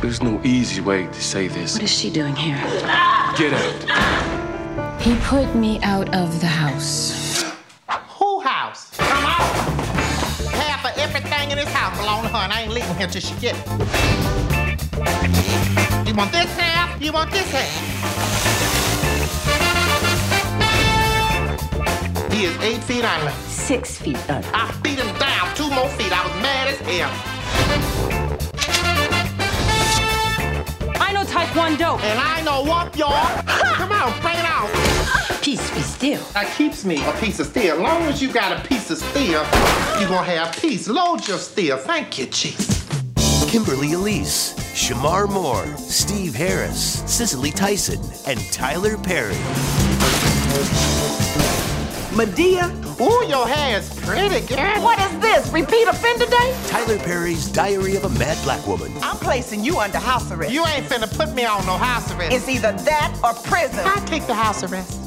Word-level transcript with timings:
There's 0.00 0.22
no 0.22 0.40
easy 0.42 0.80
way 0.80 1.06
to 1.06 1.22
say 1.22 1.46
this. 1.48 1.74
What 1.74 1.82
is 1.82 1.90
she 1.90 2.10
doing 2.10 2.34
here? 2.34 2.56
Get 3.36 3.52
out. 3.52 5.00
He 5.02 5.14
put 5.16 5.54
me 5.54 5.78
out 5.82 6.14
of 6.14 6.40
the 6.40 6.46
house. 6.46 7.44
Who 8.18 8.40
house? 8.40 8.96
Come 8.96 9.26
on. 9.26 9.40
Half 10.52 10.86
of 10.86 10.96
everything 10.96 11.50
in 11.50 11.58
this 11.58 11.68
house 11.68 11.98
belong 11.98 12.22
to 12.22 12.28
her, 12.28 12.38
and 12.38 12.50
I 12.50 12.62
ain't 12.62 12.72
leaving 12.72 12.94
here 12.96 13.08
till 13.08 13.20
she 13.20 13.34
get 13.40 13.56
it. 13.58 13.66
You 16.08 16.14
want 16.14 16.32
this 16.32 16.50
half? 16.56 16.98
You 17.02 17.12
want 17.12 17.30
this 17.30 17.50
half? 17.52 17.70
He 22.32 22.44
is 22.46 22.56
eight 22.62 22.82
feet 22.84 23.04
under. 23.04 23.32
Six 23.48 23.98
feet 23.98 24.18
under. 24.30 24.48
I 24.54 24.72
beat 24.82 24.98
him 24.98 25.14
down 25.18 25.54
two 25.54 25.68
more 25.68 25.90
feet. 25.90 26.10
I 26.10 26.24
was 26.26 26.32
mad 26.42 26.68
as 26.68 26.80
hell. 26.80 28.19
Taekwondo. 31.30 32.00
And 32.00 32.18
I 32.18 32.42
know 32.42 32.62
what, 32.62 32.96
y'all. 32.96 33.42
Come 33.74 33.92
on, 33.92 34.20
bring 34.20 34.34
it 34.34 34.44
out. 34.44 34.68
Peace 35.40 35.70
be 35.70 35.80
still. 35.80 36.22
That 36.32 36.52
keeps 36.56 36.84
me 36.84 37.02
a 37.06 37.12
piece 37.12 37.38
of 37.38 37.46
steel. 37.46 37.74
As 37.76 37.80
long 37.80 38.02
as 38.02 38.20
you 38.20 38.32
got 38.32 38.58
a 38.58 38.68
piece 38.68 38.90
of 38.90 38.98
steel, 38.98 39.42
you 40.00 40.08
gonna 40.08 40.24
have 40.24 40.56
peace. 40.56 40.88
Load 40.88 41.26
your 41.28 41.38
steel. 41.38 41.76
Thank 41.76 42.18
you, 42.18 42.26
Jesus. 42.26 42.80
Kimberly 43.48 43.92
Elise, 43.92 44.54
Shemar 44.74 45.28
Moore, 45.28 45.66
Steve 45.76 46.34
Harris, 46.34 47.02
Cicely 47.06 47.50
Tyson, 47.52 48.00
and 48.26 48.40
Tyler 48.52 48.96
Perry. 48.98 49.36
Madea. 52.10 52.68
Ooh, 53.00 53.26
your 53.28 53.46
hair 53.46 53.78
is 53.78 53.88
pretty, 54.00 54.44
girl. 54.46 54.82
What 54.82 54.98
is 54.98 55.18
this? 55.20 55.48
Repeat 55.52 55.86
offender 55.86 56.26
day? 56.26 56.56
Tyler 56.66 56.98
Perry's 56.98 57.46
Diary 57.48 57.96
of 57.96 58.04
a 58.04 58.08
Mad 58.18 58.36
Black 58.42 58.66
Woman. 58.66 58.92
I'm 59.00 59.16
placing 59.16 59.64
you 59.64 59.78
under 59.78 59.98
house 59.98 60.30
arrest. 60.32 60.52
You 60.52 60.66
ain't 60.66 60.86
finna 60.86 61.08
put 61.16 61.32
me 61.34 61.44
on 61.44 61.64
no 61.66 61.76
house 61.76 62.12
arrest. 62.12 62.34
It's 62.34 62.48
either 62.48 62.72
that 62.72 63.18
or 63.22 63.32
prison. 63.48 63.86
I 63.86 64.04
take 64.06 64.26
the 64.26 64.34
house 64.34 64.64
arrest. 64.64 64.98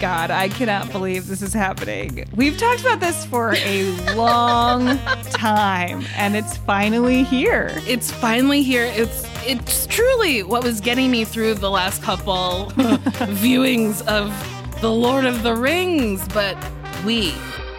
God, 0.00 0.30
I 0.30 0.48
cannot 0.48 0.90
believe 0.92 1.26
this 1.26 1.42
is 1.42 1.52
happening. 1.52 2.24
We've 2.34 2.56
talked 2.56 2.80
about 2.80 3.00
this 3.00 3.24
for 3.26 3.54
a 3.54 4.14
long 4.14 4.98
time, 5.30 6.04
and 6.16 6.36
it's 6.36 6.56
finally 6.56 7.22
here. 7.22 7.70
It's 7.86 8.10
finally 8.10 8.62
here. 8.62 8.84
It's 8.84 9.24
it's 9.44 9.86
truly 9.86 10.42
what 10.42 10.62
was 10.62 10.80
getting 10.80 11.10
me 11.10 11.24
through 11.24 11.54
the 11.54 11.70
last 11.70 12.02
couple 12.02 12.70
viewings 13.40 14.06
of 14.06 14.30
The 14.80 14.90
Lord 14.90 15.24
of 15.24 15.42
the 15.42 15.54
Rings, 15.54 16.26
but 16.28 16.56
we 17.04 17.34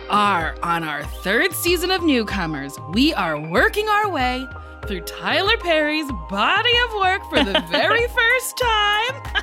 are 0.10 0.56
on 0.62 0.84
our 0.84 1.04
third 1.24 1.54
season 1.54 1.90
of 1.90 2.04
Newcomers. 2.04 2.78
We 2.92 3.14
are 3.14 3.40
working 3.40 3.88
our 3.88 4.10
way 4.10 4.46
through 4.88 5.02
Tyler 5.02 5.56
Perry's 5.58 6.12
body 6.30 6.74
of 6.86 7.00
work 7.00 7.22
for 7.30 7.44
the 7.44 7.64
very 7.72 8.08
first 8.16 8.58
time. 8.58 9.43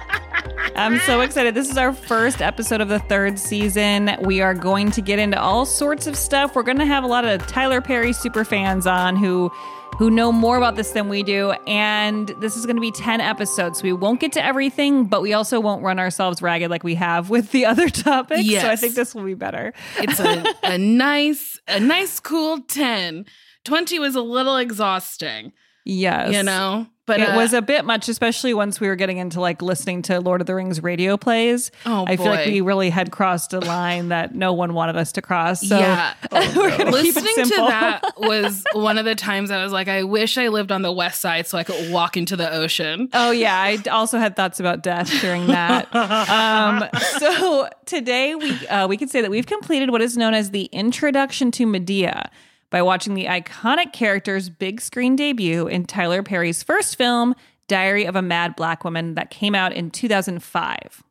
I'm 0.76 0.98
so 1.00 1.20
excited. 1.20 1.54
This 1.54 1.70
is 1.70 1.76
our 1.78 1.92
first 1.92 2.40
episode 2.42 2.80
of 2.80 2.88
the 2.88 2.98
third 2.98 3.38
season. 3.38 4.16
We 4.22 4.40
are 4.40 4.54
going 4.54 4.90
to 4.92 5.00
get 5.02 5.18
into 5.18 5.40
all 5.40 5.66
sorts 5.66 6.06
of 6.06 6.16
stuff. 6.16 6.54
We're 6.54 6.62
going 6.62 6.78
to 6.78 6.86
have 6.86 7.04
a 7.04 7.06
lot 7.06 7.24
of 7.24 7.46
Tyler 7.46 7.80
Perry 7.80 8.12
super 8.12 8.44
fans 8.44 8.86
on 8.86 9.16
who 9.16 9.50
who 9.98 10.10
know 10.10 10.32
more 10.32 10.56
about 10.56 10.76
this 10.76 10.92
than 10.92 11.10
we 11.10 11.22
do 11.22 11.50
and 11.66 12.28
this 12.40 12.56
is 12.56 12.64
going 12.64 12.76
to 12.76 12.80
be 12.80 12.90
10 12.92 13.20
episodes. 13.20 13.80
So 13.80 13.84
we 13.84 13.92
won't 13.92 14.18
get 14.18 14.32
to 14.32 14.42
everything, 14.44 15.04
but 15.04 15.20
we 15.20 15.34
also 15.34 15.60
won't 15.60 15.82
run 15.82 15.98
ourselves 15.98 16.40
ragged 16.40 16.70
like 16.70 16.82
we 16.84 16.94
have 16.94 17.28
with 17.28 17.50
the 17.50 17.66
other 17.66 17.88
topics. 17.90 18.48
So 18.48 18.68
I 18.68 18.76
think 18.76 18.94
this 18.94 19.14
will 19.14 19.24
be 19.24 19.34
better. 19.34 19.74
It's 19.98 20.18
a, 20.18 20.42
a 20.62 20.78
nice, 20.78 21.60
a 21.68 21.80
nice 21.80 22.18
cool 22.18 22.60
10. 22.62 23.26
20 23.64 23.98
was 23.98 24.14
a 24.14 24.22
little 24.22 24.56
exhausting, 24.56 25.52
Yes. 25.84 26.32
you 26.32 26.44
know? 26.44 26.86
But 27.10 27.18
it 27.18 27.30
uh, 27.30 27.36
was 27.36 27.52
a 27.52 27.60
bit 27.60 27.84
much, 27.84 28.08
especially 28.08 28.54
once 28.54 28.78
we 28.78 28.86
were 28.86 28.94
getting 28.94 29.18
into 29.18 29.40
like 29.40 29.62
listening 29.62 30.02
to 30.02 30.20
Lord 30.20 30.40
of 30.40 30.46
the 30.46 30.54
Rings 30.54 30.80
radio 30.80 31.16
plays. 31.16 31.72
Oh, 31.84 32.04
I 32.06 32.16
feel 32.16 32.26
like 32.26 32.46
we 32.46 32.60
really 32.60 32.88
had 32.88 33.10
crossed 33.10 33.52
a 33.52 33.58
line 33.58 34.10
that 34.10 34.32
no 34.36 34.52
one 34.52 34.74
wanted 34.74 34.94
us 34.96 35.10
to 35.12 35.22
cross. 35.22 35.60
So 35.60 35.76
yeah. 35.76 36.14
we're 36.32 36.70
gonna 36.70 36.92
keep 36.92 37.16
it 37.16 37.24
Listening 37.24 37.46
to 37.46 37.56
that 37.56 38.04
was 38.16 38.62
one 38.74 38.96
of 38.96 39.04
the 39.04 39.16
times 39.16 39.50
I 39.50 39.60
was 39.60 39.72
like, 39.72 39.88
I 39.88 40.04
wish 40.04 40.38
I 40.38 40.46
lived 40.48 40.70
on 40.70 40.82
the 40.82 40.92
west 40.92 41.20
side 41.20 41.48
so 41.48 41.58
I 41.58 41.64
could 41.64 41.90
walk 41.90 42.16
into 42.16 42.36
the 42.36 42.48
ocean. 42.48 43.08
Oh 43.12 43.32
yeah, 43.32 43.60
I 43.60 43.82
also 43.90 44.18
had 44.20 44.36
thoughts 44.36 44.60
about 44.60 44.84
death 44.84 45.10
during 45.20 45.48
that. 45.48 45.92
um, 45.94 46.88
so 47.18 47.68
today 47.86 48.36
we 48.36 48.68
uh, 48.68 48.86
we 48.86 48.96
could 48.96 49.10
say 49.10 49.20
that 49.20 49.32
we've 49.32 49.46
completed 49.46 49.90
what 49.90 50.00
is 50.00 50.16
known 50.16 50.34
as 50.34 50.52
the 50.52 50.66
introduction 50.66 51.50
to 51.50 51.66
Madea 51.66 52.30
by 52.70 52.82
watching 52.82 53.14
the 53.14 53.26
iconic 53.26 53.92
character's 53.92 54.48
big 54.48 54.80
screen 54.80 55.16
debut 55.16 55.66
in 55.66 55.84
Tyler 55.84 56.22
Perry's 56.22 56.62
first 56.62 56.96
film, 56.96 57.34
Diary 57.68 58.04
of 58.04 58.16
a 58.16 58.22
Mad 58.22 58.56
Black 58.56 58.84
Woman, 58.84 59.14
that 59.14 59.30
came 59.30 59.54
out 59.54 59.72
in 59.72 59.90
2005. 59.90 61.02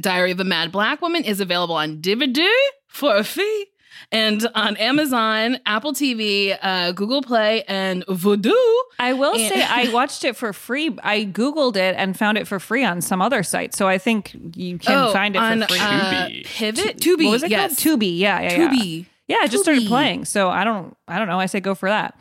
Diary 0.00 0.30
of 0.30 0.40
a 0.40 0.44
Mad 0.44 0.70
Black 0.70 1.02
Woman 1.02 1.24
is 1.24 1.40
available 1.40 1.74
on 1.74 1.96
DVD 2.00 2.46
for 2.86 3.16
a 3.16 3.24
fee 3.24 3.66
and 4.12 4.46
on 4.54 4.76
Amazon, 4.76 5.58
Apple 5.66 5.92
TV, 5.92 6.56
uh, 6.62 6.92
Google 6.92 7.20
Play, 7.20 7.64
and 7.66 8.06
Vudu. 8.06 8.54
I 9.00 9.12
will 9.12 9.34
And- 9.34 9.48
say 9.48 9.60
I 9.62 9.88
watched 9.92 10.24
it 10.24 10.36
for 10.36 10.52
free. 10.52 10.96
I 11.02 11.24
googled 11.24 11.74
it 11.76 11.96
and 11.98 12.16
found 12.16 12.38
it 12.38 12.46
for 12.46 12.60
free 12.60 12.84
on 12.84 13.00
some 13.00 13.20
other 13.20 13.42
site, 13.42 13.74
so 13.74 13.88
I 13.88 13.98
think 13.98 14.36
you 14.54 14.78
can 14.78 14.96
Oh, 15.08 15.12
find 15.12 15.34
it 15.34 15.40
on, 15.40 15.62
for 15.62 15.68
free. 15.68 15.78
uh, 15.80 16.28
Pivot? 16.44 16.98
Tubi. 16.98 17.24
What 17.24 17.30
was 17.32 17.42
it 17.42 17.50
yes. 17.50 17.82
called? 17.82 18.00
Tubi. 18.00 18.18
Yeah, 18.18 18.40
yeah, 18.40 18.52
yeah. 18.52 18.68
Tubi. 18.70 18.98
Yeah, 19.00 19.04
it 19.28 19.50
just 19.50 19.62
started 19.64 19.86
playing. 19.86 20.24
So 20.24 20.48
I 20.50 20.64
don't, 20.64 20.96
I 21.06 21.18
don't 21.18 21.28
know. 21.28 21.38
I 21.38 21.46
say 21.46 21.60
go 21.60 21.74
for 21.74 21.88
that. 21.88 22.18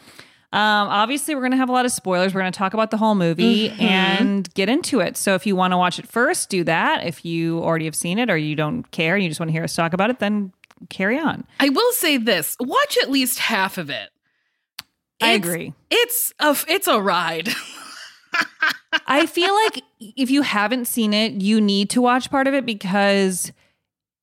Um, 0.54 0.88
obviously, 0.88 1.36
we're 1.36 1.42
going 1.42 1.51
to 1.51 1.57
have 1.57 1.68
a 1.69 1.74
lot 1.74 1.86
of 1.86 1.92
spoilers. 1.92 2.33
We're 2.33 2.39
going 2.42 2.51
to 2.54 2.57
talk 2.57 2.74
about 2.74 2.89
the 2.89 2.98
whole 2.98 3.15
movie 3.15 3.69
Mhm. 3.69 3.81
and 3.81 4.54
get 4.54 4.69
into 4.69 5.01
it. 5.01 5.18
So 5.18 5.36
if 5.36 5.45
you 5.45 5.56
want 5.57 5.71
to 5.74 5.77
watch 5.77 6.00
it 6.00 6.07
first, 6.07 6.50
do 6.50 6.63
that. 6.63 7.06
If 7.06 7.25
you 7.25 7.59
already 7.59 7.83
have 7.86 7.95
seen 7.95 8.18
it 8.18 8.30
or 8.30 8.38
you 8.38 8.56
don't 8.56 8.89
care 8.92 9.15
and 9.15 9.24
you 9.24 9.30
just 9.30 9.39
want 9.42 9.50
to 9.50 9.54
hear 9.54 9.63
us 9.65 9.75
talk 9.75 9.92
about 9.94 10.09
it, 10.09 10.19
then 10.19 10.54
carry 10.89 11.19
on. 11.19 11.45
I 11.59 11.68
will 11.69 11.92
say 11.92 12.15
this: 12.18 12.56
watch 12.62 12.98
at 13.01 13.12
least 13.12 13.39
half 13.39 13.77
of 13.77 13.89
it. 13.89 14.09
I 15.21 15.33
It's- 15.33 15.36
agree. 15.38 15.74
It's 15.89 16.33
a 16.39 16.56
it's 16.69 16.88
a 16.88 17.01
ride. 17.01 17.50
I 19.07 19.25
feel 19.25 19.54
like 19.65 19.81
if 20.00 20.30
you 20.30 20.42
haven't 20.44 20.86
seen 20.86 21.13
it, 21.13 21.33
you 21.42 21.59
need 21.59 21.89
to 21.92 22.01
watch 22.01 22.30
part 22.30 22.48
of 22.48 22.54
it 22.54 22.65
because 22.65 23.51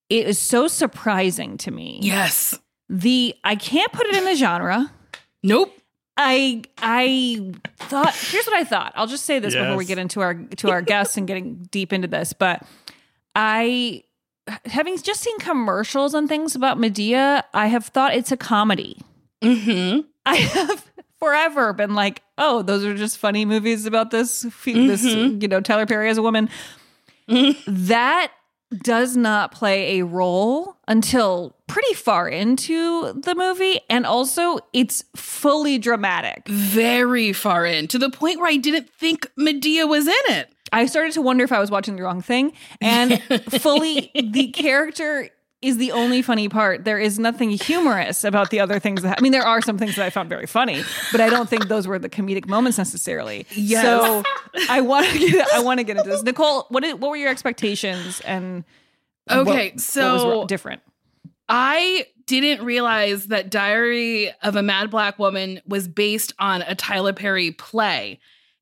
it 0.08 0.26
is 0.26 0.38
so 0.38 0.68
surprising 0.68 1.56
to 1.58 1.70
me. 1.70 1.98
yes. 2.02 2.58
The 2.88 3.34
I 3.44 3.56
can't 3.56 3.92
put 3.92 4.06
it 4.06 4.14
in 4.16 4.26
a 4.28 4.34
genre. 4.36 4.92
Nope. 5.42 5.76
I 6.16 6.62
I 6.78 7.52
thought 7.78 8.14
here's 8.14 8.46
what 8.46 8.54
I 8.54 8.64
thought. 8.64 8.92
I'll 8.94 9.06
just 9.08 9.24
say 9.24 9.38
this 9.40 9.54
before 9.54 9.76
we 9.76 9.84
get 9.84 9.98
into 9.98 10.20
our 10.20 10.34
to 10.34 10.70
our 10.70 10.80
guests 10.82 11.16
and 11.16 11.26
getting 11.26 11.66
deep 11.70 11.92
into 11.92 12.06
this, 12.06 12.32
but 12.32 12.62
I 13.34 14.04
having 14.66 14.96
just 14.98 15.22
seen 15.22 15.38
commercials 15.40 16.14
and 16.14 16.28
things 16.28 16.54
about 16.54 16.78
Madea, 16.78 17.42
I 17.52 17.66
have 17.66 17.86
thought 17.86 18.14
it's 18.14 18.30
a 18.30 18.36
comedy. 18.36 18.98
Mm-hmm. 19.42 20.00
I 20.26 20.36
have 20.36 20.88
forever 21.18 21.72
been 21.72 21.94
like, 21.94 22.22
oh, 22.38 22.62
those 22.62 22.84
are 22.84 22.94
just 22.94 23.18
funny 23.18 23.44
movies 23.44 23.84
about 23.86 24.10
this 24.12 24.42
this 24.42 25.04
Mhm. 25.04 25.42
you 25.42 25.48
know 25.48 25.60
Tyler 25.60 25.86
Perry 25.86 26.10
as 26.10 26.18
a 26.18 26.22
woman. 26.22 26.48
That 27.66 28.30
does 28.82 29.16
not 29.16 29.52
play 29.52 29.98
a 29.98 30.04
role 30.04 30.76
until 30.88 31.56
pretty 31.66 31.94
far 31.94 32.28
into 32.28 33.12
the 33.12 33.34
movie 33.34 33.80
and 33.88 34.06
also 34.06 34.58
it's 34.72 35.04
fully 35.16 35.78
dramatic. 35.78 36.46
Very 36.48 37.32
far 37.32 37.64
in 37.66 37.88
to 37.88 37.98
the 37.98 38.10
point 38.10 38.38
where 38.38 38.48
I 38.48 38.56
didn't 38.56 38.90
think 38.90 39.30
Madea 39.38 39.88
was 39.88 40.06
in 40.06 40.34
it. 40.34 40.50
I 40.72 40.86
started 40.86 41.12
to 41.12 41.22
wonder 41.22 41.44
if 41.44 41.52
I 41.52 41.60
was 41.60 41.70
watching 41.70 41.96
the 41.96 42.02
wrong 42.02 42.20
thing 42.20 42.52
and 42.80 43.22
fully 43.60 44.10
the 44.14 44.48
character 44.48 45.30
is 45.64 45.78
the 45.78 45.92
only 45.92 46.22
funny 46.22 46.48
part. 46.48 46.84
There 46.84 46.98
is 46.98 47.18
nothing 47.18 47.50
humorous 47.50 48.24
about 48.24 48.50
the 48.50 48.60
other 48.60 48.78
things 48.78 49.02
that 49.02 49.18
I 49.18 49.20
mean 49.22 49.32
there 49.32 49.46
are 49.46 49.60
some 49.62 49.78
things 49.78 49.96
that 49.96 50.04
I 50.04 50.10
found 50.10 50.28
very 50.28 50.46
funny, 50.46 50.82
but 51.12 51.20
I 51.20 51.28
don't 51.28 51.48
think 51.48 51.68
those 51.68 51.86
were 51.86 51.98
the 51.98 52.08
comedic 52.08 52.46
moments 52.46 52.78
necessarily. 52.78 53.46
Yes. 53.52 53.82
So 53.82 54.22
I 54.68 54.80
want 54.80 55.06
to 55.08 55.18
get 55.18 55.48
I 55.54 55.60
want 55.60 55.78
to 55.78 55.84
get 55.84 55.96
into 55.96 56.10
this. 56.10 56.22
Nicole, 56.22 56.66
what 56.68 56.82
did, 56.82 57.00
what 57.00 57.10
were 57.10 57.16
your 57.16 57.30
expectations 57.30 58.20
and 58.20 58.64
Okay, 59.30 59.70
what 59.70 59.80
so 59.80 60.38
was 60.40 60.46
different? 60.48 60.82
I 61.48 62.06
didn't 62.26 62.64
realize 62.64 63.26
that 63.26 63.50
Diary 63.50 64.32
of 64.42 64.56
a 64.56 64.62
Mad 64.62 64.90
Black 64.90 65.18
Woman 65.18 65.60
was 65.66 65.88
based 65.88 66.32
on 66.38 66.62
a 66.62 66.74
Tyler 66.74 67.12
Perry 67.12 67.50
play. 67.50 68.18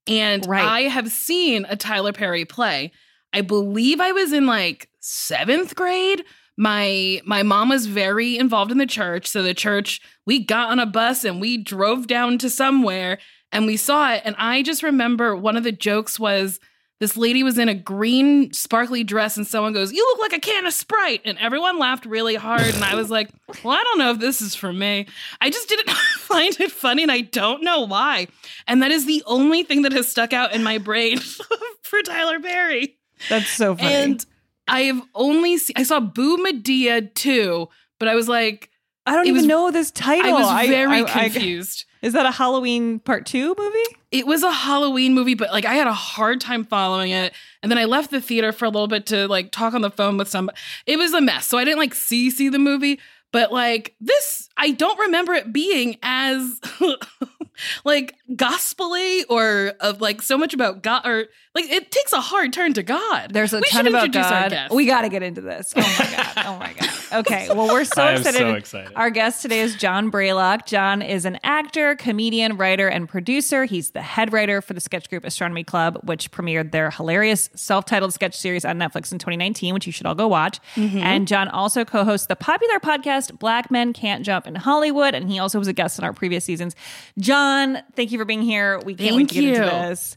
And 0.07 0.45
Right. 0.47 0.65
I 0.65 0.81
have 0.83 1.11
seen 1.11 1.65
a 1.69 1.77
Tyler 1.77 2.13
Perry 2.13 2.45
play. 2.45 2.93
I 3.33 3.41
believe 3.41 4.01
I 4.01 4.13
was 4.13 4.33
in 4.33 4.47
like 4.47 4.89
seventh 5.01 5.75
grade. 5.75 6.25
My 6.57 7.21
my 7.25 7.43
mom 7.43 7.71
was 7.71 7.87
very 7.87 8.37
involved 8.39 8.71
in 8.71 8.79
the 8.79 8.87
church. 8.87 9.27
So 9.27 9.43
the 9.43 9.55
church, 9.55 10.01
we 10.27 10.45
got 10.45 10.71
on 10.71 10.79
a 10.79 10.87
bus 10.87 11.25
and 11.25 11.41
we 11.41 11.57
drove 11.57 12.07
down 12.07 12.39
to 12.39 12.51
somewhere 12.51 13.19
and 13.53 13.67
we 13.67 13.77
saw 13.77 14.13
it. 14.13 14.23
And 14.25 14.35
I 14.39 14.63
just 14.63 14.83
remember 14.83 15.37
one 15.37 15.57
of 15.57 15.65
the 15.65 15.73
jokes 15.73 16.19
was 16.19 16.59
this 17.03 17.17
lady 17.17 17.43
was 17.43 17.59
in 17.59 17.69
a 17.69 17.75
green 17.75 18.53
sparkly 18.53 19.03
dress 19.03 19.37
and 19.37 19.45
someone 19.45 19.73
goes, 19.73 19.93
You 19.93 20.07
look 20.11 20.21
like 20.21 20.39
a 20.39 20.41
can 20.41 20.67
of 20.67 20.73
Sprite. 20.73 21.21
And 21.25 21.37
everyone 21.39 21.79
laughed 21.79 22.07
really 22.07 22.37
hard. 22.37 22.63
And 22.63 22.85
I 22.85 22.95
was 22.95 23.11
like, 23.11 23.29
Well, 23.65 23.77
I 23.77 23.83
don't 23.83 23.99
know 23.99 24.13
if 24.13 24.21
this 24.21 24.41
is 24.41 24.55
for 24.55 24.73
me. 24.73 25.07
I 25.41 25.51
just 25.51 25.69
didn't 25.69 25.91
find 26.19 26.59
it 26.61 26.71
funny 26.71 27.03
and 27.03 27.11
I 27.11 27.23
don't 27.23 27.65
know 27.65 27.81
why. 27.81 28.29
And 28.69 28.83
that 28.83 28.93
is 28.93 29.07
the 29.07 29.23
only 29.27 29.65
thing 29.65 29.83
that 29.83 29.93
has 29.93 30.09
stuck 30.09 30.33
out 30.33 30.53
in 30.55 30.63
my 30.63 30.79
brain 30.79 31.19
for 31.83 32.03
Tyler 32.03 32.39
Perry. 32.39 32.97
That's 33.29 33.51
so 33.51 33.75
funny. 33.75 33.93
And 33.93 34.27
I've 34.69 35.01
only 35.15 35.59
seen, 35.59 35.75
I 35.77 35.83
saw 35.83 36.01
Boo 36.01 36.39
Madea 36.39 37.13
too, 37.15 37.69
but 37.99 38.09
I 38.09 38.15
was 38.15 38.29
like, 38.29 38.71
I 39.07 39.15
don't 39.17 39.27
even 39.27 39.41
was- 39.43 39.47
know 39.47 39.71
this 39.71 39.91
title. 39.91 40.37
I 40.37 40.41
was 40.61 40.69
very 40.69 41.01
I- 41.03 41.05
I- 41.05 41.29
confused. 41.29 41.85
is 42.03 42.13
that 42.13 42.27
a 42.27 42.31
Halloween 42.31 42.99
part 43.01 43.27
2 43.27 43.55
movie? 43.59 43.97
it 44.13 44.27
was 44.27 44.43
a 44.43 44.53
Halloween 44.53 45.15
movie, 45.15 45.35
but 45.35 45.51
like 45.53 45.65
I 45.65 45.75
had 45.75 45.87
a 45.87 45.93
hard 45.95 46.39
time 46.41 46.65
following 46.65 47.11
it. 47.13 47.33
And 47.63 47.73
then 47.73 47.79
I 47.79 47.87
left 47.87 48.11
the 48.11 48.21
theater 48.21 48.53
for 48.53 48.67
a 48.67 48.69
little 48.69 48.87
bit 48.89 49.07
to 49.07 49.27
like 49.27 49.51
talk 49.53 49.73
on 49.73 49.81
the 49.81 49.91
phone 49.91 50.19
with 50.19 50.29
somebody. 50.29 50.59
It 50.87 50.99
was 50.99 51.15
a 51.15 51.21
mess. 51.23 51.47
So 51.47 51.57
I 51.57 51.65
didn't 51.65 51.79
like 51.79 51.95
see 51.95 52.31
see 52.31 52.49
the 52.51 52.59
movie, 52.59 53.01
but 53.33 53.53
like 53.53 53.95
this, 54.01 54.51
I 54.57 54.71
don't 54.73 54.99
remember 54.99 55.33
it 55.35 55.53
being 55.53 55.97
as 56.03 56.61
like 57.85 58.15
gospely 58.35 59.25
or 59.25 59.73
of 59.81 60.01
like 60.01 60.23
so 60.23 60.39
much 60.39 60.55
about 60.55 60.83
God 60.83 61.07
or 61.07 61.27
like 61.55 61.67
it 61.71 61.91
takes 61.91 62.13
a 62.13 62.21
hard 62.21 62.53
turn 62.53 62.73
to 62.75 62.83
God. 62.83 63.33
There's 63.33 63.53
a 63.53 63.59
We 63.59 63.69
ton 63.69 63.85
should 63.85 63.93
about 63.93 64.07
introduce 64.07 64.31
our 64.31 64.49
God. 64.51 64.69
We 64.73 64.87
got 64.87 65.03
to 65.03 65.09
get 65.09 65.23
into 65.23 65.41
this. 65.41 65.73
Oh 65.77 65.81
my 65.81 66.17
god. 66.17 66.33
Oh 66.47 66.59
my 66.59 66.73
god. 66.73 66.89
Okay. 67.13 67.47
Well, 67.51 67.69
we're 67.69 67.85
so 67.85 68.03
I 68.03 68.13
am 68.13 68.17
excited. 68.21 68.39
so 68.39 68.55
excited. 68.55 68.93
Our 68.97 69.11
guest 69.11 69.43
today 69.43 69.61
is 69.61 69.77
Jon 69.77 70.11
Braylock. 70.11 70.65
Jon 70.65 71.03
is 71.03 71.27
an 71.27 71.39
actor, 71.43 71.95
comedian, 71.95 72.57
writer, 72.57 72.89
and 72.89 73.07
producer. 73.07 73.67
He's 73.67 73.91
the 73.91 74.01
head 74.01 74.33
writer 74.33 74.63
for 74.63 74.73
the 74.73 74.81
sketch 74.81 75.11
group 75.11 75.23
Astronomy 75.23 75.63
Club, 75.63 76.01
which 76.05 76.31
premiered 76.31 76.73
their 76.73 76.91
hilarious 76.91 77.51
self-titled 77.55 78.15
sketch 78.15 78.35
series 78.35 78.65
on 78.65 78.79
Netflix 78.79 79.13
in 79.13 79.19
2019, 79.19 79.75
which 79.75 79.85
you 79.85 79.93
should 79.93 80.07
all 80.07 80.15
go 80.15 80.27
watch. 80.27 80.59
Mm-hmm. 80.75 81.01
And 81.01 81.29
Jon 81.29 81.49
also 81.49 81.85
co-hosts 81.85 82.29
the 82.29 82.37
popular 82.37 82.81
podcast 82.81 83.39
Black 83.39 83.71
Men 83.71 83.93
Can't 83.93 84.25
Jump 84.25 84.47
in 84.55 84.61
Hollywood, 84.61 85.15
and 85.15 85.31
he 85.31 85.39
also 85.39 85.59
was 85.59 85.69
a 85.69 85.73
guest 85.73 85.99
in 85.99 86.05
our 86.05 86.13
previous 86.13 86.45
seasons. 86.45 86.75
Jon, 87.19 87.79
thank 87.95 88.13
you 88.13 88.19
for 88.19 88.25
being 88.25 88.43
here. 88.43 88.79
We 88.85 88.95
can't 88.95 89.17
wait 89.17 89.17
Thank 89.17 89.29
to 89.31 89.35
get 89.35 89.45
into 89.45 89.61
you. 89.65 89.71
this. 89.89 90.17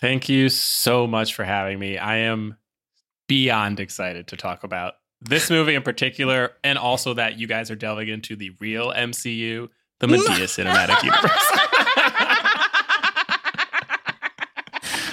Thank 0.00 0.28
you 0.28 0.48
so 0.48 1.06
much 1.06 1.34
for 1.34 1.44
having 1.44 1.78
me. 1.78 1.98
I 1.98 2.16
am 2.18 2.56
beyond 3.28 3.78
excited 3.80 4.26
to 4.28 4.36
talk 4.36 4.64
about 4.64 4.94
this 5.20 5.48
movie 5.50 5.74
in 5.76 5.82
particular, 5.82 6.52
and 6.64 6.76
also 6.78 7.14
that 7.14 7.38
you 7.38 7.46
guys 7.46 7.70
are 7.70 7.76
delving 7.76 8.08
into 8.08 8.34
the 8.34 8.50
real 8.60 8.92
MCU, 8.92 9.68
the 10.00 10.06
Madea 10.08 10.18
Cinematic 10.48 11.02
Universe. 11.04 11.48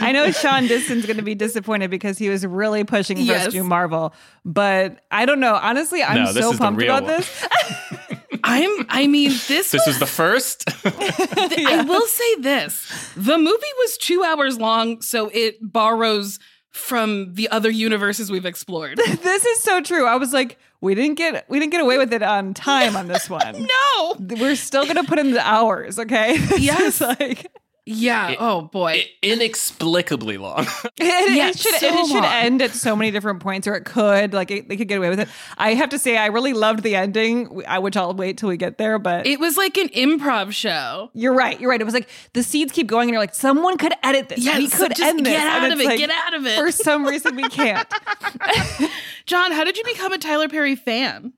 I 0.02 0.12
know 0.14 0.32
Shaun 0.32 0.66
Diston's 0.68 1.06
going 1.06 1.18
to 1.18 1.24
be 1.24 1.36
disappointed 1.36 1.92
because 1.92 2.18
he 2.18 2.30
was 2.30 2.46
really 2.46 2.84
pushing 2.86 3.24
for 3.26 3.34
us 3.34 3.46
to 3.46 3.52
do 3.52 3.64
Marvel, 3.64 4.14
but 4.46 5.04
I 5.12 5.26
don't 5.26 5.40
know. 5.42 5.56
Honestly, 5.56 6.02
I'm 6.02 6.24
No, 6.24 6.32
so 6.32 6.58
pumped 6.58 6.82
about 6.82 7.04
one. 7.04 7.12
this. 7.18 7.48
I'm 8.50 8.86
I 8.90 9.08
mean 9.08 9.30
this 9.48 9.72
this 9.72 9.86
was 9.86 10.00
the 10.00 10.06
first. 10.06 10.64
I 10.86 11.86
will 11.88 12.06
say 12.08 12.36
this. 12.36 13.12
The 13.16 13.38
movie 13.38 13.74
was 13.80 13.98
two 13.98 14.24
hours 14.24 14.58
long, 14.60 15.02
so 15.02 15.30
it 15.34 15.58
borrows 15.62 16.40
from 16.72 17.34
the 17.34 17.50
other 17.50 17.70
universes 17.70 18.32
we've 18.32 18.46
explored. 18.46 18.98
this 19.24 19.46
is 19.46 19.64
so 19.64 19.82
true. 19.82 20.06
I 20.06 20.16
was 20.16 20.34
like, 20.34 20.58
we 20.82 20.96
didn't 20.96 21.16
get 21.16 21.46
we 21.50 21.60
didn't 21.60 21.72
get 21.72 21.82
away 21.82 21.98
with 21.98 22.14
it 22.14 22.24
on 22.24 22.54
time 22.54 22.96
on 22.96 23.08
this 23.08 23.30
one. 23.40 23.68
no. 23.68 24.16
We're 24.20 24.56
still 24.56 24.84
going 24.84 24.96
to 24.98 25.04
put 25.04 25.20
in 25.20 25.32
the 25.32 25.46
hours, 25.46 26.00
okay? 26.00 26.38
Yes. 26.58 27.02
like 27.02 27.52
Yeah. 27.92 28.36
oh 28.40 28.62
boy. 28.62 29.04
inexplicably 29.22 30.38
long. 30.38 30.66
it, 30.98 31.36
Yeah, 31.36 31.50
it 31.50 31.58
should 31.58 31.76
so 31.76 31.88
it 31.88 32.08
should 32.08 32.16
long. 32.16 32.26
end 32.26 32.62
at 32.62 32.72
so 32.72 32.96
many 32.96 33.10
different 33.12 33.40
points, 33.42 33.68
or 33.68 33.76
it 33.76 33.86
could 33.86 34.34
like 34.34 34.52
it, 34.52 34.70
they 34.70 34.78
could 34.78 34.88
get 34.88 34.98
away 35.00 35.10
with 35.10 35.20
it. 35.20 35.28
I 35.58 35.74
have 35.74 35.90
to 35.90 36.00
say, 36.00 36.18
I 36.18 36.28
really 36.28 36.54
loved 36.54 36.84
the 36.84 36.96
ending, 36.96 37.64
I- 37.68 37.80
which 37.80 37.98
I'll 37.98 38.14
wait 38.14 38.38
till 38.38 38.50
we 38.50 38.58
get 38.58 38.78
there. 38.78 39.00
But 39.00 39.26
it 39.26 39.40
was 39.40 39.58
like 39.58 39.78
an 39.78 39.90
improv 39.90 40.52
show. 40.52 41.10
You're 41.14 41.34
right. 41.34 41.60
You're 41.60 41.70
right. 41.70 41.82
It 41.82 41.86
was 41.86 41.94
like 41.94 42.10
the 42.34 42.44
seeds 42.44 42.72
keep 42.72 42.88
going, 42.88 43.04
and 43.04 43.12
you're 43.12 43.22
like, 43.22 43.34
someone 43.36 43.78
could 43.78 43.94
edit 44.04 44.30
this. 44.30 44.40
Yes, 44.40 44.58
we 44.60 44.68
could 44.70 44.96
just 44.96 45.02
end 45.02 45.26
this. 45.26 45.34
get 45.34 45.48
out 45.48 45.64
And 45.64 45.74
of 45.74 45.80
it, 45.80 45.86
like, 45.86 45.98
get 45.98 46.12
out 46.12 46.34
of 46.36 46.46
it. 46.46 46.58
For 46.60 46.72
some 46.72 47.06
reason, 47.06 47.36
we 47.36 47.50
can't. 47.50 47.88
Jon, 49.26 49.52
how 49.52 49.64
did 49.64 49.78
you 49.78 49.84
become 49.84 50.12
a 50.14 50.18
Tyler 50.18 50.48
Perry 50.48 50.76
fan? 50.76 51.34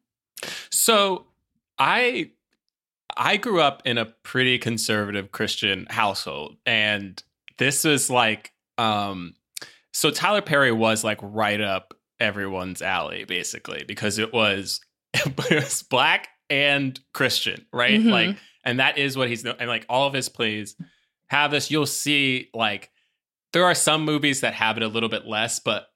So 0.70 1.26
I 1.78 2.32
I 3.18 3.38
grew 3.38 3.62
up 3.62 3.82
in 3.86 3.98
a 3.98 4.06
pretty 4.06 4.58
conservative 4.58 5.32
Christian 5.32 5.88
household 5.90 6.58
and 6.66 7.22
this 7.58 7.84
was 7.84 8.10
like 8.10 8.52
um 8.78 9.34
so 9.94 10.10
Tyler 10.10 10.42
Perry 10.42 10.72
was 10.72 11.04
like 11.04 11.20
right 11.22 11.60
up 11.62 11.94
everyone's 12.20 12.82
alley 12.82 13.24
basically 13.26 13.84
because 13.88 14.18
it 14.18 14.34
was 14.34 14.82
it 15.14 15.38
was 15.50 15.84
black 15.84 16.30
and 16.50 17.00
Christian, 17.14 17.66
right? 17.74 18.00
Mhm. 18.00 18.12
Like 18.12 18.38
and 18.64 18.80
that 18.80 18.98
is 18.98 19.18
what 19.18 19.30
he's 19.30 19.46
and 19.46 19.68
like 19.68 19.86
all 19.90 20.08
of 20.08 20.14
his 20.14 20.30
plays 20.30 20.76
have 21.28 21.52
this 21.52 21.72
you'll 21.72 21.86
see 21.86 22.50
like 22.54 22.90
there 23.54 23.66
are 23.66 23.76
some 23.76 24.06
movies 24.06 24.42
that 24.42 24.54
have 24.54 24.78
it 24.78 24.84
a 24.84 24.88
little 24.88 25.10
bit 25.10 25.26
less 25.26 25.60
but 25.60 25.88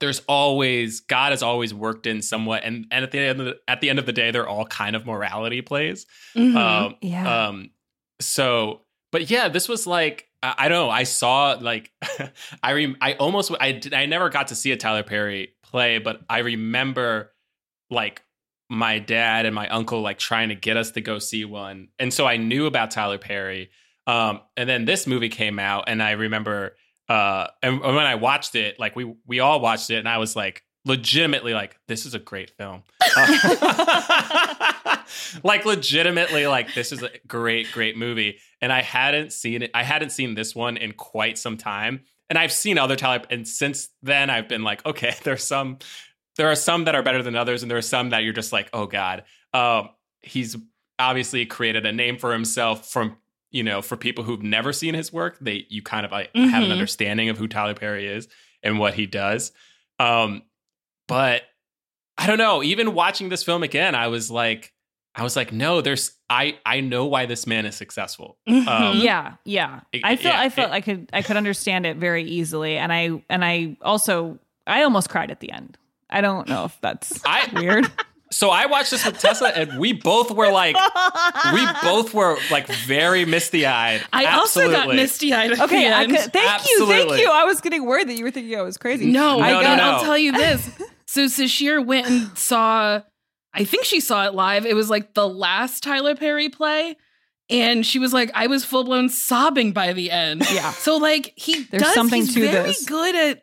there's 0.00 0.20
always 0.28 1.00
God 1.00 1.32
has 1.32 1.42
always 1.42 1.74
worked 1.74 2.06
in 2.06 2.22
somewhat, 2.22 2.62
and 2.64 2.86
and 2.90 3.04
at 3.04 3.10
the 3.10 3.18
end 3.18 3.40
of 3.40 3.46
the, 3.46 3.56
at 3.66 3.80
the 3.80 3.90
end 3.90 3.98
of 3.98 4.06
the 4.06 4.12
day, 4.12 4.30
they're 4.30 4.48
all 4.48 4.64
kind 4.66 4.94
of 4.96 5.06
morality 5.06 5.60
plays. 5.62 6.06
Mhm. 6.36 6.56
Um, 6.56 6.94
Yeah. 7.00 7.46
Um. 7.48 7.70
So, 8.20 8.82
but 9.12 9.30
yeah, 9.30 9.48
this 9.48 9.68
was 9.68 9.86
like 9.86 10.28
I, 10.42 10.54
I 10.58 10.68
don't 10.68 10.86
know. 10.86 10.90
I 10.90 11.04
saw 11.04 11.56
like 11.60 11.90
I 12.62 12.72
rem- 12.72 12.96
I 13.00 13.14
almost 13.14 13.52
I 13.60 13.72
did, 13.72 13.94
I 13.94 14.06
never 14.06 14.28
got 14.28 14.48
to 14.48 14.54
see 14.54 14.72
a 14.72 14.76
Tyler 14.76 15.02
Perry 15.02 15.54
play, 15.62 15.98
but 15.98 16.20
I 16.28 16.38
remember 16.38 17.32
like 17.90 18.22
my 18.70 18.98
dad 18.98 19.46
and 19.46 19.54
my 19.54 19.68
uncle 19.68 20.00
like 20.02 20.18
trying 20.18 20.50
to 20.50 20.54
get 20.54 20.76
us 20.76 20.90
to 20.92 21.00
go 21.00 21.18
see 21.18 21.44
one, 21.44 21.88
and 21.98 22.12
so 22.12 22.26
I 22.26 22.36
knew 22.36 22.66
about 22.66 22.90
Tyler 22.90 23.18
Perry. 23.18 23.70
Um, 24.06 24.40
and 24.56 24.66
then 24.68 24.86
this 24.86 25.06
movie 25.06 25.28
came 25.28 25.58
out, 25.58 25.84
and 25.86 26.02
I 26.02 26.12
remember 26.12 26.76
uh 27.08 27.48
and 27.62 27.80
when 27.80 27.98
I 27.98 28.14
watched 28.16 28.54
it, 28.54 28.78
like 28.78 28.96
we 28.96 29.14
we 29.26 29.40
all 29.40 29.60
watched 29.60 29.90
it, 29.90 29.98
and 29.98 30.08
I 30.08 30.18
was 30.18 30.36
like, 30.36 30.62
legitimately 30.84 31.54
like 31.54 31.78
this 31.86 32.06
is 32.06 32.14
a 32.14 32.18
great 32.18 32.50
film. 32.50 32.82
like 35.44 35.64
legitimately 35.64 36.46
like 36.46 36.74
this 36.74 36.92
is 36.92 37.02
a 37.02 37.10
great 37.26 37.70
great 37.72 37.96
movie 37.96 38.38
and 38.60 38.72
I 38.72 38.82
hadn't 38.82 39.32
seen 39.32 39.62
it 39.62 39.70
I 39.74 39.82
hadn't 39.82 40.10
seen 40.10 40.34
this 40.34 40.54
one 40.54 40.76
in 40.76 40.92
quite 40.92 41.38
some 41.38 41.56
time. 41.56 42.00
And 42.30 42.38
I've 42.38 42.52
seen 42.52 42.76
other 42.76 42.96
type, 42.96 43.26
and 43.30 43.48
since 43.48 43.88
then 44.02 44.28
I've 44.28 44.48
been 44.48 44.62
like 44.62 44.84
okay, 44.86 45.14
there's 45.24 45.44
some 45.44 45.78
there 46.36 46.50
are 46.50 46.56
some 46.56 46.84
that 46.84 46.94
are 46.94 47.02
better 47.02 47.22
than 47.22 47.36
others 47.36 47.62
and 47.62 47.70
there 47.70 47.78
are 47.78 47.82
some 47.82 48.10
that 48.10 48.24
you're 48.24 48.32
just 48.32 48.52
like 48.52 48.68
oh 48.72 48.86
god. 48.86 49.24
Um 49.52 49.90
he's 50.22 50.56
obviously 50.98 51.46
created 51.46 51.86
a 51.86 51.92
name 51.92 52.18
for 52.18 52.32
himself 52.32 52.90
from 52.90 53.16
you 53.50 53.62
know 53.62 53.80
for 53.82 53.96
people 53.96 54.24
who've 54.24 54.42
never 54.42 54.72
seen 54.72 54.94
his 54.94 55.12
work 55.12 55.36
they 55.40 55.66
you 55.68 55.82
kind 55.82 56.04
of 56.06 56.12
like, 56.12 56.30
have 56.34 56.62
an 56.62 56.68
Mhm. 56.68 56.72
understanding 56.72 57.28
of 57.28 57.38
who 57.38 57.48
Tyler 57.48 57.74
Perry 57.74 58.06
is 58.06 58.28
and 58.62 58.78
what 58.78 58.94
he 58.94 59.06
does 59.06 59.52
um 59.98 60.42
but 61.06 61.42
I 62.16 62.26
don't 62.26 62.38
know 62.38 62.62
even 62.62 62.94
watching 62.94 63.28
this 63.28 63.42
film 63.42 63.62
again 63.62 63.94
I 63.94 64.08
was 64.08 64.30
like 64.30 64.72
I 65.14 65.22
was 65.22 65.34
like 65.36 65.52
no 65.52 65.80
there's 65.80 66.12
I 66.30 66.58
I 66.66 66.80
know 66.80 67.06
why 67.06 67.26
this 67.26 67.46
man 67.46 67.64
is 67.66 67.74
successful 67.76 68.36
Mm-hmm. 68.48 68.68
um 68.68 68.98
yeah, 68.98 69.34
yeah. 69.44 69.80
it- 69.92 70.04
I 70.04 70.16
felt 70.16 70.34
yeah, 70.34 70.40
I 70.40 70.48
felt 70.50 70.70
I 70.72 70.80
could 70.80 71.08
I 71.12 71.22
could 71.22 71.36
understand 71.36 71.86
it 71.86 71.96
very 71.96 72.24
easily, 72.24 72.76
and 72.76 72.92
I 72.92 73.22
and 73.30 73.44
I 73.44 73.76
also 73.82 74.38
I 74.66 74.82
almost 74.82 75.08
cried 75.08 75.30
at 75.30 75.40
the 75.40 75.50
end. 75.50 75.78
I 76.10 76.20
don't 76.20 76.48
know 76.48 76.64
if 76.66 76.78
that's 76.82 77.20
I- 77.24 77.48
weird. 77.54 77.90
so 78.30 78.50
I 78.50 78.66
watched 78.66 78.90
this 78.90 79.04
with 79.04 79.18
Tessa 79.18 79.56
and 79.56 79.78
we 79.78 79.92
both 79.92 80.30
were 80.30 80.50
like 80.50 80.76
we 81.52 81.66
both 81.82 82.12
were 82.14 82.36
like 82.50 82.66
very 82.68 83.24
misty 83.24 83.64
eyed 83.66 84.02
I 84.12 84.26
also 84.26 84.70
got 84.70 84.88
misty 84.88 85.32
eyed. 85.32 85.58
Okay, 85.58 85.92
I 85.92 86.06
could, 86.06 86.32
thank 86.32 86.68
you, 86.68 86.86
thank 86.86 87.20
you. 87.20 87.30
I 87.30 87.44
was 87.44 87.60
getting 87.60 87.86
worried 87.86 88.08
that 88.08 88.14
you 88.14 88.24
were 88.24 88.30
thinking 88.30 88.58
I 88.58 88.62
was 88.62 88.76
crazy. 88.76 89.06
No, 89.10 89.40
I 89.40 89.50
No, 89.50 89.56
no, 89.56 89.62
got, 89.62 89.76
no. 89.78 89.82
I'll 89.84 90.02
tell 90.04 90.18
you 90.18 90.32
this. 90.32 90.70
So 91.10 91.24
Sasheer 91.24 91.84
went 91.84 92.06
and 92.06 92.36
saw, 92.36 93.00
I 93.54 93.64
think 93.64 93.86
she 93.86 93.98
saw 93.98 94.26
it 94.26 94.34
live. 94.34 94.66
It 94.66 94.76
was 94.76 94.90
like 94.90 95.14
the 95.14 95.26
last 95.26 95.82
Tyler 95.82 96.14
Perry 96.14 96.50
play. 96.50 96.96
And 97.48 97.84
she 97.86 97.98
was 97.98 98.12
like, 98.12 98.30
I 98.34 98.46
was 98.46 98.62
full 98.62 98.84
blown 98.84 99.08
sobbing 99.08 99.72
by 99.72 99.94
the 99.94 100.10
end. 100.10 100.42
Yeah. 100.52 100.70
So 100.72 100.98
like 100.98 101.32
he 101.34 101.62
There's 101.62 101.82
does 101.82 101.94
something 101.94 102.20
he's 102.26 102.34
to 102.34 102.40
very 102.42 102.66
this. 102.66 102.84
good 102.84 103.14
at 103.16 103.42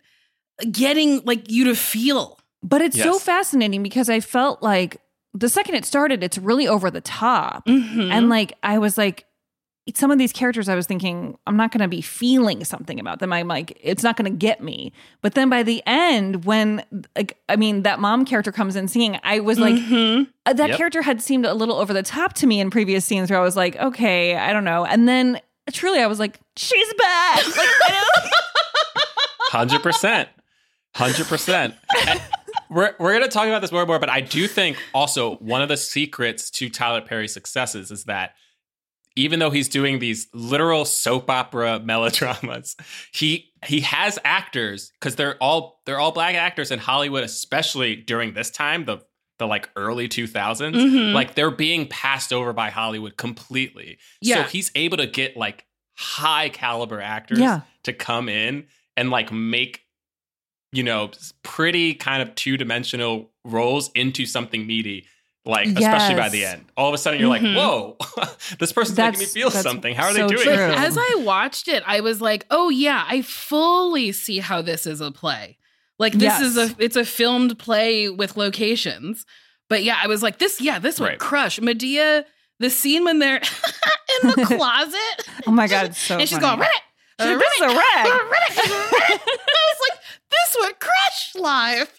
getting 0.71 1.21
like 1.25 1.49
you 1.49 1.63
to 1.65 1.75
feel. 1.75 2.34
But 2.65 2.81
it's 2.81 2.97
yes. 2.97 3.05
so 3.05 3.19
fascinating 3.19 3.83
because 3.83 4.09
I 4.09 4.19
felt 4.19 4.63
like 4.63 4.99
the 5.35 5.49
second 5.49 5.75
it 5.75 5.85
started, 5.85 6.23
it's 6.23 6.39
really 6.39 6.67
over 6.67 6.89
the 6.89 6.99
top. 6.99 7.65
Mm-hmm. 7.67 8.11
And 8.11 8.27
like, 8.27 8.57
I 8.63 8.79
was 8.79 8.97
like, 8.97 9.25
some 9.93 10.09
of 10.09 10.17
these 10.17 10.33
characters, 10.33 10.67
I 10.67 10.73
was 10.73 10.87
thinking, 10.87 11.37
I'm 11.45 11.57
not 11.57 11.71
going 11.71 11.83
to 11.83 11.87
be 11.87 12.01
feeling 12.01 12.63
something 12.65 12.99
about 12.99 13.19
them. 13.19 13.31
I'm 13.31 13.47
like, 13.47 13.77
it's 13.83 14.01
not 14.01 14.17
going 14.17 14.31
to 14.31 14.35
get 14.35 14.63
me. 14.63 14.93
But 15.21 15.35
then 15.35 15.47
by 15.47 15.61
the 15.61 15.83
end, 15.85 16.45
when, 16.45 16.83
like, 17.15 17.37
I 17.47 17.55
mean, 17.55 17.83
that 17.83 17.99
mom 17.99 18.25
character 18.25 18.51
comes 18.51 18.75
in 18.75 18.87
singing, 18.87 19.19
I 19.21 19.41
was 19.41 19.59
like, 19.59 19.75
mm-hmm. 19.75 20.23
Uh, 20.47 20.53
that 20.53 20.69
yep. 20.69 20.77
character 20.77 21.03
had 21.03 21.21
seemed 21.21 21.45
a 21.45 21.53
little 21.53 21.75
over 21.75 21.93
the 21.93 22.01
top 22.01 22.33
to 22.33 22.47
me 22.47 22.59
in 22.59 22.71
previous 22.71 23.05
scenes 23.05 23.29
where 23.29 23.39
I 23.39 23.43
was 23.43 23.55
like, 23.55 23.75
okay, 23.75 24.35
I 24.35 24.53
don't 24.53 24.63
know. 24.63 24.85
And 24.85 25.07
then 25.07 25.39
truly, 25.71 25.99
I 25.99 26.07
was 26.07 26.19
like, 26.19 26.39
she's 26.55 26.93
back. 26.95 27.45
Like, 29.51 29.69
100%. 29.69 30.27
100%. 30.95 31.75
We're 32.69 32.95
we're 32.99 33.13
gonna 33.13 33.27
talk 33.27 33.47
about 33.47 33.61
this 33.61 33.71
more 33.71 33.81
and 33.81 33.87
more, 33.87 33.99
but 33.99 34.09
I 34.09 34.21
do 34.21 34.47
think 34.47 34.77
also 34.93 35.35
one 35.37 35.61
of 35.61 35.69
the 35.69 35.77
secrets 35.77 36.49
to 36.51 36.69
Tyler 36.69 37.01
Perry's 37.01 37.33
successes 37.33 37.91
is 37.91 38.05
that 38.05 38.31
even 39.17 39.39
though 39.39 39.49
he's 39.49 39.69
doing 39.69 39.99
these 39.99 40.27
literal 40.33 40.83
soap 40.83 41.29
opera 41.29 41.79
melodramas, 41.83 42.75
he 43.13 43.51
he 43.65 43.79
has 43.81 44.19
actors 44.25 44.91
because 44.99 45.15
they're 45.15 45.37
all 45.37 45.81
they're 45.85 45.99
all 45.99 46.11
black 46.11 46.35
actors 46.35 46.71
in 46.71 46.79
Hollywood, 46.79 47.23
especially 47.23 47.95
during 47.95 48.33
this 48.33 48.49
time, 48.51 48.85
the 48.85 48.97
the 49.37 49.45
like 49.47 49.69
early 49.75 50.07
2000s. 50.07 50.73
Mhm. 50.75 51.13
Like 51.13 51.35
they're 51.35 51.51
being 51.51 51.87
passed 51.87 52.31
over 52.33 52.53
by 52.53 52.69
Hollywood 52.69 53.17
completely. 53.17 53.97
Yeah. 54.21 54.43
So 54.43 54.49
he's 54.49 54.71
able 54.75 54.97
to 54.97 55.07
get 55.07 55.35
like 55.37 55.65
high 55.97 56.49
caliber 56.49 57.01
actors 57.01 57.39
Yeah. 57.39 57.61
to 57.83 57.91
come 57.93 58.27
in 58.29 58.67
and 58.97 59.09
like 59.11 59.31
make 59.33 59.81
you 60.75 60.83
know 60.83 61.11
pretty 61.43 61.93
kind 61.93 62.21
of 62.21 62.33
two-dimensional 62.35 63.29
roles 63.43 63.89
into 63.95 64.25
something 64.25 64.65
meaty 64.67 65.05
like 65.45 65.67
especially 65.67 66.15
by 66.15 66.27
the 66.29 66.43
end 66.43 66.65
all 66.75 66.87
of 66.87 66.93
a 66.95 66.97
sudden 66.97 67.19
you're 67.19 67.29
Mhm. 67.29 67.53
like 67.53 67.55
whoa 67.55 67.97
this 68.59 68.71
person's 68.73 68.97
making 68.97 69.19
me 69.19 69.25
feel 69.25 69.51
something 69.51 69.93
how 69.93 70.05
are 70.05 70.13
so 70.13 70.27
they 70.27 70.35
doing 70.35 70.43
true. 70.43 70.55
this? 70.55 70.75
As 70.79 70.97
I 70.97 71.21
watched 71.23 71.67
it, 71.67 71.83
I 71.85 71.99
was 72.01 72.19
like, 72.19 72.45
"Oh 72.49 72.69
yeah, 72.69 73.05
I 73.07 73.21
fully 73.21 74.11
see 74.11 74.39
how 74.39 74.61
this 74.63 74.87
is 74.87 75.01
a 75.01 75.11
play. 75.11 75.57
Like 75.99 76.13
this 76.13 76.23
Yes. 76.23 76.41
is 76.41 76.57
a 76.57 76.75
it's 76.79 76.95
a 76.95 77.05
filmed 77.05 77.59
play 77.59 78.09
with 78.09 78.37
locations." 78.37 79.25
But 79.69 79.83
yeah, 79.83 79.99
I 80.01 80.07
was 80.07 80.23
like, 80.23 80.39
"This 80.39 80.59
yeah, 80.61 80.79
this 80.79 80.99
would 80.99 81.09
Right. 81.09 81.19
crush 81.19 81.59
Madea." 81.59 82.25
The 82.59 82.69
scene 82.69 83.03
when 83.03 83.19
they're 83.19 83.37
in 84.23 84.29
the 84.29 84.45
closet 84.45 85.27
oh 85.45 85.51
my 85.51 85.67
God, 85.67 85.87
it's 85.87 85.99
so 85.99 86.17
and 86.17 86.27
she's 86.27 86.39
funny. 86.39 86.57
going, 86.57 86.59
"Rick, 86.61 86.81
She- 87.21 87.27
uh, 87.27 87.37
this 87.37 87.53
is 87.55 87.61
a 87.61 87.67
Rick, 87.67 87.77
rag." 87.77 88.05
Rick, 88.05 88.31
Rick." 88.31 88.57
I 88.57 89.19
was 89.69 89.79
like, 89.89 89.99
"This 90.45 90.57
would 90.61 90.79
crush 90.79 91.35
live." 91.35 91.91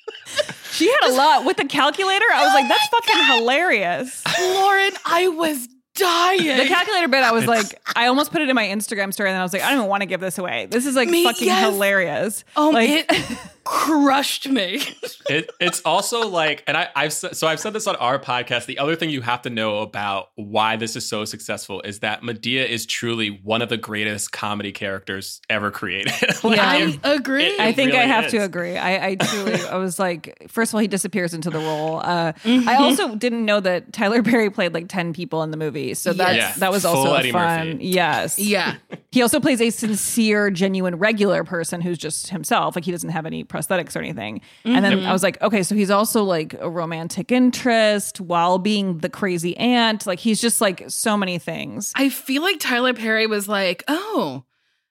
She 0.73 0.91
had 0.91 1.11
a 1.11 1.13
lot 1.15 1.45
with 1.47 1.57
the 1.57 1.65
calculator. 1.65 2.25
I 2.33 2.45
was 2.45 2.53
like, 2.53 2.69
that's 2.69 2.87
oh 2.93 3.01
fucking 3.01 3.39
hilarious. 3.39 4.23
Lauren, 4.39 4.93
I 5.07 5.29
was 5.29 5.69
dying. 5.95 6.57
The 6.59 6.67
calculator 6.67 7.09
bit, 7.09 7.23
I 7.23 7.33
was 7.33 7.47
like, 7.47 7.81
I 7.95 8.09
almost 8.09 8.31
put 8.33 8.43
it 8.43 8.49
in 8.49 8.55
my 8.55 8.67
Instagram 8.67 9.13
story, 9.13 9.31
and 9.31 9.35
then 9.35 9.41
I 9.41 9.45
was 9.45 9.53
like, 9.53 9.63
I 9.63 9.71
don't 9.71 9.79
even 9.79 9.89
want 9.89 10.03
to 10.03 10.07
give 10.07 10.21
this 10.21 10.37
away. 10.39 10.67
This 10.71 10.85
is 10.85 10.95
like 10.95 11.09
Me, 11.09 11.25
fucking 11.25 11.47
yes. 11.47 11.65
hilarious. 11.65 12.45
oh, 12.57 12.71
like, 12.71 12.91
it 12.91 13.39
crushed 13.67 14.49
me. 14.49 14.81
it, 15.29 15.51
it's 15.61 15.83
also 15.85 16.29
like 16.29 16.63
and 16.69 16.77
I, 16.77 16.89
i've 16.95 17.13
said 17.13 17.37
so 17.37 17.49
i've 17.49 17.59
said 17.61 17.73
this 17.73 17.87
on 17.89 17.97
our 17.97 18.19
podcast 18.19 18.67
the 18.67 18.79
other 18.79 18.95
thing 18.95 19.11
you 19.11 19.23
have 19.23 19.43
to 19.43 19.51
know 19.51 19.79
about 19.79 20.29
why 20.37 20.77
this 20.77 20.95
is 20.95 21.07
so 21.09 21.25
successful 21.25 21.81
is 21.83 21.99
that 21.99 22.23
madea 22.23 22.65
is 22.67 22.87
truly 22.87 23.41
one 23.43 23.63
of 23.63 23.69
the 23.69 23.77
greatest 23.77 24.31
comedy 24.33 24.71
characters 24.73 25.41
ever 25.51 25.71
created 25.73 26.13
Like, 26.45 26.57
Yeah. 26.59 26.77
it- 26.77 27.01
I 27.05 27.13
agree. 27.15 27.45
it- 27.47 27.61
I 27.61 27.73
think 27.73 27.93
I 27.93 27.97
really 27.99 28.09
have 28.09 28.31
to 28.31 28.39
agree. 28.39 28.77
I, 28.77 29.09
I 29.09 29.15
truly, 29.17 29.55
I 29.71 29.77
was 29.77 29.99
like, 29.99 30.47
first 30.49 30.71
of 30.71 30.77
all, 30.77 30.81
he 30.81 30.87
disappears 30.89 31.35
into 31.35 31.51
the 31.51 31.59
role. 31.59 31.99
Uh, 31.99 32.33
Mm-hmm. 32.45 32.69
I 32.69 32.77
also 32.77 33.17
didn't 33.17 33.45
know 33.45 33.61
that 33.61 33.93
Tyler 33.93 34.23
Perry 34.23 34.51
played 34.51 34.73
like 34.75 34.89
ten 34.89 35.13
people 35.13 35.43
in 35.43 35.51
the 35.51 35.57
movie, 35.57 35.95
so 35.95 36.13
that's 36.13 36.37
Yeah. 36.37 36.53
that 36.59 36.71
was 36.71 36.83
Full 36.83 36.95
also 36.97 37.15
Eddie 37.15 37.33
fun. 37.33 37.69
Murphy. 37.73 37.87
Yes, 37.87 38.39
yeah. 38.39 38.77
He 39.11 39.23
also 39.23 39.41
plays 39.41 39.61
a 39.61 39.71
sincere, 39.71 40.51
genuine, 40.51 40.97
regular 40.97 41.43
person 41.45 41.81
who's 41.81 41.99
just 41.99 42.29
himself. 42.29 42.77
Like 42.77 42.85
he 42.85 42.93
doesn't 42.93 43.11
have 43.11 43.27
any 43.27 43.43
prosthetics 43.57 43.97
or 43.97 44.01
anything. 44.01 44.41
And 44.65 44.85
then 44.85 44.93
Mm-hmm. 44.99 45.07
I 45.07 45.13
was 45.13 45.23
like, 45.23 45.41
okay, 45.43 45.63
so 45.63 45.75
he's 45.75 45.91
also 45.91 46.23
like 46.25 46.55
a 46.61 46.69
romantic 46.71 47.31
interest 47.33 48.21
while 48.21 48.59
being 48.59 48.99
the 48.99 49.09
crazy 49.09 49.57
aunt. 49.57 50.07
Like 50.07 50.19
he's 50.21 50.41
just 50.41 50.61
like 50.61 50.85
so 50.89 51.17
many 51.17 51.39
things. 51.39 51.93
I 51.97 52.09
feel 52.09 52.43
like 52.43 52.59
Tyler 52.61 52.95
Perry 52.95 53.27
was 53.27 53.49
like, 53.49 53.83
"Oh, 53.89 54.45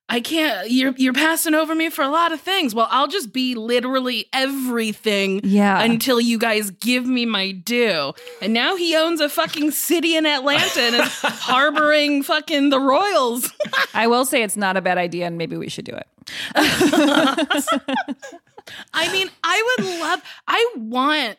I 0.08 0.20
can't. 0.20 0.70
You're 0.70 0.94
you're 0.98 1.14
passing 1.14 1.56
over 1.56 1.74
me 1.74 1.90
for 1.90 2.04
a 2.04 2.08
lot 2.08 2.32
of 2.32 2.40
things. 2.40 2.76
Well, 2.76 2.88
I'll 2.92 3.08
just 3.08 3.34
be 3.34 3.56
literally 3.56 4.28
everything 4.34 5.42
Yeah. 5.44 5.82
until 5.82 6.22
you 6.22 6.38
guys 6.38 6.70
give 6.72 7.06
me 7.08 7.26
my 7.26 7.52
due." 7.52 8.14
And 8.42 8.54
now 8.54 8.76
he 8.76 8.96
owns 8.96 9.20
a 9.22 9.30
fucking 9.30 9.72
city 9.72 10.16
in 10.16 10.26
Atlanta 10.28 10.80
and 10.82 10.96
is 10.96 11.12
harboring 11.24 12.22
fucking 12.24 12.70
the 12.70 12.80
royals. 12.80 13.52
I 13.96 14.06
will 14.08 14.26
say 14.26 14.44
it's 14.44 14.58
not 14.58 14.78
a 14.78 14.82
bad 14.82 14.98
idea, 15.00 15.26
and 15.26 15.38
maybe 15.40 15.58
we 15.58 15.70
should 15.70 15.86
do 15.86 15.94
it. 15.96 16.08
I 18.94 19.12
mean, 19.12 19.30
I 19.44 19.76
would 19.78 19.86
love. 20.00 20.22
I 20.48 20.74
want 20.78 21.38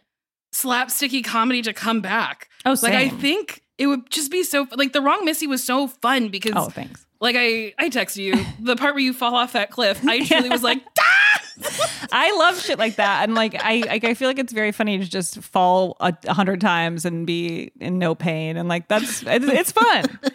slapsticky 0.54 1.24
comedy 1.24 1.62
to 1.62 1.72
come 1.72 2.00
back. 2.00 2.48
Oh, 2.64 2.76
like 2.82 2.94
I 2.94 3.08
think 3.08 3.62
it 3.78 3.86
would 3.86 4.08
just 4.10 4.30
be 4.30 4.42
so. 4.42 4.66
Like 4.76 4.92
the 4.92 5.00
wrong 5.00 5.24
Missy 5.24 5.46
was 5.46 5.62
so 5.62 5.88
fun 5.88 6.28
because. 6.28 6.52
Oh, 6.56 6.68
thanks. 6.68 7.06
Like 7.20 7.36
I, 7.38 7.72
I 7.78 7.88
texted 7.88 8.16
you 8.16 8.44
the 8.60 8.76
part 8.76 8.94
where 8.94 9.02
you 9.02 9.12
fall 9.14 9.34
off 9.34 9.54
that 9.54 9.70
cliff. 9.70 10.00
I 10.06 10.22
truly 10.24 10.50
was 10.50 10.62
like, 10.62 10.82
I 12.12 12.36
love 12.38 12.60
shit 12.60 12.78
like 12.78 12.96
that, 12.96 13.22
and 13.24 13.34
like 13.34 13.54
I, 13.58 13.82
like, 13.86 14.04
I 14.04 14.12
feel 14.14 14.28
like 14.28 14.38
it's 14.38 14.52
very 14.52 14.70
funny 14.70 14.98
to 14.98 15.04
just 15.04 15.38
fall 15.42 15.96
a, 16.00 16.14
a 16.26 16.34
hundred 16.34 16.60
times 16.60 17.06
and 17.06 17.26
be 17.26 17.72
in 17.80 17.98
no 17.98 18.14
pain, 18.14 18.58
and 18.58 18.68
like 18.68 18.88
that's 18.88 19.22
it's, 19.26 19.46
it's 19.46 19.72
fun. 19.72 20.18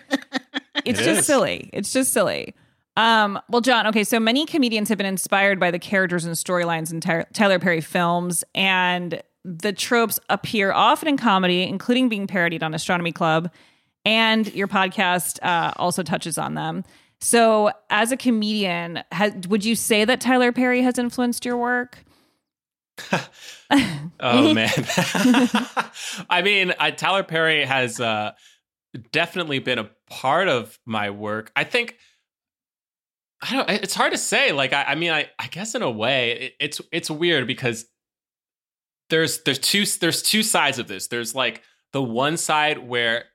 It's 0.83 0.99
It 0.99 1.03
just 1.03 1.19
is. 1.19 1.25
silly. 1.27 1.69
It's 1.73 1.93
just 1.93 2.11
silly. 2.11 2.55
Um, 2.97 3.39
well, 3.49 3.61
Jon, 3.61 3.87
okay, 3.87 4.03
so 4.03 4.19
many 4.19 4.45
comedians 4.45 4.89
have 4.89 4.97
been 4.97 5.07
inspired 5.07 5.59
by 5.59 5.71
the 5.71 5.79
characters 5.79 6.25
and 6.25 6.35
storylines 6.35 6.91
in 6.91 6.99
Ty- 6.99 7.25
Tyler 7.33 7.59
Perry 7.59 7.81
films, 7.81 8.43
and 8.53 9.21
the 9.45 9.73
tropes 9.73 10.19
appear 10.29 10.71
often 10.71 11.07
in 11.07 11.17
comedy, 11.17 11.63
including 11.63 12.09
being 12.09 12.27
parodied 12.27 12.63
on 12.63 12.73
Astronomy 12.73 13.11
Club, 13.11 13.49
and 14.03 14.53
your 14.53 14.67
podcast 14.67 15.39
uh, 15.43 15.71
also 15.77 16.03
touches 16.03 16.37
on 16.37 16.55
them. 16.55 16.83
So, 17.21 17.71
as 17.89 18.11
a 18.11 18.17
comedian, 18.17 19.03
would 19.47 19.63
you 19.63 19.75
say 19.75 20.05
that 20.05 20.19
Tyler 20.19 20.51
Perry 20.51 20.81
has 20.81 20.97
influenced 20.97 21.45
your 21.45 21.57
work? 21.57 22.03
Oh 24.19 24.53
man. 24.53 24.69
I 26.29 26.41
mean, 26.43 26.73
I, 26.77 26.91
Tyler 26.91 27.23
Perry 27.23 27.65
has 27.65 27.99
uh, 27.99 28.33
definitely 29.11 29.59
been 29.59 29.79
a 29.79 29.89
part 30.09 30.47
of 30.47 30.77
my 30.85 31.09
work. 31.09 31.51
I 31.55 31.63
think 31.63 31.97
I 33.41 33.53
don't. 33.53 33.69
It's 33.69 33.95
hard 33.95 34.11
to 34.11 34.17
say. 34.17 34.51
Like, 34.51 34.73
I, 34.73 34.83
I 34.83 34.95
mean, 34.95 35.11
I, 35.11 35.29
I 35.39 35.47
guess 35.47 35.73
in 35.75 35.81
a 35.81 35.89
way, 35.89 36.31
it, 36.31 36.53
it's 36.59 36.81
it's 36.91 37.09
weird 37.09 37.47
because 37.47 37.85
there's 39.09 39.41
there's 39.43 39.59
two 39.59 39.85
there's 39.85 40.21
two 40.21 40.43
sides 40.43 40.79
of 40.79 40.87
this. 40.87 41.07
There's 41.07 41.35
like 41.35 41.61
the 41.93 42.01
one 42.03 42.37
side 42.37 42.79
where 42.79 43.25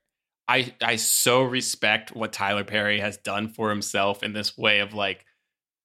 I 0.49 0.75
I 0.81 0.97
so 0.97 1.43
respect 1.43 2.15
what 2.15 2.33
Tyler 2.33 2.65
Perry 2.65 3.01
has 3.01 3.17
done 3.19 3.49
for 3.49 3.69
himself 3.71 4.23
in 4.23 4.33
this 4.33 4.57
way 4.57 4.79
of 4.81 4.95
like, 4.95 5.25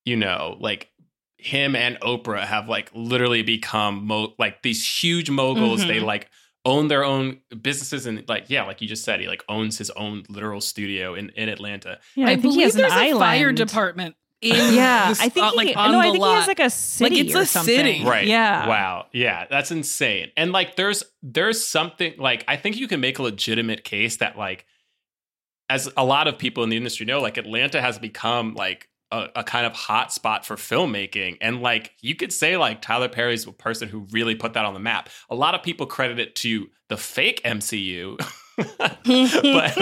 you 0.05 0.15
know, 0.15 0.55
like 0.59 0.89
him 1.37 1.75
and 1.75 1.99
Oprah 2.01 2.45
have 2.45 2.69
like 2.69 2.91
literally 2.93 3.41
become 3.41 4.05
mo- 4.05 4.33
like 4.37 4.61
these 4.61 4.87
huge 4.87 5.29
moguls. 5.29 5.83
Mhm. 5.83 5.87
They 5.87 5.99
like 5.99 6.29
own 6.63 6.87
their 6.89 7.03
own 7.03 7.39
businesses 7.61 8.05
and 8.05 8.23
like 8.29 8.45
yeah, 8.49 8.63
like 8.63 8.81
you 8.81 8.87
just 8.87 9.03
said, 9.03 9.19
he 9.19 9.27
like 9.27 9.43
owns 9.49 9.77
his 9.77 9.89
own 9.91 10.23
literal 10.29 10.61
studio 10.61 11.15
in 11.15 11.29
in 11.29 11.49
Atlanta. 11.49 11.99
Yeah, 12.15 12.27
I, 12.27 12.31
I, 12.31 12.33
think 12.33 12.41
believe 12.43 12.55
he 12.57 12.63
has 12.63 12.75
an 12.75 12.81
there's 12.81 12.93
a 12.93 12.95
island. 12.95 13.19
fire 13.19 13.51
department. 13.51 14.15
In 14.41 14.73
Yeah, 14.73 15.09
this- 15.09 15.21
I 15.21 15.29
think 15.29 15.45
uh, 15.45 15.51
he, 15.51 15.55
like 15.57 15.77
on 15.77 15.91
no, 15.91 15.99
I 15.99 16.07
the 16.07 16.11
think 16.13 16.23
he 16.25 16.31
has 16.31 16.47
like 16.47 16.59
a 16.59 16.69
city 16.71 17.15
like 17.17 17.25
it's 17.27 17.35
or 17.35 17.41
a 17.41 17.45
something. 17.45 17.75
city. 17.75 18.03
Right. 18.03 18.25
Yeah. 18.25 18.67
Wow. 18.67 19.05
Yeah, 19.11 19.45
that's 19.47 19.69
insane. 19.69 20.31
And 20.35 20.51
like 20.51 20.75
there's 20.77 21.03
there's 21.21 21.63
something 21.63 22.15
like 22.17 22.43
I 22.47 22.55
think 22.55 22.77
you 22.77 22.87
can 22.87 22.99
make 22.99 23.19
a 23.19 23.21
legitimate 23.21 23.83
case 23.83 24.17
that 24.17 24.39
like 24.39 24.65
as 25.69 25.91
a 25.95 26.03
lot 26.03 26.27
of 26.27 26.39
people 26.39 26.63
in 26.63 26.71
the 26.71 26.77
industry 26.77 27.05
know, 27.05 27.21
like 27.21 27.37
Atlanta 27.37 27.79
has 27.81 27.99
become 27.99 28.55
like 28.55 28.89
a, 29.11 29.29
a 29.37 29.43
kind 29.43 29.65
of 29.65 29.73
hot 29.73 30.11
spot 30.13 30.45
for 30.45 30.55
filmmaking. 30.55 31.37
And 31.41 31.61
like 31.61 31.91
you 32.01 32.15
could 32.15 32.31
say 32.31 32.57
like 32.57 32.81
Tyler 32.81 33.09
Perry's 33.09 33.45
the 33.45 33.51
person 33.51 33.87
who 33.89 34.07
really 34.11 34.35
put 34.35 34.53
that 34.53 34.65
on 34.65 34.73
the 34.73 34.79
map. 34.79 35.09
A 35.29 35.35
lot 35.35 35.53
of 35.55 35.63
people 35.63 35.85
credit 35.85 36.19
it 36.19 36.35
to 36.37 36.67
the 36.89 36.97
fake 36.97 37.41
MCU. 37.43 38.17
but 38.57 39.73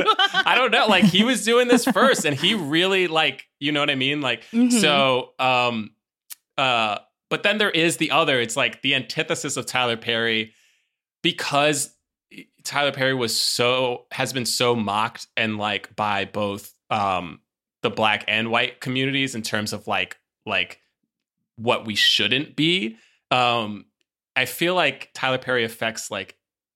I 0.46 0.54
don't 0.56 0.72
know. 0.72 0.88
Like 0.88 1.06
he 1.06 1.24
was 1.24 1.44
doing 1.44 1.68
this 1.68 1.86
first 1.86 2.26
and 2.26 2.36
he 2.36 2.54
really 2.54 3.08
like, 3.08 3.46
you 3.60 3.72
know 3.72 3.80
what 3.80 3.90
I 3.90 3.96
mean? 3.96 4.22
Like 4.22 4.44
Mhm. 4.52 4.72
so 4.80 5.34
um 5.40 5.92
uh 6.58 7.00
but 7.30 7.44
then 7.44 7.58
there 7.60 7.70
is 7.70 7.98
the 7.98 8.12
other. 8.12 8.40
It's 8.40 8.58
like 8.58 8.82
the 8.82 8.96
antithesis 8.96 9.56
of 9.58 9.66
Tyler 9.68 9.98
Perry 9.98 10.54
because 11.22 11.94
Tyler 12.64 12.92
Perry 12.92 13.14
was 13.14 13.40
so 13.40 14.06
has 14.12 14.34
been 14.34 14.46
so 14.46 14.76
mocked 14.76 15.28
and 15.38 15.58
like 15.58 15.96
by 15.96 16.26
both 16.26 16.74
um 16.90 17.40
the 17.82 17.90
black 17.90 18.26
and 18.28 18.52
white 18.52 18.80
communities 18.82 19.36
in 19.36 19.42
terms 19.42 19.74
of 19.74 19.88
like 19.88 20.18
like 20.46 20.80
what 21.56 21.86
we 21.86 21.96
shouldn't 21.96 22.56
be. 22.56 22.98
Um 23.32 23.86
I 24.36 24.46
feel 24.46 24.74
like 24.76 25.10
Tyler 25.14 25.38
Perry 25.38 25.64
affects 25.66 26.10
like 26.10 26.36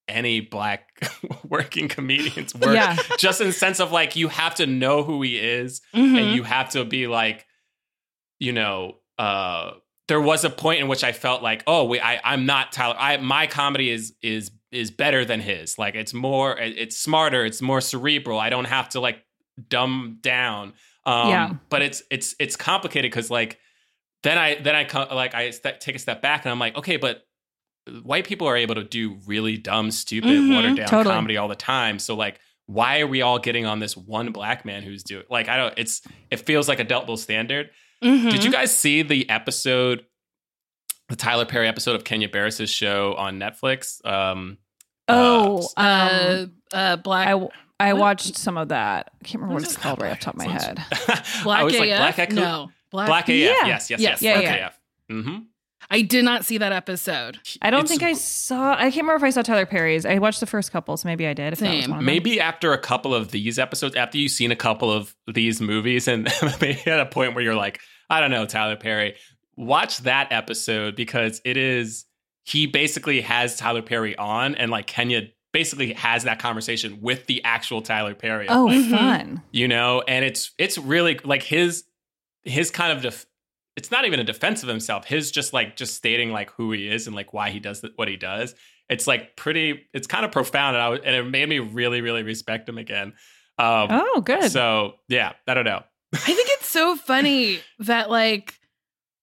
any 0.09 0.41
black 0.41 0.89
working 1.49 1.87
comedian's 1.87 2.53
work 2.55 2.75
Yeah. 2.75 2.97
just 3.17 3.39
in 3.41 3.47
the 3.47 3.53
sense 3.53 3.79
of 3.79 3.91
like 3.91 4.15
you 4.17 4.27
have 4.27 4.55
to 4.55 4.65
know 4.67 5.03
who 5.03 5.21
he 5.21 5.37
is 5.39 5.81
Mhm. 5.95 6.17
and 6.19 6.35
you 6.35 6.43
have 6.43 6.69
to 6.71 6.83
be 6.83 7.07
like 7.07 7.45
you 8.39 8.51
know 8.51 8.97
uh 9.17 9.71
there 10.09 10.19
was 10.19 10.43
a 10.43 10.49
point 10.49 10.81
in 10.81 10.89
which 10.89 11.03
i 11.05 11.13
felt 11.13 11.41
like 11.41 11.63
oh 11.67 11.85
wait 11.85 12.01
I, 12.03 12.19
i'm 12.25 12.45
not 12.45 12.73
tyler 12.73 12.95
i 12.99 13.15
my 13.17 13.47
comedy 13.47 13.89
is 13.91 14.13
is 14.21 14.51
is 14.71 14.91
better 14.91 15.23
than 15.23 15.39
his 15.39 15.77
like 15.77 15.95
it's 15.95 16.13
more 16.13 16.57
it's 16.59 16.97
smarter 16.97 17.45
it's 17.45 17.61
more 17.61 17.79
cerebral 17.79 18.39
i 18.39 18.49
don't 18.49 18.65
have 18.65 18.89
to 18.89 18.99
like 18.99 19.23
dumb 19.69 20.17
down 20.19 20.73
um 21.05 21.29
Yeah. 21.29 21.53
but 21.69 21.81
it's 21.81 22.03
it's 22.09 22.35
it's 22.39 22.55
complicated 22.55 23.11
because 23.11 23.29
like 23.29 23.59
then 24.23 24.37
i 24.37 24.55
then 24.55 24.75
i 24.75 24.83
co- 24.83 25.13
like 25.13 25.33
i 25.35 25.49
st- 25.49 25.79
take 25.81 25.95
a 25.95 25.99
step 25.99 26.21
back 26.21 26.45
and 26.45 26.51
i'm 26.51 26.59
like 26.59 26.75
okay 26.77 26.97
but 26.97 27.23
white 28.03 28.25
people 28.25 28.47
are 28.47 28.55
able 28.55 28.75
to 28.75 28.83
do 28.83 29.17
really 29.25 29.57
dumb 29.57 29.91
stupid 29.91 30.29
Mhm, 30.29 30.55
watered 30.55 30.77
down 30.77 30.87
totally. 30.87 31.13
comedy 31.15 31.37
all 31.37 31.47
the 31.49 31.55
time 31.55 31.99
so 31.99 32.15
like 32.15 32.39
why 32.67 33.01
are 33.01 33.07
we 33.07 33.21
all 33.21 33.39
getting 33.39 33.65
on 33.65 33.79
this 33.79 33.97
one 33.97 34.31
black 34.31 34.63
man 34.63 34.83
who's 34.83 35.03
doing 35.03 35.25
like 35.29 35.49
i 35.49 35.57
don't 35.57 35.73
it's 35.77 36.01
it 36.31 36.37
feels 36.37 36.69
like 36.69 36.79
a 36.79 36.85
double 36.85 37.17
standard 37.17 37.69
Mhm. 38.03 38.31
did 38.31 38.43
you 38.43 38.51
guys 38.51 38.75
see 38.77 39.01
the 39.01 39.29
episode, 39.29 40.05
the 41.07 41.15
Tyler 41.15 41.45
Perry 41.45 41.69
episode 41.69 41.95
of 41.95 42.03
Kenya 42.03 42.27
Barris's 42.27 42.69
show 42.69 43.13
on 43.15 43.39
Netflix? 43.39 44.05
Um, 44.05 44.57
Oh, 45.07 45.67
uh, 45.77 46.39
um, 46.43 46.51
uh, 46.73 46.95
black 46.97 47.27
I 47.29 47.47
I 47.79 47.93
what? 47.93 47.99
watched 47.99 48.37
some 48.37 48.57
of 48.57 48.69
that. 48.69 49.11
I 49.21 49.23
can't 49.25 49.41
remember 49.41 49.55
what 49.55 49.61
What 49.63 49.69
it's 49.69 49.77
called 49.77 50.01
right 50.01 50.11
off 50.11 50.19
the 50.19 50.25
top 50.25 50.33
of 50.35 50.39
my 50.39 50.47
head. 50.47 50.81
Black 51.43 51.59
I 51.61 51.63
was 51.63 51.73
AF. 51.73 51.79
like 51.79 51.89
Black 51.89 52.19
Echo- 52.19 52.35
no, 52.35 52.71
black. 52.91 53.07
Black 53.07 53.29
AF. 53.29 53.35
Yeah. 53.35 53.65
Yes, 53.65 53.89
yes, 53.89 53.99
Yes, 53.99 53.99
yes. 53.99 54.21
yeah, 54.21 54.33
Black 54.41 54.57
yeah. 54.59 54.67
AF. 54.67 54.79
Mm-hmm. 55.11 55.37
I 55.91 56.01
did 56.01 56.23
not 56.23 56.45
see 56.45 56.57
that 56.59 56.71
episode. 56.71 57.39
I 57.61 57.69
don't 57.69 57.81
It's- 57.83 57.89
think 57.89 58.03
I 58.03 58.13
saw. 58.13 58.73
I 58.73 58.83
can't 58.83 58.95
remember 58.97 59.15
if 59.17 59.23
I 59.23 59.29
saw 59.31 59.41
Tyler 59.41 59.65
Perry's. 59.65 60.05
I 60.05 60.17
watched 60.17 60.39
the 60.39 60.45
first 60.45 60.71
couple, 60.71 60.95
so 60.95 61.07
maybe 61.09 61.27
I 61.27 61.33
did. 61.33 61.53
If 61.53 61.59
that 61.59 61.69
was 61.75 61.83
Same. 61.85 61.91
one. 61.91 62.05
Maybe 62.05 62.39
after 62.39 62.71
a 62.71 62.77
couple 62.77 63.13
of 63.13 63.31
these 63.31 63.59
episodes, 63.59 63.95
after 63.95 64.17
you've 64.17 64.31
seen 64.31 64.51
a 64.51 64.55
couple 64.55 64.89
of 64.91 65.13
these 65.27 65.59
movies, 65.59 66.07
and 66.07 66.31
maybe 66.61 66.79
at 66.89 66.99
a 67.01 67.05
point 67.05 67.35
where 67.35 67.43
you're 67.43 67.55
like, 67.55 67.79
I 68.09 68.21
don't 68.21 68.31
know, 68.31 68.45
Tyler 68.45 68.77
Perry, 68.77 69.15
watch 69.57 69.97
that 69.99 70.31
episode 70.31 70.95
because 70.95 71.41
it 71.43 71.57
is 71.57 72.05
he 72.45 72.65
basically 72.65 73.19
has 73.21 73.57
Tyler 73.57 73.81
Perry 73.81 74.17
on, 74.17 74.55
and 74.55 74.71
like 74.71 74.87
Kenya 74.87 75.23
basically 75.53 75.93
has 75.93 76.23
that 76.23 76.39
conversation 76.39 76.99
with 77.01 77.25
the 77.27 77.41
actual 77.45 77.81
Tyler 77.81 78.13
Perry. 78.15 78.47
Oh, 78.49 78.65
Like, 78.65 78.89
fun. 78.89 79.41
you 79.51 79.67
know 79.69 80.03
and 80.07 80.25
it's 80.25 80.51
it's 80.57 80.77
really 80.77 81.19
like 81.23 81.43
his 81.43 81.83
his 82.43 82.71
kind 82.71 82.91
of 82.91 83.01
def- 83.03 83.25
it's 83.77 83.89
not 83.91 84.05
even 84.05 84.19
a 84.19 84.23
defense 84.23 84.63
of 84.63 84.69
himself 84.69 85.05
his 85.05 85.31
just 85.31 85.53
like 85.53 85.75
just 85.77 85.95
stating 85.95 86.31
like 86.31 86.49
who 86.51 86.71
he 86.71 86.87
is 86.89 87.07
and 87.07 87.15
like 87.15 87.33
why 87.33 87.49
he 87.51 87.59
does 87.59 87.83
what 87.95 88.07
he 88.07 88.17
does 88.17 88.53
it's 88.89 89.07
like 89.07 89.35
pretty 89.37 89.85
it's 89.93 90.07
kind 90.07 90.25
of 90.25 90.31
profound 90.31 90.75
and, 90.75 90.83
I, 90.83 90.89
and 90.95 91.15
it 91.15 91.23
made 91.29 91.47
me 91.47 91.59
really 91.59 92.01
really 92.01 92.23
respect 92.23 92.67
him 92.67 92.77
again 92.77 93.13
um 93.59 93.87
Oh, 93.91 94.21
good. 94.21 94.51
so 94.51 94.95
yeah 95.07 95.33
i 95.47 95.53
don't 95.53 95.65
know 95.65 95.83
I 96.13 96.17
think 96.17 96.47
it's 96.51 96.67
so 96.67 96.95
funny 96.95 97.59
that 97.79 98.09
like 98.09 98.55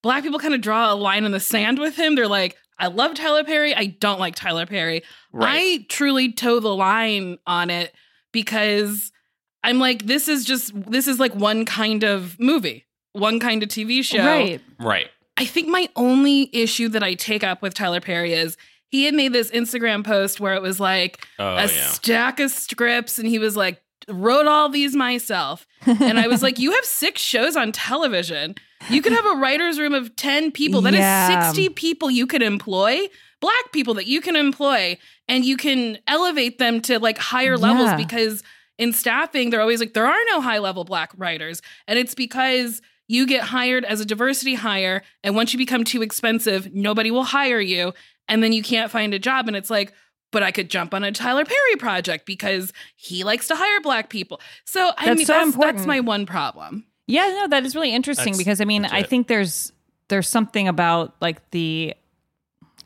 black 0.02 0.22
people 0.24 0.38
kind 0.38 0.54
of 0.54 0.60
draw 0.60 0.92
a 0.92 0.94
line 0.94 1.24
in 1.24 1.30
the 1.32 1.38
sand 1.40 1.78
with 1.78 1.94
him. 1.96 2.14
They're 2.14 2.26
like, 2.26 2.56
I 2.80 2.86
love 2.86 3.14
Tyler 3.14 3.44
Perry. 3.44 3.74
I 3.74 3.86
don't 3.86 4.18
like 4.18 4.34
Tyler 4.34 4.66
Perry. 4.66 5.02
I 5.38 5.86
truly 5.88 6.32
toe 6.32 6.60
the 6.60 6.74
line 6.74 7.38
on 7.46 7.70
it 7.70 7.94
because 8.32 9.12
I'm 9.62 9.78
like, 9.78 10.06
this 10.06 10.26
is 10.26 10.44
just 10.44 10.72
this 10.90 11.06
is 11.06 11.20
like 11.20 11.34
one 11.34 11.64
kind 11.64 12.02
of 12.02 12.40
movie, 12.40 12.86
one 13.12 13.38
kind 13.38 13.62
of 13.62 13.68
TV 13.68 14.02
show. 14.02 14.24
Right. 14.24 14.60
right 14.78 15.08
I 15.36 15.44
think 15.44 15.68
my 15.68 15.88
only 15.94 16.50
issue 16.52 16.88
that 16.88 17.02
I 17.02 17.14
take 17.14 17.44
up 17.44 17.62
with 17.62 17.74
Tyler 17.74 18.00
Perry 18.00 18.32
is 18.32 18.56
he 18.88 19.04
had 19.04 19.14
made 19.14 19.32
this 19.32 19.50
Instagram 19.50 20.04
post 20.04 20.40
where 20.40 20.54
it 20.54 20.62
was 20.62 20.80
like 20.80 21.26
oh 21.38 21.56
a 21.56 21.62
yeah 21.62 21.66
stack 21.66 22.40
of 22.40 22.50
scripts 22.50 23.18
and 23.18 23.28
he 23.28 23.38
was 23.38 23.56
like 23.56 23.80
wrote 24.10 24.46
all 24.46 24.68
these 24.68 24.94
myself. 24.96 25.66
And 25.86 26.18
i 26.18 26.26
was 26.26 26.42
like 26.42 26.58
you 26.64 26.72
have 26.72 26.84
six 26.84 27.20
shows 27.22 27.56
on 27.56 27.72
television. 27.72 28.54
You 28.88 29.02
could 29.02 29.12
have 29.12 29.26
a 29.26 29.36
writer's 29.36 29.78
room 29.78 29.92
of 29.94 30.16
10 30.16 30.52
people. 30.52 30.80
That 30.80 30.94
is 30.94 31.00
Yeah. 31.00 31.50
60 31.52 31.68
people 31.70 32.10
you 32.10 32.26
could 32.26 32.42
employ 32.42 33.08
black 33.40 33.72
people 33.72 33.94
that 33.94 34.06
you 34.06 34.20
can 34.20 34.36
employ 34.36 34.98
and 35.28 35.44
you 35.44 35.56
can 35.56 35.98
elevate 36.06 36.58
them 36.58 36.80
to 36.82 36.98
like 36.98 37.18
higher 37.18 37.56
levels 37.56 37.86
Yeah. 37.88 37.96
because 37.96 38.42
in 38.78 38.92
staffing 38.92 39.50
they're 39.50 39.60
always 39.60 39.80
like 39.80 39.92
there 39.94 40.06
are 40.06 40.18
no 40.28 40.40
high 40.40 40.58
level 40.58 40.84
black 40.84 41.10
writers. 41.16 41.60
And 41.86 41.98
it's 41.98 42.14
because 42.14 42.80
you 43.08 43.26
get 43.26 43.42
hired 43.42 43.84
as 43.84 44.00
a 44.00 44.04
diversity 44.04 44.54
hire 44.54 45.02
and 45.24 45.34
once 45.34 45.52
you 45.52 45.58
become 45.58 45.84
too 45.84 46.00
expensive 46.02 46.72
nobody 46.72 47.10
will 47.10 47.24
hire 47.24 47.60
you 47.60 47.92
and 48.28 48.42
then 48.42 48.52
you 48.52 48.62
can't 48.62 48.90
find 48.90 49.12
a 49.14 49.18
job. 49.18 49.48
And 49.48 49.56
it's 49.56 49.70
like 49.70 49.92
but 50.30 50.42
I 50.42 50.50
could 50.50 50.70
jump 50.70 50.94
on 50.94 51.04
a 51.04 51.12
Tyler 51.12 51.44
Perry 51.44 51.76
project 51.78 52.26
because 52.26 52.72
he 52.96 53.24
likes 53.24 53.48
to 53.48 53.56
hire 53.56 53.80
black 53.80 54.10
people. 54.10 54.40
So 54.64 54.92
I 54.96 55.06
That's 55.06 55.18
mean, 55.18 55.26
so 55.26 55.32
that's, 55.34 55.46
important. 55.46 55.78
that's 55.78 55.86
my 55.86 56.00
one 56.00 56.26
problem. 56.26 56.84
Yeah, 57.06 57.26
no, 57.28 57.48
that 57.48 57.64
is 57.64 57.74
really 57.74 57.92
interesting 57.92 58.32
That's 58.32 58.38
because 58.38 58.60
I 58.60 58.64
mean, 58.64 58.84
I 58.84 58.98
legit. 58.98 59.10
think 59.10 59.26
there's 59.26 59.72
there's 60.08 60.28
something 60.28 60.68
about 60.68 61.14
like 61.20 61.50
the 61.50 61.94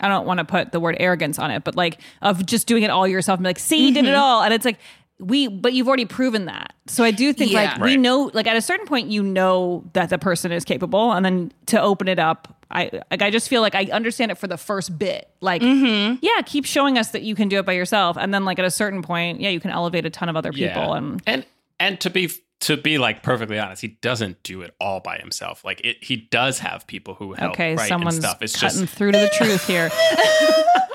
I 0.00 0.08
don't 0.08 0.26
want 0.26 0.38
to 0.38 0.44
put 0.44 0.72
the 0.72 0.80
word 0.80 0.96
arrogance 0.98 1.38
on 1.38 1.50
it, 1.50 1.62
but 1.62 1.76
like 1.76 2.00
of 2.22 2.44
just 2.46 2.66
doing 2.66 2.82
it 2.82 2.90
all 2.90 3.06
yourself 3.06 3.38
and 3.38 3.44
be 3.44 3.50
like, 3.50 3.58
see, 3.58 3.86
you 3.86 3.94
did 3.94 4.04
it 4.04 4.08
mm-hmm. 4.08 4.18
all. 4.18 4.42
And 4.42 4.54
it's 4.54 4.64
like 4.64 4.78
we 5.20 5.48
but 5.48 5.72
you've 5.72 5.86
already 5.88 6.04
proven 6.06 6.46
that. 6.46 6.72
So 6.86 7.04
I 7.04 7.10
do 7.10 7.32
think 7.32 7.52
like 7.52 7.70
Yeah. 7.70 7.82
we 7.82 7.90
Right. 7.90 8.00
know 8.00 8.30
like 8.34 8.46
at 8.46 8.56
a 8.56 8.60
certain 8.60 8.86
point 8.86 9.10
you 9.10 9.22
know 9.22 9.88
that 9.92 10.10
the 10.10 10.18
person 10.18 10.52
is 10.52 10.64
capable 10.64 11.12
and 11.12 11.24
then 11.24 11.52
to 11.66 11.80
open 11.80 12.08
it 12.08 12.18
up 12.18 12.62
I 12.70 12.90
like 13.10 13.22
I 13.22 13.30
just 13.30 13.48
feel 13.48 13.62
like 13.62 13.74
I 13.74 13.84
understand 13.92 14.32
it 14.32 14.38
for 14.38 14.48
the 14.48 14.56
first 14.56 14.98
bit. 14.98 15.30
Like 15.40 15.62
mm-hmm. 15.62 16.16
yeah, 16.20 16.42
keep 16.44 16.64
showing 16.64 16.98
us 16.98 17.10
that 17.10 17.22
you 17.22 17.34
can 17.34 17.48
do 17.48 17.58
it 17.58 17.66
by 17.66 17.72
yourself 17.74 18.16
and 18.18 18.34
then 18.34 18.44
like 18.44 18.58
at 18.58 18.64
a 18.64 18.70
certain 18.70 19.02
point, 19.02 19.40
yeah, 19.40 19.50
you 19.50 19.60
can 19.60 19.70
elevate 19.70 20.04
a 20.04 20.10
ton 20.10 20.28
of 20.28 20.36
other 20.36 20.52
people 20.52 20.94
and 20.94 21.22
and 21.26 21.46
and 21.78 22.00
to 22.00 22.10
be 22.10 22.30
to 22.60 22.76
be 22.76 22.98
like 22.98 23.22
perfectly 23.22 23.58
honest 23.58 23.82
he 23.82 23.88
doesn't 23.88 24.42
do 24.42 24.62
it 24.62 24.74
all 24.80 25.00
by 25.00 25.18
himself 25.18 25.64
like 25.64 25.80
it 25.84 26.02
he 26.02 26.16
does 26.16 26.60
have 26.60 26.86
people 26.86 27.14
who 27.14 27.34
help 27.34 27.52
okay, 27.52 27.76
someone's 27.76 28.16
and 28.16 28.24
stuff 28.24 28.38
it's 28.40 28.58
cutting 28.58 28.82
just 28.82 28.94
through 28.94 29.12
to 29.12 29.18
the 29.18 29.30
truth 29.36 29.66
here. 29.66 29.90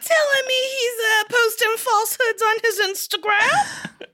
telling 0.00 0.46
me 0.48 0.54
he's 0.54 0.98
uh, 1.04 1.24
posting 1.30 1.76
falsehoods 1.76 2.42
on 2.42 2.56
his 2.62 2.78
Instagram? 2.90 4.08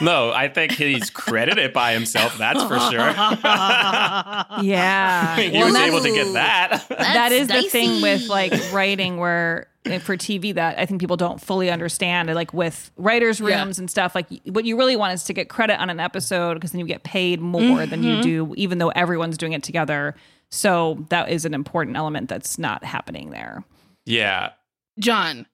no 0.00 0.30
i 0.32 0.48
think 0.48 0.70
he's 0.70 1.10
credited 1.10 1.72
by 1.72 1.92
himself 1.92 2.38
that's 2.38 2.62
for 2.62 2.78
sure 2.78 3.10
yeah. 4.62 5.36
he 5.36 5.50
Well, 5.58 5.66
was 5.66 5.74
able 5.76 6.00
to 6.00 6.12
get 6.12 6.32
that 6.34 6.84
that 6.88 7.32
is 7.32 7.48
the 7.48 7.62
thing 7.64 8.00
with 8.00 8.28
like 8.28 8.52
writing 8.72 9.16
where 9.16 9.66
eh, 9.84 9.98
for 9.98 10.16
TV 10.16 10.54
that 10.54 10.78
I 10.78 10.86
think 10.86 11.00
people 11.00 11.16
don't 11.16 11.40
fully 11.40 11.70
understand 11.70 12.32
like 12.34 12.54
with 12.54 12.90
writers 12.96 13.40
Yeah. 13.40 13.60
rooms 13.62 13.78
and 13.80 13.90
stuff 13.90 14.14
like 14.14 14.28
what 14.44 14.64
you 14.64 14.76
really 14.78 14.96
want 14.96 15.14
is 15.14 15.24
to 15.24 15.32
get 15.32 15.48
credit 15.48 15.80
on 15.80 15.90
an 15.90 15.98
episode 16.00 16.54
because 16.54 16.70
then 16.72 16.78
you 16.80 16.86
get 16.86 17.02
paid 17.02 17.40
more 17.40 17.84
than 17.84 18.02
you 18.04 18.22
do 18.22 18.54
even 18.56 18.78
though 18.78 18.90
everyone's 18.90 19.36
doing 19.36 19.52
it 19.54 19.62
together 19.64 20.14
so 20.50 21.04
that 21.10 21.30
is 21.30 21.44
an 21.44 21.52
important 21.52 21.96
element 21.96 22.28
that's 22.28 22.58
not 22.58 22.84
happening 22.84 23.30
there 23.30 23.64
Yeah. 24.06 24.50
Jon. 24.98 25.46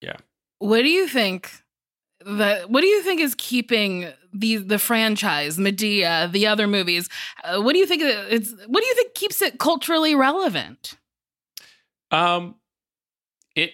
Yeah. 0.00 0.16
What 0.58 0.82
do 0.82 0.88
you 0.88 1.06
think? 1.08 1.50
That 2.26 2.70
what 2.70 2.80
do 2.80 2.86
you 2.86 3.02
think 3.02 3.20
is 3.20 3.34
keeping 3.36 4.06
the 4.32 4.56
the 4.56 4.78
franchise, 4.78 5.58
Madea, 5.58 6.30
the 6.32 6.46
other 6.46 6.66
movies? 6.66 7.08
Uh, 7.42 7.60
what 7.60 7.74
do 7.74 7.78
you 7.78 7.86
think 7.86 8.02
it's? 8.02 8.50
What 8.66 8.80
do 8.82 8.86
you 8.86 8.94
think 8.94 9.14
keeps 9.14 9.42
it 9.42 9.58
culturally 9.58 10.14
relevant? 10.14 10.94
Um, 12.10 12.54
it 13.54 13.72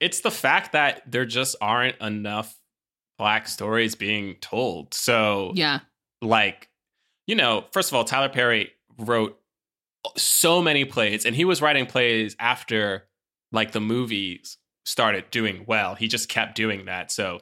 it's 0.00 0.20
the 0.20 0.30
fact 0.30 0.72
that 0.72 1.02
there 1.10 1.24
just 1.24 1.54
aren't 1.60 2.00
enough 2.00 2.56
black 3.18 3.46
stories 3.46 3.94
being 3.94 4.34
told. 4.40 4.94
So 4.94 5.52
Yeah. 5.54 5.80
like 6.20 6.68
you 7.28 7.36
know, 7.36 7.64
first 7.72 7.90
of 7.90 7.94
all, 7.94 8.02
Tyler 8.04 8.28
Perry 8.28 8.72
wrote 8.98 9.38
so 10.16 10.60
many 10.60 10.84
plays, 10.84 11.24
and 11.24 11.36
he 11.36 11.44
was 11.44 11.62
writing 11.62 11.86
plays 11.86 12.34
after 12.40 13.06
like 13.52 13.72
the 13.72 13.80
movies 13.80 14.58
started 14.84 15.30
doing 15.30 15.64
well. 15.66 15.94
He 15.94 16.08
just 16.08 16.28
kept 16.28 16.56
doing 16.56 16.86
that. 16.86 17.12
So, 17.12 17.40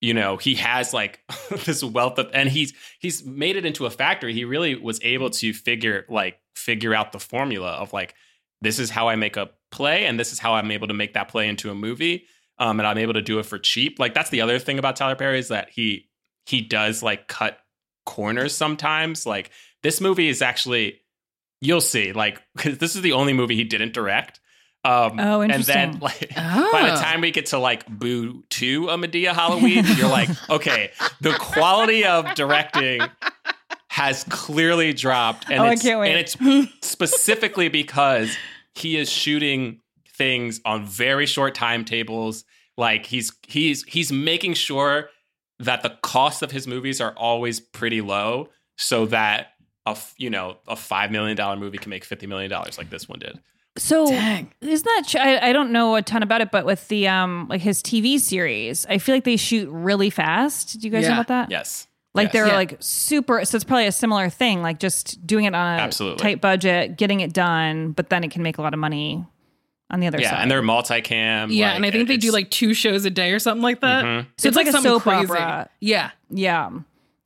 you 0.00 0.14
know, 0.14 0.36
he 0.36 0.56
has 0.56 0.92
like 0.92 1.20
this 1.64 1.84
wealth 1.84 2.18
of 2.18 2.30
and 2.34 2.48
he's 2.48 2.72
he's 2.98 3.24
made 3.24 3.56
it 3.56 3.64
into 3.64 3.86
a 3.86 3.90
factory. 3.90 4.34
He 4.34 4.44
really 4.44 4.74
was 4.74 5.00
able 5.02 5.30
to 5.30 5.52
figure 5.52 6.04
like 6.08 6.40
figure 6.56 6.94
out 6.94 7.12
the 7.12 7.20
formula 7.20 7.70
of 7.72 7.92
like 7.92 8.14
this 8.60 8.78
is 8.78 8.90
how 8.90 9.08
I 9.08 9.16
make 9.16 9.36
a 9.36 9.50
play 9.70 10.06
and 10.06 10.18
this 10.18 10.32
is 10.32 10.38
how 10.38 10.54
I'm 10.54 10.70
able 10.70 10.88
to 10.88 10.94
make 10.94 11.14
that 11.14 11.28
play 11.28 11.48
into 11.48 11.70
a 11.70 11.74
movie. 11.74 12.26
Um, 12.58 12.78
and 12.78 12.86
I'm 12.86 12.98
able 12.98 13.14
to 13.14 13.22
do 13.22 13.38
it 13.38 13.46
for 13.46 13.58
cheap. 13.58 13.98
Like 13.98 14.14
that's 14.14 14.30
the 14.30 14.40
other 14.40 14.58
thing 14.58 14.78
about 14.78 14.96
Tyler 14.96 15.16
Perry 15.16 15.38
is 15.38 15.48
that 15.48 15.70
he 15.70 16.08
he 16.46 16.60
does 16.60 17.02
like 17.02 17.28
cut 17.28 17.58
corners 18.06 18.54
sometimes. 18.54 19.26
Like 19.26 19.50
this 19.82 20.00
movie 20.00 20.28
is 20.28 20.42
actually 20.42 21.00
you'll 21.60 21.80
see 21.80 22.12
like 22.12 22.42
because 22.54 22.78
this 22.78 22.96
is 22.96 23.02
the 23.02 23.12
only 23.12 23.32
movie 23.32 23.56
he 23.56 23.64
didn't 23.64 23.94
direct. 23.94 24.40
Um, 24.84 25.20
Oh, 25.20 25.40
And 25.42 25.62
then 25.64 25.98
like 26.00 26.20
by 26.34 26.82
the 26.82 26.94
Oh. 26.94 27.00
time 27.00 27.20
we 27.20 27.30
get 27.30 27.46
to 27.46 27.58
like 27.58 27.86
Boo 27.86 28.42
Two, 28.50 28.88
a 28.88 28.96
Madea 28.96 29.32
Halloween, 29.32 29.84
you're 29.96 30.08
like, 30.08 30.28
okay, 30.50 30.90
the 31.20 31.32
quality 31.34 32.04
of 32.04 32.34
directing 32.34 33.00
has 33.88 34.24
clearly 34.24 34.92
dropped, 34.92 35.50
and 35.50 35.60
Oh, 35.60 35.64
I 35.66 35.72
it's 35.72 35.82
can't 35.82 36.00
wait. 36.00 36.10
and 36.10 36.18
it's 36.18 36.36
specifically 36.86 37.68
because 37.68 38.36
he 38.74 38.96
is 38.96 39.10
shooting 39.10 39.80
things 40.16 40.60
on 40.64 40.84
very 40.86 41.26
short 41.26 41.54
timetables. 41.54 42.44
Like 42.76 43.06
he's 43.06 43.32
he's 43.46 43.84
he's 43.84 44.10
making 44.10 44.54
sure 44.54 45.10
that 45.58 45.82
the 45.82 45.90
cost 46.02 46.42
of 46.42 46.50
his 46.50 46.66
movies 46.66 47.00
are 47.00 47.12
always 47.16 47.60
pretty 47.60 48.00
low, 48.00 48.48
so 48.78 49.06
that 49.06 49.48
a 49.86 49.96
you 50.16 50.30
know 50.30 50.56
a 50.66 50.74
five 50.74 51.10
million 51.12 51.36
dollar 51.36 51.56
movie 51.56 51.78
can 51.78 51.90
make 51.90 52.04
fifty 52.04 52.26
million 52.26 52.50
dollars 52.50 52.78
like 52.78 52.88
this 52.90 53.08
one 53.08 53.18
did. 53.18 53.38
So 53.78 54.06
Dang. 54.06 54.52
isn't 54.60 54.84
that? 54.84 55.04
tr- 55.08 55.18
I, 55.18 55.48
I 55.48 55.52
don't 55.54 55.72
know 55.72 55.94
a 55.96 56.02
ton 56.02 56.22
about 56.22 56.40
it, 56.42 56.50
but 56.50 56.66
with 56.66 56.86
the 56.88 57.08
um 57.08 57.46
like 57.48 57.60
his 57.62 57.82
TV 57.82 58.18
series, 58.20 58.84
I 58.86 58.98
feel 58.98 59.14
like 59.14 59.24
they 59.24 59.36
shoot 59.36 59.68
really 59.70 60.10
fast. 60.10 60.78
Do 60.80 60.86
you 60.86 60.92
guys 60.92 61.06
know 61.06 61.14
about 61.14 61.28
that? 61.28 61.50
Yes, 61.50 61.86
Like 62.14 62.26
Yes. 62.26 62.32
they're 62.34 62.46
Yeah. 62.48 62.54
like 62.56 62.76
super. 62.80 63.42
So 63.46 63.56
it's 63.56 63.64
probably 63.64 63.86
a 63.86 63.92
similar 63.92 64.28
thing, 64.28 64.60
like 64.62 64.78
just 64.78 65.26
doing 65.26 65.46
it 65.46 65.54
on 65.54 65.78
a 65.78 65.82
Absolutely. 65.82 66.22
tight 66.22 66.40
budget, 66.42 66.98
getting 66.98 67.20
it 67.20 67.32
done, 67.32 67.92
but 67.92 68.10
then 68.10 68.24
it 68.24 68.30
can 68.30 68.42
make 68.42 68.58
a 68.58 68.62
lot 68.62 68.74
of 68.74 68.78
money 68.80 69.24
on 69.90 70.00
the 70.00 70.06
other 70.06 70.18
yeah, 70.20 70.28
side. 70.30 70.36
Yeah, 70.36 70.42
and 70.42 70.50
they're 70.50 70.62
multicam. 70.62 71.46
Yeah, 71.50 71.68
like, 71.68 71.76
and 71.76 71.86
I 71.86 71.90
think 71.90 72.08
they 72.08 72.16
do 72.18 72.30
like 72.30 72.50
two 72.50 72.74
shows 72.74 73.06
a 73.06 73.10
day 73.10 73.32
or 73.32 73.38
something 73.38 73.62
like 73.62 73.80
that. 73.80 74.04
Mhm. 74.04 74.26
So 74.36 74.48
it's 74.48 74.56
like 74.56 74.66
a 74.66 74.72
something 74.72 74.90
soap 74.92 75.06
opera. 75.06 75.70
Yeah. 75.80 76.10
yeah. 76.30 76.68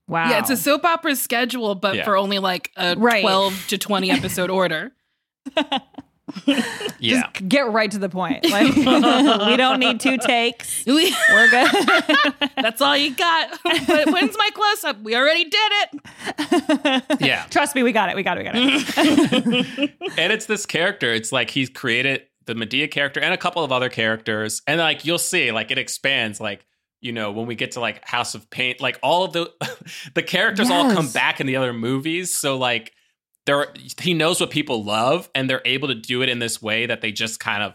Wow. 0.09 0.31
Yeah, 0.31 0.39
it's 0.39 0.51
a 0.51 0.57
soap 0.57 0.85
opera 0.85 1.17
schedule, 1.17 1.75
but 1.75 1.97
Yeah. 1.97 2.05
for 2.05 2.17
only 2.17 2.39
like 2.39 2.71
a 2.77 2.95
Right. 2.97 3.23
12 3.23 3.67
to 3.69 3.79
20 3.79 4.13
episode 4.13 4.51
order. 4.61 4.93
yeah. 6.47 7.23
Just 7.33 7.49
get 7.49 7.71
right 7.73 7.91
to 7.91 7.99
the 7.99 8.09
point. 8.09 8.45
Like 8.51 8.75
we 9.47 9.57
don't 9.57 9.79
need 9.81 10.01
two 10.01 10.19
takes. 10.19 10.85
We- 10.87 11.15
We're 11.31 11.49
good. 11.51 11.71
That's 12.57 12.81
all 12.81 12.97
you 12.97 13.15
got. 13.15 13.59
when's 13.65 14.37
my 14.37 14.51
close 14.55 14.85
up? 14.85 15.01
We 15.03 15.15
already 15.17 15.45
did 15.45 15.73
it. 15.73 17.21
yeah. 17.21 17.45
Trust 17.51 17.75
me, 17.75 17.83
we 17.83 17.93
got 17.93 18.09
it. 18.09 18.17
We 18.17 18.23
got 18.23 18.39
it. 18.39 18.41
We 18.41 18.45
got 18.45 18.55
it. 18.57 19.93
and 20.19 20.33
it's 20.33 20.47
this 20.47 20.67
character. 20.67 21.13
It's 21.13 21.33
like 21.33 21.51
he's 21.51 21.69
created 21.69 22.23
the 22.47 22.55
Madea 22.55 22.91
character 22.91 23.21
and 23.21 23.35
a 23.35 23.37
couple 23.37 23.63
of 23.65 23.73
other 23.73 23.89
characters, 23.89 24.63
and 24.67 24.79
like 24.81 25.05
you'll 25.05 25.19
see, 25.19 25.51
like 25.53 25.71
it 25.71 25.79
expands. 25.79 26.41
Like 26.41 26.65
you 27.01 27.13
know, 27.13 27.31
when 27.33 27.47
we 27.47 27.55
get 27.55 27.73
to 27.73 27.81
like 27.81 28.07
House 28.09 28.35
of 28.35 28.49
Payne, 28.51 28.77
like 28.81 28.99
all 29.03 29.25
of 29.25 29.33
the 29.33 29.53
the 30.15 30.23
characters 30.23 30.71
all 30.71 30.93
come 30.93 31.09
back 31.11 31.41
in 31.41 31.47
the 31.47 31.57
other 31.57 31.73
movies. 31.73 32.35
So 32.35 32.57
like 32.57 32.93
there, 33.47 33.73
he 34.01 34.13
knows 34.15 34.41
what 34.41 34.51
people 34.51 34.85
love, 34.85 35.31
and 35.35 35.49
they're 35.49 35.63
able 35.65 35.89
to 35.89 35.95
do 35.95 36.23
it 36.23 36.29
in 36.29 36.39
this 36.39 36.61
way 36.61 36.87
that 36.87 37.01
they 37.01 37.13
just 37.13 37.41
kind 37.41 37.63
of 37.63 37.75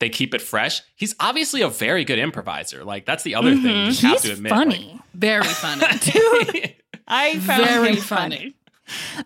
they 0.00 0.08
keep 0.08 0.32
it 0.34 0.40
fresh. 0.40 0.82
He's 0.94 1.14
obviously 1.18 1.60
a 1.62 1.68
very 1.68 2.04
good 2.04 2.18
improviser. 2.20 2.84
Like 2.84 3.04
that's 3.04 3.24
the 3.24 3.34
other 3.34 3.54
thing 3.56 3.76
you 3.76 3.86
just 3.86 4.02
have 4.02 4.12
He's 4.12 4.22
to 4.22 4.32
admit. 4.34 4.50
funny. 4.50 5.00
Very 5.14 5.42
funny. 5.44 5.84
Like, 6.46 6.84
I 7.10 7.38
found 7.40 7.64
Very 7.64 7.88
him 7.92 7.96
funny. 7.96 8.54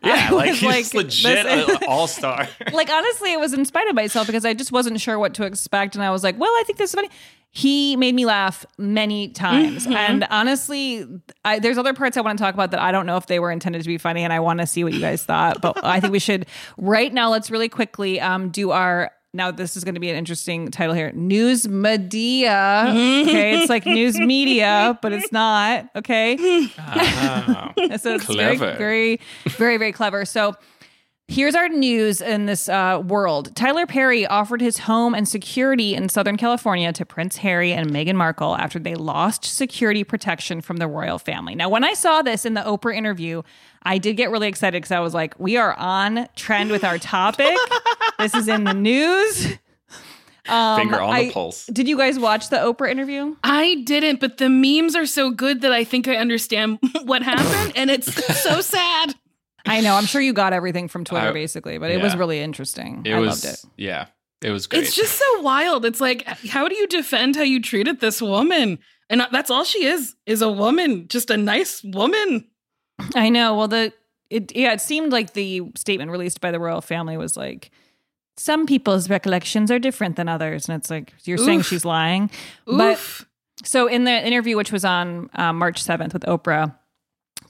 yeah, 0.05 0.29
I 0.31 0.33
like 0.33 0.51
he's 0.55 0.62
like, 0.62 0.95
legit 0.95 1.47
an 1.47 1.79
all 1.88 2.07
star. 2.07 2.49
like 2.73 2.88
honestly, 2.90 3.33
it 3.33 3.40
was 3.40 3.53
in 3.55 3.64
spite 3.64 3.88
of 3.88 3.95
myself 3.97 4.27
because 4.29 4.45
I 4.45 4.55
just 4.55 4.71
wasn't 4.73 5.01
sure 5.01 5.18
what 5.18 5.35
to 5.35 5.42
expect, 5.45 5.95
and 5.97 6.03
I 6.05 6.11
was 6.11 6.23
like, 6.23 6.38
"Well, 6.38 6.51
I 6.51 6.62
think 6.64 6.79
this 6.79 6.90
is 6.90 6.95
funny." 6.95 7.11
He 7.55 7.97
made 7.97 8.15
me 8.15 8.25
laugh 8.25 8.65
many 8.79 9.29
times, 9.29 9.85
mm-hmm. 9.85 9.93
and 9.93 10.27
honestly, 10.31 11.07
I, 11.45 11.59
there's 11.59 11.77
other 11.77 11.93
parts 11.93 12.17
I 12.17 12.23
want 12.23 12.38
to 12.38 12.43
talk 12.43 12.55
about 12.55 12.71
that 12.71 12.81
I 12.81 12.93
don't 12.93 13.05
know 13.05 13.19
if 13.19 13.27
they 13.27 13.38
were 13.41 13.51
intended 13.51 13.83
to 13.83 13.88
be 13.88 13.99
funny, 13.99 14.25
and 14.25 14.33
I 14.33 14.41
want 14.41 14.61
to 14.61 14.67
see 14.67 14.83
what 14.85 14.95
you 14.95 15.01
guys 15.01 15.23
thought. 15.23 15.61
But 15.61 15.85
I 15.85 16.01
think 16.01 16.15
we 16.15 16.19
should 16.19 16.47
right 16.79 17.12
now. 17.12 17.31
Let's 17.31 17.51
really 17.51 17.69
quickly 17.69 18.21
um, 18.21 18.49
do 18.49 18.71
our. 18.71 19.12
Now 19.35 19.51
this 19.51 19.77
is 19.77 19.85
going 19.85 19.95
to 19.95 20.01
be 20.01 20.09
an 20.09 20.17
interesting 20.17 20.71
title 20.71 20.95
here. 20.95 21.12
News 21.12 21.69
media. 21.69 22.85
Mm-hmm. 22.88 23.29
Okay, 23.29 23.61
it's 23.61 23.69
like 23.69 23.85
news 23.85 24.19
media, 24.19 24.99
but 25.03 25.12
it's 25.12 25.31
not. 25.31 25.91
Okay. 25.95 26.37
Oh, 26.41 27.69
So 27.99 28.15
it's 28.15 28.25
Clever. 28.25 28.57
very, 28.57 28.57
very, 28.57 29.21
very, 29.49 29.77
very 29.77 29.93
clever. 29.93 30.25
So 30.25 30.55
here's 31.29 31.55
our 31.55 31.69
news 31.69 32.21
in 32.21 32.47
this 32.47 32.69
uh, 32.69 33.03
world. 33.07 33.55
Tyler 33.57 33.87
Perry 33.87 34.27
offered 34.27 34.61
his 34.61 34.79
home 34.79 35.15
and 35.15 35.27
security 35.27 35.95
in 35.95 36.09
Southern 36.09 36.37
California 36.37 36.93
to 36.93 37.07
Prince 37.07 37.39
Harry 37.39 37.73
and 37.73 37.91
Meghan 37.91 38.17
Markle 38.17 38.57
after 38.57 38.79
they 38.79 38.95
lost 38.95 39.45
security 39.45 40.05
protection 40.05 40.61
from 40.61 40.77
the 40.77 40.87
royal 40.87 41.19
family. 41.19 41.55
Now, 41.55 41.69
when 41.69 41.85
I 41.85 41.95
saw 41.95 42.23
this 42.23 42.45
in 42.45 42.55
the 42.55 42.61
Oprah 42.61 42.95
interview, 42.95 43.43
I 43.83 43.99
did 43.99 44.17
get 44.17 44.31
really 44.31 44.49
excited 44.49 44.83
because 44.83 44.93
I 44.93 45.01
was 45.01 45.15
like, 45.15 45.39
we 45.39 45.57
are 45.57 45.75
on 45.75 46.29
trend 46.37 46.71
with 46.71 46.85
our 46.85 46.99
topic. 46.99 47.57
this 48.19 48.35
is 48.35 48.49
in 48.49 48.65
the 48.65 48.75
news. 48.75 49.57
Um, 50.49 50.77
Finger 50.81 51.01
on 51.01 51.11
the 51.15 51.29
I- 51.29 51.31
pulse. 51.33 51.67
Did 51.67 51.87
you 51.89 51.97
guys 51.97 52.19
watch 52.19 52.49
the 52.51 52.57
Oprah 52.57 52.91
interview? 52.91 53.37
I 53.45 53.83
didn't, 53.87 54.19
but 54.21 54.39
the 54.39 54.49
memes 54.51 54.97
are 54.97 55.07
so 55.07 55.31
good 55.31 55.61
that 55.61 55.73
I 55.73 55.85
think 55.85 56.09
I 56.09 56.17
understand 56.17 56.79
what 57.05 57.23
happened, 57.23 57.73
and 57.77 57.91
it's 57.91 58.13
so 58.43 58.61
sad. 58.61 59.15
I 59.73 59.81
know. 59.81 59.95
I'm 59.95 60.07
sure 60.07 60.21
you 60.21 60.33
got 60.33 60.53
everything 60.53 60.89
from 60.89 61.05
Twitter, 61.05 61.29
I- 61.29 61.33
basically, 61.33 61.79
but 61.79 61.91
it 61.91 62.01
was 62.01 62.17
really 62.17 62.41
interesting. 62.41 63.03
It 63.05 63.15
I 63.15 63.19
was, 63.19 63.45
loved 63.45 63.59
it. 63.59 63.71
yeah, 63.77 64.07
it 64.43 64.51
was 64.51 64.67
great. 64.67 64.83
It's 64.83 64.95
just 64.95 65.19
so 65.19 65.41
wild. 65.41 65.85
It's 65.85 66.01
like, 66.01 66.27
how 66.27 66.69
do 66.69 66.75
you 66.75 66.87
defend 66.87 67.37
how 67.37 67.43
you 67.43 67.61
treated 67.61 68.01
this 68.01 68.21
woman? 68.21 68.79
And 69.11 69.27
that's 69.31 69.51
all 69.51 69.65
she 69.65 69.85
is, 69.85 70.15
is 70.27 70.41
a 70.43 70.51
woman, 70.51 71.07
just 71.09 71.31
a 71.31 71.37
nice 71.37 71.83
woman. 71.85 72.49
I 73.15 73.29
know. 73.29 73.57
Well, 73.57 73.69
the 73.69 73.93
it 74.31 74.55
yeah, 74.57 74.73
it 74.73 74.81
seemed 74.81 75.13
like 75.13 75.35
the 75.35 75.63
statement 75.77 76.11
released 76.11 76.41
by 76.41 76.51
the 76.51 76.59
royal 76.59 76.81
family 76.81 77.17
was 77.17 77.37
like 77.37 77.71
some 78.39 78.65
people's 78.67 79.11
recollections 79.11 79.71
are 79.71 79.79
different 79.79 80.17
than 80.17 80.29
others, 80.29 80.69
and 80.69 80.77
it's 80.81 80.91
like 80.91 81.13
you're 81.25 81.39
saying 81.39 81.63
she's 81.63 81.85
lying. 81.85 82.31
But 82.67 82.99
so 83.65 83.87
in 83.87 84.05
the 84.05 84.27
interview, 84.27 84.57
which 84.57 84.73
was 84.73 84.85
on 84.85 85.29
uh, 85.35 85.53
March 85.53 85.85
7th 85.85 86.15
with 86.15 86.23
Oprah, 86.23 86.75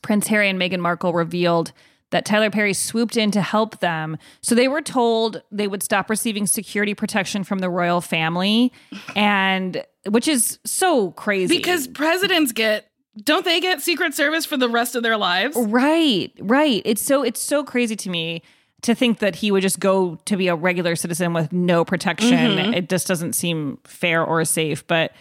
Prince 0.02 0.26
Harry 0.26 0.48
and 0.48 0.60
Meghan 0.60 0.80
Markle 0.80 1.12
revealed 1.12 1.72
that 2.12 2.24
Tyler 2.24 2.50
Perry 2.50 2.72
swooped 2.72 3.16
in 3.16 3.30
to 3.32 3.42
help 3.42 3.80
them. 3.80 4.16
So 4.40 4.54
they 4.54 4.68
were 4.68 4.80
told 4.80 5.42
they 5.50 5.66
would 5.66 5.82
stop 5.82 6.08
receiving 6.08 6.46
security 6.46 6.94
protection 6.94 7.42
from 7.42 7.58
the 7.58 7.68
royal 7.68 8.00
family, 8.00 8.72
and 9.16 9.84
which 10.08 10.28
is 10.28 10.58
so 10.64 11.10
crazy 11.12 11.56
because 11.56 11.88
presidents 11.88 12.52
get, 12.52 12.88
don't 13.24 13.44
they 13.44 13.60
get 13.60 13.82
Secret 13.82 14.14
Service 14.14 14.44
for 14.46 14.56
the 14.56 14.68
rest 14.68 14.94
of 14.94 15.02
their 15.02 15.16
lives? 15.16 15.56
Right, 15.56 16.32
right. 16.40 16.80
It's 16.84 17.02
so 17.02 17.22
it's 17.22 17.40
so 17.40 17.64
crazy 17.64 17.96
to 17.96 18.10
me 18.10 18.42
to 18.82 18.94
think 18.94 19.20
that 19.20 19.36
he 19.36 19.50
would 19.52 19.62
just 19.62 19.78
go 19.80 20.16
to 20.24 20.36
be 20.36 20.48
a 20.48 20.56
regular 20.56 20.96
citizen 20.96 21.32
with 21.32 21.52
no 21.52 21.84
protection. 21.84 22.36
Mhm. 22.56 22.76
It 22.76 22.88
just 22.88 23.06
doesn't 23.06 23.34
seem 23.34 23.78
fair 23.84 24.24
or 24.24 24.44
safe. 24.44 24.86
But 24.86 25.12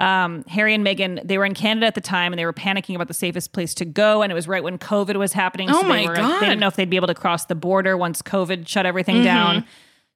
um, 0.00 0.44
Harry 0.48 0.74
and 0.74 0.84
Meghan, 0.84 1.20
they 1.26 1.38
were 1.38 1.44
in 1.44 1.54
Canada 1.54 1.86
at 1.86 1.94
the 1.94 2.00
time, 2.00 2.32
and 2.32 2.38
they 2.38 2.44
were 2.46 2.52
panicking 2.52 2.94
about 2.96 3.08
the 3.08 3.14
safest 3.14 3.52
place 3.52 3.74
to 3.74 3.84
go. 3.84 4.22
And 4.22 4.32
it 4.32 4.34
was 4.34 4.48
right 4.48 4.64
when 4.64 4.78
COVID 4.78 5.16
was 5.16 5.32
happening. 5.32 5.68
Oh 5.70 5.82
they 5.82 5.88
my 5.88 6.06
were, 6.06 6.16
God. 6.16 6.40
They 6.40 6.46
didn't 6.46 6.60
know 6.60 6.66
if 6.68 6.76
they'd 6.76 6.90
be 6.90 6.96
able 6.96 7.08
to 7.08 7.14
cross 7.14 7.44
the 7.44 7.54
border 7.54 7.96
once 7.96 8.22
COVID 8.22 8.66
shut 8.66 8.86
everything 8.86 9.16
Mhm. 9.16 9.24
down. 9.24 9.64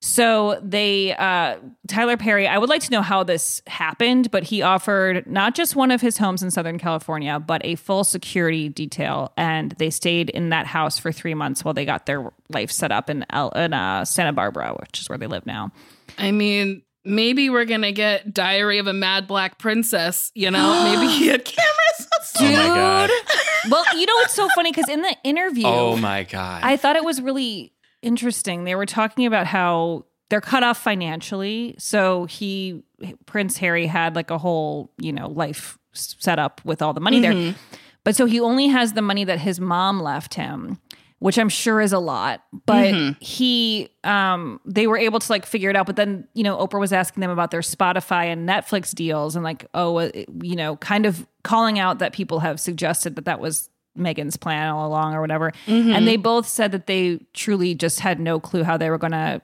So 0.00 0.60
they, 0.62 1.14
uh, 1.16 1.56
Tyler 1.88 2.18
Perry, 2.18 2.46
I 2.46 2.58
would 2.58 2.68
like 2.68 2.82
to 2.82 2.90
know 2.90 3.00
how 3.00 3.24
this 3.24 3.62
happened, 3.66 4.30
but 4.30 4.42
he 4.42 4.60
offered 4.60 5.26
not 5.26 5.54
just 5.54 5.76
one 5.76 5.90
of 5.90 6.02
his 6.02 6.18
homes 6.18 6.42
in 6.42 6.50
Southern 6.50 6.78
California, 6.78 7.40
but 7.40 7.62
a 7.64 7.76
full 7.76 8.04
security 8.04 8.68
detail. 8.68 9.32
And 9.38 9.72
they 9.78 9.88
stayed 9.88 10.28
in 10.28 10.50
that 10.50 10.66
house 10.66 10.98
for 10.98 11.10
three 11.10 11.32
months 11.32 11.64
while 11.64 11.72
they 11.72 11.86
got 11.86 12.04
their 12.04 12.30
life 12.50 12.70
set 12.70 12.92
up 12.92 13.08
in, 13.08 13.24
in 13.54 13.72
uh, 13.72 14.04
Santa 14.04 14.34
Barbara, 14.34 14.74
which 14.78 15.00
is 15.00 15.08
where 15.08 15.16
they 15.16 15.26
live 15.26 15.46
now. 15.46 15.70
I 16.18 16.32
mean, 16.32 16.82
maybe 17.04 17.50
we're 17.50 17.64
gonna 17.64 17.92
get 17.92 18.32
Diary 18.32 18.78
of 18.78 18.86
a 18.86 18.92
Mad 18.92 19.26
Black 19.26 19.58
Princess. 19.58 20.30
You 20.34 20.50
know, 20.50 20.84
maybe 20.96 21.12
he 21.12 21.28
had 21.28 21.44
cameras. 21.44 22.08
Oh 22.40 22.44
my 22.44 22.66
god. 22.66 23.10
well, 23.70 23.84
you 23.98 24.06
know 24.06 24.14
what's 24.16 24.34
so 24.34 24.48
funny 24.54 24.72
because 24.72 24.88
in 24.88 25.02
the 25.02 25.16
interview, 25.24 25.66
Oh 25.66 25.96
my 25.96 26.24
god. 26.24 26.62
I 26.64 26.76
thought 26.76 26.96
it 26.96 27.04
was 27.04 27.20
really 27.20 27.72
interesting. 28.02 28.64
They 28.64 28.74
were 28.74 28.86
talking 28.86 29.26
about 29.26 29.46
how 29.46 30.06
they're 30.30 30.40
cut 30.40 30.62
off 30.62 30.78
financially. 30.78 31.74
So 31.78 32.24
he, 32.24 32.82
Prince 33.26 33.56
Harry, 33.58 33.86
had 33.86 34.16
like 34.16 34.30
a 34.30 34.38
whole, 34.38 34.92
you 34.98 35.12
know, 35.12 35.28
life 35.28 35.78
set 35.92 36.38
up 36.38 36.60
with 36.64 36.82
all 36.82 36.92
the 36.92 37.00
money 37.00 37.20
there. 37.20 37.32
Mm-hmm. 37.32 37.56
But 38.04 38.16
so 38.16 38.26
he 38.26 38.40
only 38.40 38.68
has 38.68 38.92
the 38.92 39.02
money 39.02 39.24
that 39.24 39.38
his 39.38 39.60
mom 39.60 40.00
left 40.00 40.34
him, 40.34 40.78
which 41.24 41.38
I'm 41.38 41.48
sure 41.48 41.80
is 41.80 41.94
a 41.94 41.98
lot. 41.98 42.44
But 42.66 43.16
he, 43.18 43.88
um, 44.04 44.60
they 44.66 44.86
were 44.86 44.98
able 44.98 45.20
to 45.20 45.32
like 45.32 45.46
figure 45.46 45.70
it 45.70 45.76
out. 45.76 45.86
But 45.86 45.96
then, 45.96 46.28
you 46.34 46.42
know, 46.42 46.58
Oprah 46.58 46.78
was 46.78 46.92
asking 46.92 47.22
them 47.22 47.30
about 47.30 47.50
their 47.50 47.62
Spotify 47.62 48.26
and 48.26 48.46
Netflix 48.46 48.94
deals 48.94 49.34
and 49.34 49.42
like, 49.42 49.64
oh, 49.72 50.00
uh, 50.00 50.10
you 50.42 50.54
know, 50.54 50.76
kind 50.76 51.06
of 51.06 51.26
calling 51.42 51.78
out 51.78 52.00
that 52.00 52.12
people 52.12 52.40
have 52.40 52.60
suggested 52.60 53.16
that 53.16 53.24
that 53.24 53.40
was 53.40 53.70
Meghan's 53.98 54.36
plan 54.36 54.68
all 54.68 54.86
along 54.86 55.14
or 55.14 55.22
whatever. 55.22 55.52
And 55.94 56.06
they 56.06 56.18
both 56.18 56.46
said 56.46 56.72
that 56.72 56.86
they 56.86 57.20
truly 57.32 57.74
just 57.74 58.00
had 58.00 58.20
no 58.20 58.38
clue 58.38 58.62
how 58.62 58.76
they 58.76 58.90
were 58.90 58.98
going 58.98 59.12
to 59.12 59.40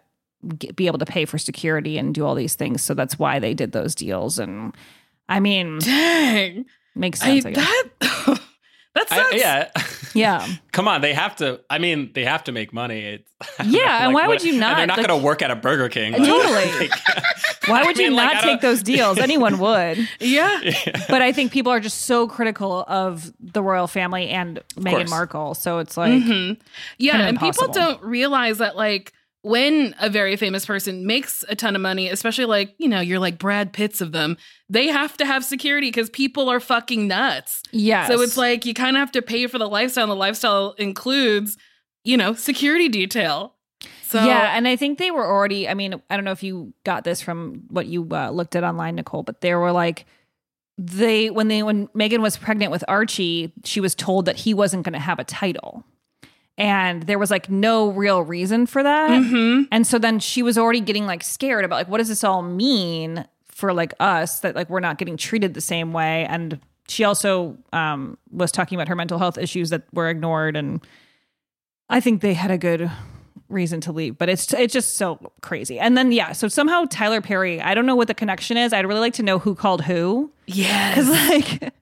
be 0.75 0.87
able 0.87 0.99
to 0.99 1.07
pay 1.07 1.25
for 1.25 1.39
security 1.39 1.97
and 1.97 2.15
do 2.15 2.27
all 2.27 2.35
these 2.35 2.57
things. 2.57 2.83
So 2.83 2.93
that's 2.93 3.19
why 3.19 3.39
they 3.39 3.55
did 3.55 3.73
those 3.73 3.95
deals. 3.95 4.39
And 4.39 4.77
I 5.31 5.41
mean, 5.41 5.79
Dang. 5.79 6.67
makes 6.95 7.23
I, 7.23 7.41
sense. 7.41 7.47
I, 7.47 7.51
guess. 7.53 7.65
that 8.01 8.40
that 9.09 9.33
I- 9.33 9.37
yeah. 9.37 9.71
yeah. 10.15 10.47
Come 10.73 10.87
on, 10.89 11.01
they 11.01 11.13
have 11.15 11.37
to. 11.37 11.61
I 11.71 11.79
mean, 11.79 12.13
they 12.15 12.25
have 12.25 12.45
to 12.45 12.53
make 12.53 12.73
money. 12.73 13.01
It's, 13.01 13.31
Yeah, 13.65 14.05
and 14.05 14.13
why 14.15 14.29
would 14.29 14.43
you 14.45 14.53
and 14.53 14.61
not? 14.61 14.77
they're 14.77 14.87
not 14.87 14.99
Like- 14.99 15.07
going 15.07 15.21
to 15.21 15.25
work 15.25 15.41
at 15.43 15.51
a 15.51 15.57
Burger 15.57 15.89
King. 15.89 16.13
Totally. 16.13 16.91
Why 17.67 17.83
would 17.85 17.99
I 17.99 18.03
you 18.03 18.09
mean, 18.09 18.17
like, 18.17 18.35
not 18.35 18.45
I 18.45 18.47
take 18.47 18.61
those 18.63 18.83
deals? 18.83 19.19
Anyone 19.19 19.59
would. 19.59 20.09
Yeah. 20.19 20.61
But 21.09 21.23
I 21.23 21.31
think 21.33 21.53
people 21.53 21.71
are 21.71 21.79
just 21.79 22.03
so 22.03 22.27
critical 22.27 22.85
of 22.89 23.31
the 23.39 23.63
royal 23.63 23.87
family 23.87 24.29
and 24.29 24.61
Meghan. 24.77 25.09
Markle. 25.11 25.55
So 25.55 25.79
it's 25.79 25.97
like, 25.97 26.11
mm-hmm. 26.13 26.61
Yeah, 26.99 27.13
Kinda 27.13 27.27
and 27.29 27.39
people 27.39 27.69
don't 27.69 28.03
realize 28.03 28.59
that 28.59 28.77
like 28.77 29.13
when 29.43 29.95
a 29.99 30.11
very 30.11 30.37
famous 30.37 30.67
person 30.67 31.07
makes 31.07 31.45
a 31.49 31.57
ton 31.57 31.75
of 31.75 31.81
money, 31.81 32.09
especially 32.09 32.45
like, 32.45 32.75
you 32.79 32.89
know, 32.89 33.01
you're 33.01 33.19
like 33.19 33.39
Brad 33.39 33.73
Pitts 33.73 34.01
of 34.01 34.13
them, 34.13 34.37
they 34.69 34.89
have 34.89 35.17
to 35.17 35.25
have 35.25 35.45
security 35.45 35.89
because 35.89 36.11
people 36.11 36.49
are 36.51 36.61
fucking 36.61 37.09
nuts. 37.09 37.63
Yeah. 37.73 38.07
So 38.07 38.21
it's 38.21 38.37
like 38.37 38.67
you 38.67 38.75
kind 38.75 38.97
of 38.97 39.01
have 39.01 39.13
to 39.13 39.23
pay 39.23 39.47
for 39.47 39.59
the 39.59 39.69
lifestyle, 39.69 40.05
and 40.05 40.11
the 40.11 40.17
lifestyle 40.17 40.73
includes, 40.73 41.57
you 42.05 42.17
know, 42.17 42.35
security 42.35 42.89
detail. 42.89 43.55
So 44.03 44.23
yeah, 44.25 44.57
and 44.57 44.67
I 44.69 44.77
think 44.77 44.99
they 44.99 45.11
were 45.11 45.27
already. 45.27 45.69
I 45.69 45.75
mean, 45.75 46.03
I 46.11 46.17
don't 46.17 46.25
know 46.25 46.33
if 46.33 46.43
you 46.43 46.75
got 46.85 47.05
this 47.05 47.23
from 47.23 47.63
what 47.71 47.87
you 47.87 48.07
uh, 48.11 48.31
looked 48.31 48.57
at 48.57 48.65
online, 48.65 48.97
Nicole, 48.97 49.23
but 49.23 49.41
they 49.41 49.55
were 49.55 49.73
like 49.73 50.05
they 50.77 51.31
when 51.31 51.49
they 51.49 51.63
when 51.63 51.89
Meghan 51.89 52.21
was 52.21 52.37
pregnant 52.37 52.73
with 52.73 52.85
Archie, 52.89 53.53
she 53.65 53.81
was 53.81 53.95
told 53.95 54.25
that 54.25 54.37
he 54.37 54.53
wasn't 54.53 54.83
going 54.83 54.95
to 54.95 54.99
have 54.99 55.19
a 55.19 55.25
title. 55.25 55.85
And 56.61 57.05
there 57.05 57.19
was 57.19 57.31
like 57.31 57.49
no 57.49 57.89
real 57.89 58.23
reason 58.23 58.67
for 58.67 58.83
that. 58.83 59.11
Mhm. 59.11 59.67
And 59.73 59.87
so 59.87 59.99
then 59.99 60.19
she 60.21 60.43
was 60.43 60.59
already 60.59 60.81
getting 60.81 61.07
like 61.07 61.25
scared 61.25 61.65
about 61.65 61.77
like 61.77 61.89
what 61.89 61.99
does 61.99 62.09
this 62.09 62.23
all 62.23 62.43
mean 62.43 63.27
for 63.47 63.73
like 63.73 63.95
us 63.99 64.41
that 64.41 64.55
like 64.55 64.69
we're 64.69 64.81
not 64.81 64.99
getting 64.99 65.17
treated 65.17 65.55
the 65.55 65.61
same 65.61 65.93
way 65.93 66.27
and 66.31 66.61
she 66.89 67.05
also 67.05 67.57
um 67.73 68.17
was 68.31 68.53
talking 68.53 68.77
about 68.77 68.89
her 68.89 68.97
mental 68.97 69.19
health 69.19 69.39
issues 69.39 69.71
that 69.71 69.83
were 69.93 70.09
ignored 70.09 70.57
and 70.57 70.81
I 71.89 72.01
think 72.01 72.21
they 72.21 72.35
had 72.35 72.51
a 72.51 72.59
good 72.59 72.91
reason 73.49 73.81
to 73.81 73.93
leave, 73.93 74.17
but 74.17 74.29
it's 74.29 74.53
it's 74.53 74.73
just 74.73 74.97
so 74.97 75.19
crazy. 75.41 75.79
And 75.79 75.97
then 75.97 76.13
yeah, 76.13 76.33
so 76.33 76.47
somehow 76.49 76.85
Tyler 76.89 77.21
Perry, 77.21 77.61
I 77.61 77.75
don't 77.75 77.87
know 77.87 77.97
what 77.97 78.07
the 78.07 78.15
connection 78.15 78.57
is. 78.57 78.73
I'd 78.73 78.87
really 78.87 79.01
like 79.01 79.15
to 79.15 79.23
know 79.23 79.39
who 79.39 79.55
called 79.55 79.83
who 79.83 80.31
yes. 80.47 80.95
cuz 80.95 81.09
like 81.09 81.73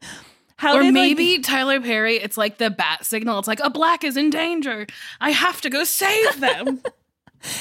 how 0.58 0.74
or 0.76 0.80
did, 0.80 0.86
like- 0.86 0.94
maybe 0.94 1.38
Tyler 1.38 1.80
Perry, 1.80 2.16
it's 2.16 2.36
like 2.36 2.58
the 2.58 2.68
bat 2.68 3.06
signal. 3.06 3.38
It's 3.38 3.48
like 3.48 3.60
a 3.60 3.70
black 3.70 4.04
is 4.04 4.16
in 4.16 4.30
danger. 4.30 4.86
I 5.20 5.30
have 5.30 5.60
to 5.62 5.70
go 5.70 5.84
save 5.84 6.40
them. 6.40 6.82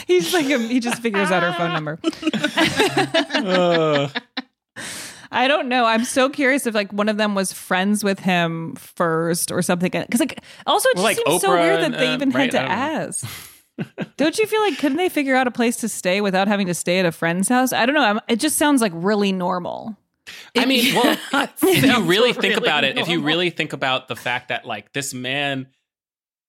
he's 0.07 0.33
like 0.33 0.45
he 0.47 0.79
just 0.79 1.01
figures 1.01 1.31
out 1.31 1.43
her 1.43 1.53
phone 1.53 1.73
number. 1.73 1.99
I 5.31 5.47
don't 5.47 5.67
know. 5.67 5.86
I'm 5.86 6.05
so 6.05 6.29
curious 6.29 6.65
if 6.65 6.73
like 6.73 6.91
one 6.93 7.10
of 7.10 7.17
them 7.17 7.36
was 7.36 7.51
friends 7.51 8.03
with 8.03 8.19
him 8.19 8.75
first 8.75 9.51
or 9.51 9.62
something. 9.62 9.91
Because 9.91 10.19
like 10.19 10.41
also 10.65 10.89
it 10.89 10.95
Well, 10.95 11.07
just 11.13 11.19
like 11.19 11.27
seems 11.27 11.41
so 11.41 11.49
Oprah 11.49 11.62
weird 11.62 11.83
and, 11.83 11.93
that 11.93 11.99
they 11.99 12.07
uh, 12.07 12.13
even 12.15 12.29
right, 12.31 12.51
had 12.51 12.51
to 12.51 12.62
I 12.62 12.62
don't 12.62 12.69
know. 12.69 13.07
ask. 13.07 13.27
don't 14.17 14.38
you 14.39 14.47
feel 14.47 14.62
like 14.62 14.77
couldn't 14.79 14.97
they 14.97 15.10
figure 15.10 15.36
out 15.36 15.45
a 15.45 15.51
place 15.51 15.75
to 15.77 15.89
stay 15.89 16.21
without 16.21 16.47
having 16.47 16.67
to 16.67 16.73
stay 16.73 16.99
at 16.99 17.05
a 17.05 17.12
friend's 17.12 17.49
house? 17.49 17.73
I 17.73 17.86
don't 17.86 17.93
know. 17.95 18.03
I'm, 18.03 18.19
it 18.27 18.39
just 18.39 18.57
sounds 18.57 18.81
like 18.81 18.91
really 18.95 19.31
normal. 19.31 19.95
I 20.55 20.65
mean, 20.65 20.95
well, 20.95 21.17
if 21.61 21.83
you 21.83 22.03
really 22.03 22.33
think 22.33 22.55
really 22.55 22.67
about 22.67 22.83
it, 22.83 22.97
if 22.97 23.07
you 23.07 23.21
really 23.21 23.49
think 23.49 23.73
about 23.73 24.07
the 24.07 24.15
fact 24.15 24.49
that 24.49 24.65
like 24.65 24.93
this 24.93 25.13
man 25.13 25.67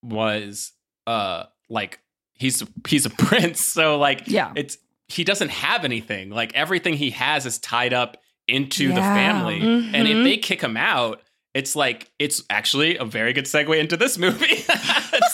was 0.02 0.72
uh 1.06 1.44
like 1.68 2.00
he's 2.34 2.62
he's 2.86 3.06
a 3.06 3.10
prince, 3.18 3.60
so 3.64 3.98
like 3.98 4.22
Yeah. 4.26 4.52
it's 4.56 4.78
he 5.08 5.24
doesn't 5.24 5.50
have 5.50 5.84
anything. 5.84 6.30
Like 6.30 6.54
everything 6.54 6.94
he 6.94 7.10
has 7.10 7.46
is 7.46 7.58
tied 7.58 7.92
up 7.92 8.18
into 8.46 8.88
the 8.88 8.94
Yeah. 9.00 9.14
family. 9.14 9.60
And 9.94 10.06
if 10.08 10.24
they 10.24 10.36
kick 10.36 10.60
him 10.62 10.76
out, 10.76 11.22
it's 11.54 11.74
like 11.74 12.10
it's 12.18 12.42
actually 12.50 12.96
a 12.98 13.04
very 13.04 13.32
good 13.32 13.46
segue 13.46 13.78
into 13.78 13.96
this 13.96 14.18
movie. 14.18 14.46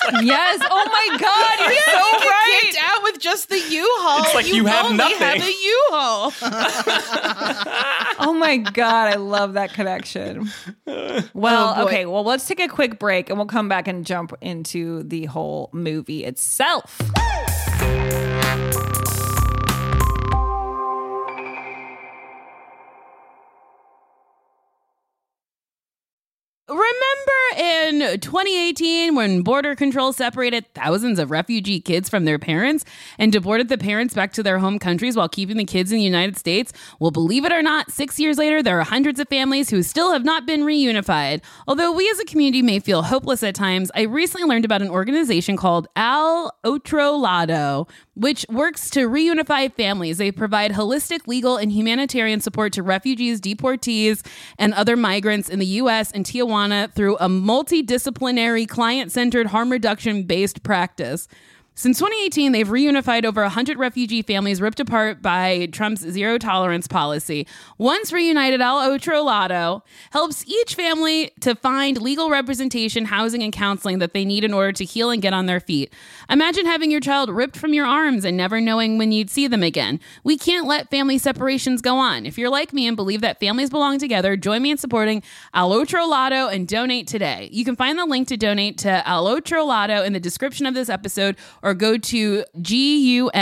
it's 0.06 0.12
like 0.14 0.24
Yes. 0.24 0.60
Oh 0.70 0.84
my 1.10 1.18
God. 1.18 1.58
You're 1.70 1.82
so 1.82 1.92
you 2.24 2.30
right. 2.30 2.60
Kicked 2.62 2.78
out 2.84 3.02
with 3.02 3.18
just 3.20 3.48
the 3.48 3.58
U-Haul. 3.58 4.24
It's 4.24 4.34
like 4.34 4.46
you 4.52 4.66
have 4.66 4.86
only 4.86 4.96
nothing. 4.98 5.18
have 5.18 5.42
a 5.42 5.50
U-Haul. 5.50 6.32
Oh 8.20 8.32
my 8.32 8.56
God. 8.58 9.12
I 9.12 9.16
love 9.16 9.54
that 9.54 9.72
connection. 9.74 10.50
Well, 10.86 11.74
Oh, 11.76 11.84
okay. 11.86 12.06
Well, 12.06 12.24
let's 12.24 12.46
take 12.46 12.60
a 12.60 12.68
quick 12.68 12.98
break 12.98 13.28
and 13.30 13.38
we'll 13.38 13.46
come 13.46 13.68
back 13.68 13.88
and 13.88 14.04
jump 14.06 14.32
into 14.40 15.02
the 15.04 15.24
whole 15.26 15.70
movie 15.72 16.24
itself. 16.24 17.00
Remember 26.66 27.58
in 27.58 28.20
2018 28.20 29.14
when 29.14 29.42
border 29.42 29.74
control 29.74 30.14
separated 30.14 30.64
thousands 30.72 31.18
of 31.18 31.30
refugee 31.30 31.78
kids 31.78 32.08
from 32.08 32.24
their 32.24 32.38
parents 32.38 32.86
and 33.18 33.30
deported 33.30 33.68
the 33.68 33.76
parents 33.76 34.14
back 34.14 34.32
to 34.32 34.42
their 34.42 34.58
home 34.58 34.78
countries 34.78 35.14
while 35.14 35.28
keeping 35.28 35.58
the 35.58 35.66
kids 35.66 35.92
in 35.92 35.98
the 35.98 36.04
United 36.04 36.38
States? 36.38 36.72
Well, 36.98 37.10
believe 37.10 37.44
it 37.44 37.52
or 37.52 37.60
not, 37.60 37.90
six 37.90 38.18
years 38.18 38.38
later, 38.38 38.62
there 38.62 38.80
are 38.80 38.84
hundreds 38.84 39.20
of 39.20 39.28
families 39.28 39.68
who 39.68 39.82
still 39.82 40.10
have 40.10 40.24
not 40.24 40.46
been 40.46 40.62
reunified. 40.62 41.42
Although 41.68 41.92
we 41.92 42.08
as 42.08 42.18
a 42.18 42.24
community 42.24 42.62
may 42.62 42.78
feel 42.78 43.02
hopeless 43.02 43.42
at 43.42 43.54
times, 43.54 43.90
I 43.94 44.02
recently 44.04 44.48
learned 44.48 44.64
about 44.64 44.80
an 44.80 44.88
organization 44.88 45.58
called 45.58 45.86
Al 45.96 46.50
Otro 46.64 47.12
Lado, 47.12 47.88
which 48.14 48.46
works 48.48 48.90
to 48.90 49.08
reunify 49.08 49.72
families. 49.72 50.18
They 50.18 50.30
provide 50.30 50.72
holistic 50.72 51.26
legal 51.26 51.56
and 51.56 51.72
humanitarian 51.72 52.40
support 52.40 52.72
to 52.74 52.82
refugees, 52.82 53.40
deportees, 53.40 54.24
and 54.58 54.72
other 54.74 54.96
migrants 54.96 55.48
in 55.48 55.58
the 55.58 55.66
U.S. 55.66 56.10
and 56.12 56.24
Tijuana 56.24 56.92
through 56.92 57.16
a 57.16 57.28
multidisciplinary, 57.28 58.68
client 58.68 59.12
centered, 59.12 59.48
harm 59.48 59.70
reduction 59.70 60.24
based 60.24 60.62
practice. 60.62 61.28
Since 61.76 61.98
2018, 61.98 62.52
they've 62.52 62.68
reunified 62.68 63.24
over 63.24 63.42
100 63.42 63.78
refugee 63.78 64.22
families 64.22 64.60
ripped 64.60 64.78
apart 64.78 65.20
by 65.20 65.66
Trump's 65.72 66.02
zero 66.02 66.38
tolerance 66.38 66.86
policy. 66.86 67.48
Once 67.78 68.12
reunited, 68.12 68.60
Al 68.60 68.78
Otro 68.78 69.24
Lado 69.24 69.82
helps 70.12 70.46
each 70.46 70.76
family 70.76 71.32
to 71.40 71.56
find 71.56 72.00
legal 72.00 72.30
representation, 72.30 73.06
housing, 73.06 73.42
and 73.42 73.52
counseling 73.52 73.98
that 73.98 74.12
they 74.12 74.24
need 74.24 74.44
in 74.44 74.54
order 74.54 74.70
to 74.70 74.84
heal 74.84 75.10
and 75.10 75.20
get 75.20 75.32
on 75.32 75.46
their 75.46 75.58
feet. 75.58 75.92
Imagine 76.30 76.64
having 76.64 76.92
your 76.92 77.00
child 77.00 77.28
ripped 77.28 77.56
from 77.56 77.74
your 77.74 77.86
arms 77.86 78.24
and 78.24 78.36
never 78.36 78.60
knowing 78.60 78.96
when 78.96 79.10
you'd 79.10 79.28
see 79.28 79.48
them 79.48 79.64
again. 79.64 79.98
We 80.22 80.38
can't 80.38 80.68
let 80.68 80.90
family 80.90 81.18
separations 81.18 81.82
go 81.82 81.96
on. 81.96 82.24
If 82.24 82.38
you're 82.38 82.50
like 82.50 82.72
me 82.72 82.86
and 82.86 82.96
believe 82.96 83.20
that 83.22 83.40
families 83.40 83.70
belong 83.70 83.98
together, 83.98 84.36
join 84.36 84.62
me 84.62 84.70
in 84.70 84.78
supporting 84.78 85.24
Al 85.54 85.72
Otro 85.72 86.06
Lado 86.06 86.46
and 86.46 86.68
donate 86.68 87.08
today. 87.08 87.48
You 87.50 87.64
can 87.64 87.74
find 87.74 87.98
the 87.98 88.06
link 88.06 88.28
to 88.28 88.36
donate 88.36 88.78
to 88.78 89.08
Al 89.08 89.26
Otro 89.26 89.64
Lado 89.64 90.04
in 90.04 90.12
the 90.12 90.20
description 90.20 90.66
of 90.66 90.74
this 90.74 90.88
episode 90.88 91.36
or 91.64 91.74
go 91.74 91.96
to 91.96 92.44
gum.fm 92.62 93.32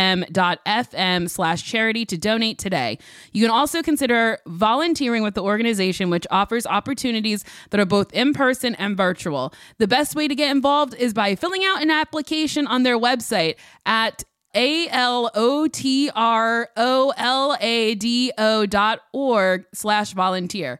slash 1.28 1.64
charity 1.64 2.06
to 2.06 2.16
donate 2.16 2.58
today. 2.58 2.98
You 3.32 3.42
can 3.42 3.50
also 3.50 3.82
consider 3.82 4.38
volunteering 4.46 5.22
with 5.24 5.34
the 5.34 5.42
organization, 5.42 6.08
which 6.08 6.26
offers 6.30 6.64
opportunities 6.64 7.44
that 7.70 7.80
are 7.80 7.84
both 7.84 8.12
in 8.12 8.32
person 8.32 8.76
and 8.76 8.96
virtual. 8.96 9.52
The 9.78 9.88
best 9.88 10.14
way 10.14 10.28
to 10.28 10.34
get 10.34 10.50
involved 10.50 10.94
is 10.94 11.12
by 11.12 11.34
filling 11.34 11.64
out 11.64 11.82
an 11.82 11.90
application 11.90 12.66
on 12.66 12.84
their 12.84 12.98
website 12.98 13.56
at 13.84 14.22
a 14.54 14.86
L 14.88 15.30
O 15.34 15.66
T 15.66 16.10
R 16.14 16.68
O 16.76 17.12
L 17.16 17.56
A 17.60 17.94
D 17.96 18.32
O 18.38 18.66
dot 18.66 19.00
org 19.12 19.64
slash 19.74 20.12
volunteer. 20.12 20.78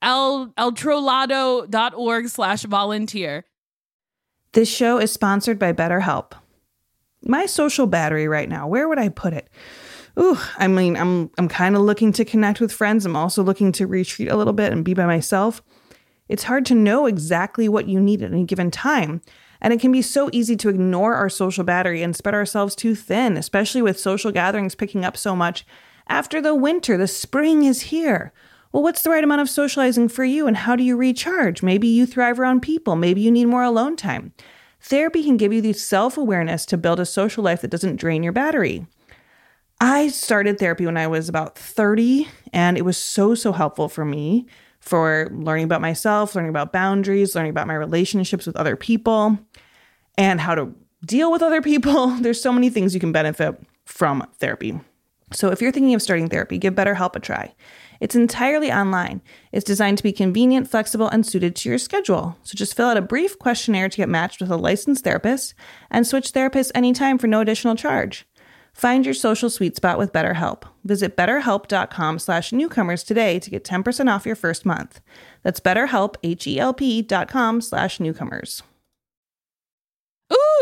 El, 0.00 0.48
eltrolado 0.58 1.68
dot 1.68 1.94
org 1.96 2.28
slash 2.28 2.62
volunteer. 2.64 3.46
This 4.52 4.68
show 4.68 4.98
is 4.98 5.10
sponsored 5.10 5.58
by 5.58 5.72
BetterHelp. 5.72 6.32
My 7.26 7.46
social 7.46 7.86
battery 7.86 8.28
right 8.28 8.48
now, 8.48 8.68
where 8.68 8.88
would 8.88 8.98
I 8.98 9.08
put 9.08 9.32
it? 9.32 9.48
ooh, 10.18 10.38
I 10.58 10.68
mean, 10.68 10.96
I'm 10.96 11.30
I'm 11.38 11.48
kind 11.48 11.76
of 11.76 11.82
looking 11.82 12.12
to 12.12 12.24
connect 12.24 12.60
with 12.60 12.72
friends. 12.72 13.04
I'm 13.04 13.16
also 13.16 13.42
looking 13.42 13.72
to 13.72 13.86
retreat 13.86 14.30
a 14.30 14.36
little 14.36 14.52
bit 14.52 14.72
and 14.72 14.84
be 14.84 14.94
by 14.94 15.06
myself. 15.06 15.62
It's 16.28 16.44
hard 16.44 16.64
to 16.66 16.74
know 16.74 17.06
exactly 17.06 17.68
what 17.68 17.88
you 17.88 18.00
need 18.00 18.22
at 18.22 18.32
any 18.32 18.44
given 18.44 18.70
time. 18.70 19.20
And 19.60 19.72
it 19.72 19.80
can 19.80 19.92
be 19.92 20.02
so 20.02 20.28
easy 20.32 20.56
to 20.56 20.68
ignore 20.68 21.14
our 21.14 21.28
social 21.28 21.64
battery 21.64 22.02
and 22.02 22.14
spread 22.14 22.34
ourselves 22.34 22.74
too 22.74 22.94
thin, 22.94 23.36
especially 23.36 23.82
with 23.82 23.98
social 23.98 24.30
gatherings 24.30 24.74
picking 24.74 25.04
up 25.04 25.16
so 25.16 25.34
much. 25.34 25.66
After 26.06 26.40
the 26.40 26.54
winter, 26.54 26.96
the 26.98 27.08
spring 27.08 27.64
is 27.64 27.82
here. 27.82 28.32
Well, 28.72 28.82
what's 28.82 29.02
the 29.02 29.10
right 29.10 29.24
amount 29.24 29.40
of 29.40 29.48
socializing 29.48 30.08
for 30.08 30.24
you 30.24 30.46
and 30.46 30.56
how 30.56 30.76
do 30.76 30.82
you 30.82 30.96
recharge? 30.96 31.62
Maybe 31.62 31.88
you 31.88 32.04
thrive 32.04 32.38
around 32.38 32.60
people, 32.60 32.96
maybe 32.96 33.20
you 33.20 33.30
need 33.30 33.46
more 33.46 33.62
alone 33.62 33.96
time. 33.96 34.32
Therapy 34.84 35.24
can 35.24 35.38
give 35.38 35.50
you 35.50 35.62
the 35.62 35.72
self 35.72 36.18
awareness 36.18 36.66
to 36.66 36.76
build 36.76 37.00
a 37.00 37.06
social 37.06 37.42
life 37.42 37.62
that 37.62 37.70
doesn't 37.70 37.96
drain 37.96 38.22
your 38.22 38.34
battery. 38.34 38.86
I 39.80 40.08
started 40.08 40.58
therapy 40.58 40.84
when 40.84 40.98
I 40.98 41.06
was 41.06 41.26
about 41.26 41.58
30, 41.58 42.28
and 42.52 42.76
it 42.76 42.84
was 42.84 42.98
so, 42.98 43.34
so 43.34 43.52
helpful 43.52 43.88
for 43.88 44.04
me 44.04 44.46
for 44.80 45.30
learning 45.32 45.64
about 45.64 45.80
myself, 45.80 46.34
learning 46.34 46.50
about 46.50 46.70
boundaries, 46.70 47.34
learning 47.34 47.50
about 47.50 47.66
my 47.66 47.74
relationships 47.74 48.46
with 48.46 48.56
other 48.56 48.76
people, 48.76 49.38
and 50.18 50.38
how 50.38 50.54
to 50.54 50.74
deal 51.02 51.32
with 51.32 51.40
other 51.40 51.62
people. 51.62 52.08
There's 52.20 52.42
so 52.42 52.52
many 52.52 52.68
things 52.68 52.92
you 52.92 53.00
can 53.00 53.10
benefit 53.10 53.58
from 53.86 54.26
therapy. 54.38 54.78
So 55.32 55.48
if 55.48 55.62
you're 55.62 55.72
thinking 55.72 55.94
of 55.94 56.02
starting 56.02 56.28
therapy, 56.28 56.58
give 56.58 56.74
BetterHelp 56.74 57.16
a 57.16 57.20
try. 57.20 57.54
It's 58.04 58.14
entirely 58.14 58.70
online. 58.70 59.22
It's 59.50 59.64
designed 59.64 59.96
to 59.96 60.04
be 60.04 60.12
convenient, 60.12 60.68
flexible, 60.68 61.08
and 61.08 61.24
suited 61.24 61.56
to 61.56 61.70
your 61.70 61.78
schedule. 61.78 62.36
So 62.42 62.54
just 62.54 62.76
fill 62.76 62.88
out 62.88 62.98
a 62.98 63.00
brief 63.00 63.38
questionnaire 63.38 63.88
to 63.88 63.96
get 63.96 64.10
matched 64.10 64.42
with 64.42 64.50
a 64.50 64.58
licensed 64.58 65.04
therapist 65.04 65.54
and 65.90 66.06
switch 66.06 66.34
therapists 66.34 66.70
anytime 66.74 67.16
for 67.16 67.28
no 67.28 67.40
additional 67.40 67.76
charge. 67.76 68.26
Find 68.74 69.06
your 69.06 69.14
social 69.14 69.48
sweet 69.48 69.74
spot 69.74 69.96
with 69.96 70.12
BetterHelp. 70.12 70.64
Visit 70.84 71.16
betterhelp.com 71.16 72.18
slash 72.18 72.52
newcomers 72.52 73.04
today 73.04 73.38
to 73.38 73.48
get 73.48 73.64
10% 73.64 74.14
off 74.14 74.26
your 74.26 74.36
first 74.36 74.66
month. 74.66 75.00
That's 75.42 75.60
betterhelp, 75.60 76.16
H-E-L-P 76.22 77.00
dot 77.00 77.28
com 77.28 77.62
slash 77.62 78.00
newcomers. 78.00 78.62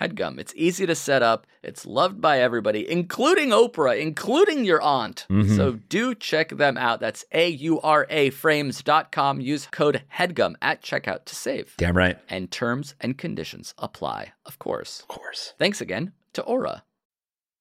HeadGum. 0.00 0.38
It's 0.38 0.52
easy 0.56 0.86
to 0.86 0.94
set 0.94 1.22
up. 1.22 1.46
It's 1.62 1.86
loved 1.86 2.20
by 2.20 2.40
everybody, 2.40 2.90
including 2.90 3.50
Oprah, 3.50 4.00
including 4.00 4.64
your 4.64 4.82
aunt. 4.82 5.26
Mhm. 5.30 5.56
So 5.56 5.72
do 5.88 6.14
check 6.14 6.48
them 6.50 6.76
out. 6.76 7.00
That's 7.00 7.24
A 7.32 7.48
U 7.48 7.80
R 7.80 8.06
A 8.10 8.30
frames.com. 8.30 9.40
Use 9.40 9.68
code 9.70 10.02
HEADGUM 10.18 10.56
at 10.60 10.82
checkout 10.82 11.24
to 11.26 11.34
save. 11.36 11.74
Damn 11.76 11.96
right. 11.96 12.18
And 12.28 12.50
terms 12.50 12.94
and 13.00 13.16
conditions 13.16 13.74
apply, 13.78 14.32
of 14.44 14.58
course. 14.58 15.00
Of 15.00 15.08
course. 15.08 15.54
Thanks 15.58 15.80
again 15.80 16.12
to 16.32 16.42
Aura. 16.42 16.82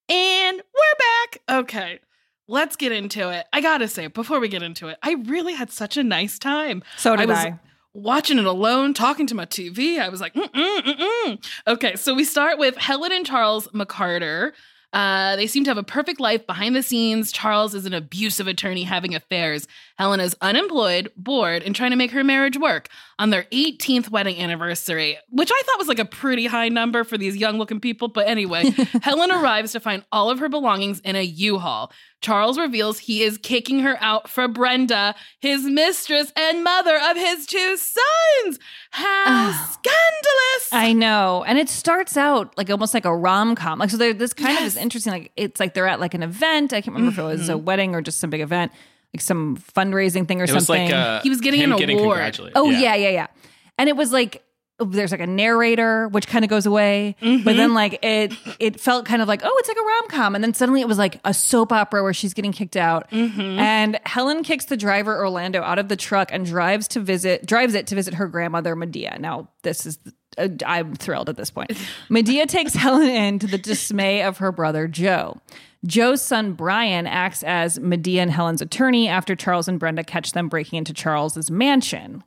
And 0.10 0.58
we're 0.58 0.98
back. 1.00 1.41
Okay. 1.63 2.00
Let's 2.48 2.76
get 2.76 2.91
into 2.91 3.30
it. 3.30 3.46
I 3.54 3.62
gotta 3.62 3.88
say, 3.88 4.08
before 4.08 4.39
we 4.41 4.50
get 4.50 4.62
into 4.63 4.89
it, 4.89 4.98
I 5.02 5.13
really 5.13 5.54
had 5.54 5.72
such 5.72 5.96
a 5.96 6.04
nice 6.04 6.38
time. 6.38 6.84
So 6.98 7.15
did 7.15 7.30
was 7.30 7.38
I. 7.38 7.60
Watching 7.95 8.39
it 8.39 8.45
alone, 8.45 8.95
talking 8.95 9.27
to 9.27 9.36
my 9.36 9.45
TV, 9.45 9.99
I 9.99 10.10
was 10.10 10.19
like, 10.19 10.34
mm 10.34 10.47
mm 10.51 10.79
mm 10.82 11.10
mm. 11.25 11.45
Okay, 11.67 11.95
so 11.95 12.15
we 12.15 12.23
start 12.23 12.58
with 12.58 12.75
Helen 12.75 13.12
and 13.12 13.23
Charles 13.23 13.67
McCarter. 13.67 14.53
Uh, 14.93 15.36
they 15.36 15.47
seem 15.47 15.63
to 15.63 15.71
have 15.71 15.77
a 15.77 15.84
perfect 15.84 16.19
life 16.19 16.45
behind 16.45 16.75
the 16.75 16.84
scenes. 16.84 17.32
Charles 17.32 17.73
is 17.73 17.86
an 17.86 17.93
abusive 17.93 18.47
attorney 18.47 18.84
having 18.84 19.15
affairs. 19.15 19.67
Helen 19.97 20.19
is 20.19 20.36
unemployed, 20.39 21.12
bored, 21.17 21.63
and 21.63 21.75
trying 21.75 21.91
to 21.91 21.97
make 21.97 22.12
her 22.12 22.23
marriage 22.23 22.58
work 22.58 22.89
on 23.17 23.32
their 23.32 23.43
18th 23.51 24.10
wedding 24.10 24.39
anniversary, 24.39 25.17
which 25.29 25.51
I 25.51 25.62
thought 25.65 25.79
was 25.79 25.88
like 25.88 25.99
a 25.99 26.06
pretty 26.06 26.45
high 26.45 26.69
number 26.69 27.03
for 27.03 27.17
these 27.17 27.36
young 27.36 27.58
looking 27.58 27.79
people. 27.79 28.08
But 28.08 28.27
anyway, 28.27 28.69
Helen 29.02 29.31
arrives 29.31 29.71
to 29.73 29.79
find 29.79 30.04
all 30.12 30.29
of 30.29 30.39
her 30.39 30.50
belongings 30.50 31.00
in 31.00 31.15
a 31.15 31.23
U 31.23 31.60
Haul. 31.60 31.91
Charles 32.21 32.58
reveals 32.58 33.00
he 33.00 33.21
is 33.21 33.37
kicking 33.37 33.79
her 33.79 33.98
out 34.00 34.29
for 34.29 34.48
Brenda, 34.48 35.13
his 35.39 35.65
mistress 35.65 36.31
and 36.37 36.63
mother 36.63 36.98
of 36.98 37.17
his 37.17 37.46
two 37.46 37.75
sons. 37.75 38.60
How 38.91 39.52
scandalous! 39.52 40.69
I 40.71 40.94
know. 40.94 41.44
And 41.46 41.58
it 41.58 41.67
starts 41.67 42.15
out 42.15 42.58
like 42.58 42.69
almost 42.69 42.94
like 42.94 43.04
a 43.04 43.15
rom 43.15 43.56
com. 43.56 43.79
Like, 43.79 43.89
so 43.89 43.98
there, 43.98 44.13
this 44.13 44.33
kind 44.33 44.58
of 44.58 44.63
is 44.63 44.77
interesting. 44.84 45.12
Like, 45.13 45.31
it's 45.36 45.60
like 45.60 45.73
they're 45.73 45.88
at 45.88 46.00
like 46.00 46.13
an 46.13 46.21
event. 46.23 46.73
I 46.73 46.81
can't 46.81 46.96
remember 46.96 47.12
if 47.12 47.17
it 47.17 47.23
was 47.23 47.50
a 47.50 47.54
Mhm. 47.54 47.63
wedding 47.63 47.96
or 47.96 48.02
just 48.02 48.19
some 48.19 48.29
big 48.29 48.42
event, 48.42 48.71
like 49.13 49.21
some 49.21 49.58
fundraising 49.58 50.27
thing 50.27 50.40
or 50.42 50.44
It 50.44 50.54
was 50.54 50.65
something. 50.67 50.86
like 50.86 50.94
uh, 50.94 51.21
He 51.21 51.29
was 51.29 51.42
getting 51.42 51.62
him 51.62 51.71
an 51.71 51.77
getting 51.79 52.00
award. 52.00 52.17
congratulated. 52.17 52.58
Oh 52.58 52.69
yeah. 52.69 52.94
yeah, 52.96 53.10
yeah, 53.10 53.27
And 53.79 53.90
it 53.90 53.96
was 53.96 54.12
like 54.12 54.44
there's 54.79 55.12
like 55.12 55.21
a 55.21 55.27
narrator, 55.27 56.08
which 56.10 56.27
kind 56.27 56.44
of 56.44 56.50
goes 56.50 56.65
away, 56.65 57.15
but 57.21 57.56
then 57.56 57.73
like 57.75 58.00
it 58.04 58.34
it 58.60 58.79
felt 58.81 59.06
kind 59.06 59.21
of 59.21 59.27
like 59.27 59.42
oh, 59.44 59.56
it's 59.60 59.67
like 59.69 59.77
a 59.77 59.81
rom 59.81 60.08
com, 60.10 60.36
and 60.36 60.44
then 60.44 60.54
suddenly 60.54 60.81
it 60.81 60.88
was 60.88 60.98
like 60.98 61.19
a 61.23 61.34
soap 61.34 61.71
opera 61.71 62.02
where 62.04 62.12
she's 62.13 62.34
getting 62.34 62.52
kicked 62.52 62.75
out, 62.75 63.06
and 63.13 64.00
Helen 64.06 64.44
kicks 64.44 64.65
the 64.65 64.75
driver 64.75 65.15
Orlando 65.17 65.62
out 65.62 65.77
of 65.79 65.90
the 65.90 65.96
truck 65.96 66.29
and 66.34 66.44
drives 66.46 66.88
to 66.90 67.00
visit 67.00 67.46
drives 67.46 67.75
it 67.75 67.86
to 67.88 67.96
visit 67.96 68.15
her 68.15 68.27
grandmother 68.27 68.75
Madea. 68.75 69.19
Now 69.19 69.48
this 69.62 69.86
is 69.86 70.00
uh, 70.38 70.48
I'm 70.65 70.96
thrilled 70.96 71.29
at 71.29 71.36
this 71.38 71.52
point. 71.52 71.71
Madea 72.10 72.48
takes 72.48 72.73
Helen 72.73 73.10
in 73.10 73.40
to 73.40 73.48
the 73.48 73.58
dismay 73.58 74.23
of 74.23 74.38
her 74.38 74.52
brother 74.52 74.88
Joe. 74.88 75.38
Joe's 75.86 76.21
son 76.21 76.54
Brian 76.54 77.06
acts 77.08 77.44
as 77.44 77.77
Madea 77.79 78.19
and 78.21 78.31
Helen's 78.31 78.62
attorney 78.62 79.08
after 79.10 79.36
Charles 79.36 79.67
and 79.67 79.79
Brenda 79.79 80.04
catch 80.04 80.31
them 80.31 80.48
breaking 80.48 80.77
into 80.77 80.94
Charles's 80.94 81.52
mansion, 81.52 82.23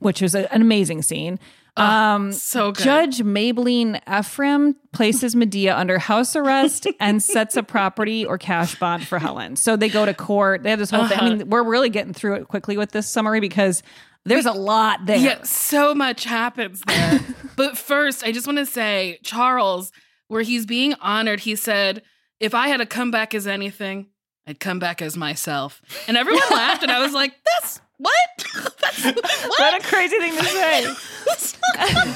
which 0.00 0.22
was 0.22 0.34
a- 0.34 0.52
an 0.54 0.60
amazing 0.62 1.02
scene. 1.02 1.38
Um, 1.78 2.32
so 2.32 2.72
good. 2.72 2.84
Judge 2.84 3.18
Mablean 3.18 4.02
Ephriam 4.06 4.76
places 4.92 5.34
Madea 5.34 5.76
under 5.76 5.98
house 5.98 6.34
arrest 6.34 6.86
and 7.00 7.22
sets 7.22 7.54
a 7.54 7.62
property 7.62 8.24
or 8.24 8.38
cash 8.38 8.78
bond 8.78 9.06
for 9.06 9.18
Helen. 9.18 9.56
So 9.56 9.76
they 9.76 9.90
go 9.90 10.06
to 10.06 10.14
court. 10.14 10.62
They 10.62 10.70
have 10.70 10.78
this 10.78 10.88
whole 10.90 11.06
thing. 11.06 11.18
I 11.20 11.28
mean, 11.34 11.50
we're 11.50 11.64
really 11.64 11.90
getting 11.90 12.14
through 12.14 12.36
it 12.36 12.48
quickly 12.48 12.78
with 12.78 12.92
this 12.92 13.06
summary 13.06 13.40
because 13.40 13.82
there's 14.26 14.46
a 14.46 14.52
lot 14.52 15.06
there. 15.06 15.16
Yeah, 15.16 15.42
so 15.42 15.94
much 15.94 16.24
happens 16.24 16.82
there. 16.86 17.20
but 17.56 17.78
first, 17.78 18.24
I 18.24 18.32
just 18.32 18.46
want 18.46 18.58
to 18.58 18.66
say, 18.66 19.18
Charles, 19.22 19.92
where 20.28 20.42
he's 20.42 20.66
being 20.66 20.94
honored, 21.00 21.40
he 21.40 21.56
said, 21.56 22.02
if 22.40 22.54
I 22.54 22.68
had 22.68 22.78
to 22.78 22.86
come 22.86 23.10
back 23.10 23.34
as 23.34 23.46
anything, 23.46 24.08
I'd 24.46 24.60
come 24.60 24.78
back 24.78 25.00
as 25.00 25.16
myself. 25.16 25.80
And 26.06 26.16
everyone 26.16 26.42
laughed, 26.50 26.82
and 26.82 26.92
I 26.92 27.00
was 27.00 27.12
like, 27.12 27.34
that's 27.44 27.80
what? 27.98 28.12
that's, 28.80 29.04
what? 29.04 29.24
What 29.58 29.84
a 29.84 29.86
crazy 29.86 30.18
thing 30.18 30.36
to 30.36 30.44
say. 30.44 30.94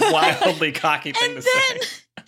Wildly 0.13 0.73
cocky 0.73 1.13
thing 1.13 1.37
to 1.37 1.43
say. 1.43 1.81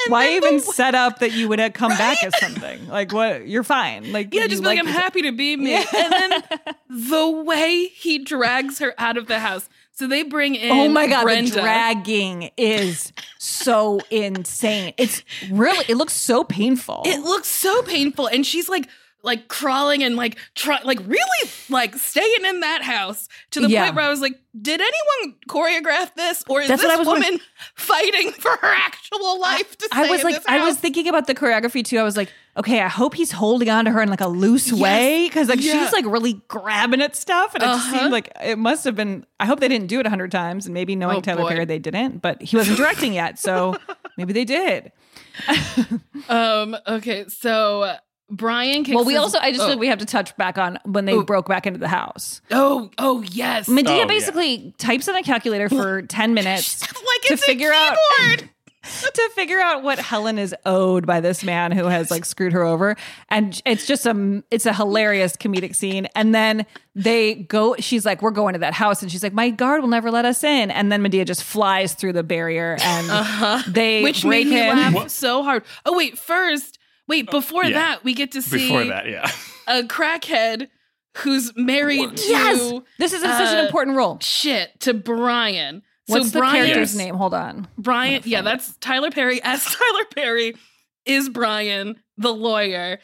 Why 0.09 0.31
even 0.37 0.61
set 0.61 0.95
up 0.95 1.21
that 1.21 1.33
you 1.33 1.49
would 1.49 1.59
have 1.59 1.73
come 1.73 1.91
back 1.91 2.23
as 2.25 2.39
something? 2.39 2.89
Like 2.89 3.13
what? 3.13 3.47
You're 3.49 3.63
fine. 3.65 4.13
Like 4.13 4.33
Yeah, 4.33 4.47
just 4.47 4.63
be 4.63 4.67
like, 4.69 4.79
I'm 4.79 4.87
happy 4.87 5.23
to 5.23 5.33
be 5.33 5.57
me. 5.57 5.75
And 5.75 5.87
then 6.13 6.43
the 6.89 7.31
way 7.45 7.87
he 7.87 8.19
drags 8.19 8.79
her 8.79 8.95
out 8.99 9.17
of 9.17 9.27
the 9.27 9.39
house. 9.39 9.69
So 9.95 10.07
they 10.07 10.23
bring 10.23 10.55
in 10.55 10.73
Oh 10.73 10.89
my 10.89 11.07
god, 11.07 11.25
Brenda. 11.25 11.51
the 11.51 11.61
dragging 11.61 12.51
is 12.57 13.13
so 13.39 14.01
insane. 14.11 14.95
It's 14.97 15.23
really 15.51 15.85
it 15.89 15.97
looks 15.97 16.15
so 16.15 16.45
painful. 16.45 17.03
It 17.05 17.21
looks 17.21 17.49
so 17.49 17.83
painful, 17.83 18.27
and 18.27 18.45
she's 18.47 18.69
like, 18.71 18.89
like 19.23 19.49
crawling 19.49 20.03
and 20.03 20.17
like 20.17 20.37
try, 20.55 20.81
like 20.83 20.99
really 21.01 21.51
like 21.69 21.95
staying 21.97 22.45
in 22.47 22.61
that 22.61 22.83
house 22.83 23.29
to 23.53 23.61
the 23.61 23.69
Yeah. 23.69 23.85
point 23.85 23.97
where 23.97 24.05
I 24.05 24.09
was 24.09 24.21
like, 24.21 24.39
did 24.61 24.81
anyone 24.81 25.37
choreograph 25.49 26.15
this, 26.15 26.45
or 26.49 26.61
is 26.61 26.69
That's 26.69 26.83
this 26.83 26.91
I 26.91 26.97
woman 26.97 27.07
wondering. 27.23 27.41
fighting 27.77 28.33
for 28.39 28.51
her 28.51 28.75
actual 28.75 29.41
life 29.41 29.79
to 29.79 29.89
I 29.93 30.03
stay 30.05 30.11
was 30.11 30.21
in 30.23 30.27
like, 30.33 30.43
I 30.49 30.65
was 30.65 30.77
thinking 30.77 31.09
about 31.09 31.27
the 31.27 31.35
choreography 31.35 31.85
too. 31.85 31.99
I 31.99 32.03
was 32.03 32.17
like, 32.17 32.31
okay, 32.57 32.81
I 32.83 32.89
hope 32.89 33.15
he's 33.15 33.31
holding 33.33 33.71
on 33.71 33.85
to 33.87 33.93
her 33.93 34.03
in 34.03 34.09
like 34.11 34.21
a 34.21 34.29
loose 34.29 34.73
way 34.73 35.27
because 35.29 35.49
like 35.49 35.63
Yeah. 35.63 35.85
she's 35.85 35.93
like 35.93 36.05
really 36.05 36.43
grabbing 36.49 37.01
at 37.01 37.15
stuff, 37.17 37.55
and 37.55 37.63
it 37.63 37.67
just 37.67 37.89
Uh-huh. 37.89 37.99
seemed 38.01 38.13
like 38.13 38.31
it 38.43 38.59
must 38.59 38.85
have 38.85 38.97
been. 38.97 39.25
I 39.41 39.47
hope 39.47 39.61
they 39.61 39.69
didn't 39.69 39.87
do 39.87 40.01
it 40.01 40.07
a 40.07 40.11
hundred 40.11 40.33
times, 40.33 40.67
and 40.67 40.75
maybe 40.75 40.97
knowing 40.97 41.19
Oh, 41.19 41.21
Tyler 41.21 41.43
boy. 41.43 41.49
Perry, 41.51 41.65
they 41.65 41.79
didn't. 41.79 42.21
But 42.21 42.43
he 42.43 42.57
wasn't 42.57 42.77
directing 42.77 43.13
yet, 43.15 43.39
so 43.39 43.77
maybe 44.19 44.33
they 44.33 44.45
did. 44.45 44.91
Um. 46.29 46.77
Okay. 46.87 47.25
So 47.29 47.83
uh, 47.83 47.97
Brian. 48.33 48.83
Kicks 48.85 48.97
Well, 48.97 49.05
we 49.05 49.13
his- 49.13 49.23
also 49.23 49.39
I 49.39 49.51
just 49.51 49.61
oh. 49.63 49.67
feel 49.67 49.75
like 49.75 49.81
we 49.81 49.87
have 49.89 49.99
to 50.01 50.07
touch 50.07 50.37
back 50.37 50.59
on 50.59 50.79
when 50.85 51.05
they 51.05 51.21
broke 51.23 51.47
back 51.49 51.67
into 51.67 51.79
the 51.79 51.89
house. 51.89 52.41
Oh. 52.51 52.91
Oh. 52.99 53.23
Yes. 53.31 53.69
Madea 53.69 53.89
Oh, 53.89 53.97
yeah. 53.99 54.05
basically 54.07 54.75
types 54.79 55.07
in 55.07 55.15
a 55.17 55.23
calculator 55.23 55.69
for 55.69 56.03
10 56.03 56.35
minutes 56.35 56.81
like 56.93 57.23
to 57.27 57.35
it's 57.35 57.45
figure 57.45 57.71
a 57.71 57.75
out 57.75 57.97
to 59.15 59.31
figure 59.37 59.61
out 59.61 59.85
what 59.85 60.01
Helen 60.01 60.39
is 60.41 60.53
owed 60.67 61.07
by 61.07 61.21
this 61.21 61.45
man 61.45 61.71
who 61.71 61.85
has 61.85 62.11
like 62.11 62.25
screwed 62.25 62.53
her 62.53 62.65
over 62.65 62.97
and 63.29 63.63
it's 63.65 63.87
just 63.87 64.07
a 64.07 64.43
it's 64.51 64.67
a 64.67 64.73
hilarious 64.73 65.37
comedic 65.37 65.77
scene 65.77 66.09
and 66.17 66.35
then 66.35 66.67
they 66.97 67.35
go 67.35 67.77
she's 67.79 68.05
like 68.05 68.23
we're 68.23 68.33
going 68.33 68.55
to 68.55 68.59
that 68.59 68.75
house 68.75 69.01
and 69.01 69.13
she's 69.13 69.23
like 69.23 69.33
my 69.33 69.51
guard 69.51 69.83
will 69.83 69.89
never 69.89 70.11
let 70.11 70.25
us 70.25 70.43
in 70.43 70.73
and 70.73 70.91
then 70.91 71.01
Madea 71.01 71.25
just 71.25 71.45
flies 71.45 71.95
through 71.95 72.13
the 72.15 72.25
barrier 72.25 72.77
and 72.81 73.07
they 73.09 73.13
Uh-huh. 73.15 73.63
they 73.69 74.03
which 74.03 74.23
break 74.23 74.49
made 74.49 74.53
me 74.55 74.69
in 74.69 74.95
laugh 74.95 75.11
so 75.11 75.45
hard. 75.45 75.63
Oh 75.87 75.97
wait, 75.97 76.19
first, 76.19 76.81
wait 77.09 77.31
before 77.31 77.65
Yeah. 77.65 77.73
that, 77.79 78.05
we 78.05 78.15
get 78.15 78.33
to 78.33 78.43
see 78.43 78.69
Before 78.69 78.85
that, 78.85 79.09
yeah. 79.09 79.31
a 79.67 79.83
crackhead 79.83 80.69
who's 81.19 81.53
married 81.57 82.17
to 82.17 82.29
yes 82.29 82.73
this 82.99 83.13
is 83.13 83.21
such 83.21 83.53
an 83.53 83.59
uh, 83.59 83.67
important 83.67 83.97
role 83.97 84.19
shit 84.21 84.81
to 84.81 84.95
Brian. 84.95 85.83
what's 86.07 86.27
so 86.29 86.33
the 86.33 86.39
Brian, 86.39 86.55
character's 86.65 86.95
Yes. 86.95 86.97
name 86.97 87.15
hold 87.17 87.35
on 87.35 87.69
Brian, 87.77 88.23
yeah, 88.25 88.41
that's 88.43 88.75
Tyler 88.79 89.11
Perry 89.11 89.41
as 89.45 89.63
Tyler 89.65 90.05
Perry 90.15 90.55
is 91.05 91.29
Brian, 91.29 91.97
the 92.17 92.33
lawyer. 92.33 92.99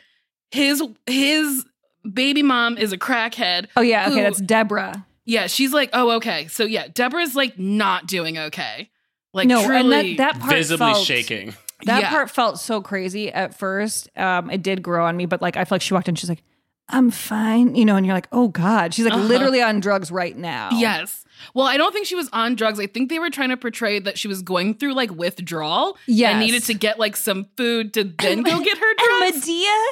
His 0.52 0.82
his 1.06 1.66
baby 2.10 2.42
mom 2.42 2.78
is 2.78 2.92
a 2.92 2.98
crackhead. 2.98 3.66
oh 3.76 3.82
yeah 3.82 4.06
okay 4.06 4.14
who- 4.16 4.22
that's 4.22 4.40
Deborah 4.40 5.04
yeah. 5.26 5.46
She's 5.46 5.74
like, 5.74 5.90
oh 5.92 6.12
okay, 6.12 6.46
so 6.46 6.64
yeah, 6.64 6.86
Deborah's 6.88 7.36
like 7.36 7.58
not 7.58 8.06
doing 8.06 8.38
okay. 8.38 8.88
Like 9.34 9.46
no 9.46 9.62
truly, 9.66 10.10
and 10.12 10.18
that 10.18 10.32
that 10.34 10.40
part 10.40 10.54
Visibly 10.54 10.92
felt, 10.94 11.04
shaking. 11.04 11.54
That 11.84 12.00
Yeah. 12.02 12.10
part 12.10 12.30
felt 12.30 12.58
so 12.58 12.80
crazy 12.80 13.32
at 13.32 13.56
first. 13.56 14.08
Um, 14.16 14.50
it 14.50 14.62
did 14.62 14.82
grow 14.82 15.06
on 15.06 15.16
me, 15.16 15.26
but 15.26 15.40
like 15.42 15.56
I 15.56 15.64
feel 15.64 15.76
like 15.76 15.82
she 15.82 15.94
walked 15.94 16.08
in, 16.08 16.14
she's 16.16 16.28
like, 16.28 16.42
"I'm 16.88 17.10
fine," 17.10 17.74
you 17.76 17.84
know, 17.84 17.94
and 17.96 18.04
you're 18.04 18.14
like, 18.16 18.28
"Oh 18.32 18.48
God," 18.48 18.94
she's 18.94 19.04
like 19.04 19.14
Uh-huh. 19.14 19.22
literally 19.24 19.62
on 19.62 19.78
drugs 19.80 20.10
right 20.10 20.36
now. 20.36 20.70
Yes. 20.72 21.24
Well, 21.54 21.66
I 21.66 21.76
don't 21.76 21.92
think 21.92 22.06
she 22.06 22.16
was 22.16 22.28
on 22.32 22.56
drugs. 22.56 22.80
I 22.80 22.88
think 22.88 23.10
they 23.10 23.20
were 23.20 23.30
trying 23.30 23.50
to 23.50 23.56
portray 23.56 24.00
that 24.00 24.18
she 24.18 24.26
was 24.26 24.42
going 24.42 24.74
through 24.74 24.94
like 24.94 25.12
withdrawal. 25.14 25.96
Yeah. 26.08 26.30
And 26.30 26.40
needed 26.40 26.64
to 26.64 26.74
get 26.74 26.98
like 26.98 27.14
some 27.16 27.46
food 27.56 27.94
to 27.94 28.02
then 28.02 28.42
go 28.42 28.58
get 28.60 28.76
her 28.78 28.90
And 28.90 29.32
drugs. 29.32 29.46
Madea, 29.48 29.82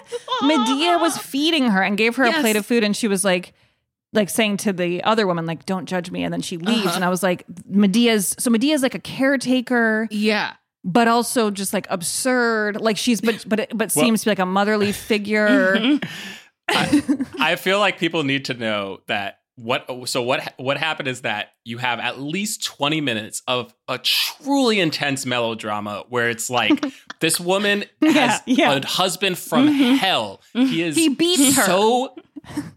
Madea 0.42 1.00
was 1.00 1.16
feeding 1.32 1.68
her 1.70 1.82
and 1.82 1.96
gave 1.96 2.16
her 2.16 2.24
a 2.24 2.32
plate 2.32 2.56
of 2.56 2.66
food, 2.66 2.82
and 2.82 2.96
she 2.96 3.06
was 3.06 3.24
like, 3.24 3.52
like 4.12 4.28
saying 4.30 4.56
to 4.56 4.72
the 4.72 5.04
other 5.04 5.24
woman, 5.26 5.46
like, 5.46 5.66
"Don't 5.66 5.86
judge 5.86 6.10
me," 6.10 6.24
and 6.24 6.32
then 6.32 6.40
she 6.40 6.56
leaves, 6.56 6.86
Uh-huh. 6.86 6.96
and 6.96 7.04
I 7.04 7.10
was 7.10 7.22
like, 7.22 7.44
Madea's 7.70 8.34
so 8.38 8.50
Madea's 8.50 8.82
like 8.82 8.94
a 8.94 8.98
caretaker. 9.00 10.08
yeah. 10.10 10.54
But 10.88 11.08
also 11.08 11.50
just 11.50 11.72
like 11.74 11.86
absurd, 11.90 12.80
like 12.80 12.96
she's 12.96 13.20
but 13.20 13.44
but 13.48 13.68
but 13.76 13.90
seems 13.90 14.20
to 14.20 14.26
be 14.26 14.30
like 14.30 14.38
a 14.38 14.46
motherly 14.46 14.92
figure. 15.10 15.98
I 16.68 17.56
feel 17.56 17.78
like 17.80 17.98
people 17.98 18.22
need 18.24 18.44
to 18.46 18.54
know 18.54 19.00
that 19.08 19.40
what 19.56 20.08
so 20.08 20.22
what 20.22 20.52
what 20.58 20.76
happened 20.76 21.08
is 21.08 21.22
that 21.22 21.48
you 21.64 21.78
have 21.78 21.98
at 21.98 22.20
least 22.20 22.64
20 22.64 23.00
minutes 23.00 23.42
of 23.48 23.74
a 23.88 23.98
truly 23.98 24.78
intense 24.80 25.24
melodrama 25.24 26.04
where 26.08 26.28
it's 26.28 26.50
like 26.50 26.84
this 27.20 27.40
woman 27.40 27.84
has 28.02 28.42
Yeah, 28.46 28.72
yeah. 28.72 28.72
a 28.74 28.86
husband 28.86 29.38
from 29.38 29.68
mm-hmm. 29.68 29.94
hell. 29.96 30.42
He 30.52 30.82
is 30.82 30.94
He 30.94 31.08
beats 31.08 31.56
her. 31.56 31.62
so 31.64 32.14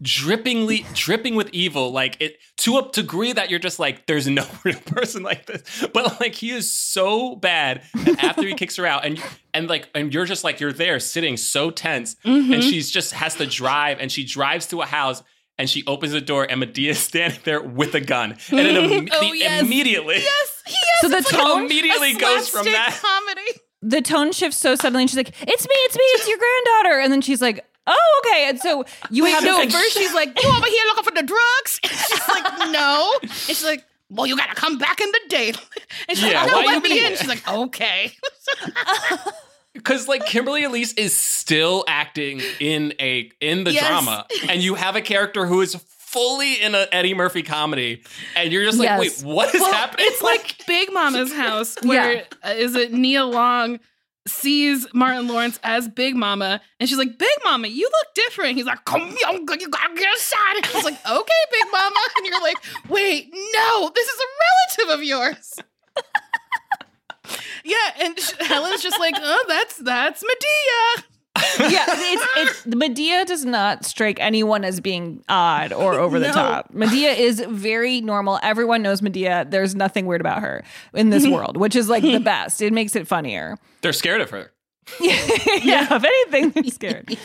drippingly 0.02 0.84
dripping 0.94 1.34
with 1.34 1.48
evil 1.52 1.92
like 1.92 2.16
it 2.20 2.38
to 2.56 2.78
a 2.78 2.90
degree 2.90 3.32
that 3.32 3.50
you're 3.50 3.58
just 3.58 3.78
like 3.78 4.06
there's 4.06 4.26
no 4.28 4.44
real 4.64 4.80
person 4.80 5.22
like 5.22 5.46
this 5.46 5.86
but 5.92 6.20
like 6.20 6.34
he 6.34 6.50
is 6.50 6.72
so 6.74 7.36
bad 7.36 7.82
and 8.06 8.18
after 8.20 8.42
he 8.42 8.54
kicks 8.54 8.76
her 8.76 8.86
out 8.86 9.04
and 9.04 9.22
and 9.54 9.68
like 9.68 9.88
and 9.94 10.12
you're 10.12 10.24
just 10.24 10.42
like 10.44 10.60
you're 10.60 10.72
there 10.72 10.98
sitting 10.98 11.36
so 11.36 11.70
tense 11.70 12.16
and 12.24 12.44
mm-hmm. 12.46 12.60
she's 12.60 12.90
just 12.90 13.12
has 13.12 13.34
to 13.36 13.46
drive 13.46 13.98
and 14.00 14.10
she 14.10 14.24
drives 14.24 14.66
to 14.66 14.80
a 14.80 14.86
house 14.86 15.22
and 15.58 15.68
she 15.68 15.84
opens 15.86 16.12
the 16.12 16.20
door 16.22 16.46
and 16.48 16.58
Madea's 16.60 16.98
standing 16.98 17.38
there 17.44 17.62
with 17.62 17.94
a 17.94 18.00
gun 18.00 18.32
and 18.50 18.60
it 18.60 18.76
oh, 18.78 18.88
imme- 18.88 19.08
Oh, 19.12 19.32
yes. 19.32 19.62
immediately 19.62 20.16
Yes. 20.16 20.62
He 20.66 20.74
So 21.02 21.08
the 21.08 21.16
it's 21.18 21.32
like 21.32 21.42
tone 21.42 21.64
immediately 21.66 22.14
goes 22.14 22.48
from 22.48 22.64
that- 22.66 22.98
comedy. 23.00 23.60
the 23.82 24.02
tone 24.02 24.32
shifts 24.32 24.58
so 24.58 24.74
suddenly 24.74 25.02
and 25.04 25.10
she's 25.10 25.16
like 25.16 25.28
it's 25.28 25.66
me 25.68 25.74
it's 25.74 25.96
me 25.96 26.02
it's 26.04 26.28
your 26.28 26.38
granddaughter 26.38 27.00
and 27.00 27.12
then 27.12 27.20
she's 27.22 27.40
like 27.40 27.64
oh 27.90 28.22
okay 28.24 28.48
and 28.48 28.58
so 28.60 28.84
you 29.10 29.24
Wait, 29.24 29.30
have 29.32 29.42
no, 29.44 29.56
this 29.58 29.72
like, 29.74 29.82
first 29.82 29.96
she's 29.98 30.14
like, 30.14 30.28
You 30.42 30.48
over 30.50 30.66
here 30.66 30.84
looking 30.86 31.04
for 31.04 31.10
the 31.14 31.22
drugs? 31.22 31.80
And 31.84 31.92
she's 31.92 32.28
like, 32.28 32.70
No. 32.70 33.12
And 33.22 33.30
she's 33.32 33.64
like, 33.64 33.84
Well, 34.10 34.26
you 34.26 34.36
gotta 34.36 34.54
come 34.54 34.78
back 34.78 35.00
in 35.00 35.10
the 35.10 35.20
day. 35.28 35.48
And 36.08 36.16
she's 36.18 36.30
Yeah, 36.30 36.44
like, 36.44 36.52
why 36.52 36.62
No, 36.62 36.68
you 36.68 36.74
let 36.74 36.82
me 36.82 36.88
being- 36.90 37.04
in. 37.12 37.16
She's 37.18 37.28
like, 37.28 37.46
Okay. 37.48 38.12
Because 39.72 40.08
like 40.08 40.26
Kimberly 40.26 40.64
Elise 40.64 40.92
is 40.94 41.16
still 41.16 41.84
acting 41.86 42.40
in 42.58 42.92
a 43.00 43.30
in 43.40 43.64
the 43.64 43.72
Yes. 43.72 43.86
drama, 43.86 44.26
and 44.48 44.60
you 44.62 44.74
have 44.74 44.96
a 44.96 45.00
character 45.00 45.46
who 45.46 45.60
is 45.60 45.76
fully 45.98 46.60
in 46.60 46.74
a 46.74 46.88
Eddie 46.90 47.14
Murphy 47.14 47.44
comedy, 47.44 48.02
and 48.34 48.52
you're 48.52 48.64
just 48.64 48.78
like, 48.78 48.86
Yes. 48.88 49.22
wait, 49.22 49.32
what 49.32 49.54
is 49.54 49.60
Well, 49.60 49.72
happening? 49.72 50.06
It's 50.08 50.22
like 50.22 50.56
Big 50.66 50.92
Mama's 50.92 51.32
house, 51.32 51.76
where 51.84 52.24
uh, 52.42 52.48
is 52.50 52.74
it 52.74 52.92
Nia 52.92 53.24
Long 53.24 53.78
sees 54.26 54.86
Martin 54.94 55.28
Lawrence 55.28 55.58
as 55.62 55.88
Big 55.88 56.14
Mama, 56.14 56.60
and 56.78 56.88
she's 56.88 56.98
like, 56.98 57.18
Big 57.18 57.38
Mama, 57.44 57.68
you 57.68 57.84
look 57.90 58.14
different. 58.14 58.56
He's 58.56 58.66
like, 58.66 58.84
Come 58.84 59.02
on, 59.02 59.10
you 59.10 59.46
gotta 59.68 59.94
get 59.94 60.08
a 60.08 60.18
I 60.36 60.70
was 60.74 60.84
like, 60.84 60.98
Okay, 61.08 61.32
Big 61.50 61.64
Mama, 61.72 62.00
and 62.16 62.26
you're 62.26 62.40
like, 62.40 62.56
Wait, 62.88 63.30
no, 63.32 63.90
this 63.94 64.08
is 64.08 64.20
a 64.20 64.86
relative 64.86 65.00
of 65.00 65.04
yours. 65.04 65.56
yeah, 67.64 67.76
and 68.00 68.18
Helen's 68.40 68.82
just 68.82 68.98
like, 68.98 69.14
Oh, 69.18 69.44
that's 69.48 69.76
that's 69.76 70.22
Madea. 70.22 71.04
yeah 71.70 71.84
it's, 71.88 72.26
it's 72.64 72.66
madea 72.74 73.26
does 73.26 73.44
not 73.44 73.84
strike 73.84 74.18
anyone 74.20 74.64
as 74.64 74.80
being 74.80 75.22
odd 75.28 75.72
or 75.72 75.94
over 75.94 76.18
the 76.18 76.26
No. 76.28 76.32
top 76.32 76.72
madea 76.72 77.16
is 77.16 77.40
very 77.48 78.00
normal 78.00 78.38
everyone 78.42 78.82
knows 78.82 79.00
madea 79.00 79.50
there's 79.50 79.74
nothing 79.74 80.06
weird 80.06 80.20
about 80.20 80.40
her 80.42 80.62
in 80.94 81.10
this 81.10 81.26
world 81.34 81.56
which 81.56 81.76
is 81.76 81.88
like 81.88 82.02
the 82.02 82.18
best 82.18 82.62
it 82.62 82.72
makes 82.72 82.96
it 82.96 83.06
funnier 83.06 83.56
They're 83.82 83.92
scared 83.92 84.20
of 84.20 84.30
her. 84.30 84.52
yeah 85.00 85.94
if 85.94 86.04
anything 86.04 86.50
they're 86.50 86.64
scared 86.72 87.16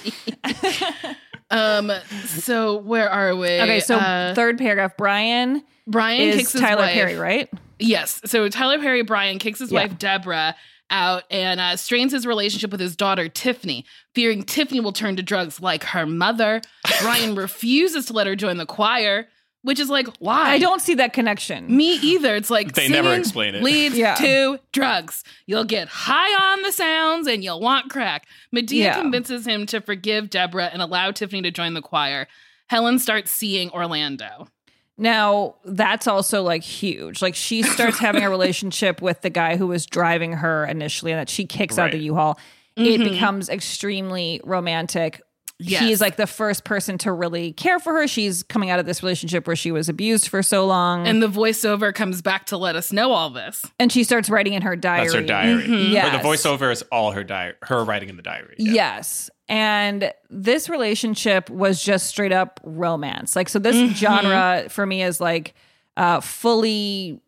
Um, 1.52 1.92
so 2.26 2.78
where 2.78 3.08
are 3.10 3.36
we? 3.36 3.48
okay 3.62 3.80
so 3.80 3.98
Uh, 3.98 4.34
third 4.34 4.58
paragraph 4.58 4.98
brian 4.98 5.62
Brian 5.86 6.22
is 6.30 6.38
kicks 6.38 6.52
his 6.54 6.62
tyler 6.62 6.82
wife. 6.82 6.94
perry 6.94 7.16
right 7.16 7.50
Yes. 7.78 8.22
So 8.24 8.48
Tyler 8.48 8.80
Perry 8.80 9.02
Brian 9.02 9.38
kicks 9.38 9.60
his 9.60 9.70
Yeah. 9.70 9.82
wife 9.82 9.98
Deborah 10.00 10.56
out 10.90 11.24
and 11.32 11.60
uh, 11.60 11.76
strains 11.78 12.12
his 12.12 12.26
relationship 12.28 12.72
with 12.72 12.80
his 12.80 12.96
daughter 12.96 13.28
Tiffany, 13.28 13.86
fearing 14.14 14.44
Tiffany 14.44 14.80
will 14.80 14.94
turn 14.94 15.16
to 15.16 15.24
drugs 15.24 15.60
like 15.62 15.84
her 15.84 16.06
mother. 16.06 16.62
Brian 17.02 17.36
refuses 17.36 18.06
to 18.08 18.14
let 18.14 18.28
her 18.28 18.36
join 18.36 18.58
the 18.58 18.66
choir, 18.66 19.28
which 19.64 19.80
is 19.80 19.90
like, 19.90 20.08
why? 20.20 20.52
I 20.52 20.60
don't 20.60 20.82
see 20.82 20.94
that 20.96 21.12
connection. 21.14 21.76
Me 21.76 21.96
either. 21.96 22.36
It's 22.36 22.52
like 22.52 22.74
They 22.74 22.88
never 22.88 23.14
explain 23.16 23.56
it. 23.56 23.64
Leads 23.64 23.98
Yeah. 23.98 24.14
to 24.16 24.60
drugs. 24.72 25.24
You'll 25.48 25.64
get 25.64 25.88
high 25.88 26.52
on 26.54 26.62
the 26.62 26.72
sounds 26.72 27.28
and 27.28 27.44
you'll 27.44 27.60
want 27.62 27.90
crack. 27.90 28.28
Madea 28.56 28.72
Yeah. 28.74 29.02
convinces 29.02 29.48
him 29.48 29.66
to 29.68 29.82
forgive 29.82 30.30
Deborah 30.30 30.70
and 30.72 30.82
allow 30.84 31.10
Tiffany 31.12 31.42
to 31.42 31.52
join 31.52 31.74
the 31.74 31.82
choir. 31.82 32.28
Helen 32.68 33.00
starts 33.00 33.32
seeing 33.32 33.70
Orlando. 33.72 34.48
Now, 34.98 35.56
that's 35.66 36.08
also 36.08 36.42
like 36.44 36.64
huge. 36.64 37.22
Like 37.22 37.36
she 37.36 37.64
starts 37.64 38.00
having 38.00 38.24
a 38.24 38.30
relationship 38.38 39.02
with 39.02 39.22
the 39.22 39.30
guy 39.30 39.58
who 39.58 39.68
was 39.68 39.86
driving 39.86 40.34
her 40.34 40.66
initially 40.66 41.12
and 41.12 41.20
that 41.20 41.30
she 41.30 41.46
kicks 41.46 41.78
out 41.78 41.92
the 41.92 41.98
U-Haul. 42.00 42.40
It 42.78 43.00
Mhm. 43.02 43.10
becomes 43.12 43.50
extremely 43.50 44.42
romantic. 44.44 45.22
Yes. 45.58 45.84
He 45.84 45.92
is 45.94 46.02
like 46.02 46.18
the 46.18 46.28
first 46.28 46.66
person 46.66 46.98
to 47.00 47.14
really 47.14 47.54
care 47.54 47.80
for 47.80 47.94
her. 47.94 48.08
She's 48.08 48.44
coming 48.44 48.70
out 48.70 48.80
of 48.80 48.86
this 48.86 49.02
relationship 49.02 49.48
where 49.48 49.56
she 49.56 49.72
was 49.72 49.88
abused 49.88 50.28
for 50.28 50.44
so 50.44 50.66
long. 50.66 51.08
And 51.08 51.24
the 51.24 51.28
voiceover 51.30 51.96
comes 51.96 52.22
back 52.22 52.46
to 52.48 52.58
let 52.58 52.76
us 52.76 52.92
know 52.92 53.14
all 53.14 53.30
this. 53.30 53.64
and 53.80 53.90
she 53.92 54.04
starts 54.04 54.30
writing 54.30 54.54
in 54.54 54.64
her 54.64 54.76
diary. 54.76 55.04
That's 55.04 55.14
her 55.14 55.22
diary. 55.22 55.64
Mhm. 55.64 55.92
Yes. 55.94 56.14
Or 56.14 56.18
the 56.18 56.24
voiceover 56.28 56.72
is 56.74 56.82
all 56.92 57.12
her 57.14 57.24
diary, 57.24 57.54
her 57.64 57.84
writing 57.86 58.10
in 58.10 58.18
the 58.18 58.22
diary. 58.22 58.56
Yeah. 58.58 58.74
Yes. 58.74 59.30
And 59.48 60.12
this 60.30 60.68
relationship 60.70 61.50
was 61.50 61.82
just 61.82 62.08
straight 62.08 62.34
up 62.34 62.60
romance. 62.64 63.36
Like, 63.36 63.48
so 63.48 63.58
this 63.60 63.76
Mhm. 63.78 63.94
genre 63.96 64.66
for 64.70 64.86
me 64.86 65.04
is 65.04 65.22
like 65.22 65.54
uh, 65.96 66.20
fully 66.20 67.22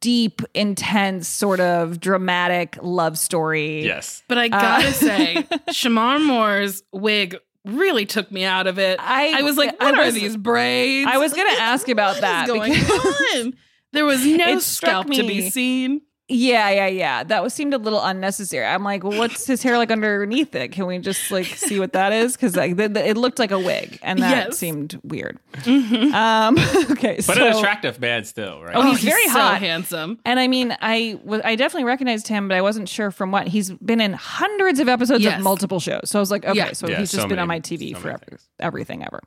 deep, 0.00 0.42
intense, 0.54 1.28
sort 1.28 1.60
of 1.60 2.00
dramatic 2.00 2.76
love 2.82 3.16
story. 3.16 3.84
Yes. 3.84 4.24
But 4.26 4.36
I 4.38 4.46
Uh, 4.46 4.48
gotta 4.48 4.92
say, 4.92 5.34
Shemar 5.70 6.20
Moore's 6.20 6.82
wig 6.92 7.36
really 7.64 8.06
took 8.06 8.30
me 8.32 8.44
out 8.44 8.66
of 8.66 8.78
it. 8.78 8.98
I- 9.00 9.40
I 9.40 9.42
was 9.42 9.56
like, 9.56 9.74
I 9.80 9.84
what 9.90 9.98
are 9.98 10.04
was- 10.06 10.14
these 10.14 10.36
braids? 10.36 11.08
I 11.12 11.18
was 11.18 11.32
going 11.32 11.46
to 11.56 11.60
ask 11.62 11.88
about 11.88 12.20
that. 12.20 12.46
that. 12.46 12.48
is 12.48 12.48
going 12.54 12.72
because- 12.72 13.36
on? 13.46 13.54
There 13.92 14.04
was 14.04 14.24
no 14.26 14.48
It 14.48 14.62
struck 14.62 14.90
scalp 15.06 15.06
to 15.10 15.26
be 15.26 15.50
seen. 15.50 16.02
Yeah, 16.32 16.70
yeah, 16.70 16.86
yeah. 16.86 17.24
That 17.24 17.42
was 17.42 17.52
seemed 17.52 17.74
a 17.74 17.78
little 17.78 18.00
unnecessary. 18.00 18.64
I'm 18.64 18.84
like, 18.84 19.02
well, 19.02 19.18
what's 19.18 19.46
his 19.48 19.64
hair 19.64 19.76
like 19.76 19.90
underneath 19.90 20.54
it? 20.54 20.68
Can 20.68 20.86
we 20.86 20.96
just 20.98 21.30
like 21.32 21.46
see 21.46 21.80
what 21.80 21.92
that 21.94 22.12
is? 22.12 22.36
Because 22.36 22.54
like 22.54 22.76
th- 22.76 22.94
th- 22.94 23.04
it 23.04 23.16
looked 23.16 23.40
like 23.40 23.50
a 23.50 23.58
wig, 23.58 23.98
and 24.02 24.20
that 24.22 24.46
Yes. 24.46 24.58
seemed 24.58 24.98
weird. 25.02 25.38
Um, 25.66 26.56
okay, 26.92 27.16
But 27.26 27.36
so 27.36 27.46
an 27.46 27.56
attractive 27.56 27.98
man 28.00 28.24
still, 28.24 28.62
right? 28.62 28.76
Oh, 28.76 28.82
he's 28.92 29.02
very 29.02 29.24
so 29.26 29.30
hot. 29.40 29.58
handsome. 29.60 30.20
And 30.24 30.38
I 30.38 30.46
mean, 30.46 30.76
I 30.80 31.18
was 31.24 31.40
I 31.44 31.56
definitely 31.56 31.84
recognized 31.84 32.28
him, 32.28 32.46
but 32.46 32.56
I 32.56 32.62
wasn't 32.62 32.88
sure 32.88 33.10
from 33.10 33.32
what. 33.32 33.48
He's 33.48 33.70
been 33.72 34.00
in 34.00 34.12
hundreds 34.12 34.78
of 34.78 34.88
episodes 34.88 35.24
Yes. 35.24 35.38
of 35.38 35.42
multiple 35.42 35.80
shows. 35.80 36.02
So 36.10 36.18
I 36.18 36.20
was 36.20 36.30
like, 36.30 36.44
okay, 36.44 36.56
Yeah. 36.56 36.72
so 36.74 36.86
Yeah, 36.88 36.98
he's 37.00 37.10
just 37.10 37.22
so 37.22 37.28
been 37.28 37.40
on 37.40 37.48
my 37.48 37.58
TV 37.58 37.92
so 37.94 37.98
for 38.00 38.08
many 38.08 38.20
everything 38.60 39.02
ever. 39.02 39.20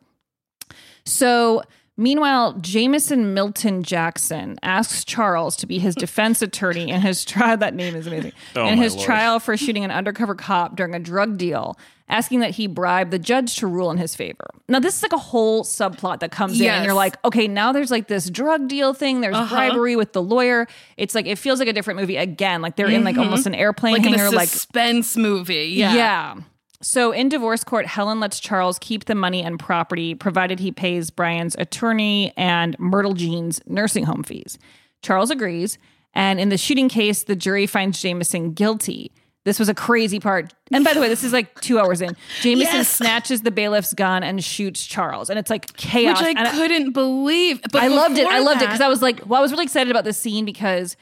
So 1.06 1.64
meanwhile, 1.98 2.54
Jameson 2.54 3.34
Milton 3.34 3.84
Jackson 3.84 4.58
asks 4.64 5.04
Charles 5.06 5.56
to 5.58 5.68
be 5.68 5.80
his 5.80 5.96
defense 5.96 6.42
attorney 6.42 6.90
in 6.90 7.02
his 7.02 7.24
trial. 7.26 7.58
That 7.58 7.76
name 7.76 7.96
is 7.96 8.08
amazing. 8.08 8.34
Oh, 8.56 8.68
in 8.68 8.78
my 8.78 8.84
his 8.84 8.96
Lord. 8.96 9.06
trial 9.06 9.40
for 9.40 9.56
shooting 9.58 9.84
an 9.84 9.92
undercover 9.92 10.36
cop 10.36 10.76
during 10.76 10.94
a 10.96 11.00
drug 11.00 11.38
deal. 11.38 11.78
Asking 12.10 12.42
that 12.42 12.52
he 12.52 12.68
bribe 12.68 13.12
the 13.12 13.18
judge 13.18 13.56
to 13.56 13.66
rule 13.66 13.90
in 13.90 13.98
his 13.98 14.14
favor. 14.14 14.46
Now, 14.68 14.80
this 14.80 14.98
is 14.98 15.02
like 15.04 15.14
a 15.14 15.18
whole 15.18 15.64
subplot 15.64 16.20
that 16.20 16.32
comes 16.32 16.60
in, 16.60 16.68
and 16.70 16.84
you're 16.86 16.94
like, 16.94 17.16
okay, 17.26 17.48
now 17.48 17.72
there's 17.72 17.90
like 17.90 18.08
this 18.08 18.30
drug 18.30 18.68
deal 18.68 18.94
thing. 18.94 19.22
There's 19.22 19.36
Uh-huh. 19.36 19.56
bribery 19.56 19.96
with 19.96 20.12
the 20.12 20.22
lawyer. 20.22 20.68
It's 20.98 21.16
like 21.16 21.26
it 21.28 21.38
feels 21.40 21.60
like 21.60 21.70
a 21.70 21.74
different 21.74 22.00
movie 22.02 22.18
again. 22.18 22.62
Like 22.62 22.76
they're 22.76 22.90
in 22.90 23.06
like 23.06 23.16
Mhm. 23.16 23.24
almost 23.24 23.48
an 23.48 23.56
airplane 23.56 23.94
Like 23.94 24.06
in 24.06 24.10
hangar. 24.14 24.26
a 24.26 24.32
Like 24.32 24.50
suspense 24.50 25.16
movie. 25.16 25.70
Yeah. 25.76 25.96
yeah. 25.96 26.36
So 26.84 27.12
in 27.12 27.30
divorce 27.30 27.64
court, 27.64 27.86
Helen 27.86 28.20
lets 28.20 28.40
Charles 28.40 28.78
keep 28.80 29.06
the 29.06 29.16
money 29.16 29.42
and 29.42 29.58
property 29.60 30.14
provided 30.16 30.60
he 30.60 30.72
pays 30.72 31.10
Brian's 31.10 31.56
attorney 31.58 32.34
and 32.38 32.78
Myrtle 32.78 33.14
Jean's 33.14 33.62
nursing 33.66 34.04
home 34.06 34.24
fees. 34.24 34.60
Charles 35.02 35.32
agrees, 35.32 35.78
and 36.14 36.40
in 36.40 36.50
the 36.50 36.58
shooting 36.58 36.90
case, 36.90 37.24
the 37.24 37.36
jury 37.36 37.66
finds 37.68 38.02
Jameson 38.02 38.54
guilty. 38.54 39.12
This 39.46 39.60
was 39.60 39.68
a 39.68 39.74
crazy 39.74 40.20
part. 40.22 40.54
And 40.72 40.86
by 40.86 40.94
the 40.94 41.02
way, 41.02 41.10
this 41.10 41.24
is 41.24 41.34
like 41.34 41.60
two 41.60 41.78
hours 41.78 42.02
in. 42.02 42.16
Jameson 42.42 42.76
Yes. 42.76 42.88
snatches 42.90 43.42
the 43.42 43.52
bailiff's 43.52 43.94
gun 43.94 44.24
and 44.24 44.42
shoots 44.44 44.86
Charles, 44.86 45.30
and 45.30 45.38
it's 45.38 45.50
like 45.50 45.76
chaos. 45.76 46.22
Which 46.22 46.38
I 46.38 46.40
And 46.42 46.50
couldn't 46.58 46.92
believe. 46.94 47.62
But 47.72 47.82
I 47.84 47.88
loved 47.88 48.18
it. 48.18 48.26
I 48.28 48.40
loved 48.40 48.62
it 48.62 48.66
because 48.68 48.80
I 48.82 48.88
was 48.88 49.02
like, 49.02 49.22
well, 49.26 49.40
I 49.40 49.42
was 49.42 49.52
really 49.52 49.66
excited 49.66 49.92
about 49.92 50.06
this 50.06 50.18
scene 50.18 50.46
because 50.46 50.96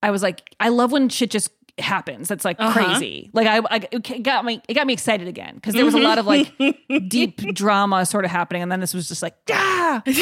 I 0.00 0.12
was 0.12 0.22
like, 0.22 0.42
I 0.60 0.68
love 0.68 0.92
when 0.92 1.08
shit 1.08 1.32
just 1.32 1.50
happens. 1.80 2.28
That's 2.28 2.44
like 2.44 2.56
Uh-huh. 2.58 2.72
crazy. 2.72 3.30
Like 3.32 3.46
I, 3.46 3.58
I 3.70 3.88
it 3.90 4.22
got 4.22 4.44
me, 4.44 4.60
it 4.68 4.74
got 4.74 4.86
me 4.86 4.92
excited 4.92 5.28
again 5.28 5.54
because 5.54 5.74
there 5.74 5.84
was 5.84 5.94
a 5.94 5.98
lot 5.98 6.18
of 6.18 6.26
like 6.26 6.52
deep 7.08 7.36
drama 7.54 8.04
sort 8.06 8.24
of 8.24 8.30
happening, 8.30 8.62
and 8.62 8.70
then 8.72 8.80
this 8.80 8.94
was 8.94 9.08
just 9.08 9.22
like, 9.22 9.34
ah, 9.50 10.02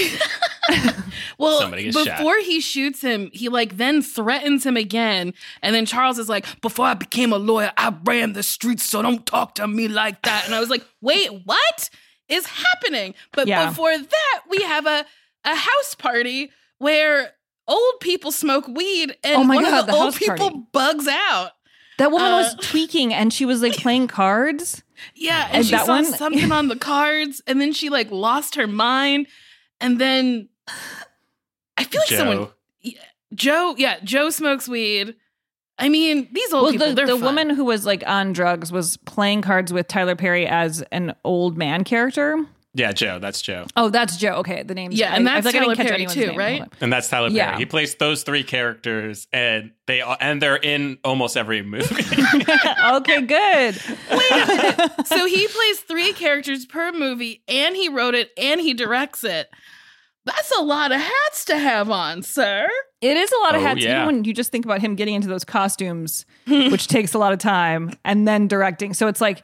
Well, 1.38 1.60
Somebody 1.60 1.84
gets 1.84 2.02
shot. 2.02 2.16
before 2.18 2.38
he 2.40 2.60
shoots 2.60 3.00
him, 3.00 3.30
he 3.32 3.48
like 3.48 3.76
then 3.76 4.02
threatens 4.02 4.64
him 4.66 4.76
again, 4.76 5.32
and 5.62 5.74
then 5.74 5.86
Charles 5.86 6.18
is 6.18 6.28
like, 6.28 6.60
"Before 6.60 6.86
I 6.86 6.94
became 6.94 7.32
a 7.32 7.38
lawyer, 7.38 7.72
I 7.76 7.94
ran 8.04 8.32
the 8.32 8.42
streets, 8.42 8.84
so 8.84 9.02
don't 9.02 9.24
talk 9.26 9.54
to 9.56 9.68
me 9.68 9.86
like 9.88 10.22
that." 10.22 10.44
And 10.46 10.54
I 10.54 10.60
was 10.60 10.70
like, 10.70 10.84
"Wait, 11.00 11.28
what 11.44 11.90
is 12.28 12.46
happening?" 12.46 13.14
But 13.32 13.46
Yeah. 13.46 13.68
before 13.68 13.96
that, 13.96 14.40
we 14.48 14.62
have 14.62 14.86
a 14.86 15.04
a 15.44 15.54
house 15.54 15.94
party 15.96 16.50
where 16.78 17.32
old 17.68 18.00
people 18.00 18.32
smoke 18.32 18.66
weed, 18.68 19.16
and 19.24 19.36
Oh 19.36 19.44
my 19.44 19.56
one 19.56 19.64
God, 19.64 19.80
of 19.80 19.86
the, 19.86 19.92
the 19.92 19.98
old 19.98 20.14
people 20.14 20.36
party. 20.50 20.62
bugs 20.72 21.08
out. 21.08 21.50
that 21.98 22.10
woman 22.10 22.32
Uh, 22.32 22.36
was 22.38 22.54
tweaking 22.66 23.12
and 23.14 23.32
she 23.32 23.44
was 23.44 23.62
like 23.62 23.72
playing 23.76 24.08
cards. 24.08 24.82
Yeah, 25.14 25.46
and, 25.48 25.56
And 25.56 25.64
she 25.66 25.72
that 25.72 25.86
saw 25.86 25.92
one- 25.94 26.04
something 26.06 26.50
on 26.52 26.68
the 26.68 26.76
cards, 26.76 27.42
and 27.46 27.60
then 27.60 27.72
she 27.72 27.88
like 27.90 28.10
lost 28.10 28.54
her 28.54 28.66
mind, 28.66 29.26
and 29.80 30.00
then 30.00 30.48
I 31.76 31.84
feel 31.84 32.00
like 32.00 32.08
Joe. 32.08 32.16
someone 32.16 32.48
Joe, 33.34 33.74
yeah, 33.76 33.98
Joe 34.04 34.30
smokes 34.30 34.68
weed. 34.68 35.16
I 35.78 35.90
mean, 35.90 36.28
these 36.32 36.52
old 36.54 36.62
well, 36.62 36.72
people, 36.72 36.86
the, 36.88 36.94
they're 36.94 37.06
the 37.06 37.12
fun. 37.16 37.22
woman 37.22 37.50
who 37.50 37.64
was 37.64 37.84
like 37.84 38.02
on 38.06 38.32
drugs 38.32 38.72
was 38.72 38.96
playing 38.98 39.42
cards 39.42 39.72
with 39.72 39.88
Tyler 39.88 40.16
Perry 40.16 40.46
as 40.46 40.80
an 40.92 41.14
old 41.24 41.58
man 41.58 41.84
character. 41.84 42.46
Yeah, 42.78 42.92
Joe. 42.92 43.18
That's 43.18 43.40
Joe. 43.40 43.64
Oh, 43.74 43.88
that's 43.88 44.18
Joe. 44.18 44.34
Okay, 44.34 44.62
the 44.62 44.74
name's 44.74 44.98
Yeah, 44.98 45.14
and 45.14 45.26
I- 45.26 45.38
I 45.38 45.40
that's 45.40 45.52
feel 45.56 45.66
like 45.66 45.70
I 45.70 45.74
Tyler 45.74 45.74
didn't 45.74 45.76
catch 45.78 45.86
Perry 45.88 45.94
anyone's 46.02 46.14
too, 46.14 46.26
name. 46.26 46.38
right? 46.38 46.72
And 46.82 46.92
that's 46.92 47.08
Tyler 47.08 47.28
Yeah. 47.28 47.46
Perry. 47.52 47.58
He 47.60 47.66
plays 47.66 47.94
those 47.94 48.22
three 48.22 48.42
characters, 48.42 49.26
and 49.32 49.70
they 49.86 50.02
are, 50.02 50.18
and 50.20 50.42
they're 50.42 50.56
in 50.56 50.98
almost 51.02 51.36
every 51.38 51.62
movie. 51.62 51.84
okay, 52.96 53.22
good. 53.22 53.80
Wait 54.10 54.30
a 54.30 54.46
minute. 54.46 55.06
so 55.06 55.24
he 55.26 55.48
plays 55.56 55.80
three 55.80 56.12
characters 56.12 56.66
per 56.66 56.92
movie, 56.92 57.42
and 57.48 57.74
he 57.74 57.88
wrote 57.88 58.14
it, 58.14 58.30
and 58.36 58.60
he 58.60 58.74
directs 58.74 59.24
it. 59.24 59.48
That's 60.26 60.50
a 60.58 60.62
lot 60.62 60.92
of 60.92 61.00
hats 61.00 61.44
to 61.46 61.56
have 61.58 61.88
on, 61.88 62.22
sir. 62.22 62.68
It 63.00 63.16
is 63.16 63.30
a 63.30 63.38
lot 63.44 63.54
of 63.54 63.62
Oh, 63.62 63.64
hats, 63.64 63.80
yeah. 63.82 64.02
even 64.02 64.06
when 64.16 64.24
you 64.24 64.34
just 64.34 64.50
think 64.50 64.64
about 64.64 64.80
him 64.80 64.96
getting 64.96 65.14
into 65.14 65.28
those 65.28 65.44
costumes, 65.44 66.26
hmm. 66.46 66.70
which 66.70 66.88
takes 66.88 67.14
a 67.14 67.18
lot 67.18 67.32
of 67.32 67.38
time, 67.38 67.92
and 68.04 68.26
then 68.26 68.48
directing. 68.48 68.92
So 68.92 69.06
it's 69.06 69.20
like 69.20 69.42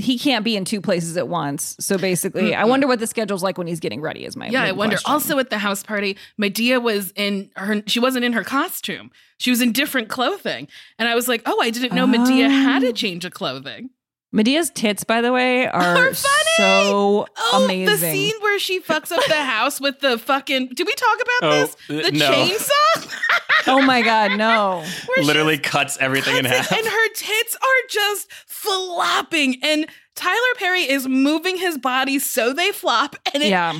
he 0.00 0.18
can't 0.18 0.44
be 0.44 0.56
in 0.56 0.64
two 0.64 0.80
places 0.80 1.16
at 1.16 1.26
once. 1.28 1.76
So 1.80 1.98
basically, 1.98 2.54
I 2.54 2.62
Mm-mm. 2.62 2.68
wonder 2.68 2.86
what 2.86 3.00
the 3.00 3.06
schedule's 3.06 3.42
like 3.42 3.58
when 3.58 3.66
he's 3.66 3.80
getting 3.80 4.00
ready. 4.00 4.24
Is 4.24 4.36
my 4.36 4.48
yeah, 4.48 4.62
I 4.62 4.72
wonder. 4.72 4.94
question. 4.94 5.12
Also, 5.12 5.38
at 5.38 5.50
the 5.50 5.58
house 5.58 5.82
party, 5.82 6.16
Madea 6.40 6.80
was 6.80 7.12
in 7.16 7.50
her. 7.56 7.82
She 7.86 7.98
wasn't 7.98 8.24
in 8.24 8.32
her 8.32 8.44
costume. 8.44 9.10
She 9.38 9.50
was 9.50 9.60
in 9.60 9.72
different 9.72 10.08
clothing, 10.08 10.68
and 10.98 11.08
I 11.08 11.14
was 11.14 11.26
like, 11.26 11.42
"Oh, 11.46 11.60
I 11.60 11.70
didn't 11.70 11.94
know 11.94 12.06
Madea 12.06 12.48
had 12.48 12.84
a 12.84 12.88
oh. 12.88 12.92
change 12.92 13.24
of 13.24 13.32
clothing." 13.32 13.90
Madea's 14.32 14.70
tits, 14.70 15.04
by 15.04 15.20
the 15.20 15.30
way, 15.32 15.66
are 15.68 16.14
so 16.14 17.26
Oh, 17.38 17.64
amazing. 17.64 17.84
the 17.86 17.98
scene 17.98 18.34
where 18.40 18.58
she 18.58 18.80
fucks 18.80 19.12
up 19.12 19.22
the 19.26 19.34
house 19.34 19.80
with 19.80 20.00
the 20.00 20.18
fucking. 20.18 20.68
Did 20.74 20.86
we 20.86 20.94
talk 20.94 21.16
about 21.16 21.52
Oh, 21.52 21.60
this? 21.88 22.10
The 22.12 22.12
no. 22.18 22.30
chainsaw. 22.32 23.18
oh 23.66 23.82
my 23.82 24.00
god, 24.02 24.32
no! 24.38 24.84
Literally 25.22 25.58
cuts 25.58 25.98
everything 26.00 26.36
in 26.36 26.44
half. 26.46 26.72
and 26.72 26.86
her 26.86 27.08
tits 27.14 27.54
are 27.56 27.88
just 27.90 28.30
flopping 28.46 29.56
and 29.62 29.86
Tyler 30.14 30.36
Perry 30.56 30.82
is 30.82 31.06
moving 31.08 31.56
his 31.56 31.78
body 31.78 32.18
so 32.18 32.52
they 32.52 32.70
flop 32.72 33.16
and 33.34 33.42
it, 33.42 33.48
yeah, 33.50 33.78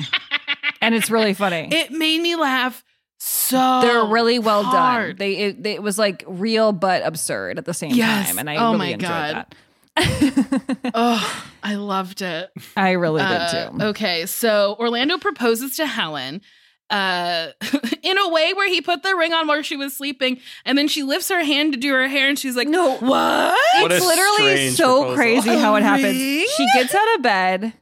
and 0.81 0.93
it's 0.95 1.09
really 1.09 1.33
funny. 1.35 1.67
it 1.71 1.91
made 1.91 2.21
me 2.21 2.35
laugh 2.35 2.83
so 3.19 3.79
They're 3.81 4.05
really 4.05 4.37
well 4.39 4.63
done. 4.63 5.15
They 5.17 5.35
it, 5.37 5.65
it 5.65 5.81
was 5.83 5.97
like 5.97 6.23
real 6.27 6.73
but 6.73 7.03
absurd 7.05 7.57
at 7.57 7.65
the 7.65 7.73
same 7.73 7.93
Yes. 7.93 8.27
time, 8.27 8.39
and 8.39 8.49
I 8.49 8.57
Oh 8.57 8.65
really 8.67 8.77
my 8.77 8.85
enjoyed 8.87 9.07
God. 9.09 9.35
that. 9.35 9.55
oh 10.93 11.45
I 11.61 11.75
loved 11.75 12.21
it 12.21 12.49
I 12.75 12.91
really 12.91 13.21
did 13.21 13.31
Uh, 13.31 13.69
too. 13.69 13.83
okay 13.85 14.25
so 14.25 14.75
Orlando 14.79 15.17
proposes 15.17 15.77
to 15.77 15.85
Helen 15.85 16.41
uh 16.89 17.47
in 18.03 18.17
a 18.17 18.29
way 18.29 18.53
where 18.53 18.67
he 18.69 18.81
put 18.81 19.03
the 19.03 19.15
ring 19.15 19.33
on 19.33 19.47
while 19.47 19.61
she 19.61 19.75
was 19.77 19.95
sleeping 19.95 20.39
and 20.65 20.77
then 20.77 20.87
she 20.87 21.03
lifts 21.03 21.29
her 21.29 21.43
hand 21.43 21.73
to 21.73 21.79
do 21.79 21.91
her 21.93 22.07
hair 22.07 22.27
and 22.27 22.37
she's 22.37 22.55
like 22.55 22.67
No. 22.67 22.97
what 22.97 23.55
What 23.81 23.91
it's 23.91 24.05
literally 24.05 24.69
so 24.71 24.99
proposal. 25.01 25.15
crazy 25.15 25.55
how 25.57 25.75
it 25.75 25.83
happens. 25.83 26.17
She 26.17 26.67
gets 26.73 26.93
out 26.93 27.15
of 27.15 27.21
bed 27.21 27.73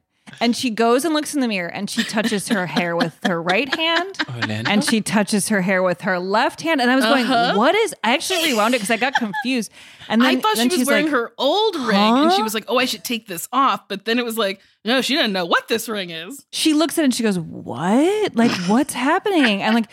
And 0.41 0.55
she 0.55 0.71
goes 0.71 1.05
and 1.05 1.13
looks 1.13 1.33
in 1.35 1.39
the 1.39 1.47
mirror 1.47 1.69
and 1.69 1.89
she 1.89 2.03
touches 2.03 2.47
her 2.49 2.65
hair 2.65 2.95
with 2.95 3.17
her 3.25 3.41
right 3.41 3.73
hand 3.73 4.17
Orlando? 4.27 4.69
and 4.71 4.83
she 4.83 4.99
touches 4.99 5.47
her 5.49 5.61
hair 5.61 5.81
with 5.83 6.01
her 6.01 6.19
left 6.19 6.61
hand. 6.61 6.81
And 6.81 6.89
I 6.91 6.95
was 6.95 7.05
going, 7.05 7.25
Uh-huh. 7.25 7.53
what 7.57 7.75
is, 7.75 7.93
I 8.03 8.13
actually 8.15 8.51
rewound 8.51 8.73
it 8.73 8.79
because 8.79 8.89
I 8.91 8.97
got 8.97 9.13
confused. 9.13 9.71
And 10.09 10.19
then, 10.21 10.37
I 10.37 10.39
thought 10.41 10.57
she 10.57 10.77
was 10.79 10.87
wearing 10.87 11.05
like, 11.05 11.13
her 11.13 11.31
old 11.37 11.75
ring, 11.77 11.95
and 11.95 12.33
she 12.33 12.41
was 12.41 12.53
like, 12.53 12.65
"Oh, 12.67 12.77
I 12.77 12.83
should 12.85 13.05
take 13.05 13.27
this 13.27 13.47
off." 13.53 13.87
But 13.87 14.03
then 14.03 14.19
it 14.19 14.25
was 14.25 14.37
like, 14.37 14.59
no, 14.83 14.99
she 14.99 15.15
didn't 15.15 15.31
know 15.31 15.45
what 15.45 15.69
this 15.69 15.87
ring 15.87 16.09
is. 16.09 16.45
she 16.51 16.73
looks 16.73 16.97
at 16.97 17.03
it 17.03 17.05
and 17.05 17.13
she 17.15 17.23
goes, 17.23 17.39
what? 17.39 18.35
Like, 18.35 18.51
what's 18.67 18.93
happening? 18.93 19.61
And 19.61 19.75
like, 19.75 19.85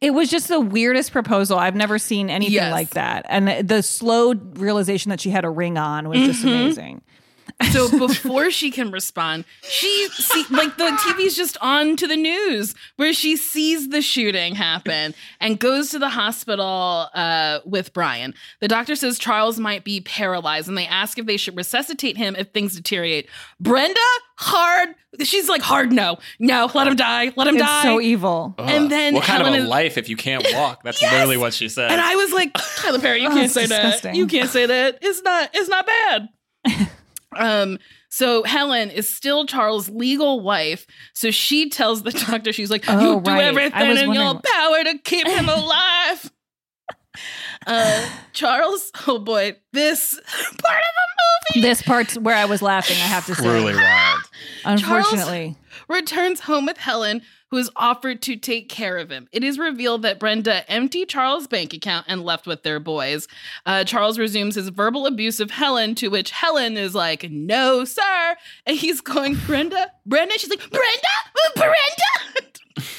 it 0.00 0.10
was 0.12 0.30
just 0.30 0.46
the 0.48 0.60
weirdest 0.60 1.10
proposal. 1.10 1.58
I've 1.58 1.74
never 1.74 1.98
seen 1.98 2.30
anything 2.30 2.54
Yes. 2.54 2.70
like 2.72 2.90
that. 2.90 3.26
And 3.28 3.48
the, 3.48 3.62
the 3.62 3.82
slow 3.82 4.34
realization 4.34 5.10
that 5.10 5.20
she 5.20 5.30
had 5.30 5.44
a 5.44 5.50
ring 5.50 5.76
on 5.76 6.08
was 6.08 6.20
just 6.20 6.44
Mhm. 6.44 6.48
amazing. 6.48 7.02
So 7.72 7.98
before 7.98 8.50
she 8.50 8.70
can 8.70 8.90
respond, 8.90 9.44
she 9.62 10.08
see 10.12 10.44
like 10.50 10.76
the 10.78 10.84
TV's 10.84 11.36
just 11.36 11.56
on 11.60 11.96
to 11.96 12.06
the 12.06 12.16
news 12.16 12.74
where 12.96 13.12
she 13.12 13.36
sees 13.36 13.90
the 13.90 14.00
shooting 14.00 14.54
happen 14.54 15.14
and 15.40 15.58
goes 15.58 15.90
to 15.90 15.98
the 15.98 16.08
hospital 16.08 17.08
uh, 17.14 17.58
with 17.66 17.92
Brian. 17.92 18.32
The 18.60 18.68
doctor 18.68 18.96
says 18.96 19.18
Charles 19.18 19.58
might 19.60 19.84
be 19.84 20.00
paralyzed, 20.00 20.68
and 20.68 20.78
they 20.78 20.86
ask 20.86 21.18
if 21.18 21.26
they 21.26 21.36
should 21.36 21.56
resuscitate 21.56 22.16
him 22.16 22.36
if 22.36 22.48
things 22.52 22.74
deteriorate. 22.74 23.28
Brenda, 23.60 24.00
hard. 24.36 24.94
She's 25.22 25.48
like 25.48 25.62
hard. 25.62 25.92
No, 25.92 26.18
no, 26.38 26.70
let 26.74 26.86
him 26.88 26.96
die. 26.96 27.32
Let 27.36 27.48
him 27.48 27.56
It's 27.56 27.64
die. 27.64 27.82
so 27.82 28.00
evil. 28.00 28.54
And 28.58 28.90
then 28.90 29.14
what 29.14 29.24
kind 29.24 29.42
Helen 29.42 29.54
of 29.54 29.60
a 29.60 29.62
is- 29.64 29.68
life 29.68 29.98
if 29.98 30.08
you 30.08 30.16
can't 30.16 30.46
walk? 30.54 30.82
That's 30.84 31.02
literally 31.02 31.36
what 31.36 31.52
she 31.54 31.68
said. 31.68 31.90
And 31.90 32.00
I 32.00 32.14
was 32.16 32.32
like, 32.32 32.52
Tyler 32.76 32.98
Perry, 32.98 33.20
you 33.22 33.26
Oh, 33.28 33.32
can't 33.32 33.44
it's 33.44 33.54
say 33.54 33.66
disgusting. 33.66 34.12
that. 34.12 34.16
You 34.18 34.26
can't 34.26 34.48
say 34.48 34.64
that. 34.66 34.98
It's 35.02 35.22
not. 35.22 35.50
It's 35.52 35.68
not 35.68 35.86
bad. 35.86 36.28
Um. 37.36 37.78
So 38.10 38.42
Helen 38.42 38.90
is 38.90 39.08
still 39.08 39.44
Charles' 39.46 39.90
legal 39.90 40.40
wife. 40.40 40.86
So 41.14 41.30
she 41.30 41.68
tells 41.68 42.02
the 42.02 42.10
doctor, 42.28 42.52
she's 42.52 42.70
like, 42.70 42.84
Oh, 42.88 43.16
"You 43.16 43.20
do 43.20 43.30
right. 43.30 43.42
I 43.42 43.44
everything 43.44 43.96
in 44.08 44.12
your 44.14 44.40
power 44.40 44.84
to 44.84 44.98
keep 45.04 45.26
him 45.26 45.48
alive." 45.48 46.32
uh, 47.66 48.08
Charles. 48.32 48.90
Oh 49.06 49.18
boy, 49.18 49.56
this 49.72 50.14
part 50.34 50.46
of 50.48 50.54
the 50.62 51.54
movie. 51.54 51.68
This 51.68 51.82
part's 51.82 52.16
where 52.18 52.36
I 52.36 52.44
was 52.46 52.62
laughing, 52.62 52.96
I 52.96 53.00
have 53.00 53.26
to 53.26 53.34
say. 53.34 53.42
Truly 53.42 53.74
wild. 53.74 54.20
Unfortunately. 54.64 55.56
returns 55.88 56.40
home 56.40 56.66
with 56.66 56.78
Helen, 56.78 57.22
who 57.50 57.56
is 57.56 57.70
offered 57.76 58.20
to 58.22 58.36
take 58.36 58.68
care 58.68 58.98
of 58.98 59.10
him. 59.10 59.28
It 59.32 59.42
is 59.42 59.58
revealed 59.58 60.02
that 60.02 60.18
Brenda 60.20 60.68
emptied 60.70 61.08
Charles' 61.08 61.46
bank 61.46 61.72
account 61.72 62.06
and 62.08 62.22
left 62.24 62.46
with 62.46 62.62
their 62.62 62.78
boys. 62.80 63.26
Uh, 63.66 63.84
Charles 63.84 64.18
resumes 64.18 64.54
his 64.54 64.68
verbal 64.68 65.06
abuse 65.06 65.40
of 65.40 65.50
Helen, 65.50 65.94
to 65.96 66.08
which 66.08 66.30
Helen 66.30 66.76
is 66.76 66.94
like, 66.94 67.30
"No, 67.30 67.84
sir," 67.84 68.36
and 68.66 68.76
he's 68.76 69.00
going, 69.00 69.34
"Brenda, 69.46 69.90
Brenda." 70.06 70.34
She's 70.38 70.50
like, 70.50 70.60
"Brenda, 70.70 71.54
Brenda." 71.56 71.74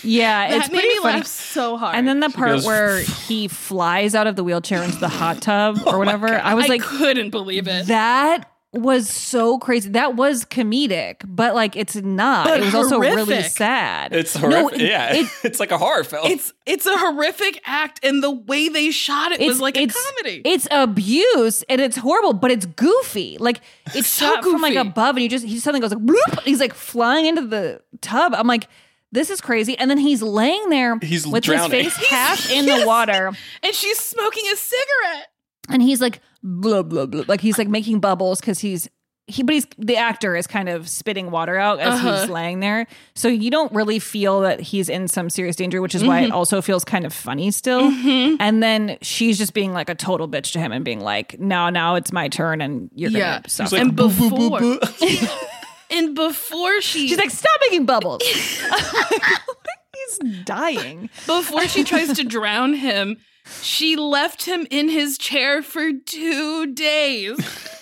Yeah, 0.03 0.49
That 0.49 0.57
it's 0.57 0.67
made 0.71 0.79
pretty 0.79 0.87
me 0.89 1.01
funny. 1.01 1.17
laugh 1.19 1.27
so 1.27 1.77
hard. 1.77 1.95
And 1.95 2.05
then 2.07 2.19
the 2.19 2.29
part 2.29 2.49
goes- 2.51 2.65
where 2.65 2.99
he 3.01 3.47
flies 3.47 4.13
out 4.15 4.27
of 4.27 4.35
the 4.35 4.43
wheelchair 4.43 4.83
into 4.83 4.97
the 4.97 5.07
hot 5.07 5.41
tub 5.41 5.79
or 5.85 5.97
whatever, 5.99 6.27
I 6.39 6.53
was 6.53 6.65
I 6.65 6.69
like, 6.69 6.81
couldn't 6.81 7.29
believe 7.29 7.67
it. 7.67 7.87
that 7.87 8.48
was 8.71 9.09
so 9.09 9.57
crazy. 9.57 9.89
That 9.89 10.15
was 10.15 10.45
comedic, 10.45 11.15
but 11.25 11.55
like 11.55 11.75
it's 11.75 11.95
not. 11.95 12.45
But 12.45 12.59
it 12.59 12.65
was 12.65 12.75
also 12.75 12.99
really 12.99 13.41
sad. 13.43 14.13
It's 14.13 14.35
No, 14.39 14.47
horrific. 14.49 14.79
it- 14.81 14.89
yeah, 14.89 15.13
it- 15.15 15.27
it's 15.43 15.59
like 15.59 15.71
a 15.71 15.77
horror 15.77 16.03
film. 16.03 16.27
it's 16.31 16.53
it's 16.67 16.85
a 16.85 16.95
horrific 16.97 17.61
act, 17.65 17.99
and 18.05 18.21
the 18.21 18.29
way 18.29 18.69
they 18.69 18.91
shot 18.91 19.31
it 19.31 19.39
was 19.39 19.59
like 19.59 19.75
a 19.75 19.81
it's, 19.81 20.09
comedy. 20.11 20.41
It's 20.45 20.67
abuse 20.69 21.63
and 21.63 21.81
it's 21.81 21.97
horrible, 21.97 22.33
but 22.33 22.51
it's 22.51 22.65
goofy. 22.67 23.37
Like 23.39 23.61
it's 23.95 24.07
So 24.07 24.25
shot 24.35 24.43
from 24.43 24.61
like 24.61 24.73
goofy. 24.73 24.87
above, 24.87 25.15
and 25.15 25.23
you 25.23 25.29
just 25.29 25.45
he 25.45 25.59
suddenly 25.59 25.81
goes 25.81 25.93
like 25.93 26.05
bloop. 26.05 26.41
He's 26.43 26.59
like 26.59 26.73
flying 26.75 27.25
into 27.25 27.47
the 27.47 27.81
tub. 28.01 28.33
I'm 28.35 28.45
like, 28.47 28.67
this 29.11 29.31
is 29.31 29.41
crazy. 29.41 29.75
And 29.79 29.89
then 29.89 29.97
he's 29.97 30.21
laying 30.21 30.69
there 30.69 30.99
He's 30.99 31.25
with 31.25 31.43
drowning. 31.43 31.85
his 31.85 31.93
face 31.97 32.07
half 32.11 32.51
in 32.51 32.65
Yes. 32.65 32.81
the 32.81 32.87
water. 32.87 33.31
and 33.63 33.73
she's 33.73 33.97
smoking 33.97 34.43
a 34.53 34.55
cigarette. 34.55 35.27
and 35.69 35.81
he's 35.81 36.01
like 36.01 36.21
blah 36.43 36.81
blah 36.83 37.05
blah 37.05 37.23
like 37.27 37.41
he's 37.41 37.57
like 37.57 37.67
making 37.67 37.99
bubbles 37.99 38.39
because 38.39 38.59
he's 38.59 38.87
he 39.27 39.43
but 39.43 39.53
he's 39.53 39.67
the 39.77 39.95
actor 39.95 40.35
is 40.35 40.47
kind 40.47 40.67
of 40.69 40.89
spitting 40.89 41.29
water 41.29 41.55
out 41.57 41.79
as 41.79 41.93
Uh-huh. 41.95 42.21
he's 42.21 42.29
laying 42.29 42.61
there 42.61 42.87
so 43.13 43.27
you 43.27 43.51
don't 43.51 43.71
really 43.73 43.99
feel 43.99 44.39
that 44.41 44.59
he's 44.59 44.89
in 44.89 45.07
some 45.07 45.29
serious 45.29 45.55
danger 45.55 45.81
which 45.81 45.93
is 45.93 46.03
why 46.03 46.21
Mm-hmm. 46.21 46.31
it 46.31 46.35
also 46.35 46.61
feels 46.61 46.83
kind 46.83 47.05
of 47.05 47.13
funny 47.13 47.51
still 47.51 47.81
and 48.39 48.63
then 48.63 48.97
she's 49.03 49.37
just 49.37 49.53
being 49.53 49.71
like 49.73 49.87
a 49.89 49.95
total 49.95 50.27
bitch 50.27 50.51
to 50.53 50.59
him 50.59 50.71
and 50.71 50.83
being 50.83 51.01
like 51.01 51.39
no 51.39 51.69
now 51.69 51.93
it's 51.95 52.11
my 52.11 52.27
turn 52.27 52.59
and 52.61 52.89
you're 52.95 53.11
gonna 53.11 53.19
Yeah. 53.19 53.41
suffer. 53.47 53.75
and 53.77 53.95
before 53.95 54.59
and 55.91 56.15
before 56.15 56.81
she 56.81 57.07
she's 57.09 57.17
like 57.17 57.29
stop 57.31 57.59
making 57.69 57.85
bubbles 57.85 58.23
he's 60.21 60.43
dying 60.43 61.09
before 61.25 61.67
she 61.67 61.83
tries 61.83 62.13
to 62.17 62.23
drown 62.23 62.73
him, 62.73 63.17
she 63.61 63.95
left 63.95 64.45
him 64.45 64.67
in 64.69 64.89
his 64.89 65.17
chair 65.17 65.61
for 65.61 65.91
two 65.93 66.73
days. 66.73 67.39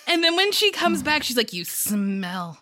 And 0.08 0.24
then 0.24 0.36
when 0.36 0.52
she 0.52 0.72
comes 0.72 1.04
back, 1.04 1.24
she's 1.24 1.38
like, 1.38 1.54
You 1.54 1.66
smell. 1.66 2.60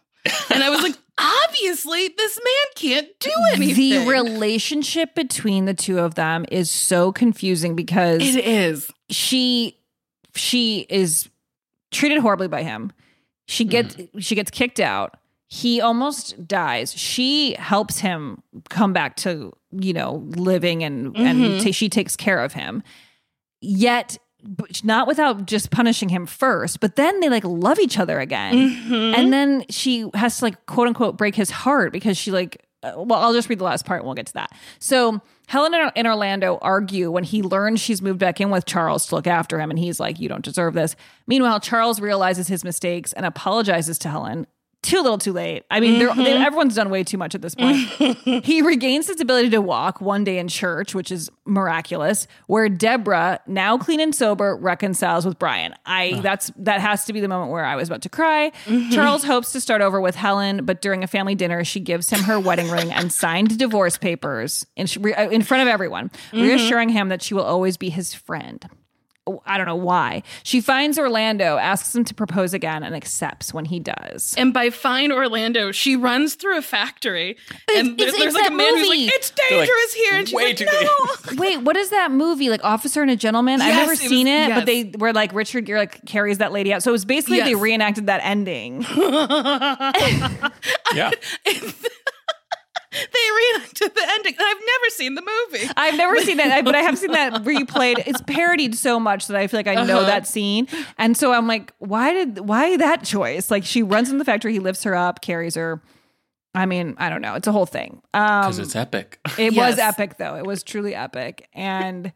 And 0.52 0.64
I 0.64 0.70
was 0.70 0.82
like, 0.82 0.96
Obviously, 1.18 2.10
this 2.18 2.40
man 2.44 2.66
can't 2.76 3.20
do 3.20 3.32
anything. 3.54 4.06
the 4.06 4.12
relationship 4.12 5.16
between 5.16 5.66
the 5.66 5.74
two 5.74 6.00
of 6.00 6.16
them 6.16 6.46
is 6.52 6.70
so 6.70 7.14
confusing 7.14 7.76
because 7.76 8.22
it 8.22 8.44
is. 8.44 8.92
she 9.10 9.80
she 10.34 10.86
is 10.90 11.30
treated 11.92 12.20
horribly 12.20 12.50
by 12.50 12.64
him. 12.64 12.92
She 13.48 13.64
gets 13.64 13.96
mm. 13.96 14.10
she 14.20 14.36
gets 14.36 14.52
kicked 14.52 14.80
out. 14.80 15.16
He 15.48 15.80
almost 15.82 16.48
dies. 16.48 16.94
She 16.98 17.54
helps 17.54 18.00
him 18.00 18.42
come 18.70 18.94
back 18.94 19.16
to 19.18 19.54
you 19.72 19.94
know 19.94 20.24
living 20.36 20.84
and 20.84 21.16
and 21.18 21.40
Mhm. 21.40 21.64
ta- 21.64 21.72
she 21.72 21.90
takes 21.90 22.16
care 22.16 22.44
of 22.44 22.54
him. 22.54 22.82
Yet 23.62 24.18
not 24.84 25.08
without 25.08 25.48
just 25.48 25.72
punishing 25.72 26.10
him 26.10 26.26
first, 26.28 26.80
but 26.80 26.96
then 26.98 27.20
they 27.20 27.30
like 27.30 27.44
love 27.44 27.80
each 27.80 27.98
other 27.98 28.20
again. 28.20 28.54
Mhm. 28.56 29.18
And 29.18 29.34
then 29.34 29.66
she 29.70 30.08
has 30.14 30.38
to 30.40 30.46
like 30.46 30.66
quote 30.68 30.88
unquote 30.88 31.18
break 31.18 31.36
his 31.36 31.50
heart 31.50 31.92
because 31.92 32.16
she 32.18 32.32
like 32.32 32.64
uh, 32.84 32.94
well 32.98 33.20
I'll 33.20 33.34
just 33.34 33.50
read 33.50 33.58
the 33.60 33.64
last 33.64 33.86
part 33.86 34.02
and 34.02 34.06
we'll 34.06 34.14
get 34.14 34.28
to 34.28 34.34
that. 34.34 34.52
So 34.80 35.20
Helen 35.48 35.74
and- 35.74 35.92
and 35.96 36.08
Orlando 36.08 36.60
argue 36.62 37.10
when 37.12 37.24
he 37.24 37.42
learns 37.42 37.80
she's 37.82 38.02
moved 38.02 38.20
back 38.20 38.40
in 38.40 38.50
with 38.52 38.66
Charles 38.66 39.08
to 39.08 39.16
look 39.16 39.26
after 39.28 39.60
him 39.60 39.70
and 39.72 39.80
he's 39.80 40.00
like 40.00 40.20
you 40.20 40.30
don't 40.30 40.44
deserve 40.46 40.74
this. 40.76 40.96
Meanwhile 41.28 41.60
Charles 41.62 42.00
realizes 42.00 42.48
his 42.48 42.64
mistakes 42.64 43.14
and 43.14 43.26
apologizes 43.26 43.98
to 44.00 44.10
Helen. 44.10 44.46
Too 44.86 45.02
little, 45.02 45.18
too 45.18 45.34
late. 45.34 45.64
I 45.72 45.80
mean, 45.80 45.98
they're, 45.98 46.14
they, 46.14 46.34
mm-hmm. 46.34 46.44
everyone's 46.44 46.76
done 46.76 46.92
way 46.92 47.04
too 47.04 47.18
much 47.18 47.34
at 47.34 47.42
this 47.42 47.56
point. 47.56 47.76
he 48.46 48.62
regains 48.62 49.08
his 49.08 49.20
ability 49.20 49.50
to 49.50 49.60
walk 49.60 50.00
one 50.00 50.24
day 50.24 50.38
in 50.38 50.48
church, 50.48 50.94
which 50.94 51.12
is 51.12 51.28
miraculous. 51.44 52.28
Where 52.46 52.70
Deborah, 52.70 53.40
now 53.48 53.80
clean 53.80 54.00
and 54.00 54.14
sober, 54.14 54.56
reconciles 54.56 55.26
with 55.26 55.40
Brian. 55.40 55.74
I 55.88 56.20
that's 56.22 56.52
that 56.58 56.82
has 56.82 57.06
to 57.06 57.14
be 57.14 57.20
the 57.20 57.28
moment 57.28 57.52
where 57.52 57.66
I 57.66 57.76
was 57.76 57.90
about 57.90 58.04
to 58.04 58.10
cry. 58.10 58.52
Mm-hmm. 58.66 58.92
Charles 58.92 59.24
hopes 59.24 59.52
to 59.54 59.60
start 59.60 59.82
over 59.82 60.00
with 60.00 60.14
Helen, 60.14 60.66
but 60.66 60.84
during 60.84 61.04
a 61.04 61.08
family 61.08 61.34
dinner, 61.34 61.64
she 61.64 61.80
gives 61.80 62.12
him 62.12 62.20
her 62.20 62.40
wedding 62.40 62.70
ring 62.70 62.92
and 62.92 63.12
signed 63.12 63.58
divorce 63.58 63.98
papers 63.98 64.68
in, 64.76 64.86
uh, 65.04 65.30
in 65.32 65.42
front 65.42 65.64
of 65.64 65.68
everyone, 65.68 66.10
mm-hmm. 66.10 66.42
reassuring 66.42 66.90
him 66.90 67.10
that 67.10 67.24
she 67.24 67.34
will 67.34 67.44
always 67.44 67.76
be 67.76 67.90
his 67.90 68.14
friend. 68.14 68.70
I 69.46 69.58
don't 69.58 69.66
know 69.66 69.76
why. 69.76 70.22
She 70.44 70.62
finds 70.62 71.00
Orlando, 71.00 71.58
asks 71.58 71.96
him 71.96 72.04
to 72.06 72.14
propose 72.14 72.54
again, 72.54 72.84
and 72.84 72.96
accepts 72.96 73.54
when 73.54 73.66
he 73.66 73.80
does. 73.80 74.36
And 74.38 74.54
by 74.54 74.70
find 74.70 75.12
Orlando, 75.12 75.72
she 75.72 75.96
runs 75.96 76.36
through 76.36 76.58
a 76.58 76.62
factory, 76.62 77.36
and 77.76 77.98
there- 77.98 78.08
it's- 78.08 78.20
there's 78.20 78.26
it's 78.28 78.36
like 78.36 78.48
a 78.48 78.50
that 78.52 78.56
man 78.56 78.76
who's 78.76 78.88
movie. 78.88 79.06
like, 79.08 79.16
"It's 79.16 79.32
They're 79.32 79.58
like, 79.60 79.68
dangerous 79.68 79.94
here," 79.94 80.14
and 80.18 80.28
she's 80.28 80.36
way 80.36 80.48
like, 80.50 80.58
too 80.58 80.66
"No." 80.66 80.90
Wait, 81.38 81.62
what 81.62 81.76
is 81.76 81.90
that 81.90 82.12
movie? 82.12 82.50
Like 82.50 82.64
Officer 82.64 83.02
and 83.02 83.10
a 83.10 83.16
Gentleman? 83.16 83.62
I've 83.62 83.74
never 83.74 83.94
it 83.94 84.00
was- 84.00 84.10
seen 84.10 84.28
it, 84.28 84.50
yes. 84.50 84.60
but 84.60 84.66
they 84.68 84.92
were 84.98 85.14
like 85.14 85.34
Richard 85.34 85.66
Gere 85.66 85.80
like 85.80 86.06
carries 86.06 86.38
that 86.38 86.52
lady 86.52 86.72
out. 86.74 86.84
So 86.84 86.92
it 86.92 86.94
was 86.94 87.06
basically 87.06 87.42
they 87.42 87.56
reenacted 87.56 88.06
that 88.08 88.22
ending. 88.24 88.86
yeah. 90.94 91.12
They 92.96 93.54
reenacted 93.54 93.94
the 93.96 94.08
ending. 94.12 94.34
I've 94.40 94.58
never 94.58 94.90
seen 94.90 95.16
the 95.16 95.22
movie. 95.22 95.70
I've 95.76 95.96
never 95.98 96.18
seen 96.22 96.38
that, 96.38 96.64
but 96.66 96.76
I 96.76 96.82
have 96.82 96.98
seen 96.98 97.12
that 97.12 97.34
replayed. 97.44 98.04
It's 98.08 98.22
parodied 98.22 98.76
so 98.76 99.00
much 99.00 99.28
that 99.28 99.38
I 99.38 99.48
feel 99.48 99.60
like 99.60 99.68
I 99.68 99.76
know 99.86 99.98
Uh-huh. 100.00 100.06
that 100.08 100.28
scene. 100.28 100.68
And 100.98 101.16
so 101.18 101.34
I'm 101.34 101.48
like, 101.48 101.74
why 101.80 102.14
did 102.14 102.40
why 102.40 102.78
that 102.78 103.04
choice? 103.04 103.52
Like 103.52 103.66
she 103.66 103.84
runs 103.84 104.10
in 104.10 104.18
the 104.18 104.26
factory, 104.26 104.54
he 104.54 104.60
lifts 104.60 104.84
her 104.84 104.96
up, 104.96 105.22
carries 105.22 105.56
her. 105.56 105.82
I 106.54 106.66
mean, 106.66 106.96
I 106.98 107.10
don't 107.10 107.22
know. 107.22 107.36
It's 107.36 107.48
a 107.48 107.52
whole 107.52 107.66
thing. 107.66 108.02
Um, 108.14 108.44
Because 108.44 108.60
it's 108.60 108.76
epic. 108.78 109.20
It 109.38 109.56
was 109.58 109.78
epic, 109.78 110.18
though. 110.18 110.36
It 110.38 110.46
was 110.46 110.64
truly 110.64 110.96
epic. 110.96 111.50
And 111.54 112.14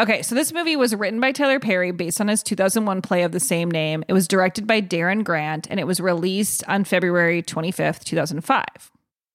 okay, 0.00 0.22
so 0.22 0.34
this 0.34 0.50
movie 0.50 0.76
was 0.76 0.94
written 0.94 1.20
by 1.20 1.32
Tyler 1.32 1.60
Perry 1.60 1.90
based 1.90 2.18
on 2.18 2.28
his 2.28 2.42
2001 2.42 3.02
play 3.02 3.22
of 3.22 3.32
the 3.32 3.40
same 3.40 3.70
name. 3.70 4.02
It 4.08 4.14
was 4.14 4.26
directed 4.26 4.66
by 4.66 4.80
Darren 4.80 5.22
Grant 5.24 5.66
and 5.70 5.78
it 5.78 5.86
was 5.86 6.00
released 6.00 6.64
on 6.68 6.84
February 6.84 7.42
25th, 7.42 8.02
2005. 8.04 8.64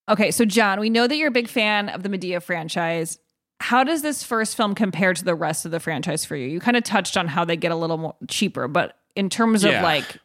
Okay, 0.10 0.32
so 0.32 0.46
Jon, 0.46 0.80
we 0.80 0.90
know 0.90 1.08
that 1.08 1.16
you're 1.16 1.28
a 1.28 1.32
big 1.32 1.48
fan 1.48 1.90
of 1.90 2.04
the 2.04 2.10
Madea 2.10 2.42
franchise. 2.42 3.20
How 3.60 3.84
does 3.84 4.02
this 4.02 4.24
first 4.24 4.56
film 4.56 4.76
compare 4.76 5.14
to 5.14 5.24
the 5.24 5.36
rest 5.36 5.66
of 5.66 5.72
the 5.72 5.80
franchise 5.80 6.24
for 6.24 6.36
you? 6.36 6.48
You 6.48 6.60
kind 6.60 6.78
of 6.78 6.84
touched 6.84 7.18
on 7.18 7.28
how 7.28 7.44
they 7.44 7.58
get 7.58 7.72
a 7.72 7.76
little 7.76 7.98
more 7.98 8.16
cheaper, 8.28 8.68
but 8.68 8.98
in 9.16 9.30
terms 9.30 9.64
of 9.64 9.72
like 9.82 10.18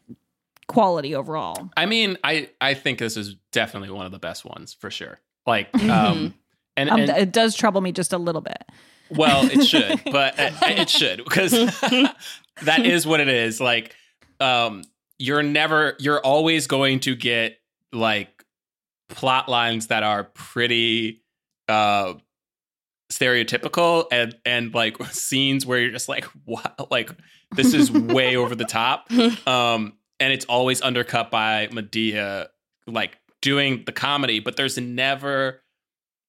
quality 0.68 1.14
overall. 1.14 1.70
I 1.76 1.86
mean, 1.86 2.18
I 2.22 2.50
I 2.60 2.74
think 2.74 2.98
this 2.98 3.16
is 3.16 3.36
definitely 3.50 3.90
one 3.90 4.06
of 4.06 4.12
the 4.12 4.18
best 4.18 4.44
ones 4.44 4.74
for 4.74 4.90
sure. 4.90 5.18
Like, 5.46 5.74
um, 5.88 6.34
and, 6.76 6.90
Um, 6.90 7.00
and 7.00 7.10
it 7.10 7.32
does 7.32 7.56
trouble 7.56 7.80
me 7.80 7.90
just 7.92 8.12
a 8.12 8.18
little 8.18 8.42
bit. 8.42 8.62
well, 9.10 9.44
it 9.50 9.64
should, 9.66 10.00
but 10.12 10.38
uh, 10.38 10.50
it 10.62 10.88
should 10.88 11.24
because 11.24 11.50
that 12.62 12.84
is 12.86 13.06
what 13.06 13.20
it 13.20 13.28
is. 13.28 13.60
Like, 13.60 13.96
um, 14.40 14.84
you're 15.18 15.42
never, 15.42 15.96
you're 15.98 16.20
always 16.20 16.66
going 16.66 17.00
to 17.00 17.14
get 17.14 17.58
like 17.92 18.41
plot 19.12 19.48
lines 19.48 19.88
that 19.88 20.02
are 20.02 20.24
pretty 20.24 21.22
uh 21.68 22.14
stereotypical 23.10 24.06
and 24.10 24.34
and 24.44 24.74
like 24.74 25.02
scenes 25.12 25.66
where 25.66 25.78
you're 25.78 25.90
just 25.90 26.08
like 26.08 26.26
wow 26.46 26.74
like 26.90 27.10
this 27.54 27.74
is 27.74 27.90
way 27.90 28.36
over 28.42 28.54
the 28.54 28.64
top. 28.64 29.10
Um 29.46 29.94
and 30.18 30.32
it's 30.32 30.46
always 30.46 30.80
undercut 30.82 31.30
by 31.30 31.68
Madea 31.68 32.48
like 32.86 33.18
doing 33.40 33.82
the 33.86 33.92
comedy 33.92 34.40
but 34.40 34.56
there's 34.56 34.78
never 34.78 35.62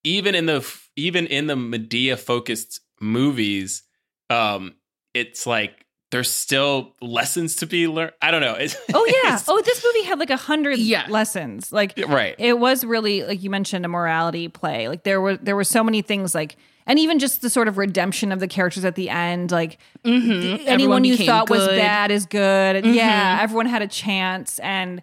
even 0.04 0.36
in 0.36 0.46
the 0.46 0.68
even 0.96 1.26
in 1.28 1.48
the 1.48 1.56
Madea 1.56 2.20
focused 2.20 2.82
movies 3.00 3.84
um 4.30 4.76
it's 5.14 5.46
like 5.46 5.83
there's 6.14 6.32
still 6.32 6.94
lessons 7.02 7.56
to 7.58 7.66
be 7.66 7.88
learned 7.88 8.14
I 8.22 8.32
don't 8.32 8.42
know 8.42 8.54
it's, 8.60 8.76
Oh 8.94 9.06
yeah. 9.06 9.30
it's- 9.34 9.46
oh, 9.48 9.62
this 9.62 9.84
movie 9.84 10.06
had 10.08 10.20
like 10.20 10.30
a 10.30 10.38
hundred 10.38 10.80
lessons. 11.10 11.72
Like 11.74 11.94
right 12.08 12.36
it 12.38 12.58
was 12.60 12.86
really 12.86 13.24
like 13.24 13.44
you 13.44 13.50
mentioned 13.50 13.84
a 13.84 13.88
morality 13.90 14.48
play. 14.48 14.88
Like 14.88 15.04
there 15.04 15.20
were 15.20 15.36
there 15.38 15.56
were 15.56 15.64
so 15.64 15.84
many 15.84 16.02
things 16.02 16.34
like 16.34 16.56
and 16.86 17.00
even 17.00 17.18
just 17.20 17.42
the 17.42 17.50
sort 17.50 17.68
of 17.68 17.78
redemption 17.78 18.32
of 18.32 18.40
the 18.40 18.48
characters 18.48 18.86
at 18.86 18.96
the 18.96 19.10
end. 19.10 19.52
Like 19.52 19.80
Mhm. 20.06 20.58
th- 20.58 20.68
anyone 20.68 21.04
you 21.04 21.14
became 21.14 21.28
thought 21.28 21.50
was 21.50 21.68
bad 21.68 22.12
is 22.12 22.26
good. 22.26 22.76
And 22.78 22.94
Yeah, 22.96 23.40
everyone 23.42 23.66
had 23.66 23.82
a 23.82 23.88
chance. 23.88 24.60
And 24.60 25.02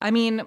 I 0.00 0.10
mean, 0.10 0.42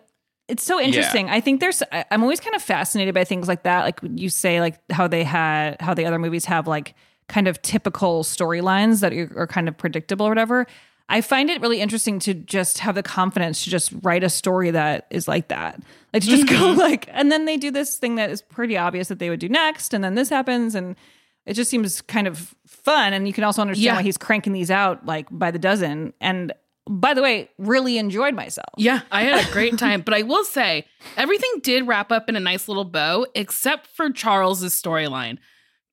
it's 0.47 0.63
so 0.63 0.79
interesting. 0.79 1.29
I 1.29 1.41
think 1.41 1.59
there's 1.59 1.83
I'm 1.91 2.23
always 2.23 2.39
kind 2.39 2.55
of 2.55 2.61
fascinated 2.61 3.13
by 3.13 3.23
things 3.23 3.47
like 3.47 3.63
that. 3.63 3.83
Like 3.83 3.99
you 4.15 4.29
say, 4.29 4.61
like 4.61 4.79
how 4.91 5.07
they 5.07 5.23
had 5.23 5.79
how 5.81 5.93
the 5.93 6.05
other 6.05 6.19
movies 6.19 6.45
have 6.45 6.67
like 6.67 6.93
kind 7.29 7.47
of 7.47 7.61
typical 7.61 8.23
storylines 8.23 8.99
that 9.01 9.13
are 9.13 9.31
are 9.43 9.47
kind 9.47 9.67
of 9.69 9.77
predictable 9.77 10.25
or 10.25 10.29
whatever. 10.29 10.65
I 11.11 11.21
find 11.21 11.49
it 11.49 11.59
really 11.61 11.81
interesting 11.81 12.19
to 12.19 12.35
just 12.35 12.79
have 12.79 12.93
the 12.93 13.01
confidence 13.01 13.63
to 13.63 13.69
just 13.71 13.91
write 14.03 14.23
a 14.23 14.29
story 14.29 14.69
that 14.71 15.07
is 15.09 15.27
like 15.27 15.47
that. 15.47 15.81
Like 16.13 16.21
to 16.23 16.29
just 16.29 16.47
go 16.47 16.73
Mhm. 16.75 16.77
like 16.77 17.07
and 17.11 17.31
then 17.31 17.45
they 17.45 17.57
do 17.57 17.71
this 17.71 17.97
thing 17.97 18.15
that 18.15 18.29
is 18.29 18.41
pretty 18.41 18.77
obvious 18.77 19.07
that 19.07 19.17
they 19.19 19.29
would 19.29 19.39
do 19.39 19.49
next 19.49 19.93
and 19.93 20.03
then 20.03 20.15
this 20.15 20.29
happens 20.29 20.75
and 20.75 20.95
it 21.45 21.53
just 21.53 21.71
seems 21.71 22.01
kind 22.01 22.27
of 22.27 22.53
fun 22.67 23.13
and 23.13 23.25
you 23.27 23.33
can 23.33 23.43
also 23.43 23.61
understand 23.61 23.85
Yeah. 23.85 23.95
why 23.95 24.03
he's 24.03 24.17
cranking 24.17 24.53
these 24.53 24.69
out 24.69 25.05
like 25.05 25.25
by 25.31 25.49
the 25.51 25.57
dozen 25.59 26.13
and 26.21 26.51
by 26.91 27.13
the 27.13 27.21
way, 27.21 27.47
really 27.59 27.99
enjoyed 27.99 28.33
myself. 28.33 28.69
Yeah, 28.77 29.01
I 29.11 29.21
had 29.21 29.47
a 29.47 29.51
great 29.51 29.77
time. 29.77 30.01
but 30.01 30.15
I 30.15 30.23
will 30.23 30.43
say, 30.43 30.85
everything 31.17 31.49
did 31.61 31.85
wrap 31.87 32.11
up 32.11 32.29
in 32.29 32.35
a 32.35 32.39
nice 32.39 32.67
little 32.67 32.83
bow, 32.85 33.27
except 33.35 33.85
for 33.87 34.09
Charles's 34.09 34.73
storyline. 34.73 35.37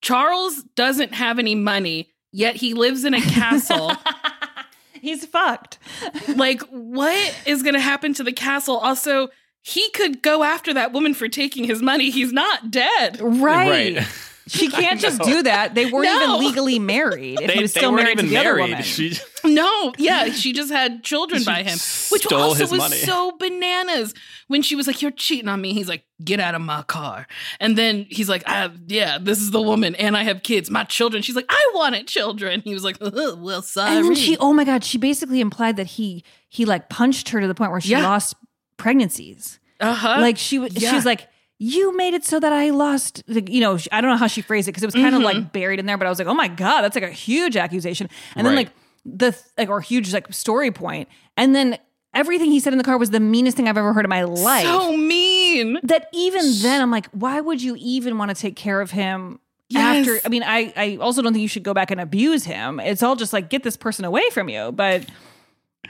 Charles 0.01 0.62
doesn't 0.74 1.14
have 1.14 1.38
any 1.38 1.55
money, 1.55 2.12
yet 2.32 2.57
he 2.57 2.74
lives 2.74 3.05
in 3.05 3.14
a 3.14 3.20
castle. 3.20 3.92
He's 5.01 5.24
fucked. 5.24 5.78
like, 6.36 6.62
what 6.70 7.38
is 7.47 7.62
going 7.62 7.74
to 7.74 7.80
happen 7.80 8.14
to 8.14 8.24
the 8.24 8.32
castle? 8.32 8.76
Also, 8.78 9.28
he 9.62 9.88
could 9.90 10.22
go 10.22 10.42
after 10.42 10.72
that 10.74 10.92
woman 10.92 11.14
for 11.14 11.28
taking 11.28 11.64
his 11.64 11.82
money. 11.82 12.11
He's 12.11 12.32
not 12.32 12.70
dead. 12.70 13.18
Right. 13.20 14.07
She 14.49 14.68
can't 14.70 15.01
just 15.01 15.20
do 15.22 15.42
that. 15.42 15.74
They 15.74 15.86
weren't 15.86 16.05
No. 16.07 16.36
even 16.36 16.47
legally 16.47 16.78
married. 16.78 17.40
If 17.40 17.49
They- 17.49 17.55
he 17.55 17.62
was 17.62 17.72
they 17.74 17.80
still 17.80 17.90
weren't 17.92 18.05
married 18.05 18.18
to 18.18 18.24
even 18.24 18.30
the 18.34 18.38
other 18.38 18.55
married. 18.57 18.70
woman. 18.70 18.82
She- 18.84 19.16
No, 19.44 19.92
yeah, 19.97 20.30
she 20.32 20.53
just 20.53 20.72
had 20.72 21.05
children 21.05 21.44
by 21.44 21.62
him, 21.62 21.78
which 22.11 22.24
stole 22.24 22.40
also 22.42 22.62
his 22.62 22.70
was 22.72 22.78
money. 22.80 22.97
so 22.97 23.30
bananas. 23.38 24.12
When 24.49 24.61
she 24.61 24.74
was 24.74 24.88
like, 24.88 25.01
"You're 25.03 25.12
cheating 25.12 25.47
on 25.49 25.61
me," 25.61 25.72
he's 25.72 25.88
like, 25.88 26.05
"Get 26.24 26.40
out 26.40 26.57
of 26.57 26.62
my 26.62 26.82
car," 26.82 27.28
and 27.61 27.78
then 27.78 28.07
he's 28.11 28.28
like, 28.28 28.42
I, 28.49 28.70
"Yeah, 28.88 29.18
this 29.20 29.40
is 29.40 29.53
the 29.53 29.62
woman, 29.62 29.94
and 29.97 30.16
I 30.16 30.24
have 30.24 30.42
kids, 30.42 30.68
my 30.68 30.82
children." 30.82 31.22
She's 31.22 31.36
like, 31.36 31.47
"I 31.49 31.70
wanted 31.74 32.09
children." 32.09 32.61
He 32.64 32.74
was 32.74 32.82
like, 32.82 32.97
"Well, 33.01 33.62
sorry." 33.62 33.94
And 33.97 34.05
then 34.07 34.14
she, 34.16 34.36
oh 34.38 34.53
my 34.53 34.64
god, 34.64 34.82
she 34.82 34.99
basically 34.99 35.40
implied 35.40 35.76
that 35.76 35.86
he 35.86 36.24
he 36.49 36.64
like 36.64 36.88
punched 36.88 37.28
her 37.28 37.40
to 37.40 37.47
the 37.47 37.55
point 37.55 37.70
where 37.70 37.80
she 37.80 37.90
Yeah. 37.90 38.03
lost 38.03 38.34
pregnancies. 38.78 39.59
uh 39.80 39.94
huh. 39.94 40.16
Like 40.20 40.38
she 40.38 40.59
was, 40.59 40.72
she 40.74 40.92
was 40.94 41.05
like, 41.05 41.28
"You 41.59 41.96
made 41.96 42.14
it 42.14 42.24
so 42.24 42.38
that 42.40 42.52
I 42.52 42.70
lost." 42.70 43.22
The, 43.26 43.42
you 43.50 43.61
know, 43.61 43.78
I 43.92 44.00
don't 44.00 44.11
know 44.11 44.16
how 44.16 44.26
she 44.26 44.42
phrased 44.42 44.68
it 44.68 44.72
because 44.72 44.82
it 44.82 44.86
was 44.86 44.94
kind 44.94 45.14
of 45.14 45.20
Mhm. 45.22 45.24
like 45.24 45.52
buried 45.52 45.78
in 45.80 45.86
there. 45.86 45.96
But 45.96 46.07
I 46.07 46.11
was 46.11 46.18
like, 46.18 46.28
"Oh 46.28 46.34
my 46.34 46.48
god, 46.48 46.82
that's 46.82 46.94
like 46.94 47.04
a 47.04 47.11
huge 47.11 47.57
accusation." 47.57 48.09
And 48.34 48.46
then 48.46 48.54
Right. 48.54 48.66
like 48.66 48.74
the 49.04 49.36
like 49.57 49.68
or 49.68 49.80
huge 49.80 50.12
like 50.12 50.32
story 50.32 50.70
point, 50.70 51.09
and 51.36 51.54
then 51.54 51.78
everything 52.14 52.50
he 52.50 52.59
said 52.61 52.72
in 52.72 52.78
the 52.78 52.84
car 52.84 52.96
was 52.98 53.11
the 53.11 53.20
meanest 53.20 53.57
thing 53.57 53.68
I've 53.68 53.76
ever 53.76 53.92
heard 53.92 54.04
in 54.04 54.09
my 54.09 54.22
life. 54.24 54.64
so 54.66 54.96
mean. 54.96 55.78
that 55.82 56.09
even 56.12 56.44
then 56.62 56.80
I'm 56.82 56.90
like, 56.90 57.07
why 57.11 57.40
would 57.40 57.62
you 57.62 57.76
even 57.78 58.16
want 58.18 58.30
to 58.30 58.34
take 58.34 58.57
care 58.57 58.80
of 58.80 58.90
him 58.90 59.38
Yes. 59.68 60.07
after? 60.09 60.20
I 60.24 60.28
mean, 60.28 60.42
I 60.42 60.72
I 60.76 60.96
also 61.00 61.22
don't 61.22 61.32
think 61.32 61.42
you 61.42 61.48
should 61.48 61.62
go 61.62 61.74
back 61.74 61.90
and 61.90 62.00
abuse 62.00 62.44
him. 62.44 62.80
It's 62.80 63.02
all 63.02 63.16
just 63.16 63.32
like 63.32 63.48
get 63.50 63.62
this 63.62 63.76
person 63.76 64.04
away 64.04 64.22
from 64.32 64.48
you. 64.48 64.72
But 64.72 65.04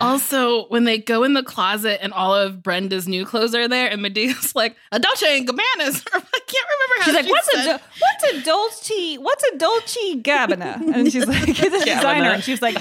Also, 0.01 0.67
when 0.69 0.85
they 0.85 0.99
go 0.99 1.23
in 1.25 1.33
the 1.35 1.43
closet 1.43 2.03
and 2.03 2.13
all 2.13 2.35
of 2.35 2.63
Brenda's 2.63 3.07
new 3.09 3.25
clothes 3.25 3.55
are 3.55 3.69
there, 3.69 3.89
and 3.91 4.01
Madea's 4.05 4.55
like, 4.55 4.77
"A 4.93 4.99
Dolce 4.99 5.39
and 5.39 5.49
Gabbana's," 5.49 6.03
I 6.13 6.21
can't 6.21 6.67
remember 6.71 6.95
how 7.01 7.05
she's 7.05 7.15
like, 7.15 7.29
what's 7.29 7.51
said. 7.53 7.75
a 7.75 7.79
do- 7.79 7.85
what's 8.01 8.25
a 8.25 8.43
Dolce 8.45 9.17
what's 9.19 9.45
a 9.45 9.57
Dolce 9.59 10.17
Gabbana? 10.23 10.95
And 10.95 11.11
she's 11.13 11.27
like, 11.27 11.49
it's 11.49 11.61
a 11.61 11.85
designer, 11.85 12.31
and 12.31 12.43
she's 12.43 12.63
like. 12.63 12.77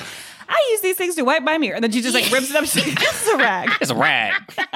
I 0.48 0.68
use 0.74 0.82
these 0.82 0.96
things 0.96 1.16
to 1.16 1.24
wipe 1.24 1.42
my 1.42 1.58
mirror, 1.58 1.74
and 1.74 1.84
then 1.84 1.92
she 1.92 2.04
just 2.04 2.14
like 2.14 2.32
rips 2.32 2.52
it 2.52 2.56
up. 2.56 2.66
She's 2.66 2.86
like, 2.86 3.00
"This 3.00 3.24
is 3.24 3.34
a 3.34 3.38
rag." 3.38 3.68
it's 3.82 3.90
a 3.90 3.96
rag 3.96 4.34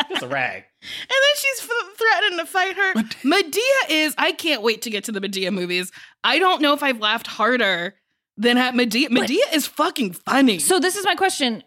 it's 0.10 0.24
a 0.24 0.28
rag 0.28 0.64
And 0.64 1.10
then 1.12 1.36
she's 1.38 1.60
f- 1.62 1.96
threatening 1.96 2.40
to 2.40 2.46
fight 2.48 2.76
her. 2.76 2.94
Madea 3.24 3.90
is, 3.90 4.16
I 4.18 4.32
can't 4.32 4.64
wait 4.64 4.82
to 4.82 4.90
get 4.90 5.04
to 5.04 5.12
the 5.12 5.22
Madea 5.22 5.54
movies. 5.54 5.92
I 6.24 6.40
don't 6.40 6.64
know 6.64 6.74
if 6.74 6.82
I've 6.82 7.00
laughed 7.00 7.28
harder 7.28 7.94
than 8.36 8.58
at 8.58 8.74
Madea. 8.74 9.10
Madea 9.10 9.54
is 9.54 9.68
fucking 9.68 10.14
funny. 10.14 10.58
So 10.58 10.80
this 10.80 10.96
is 10.96 11.06
my 11.06 11.14
question: 11.14 11.64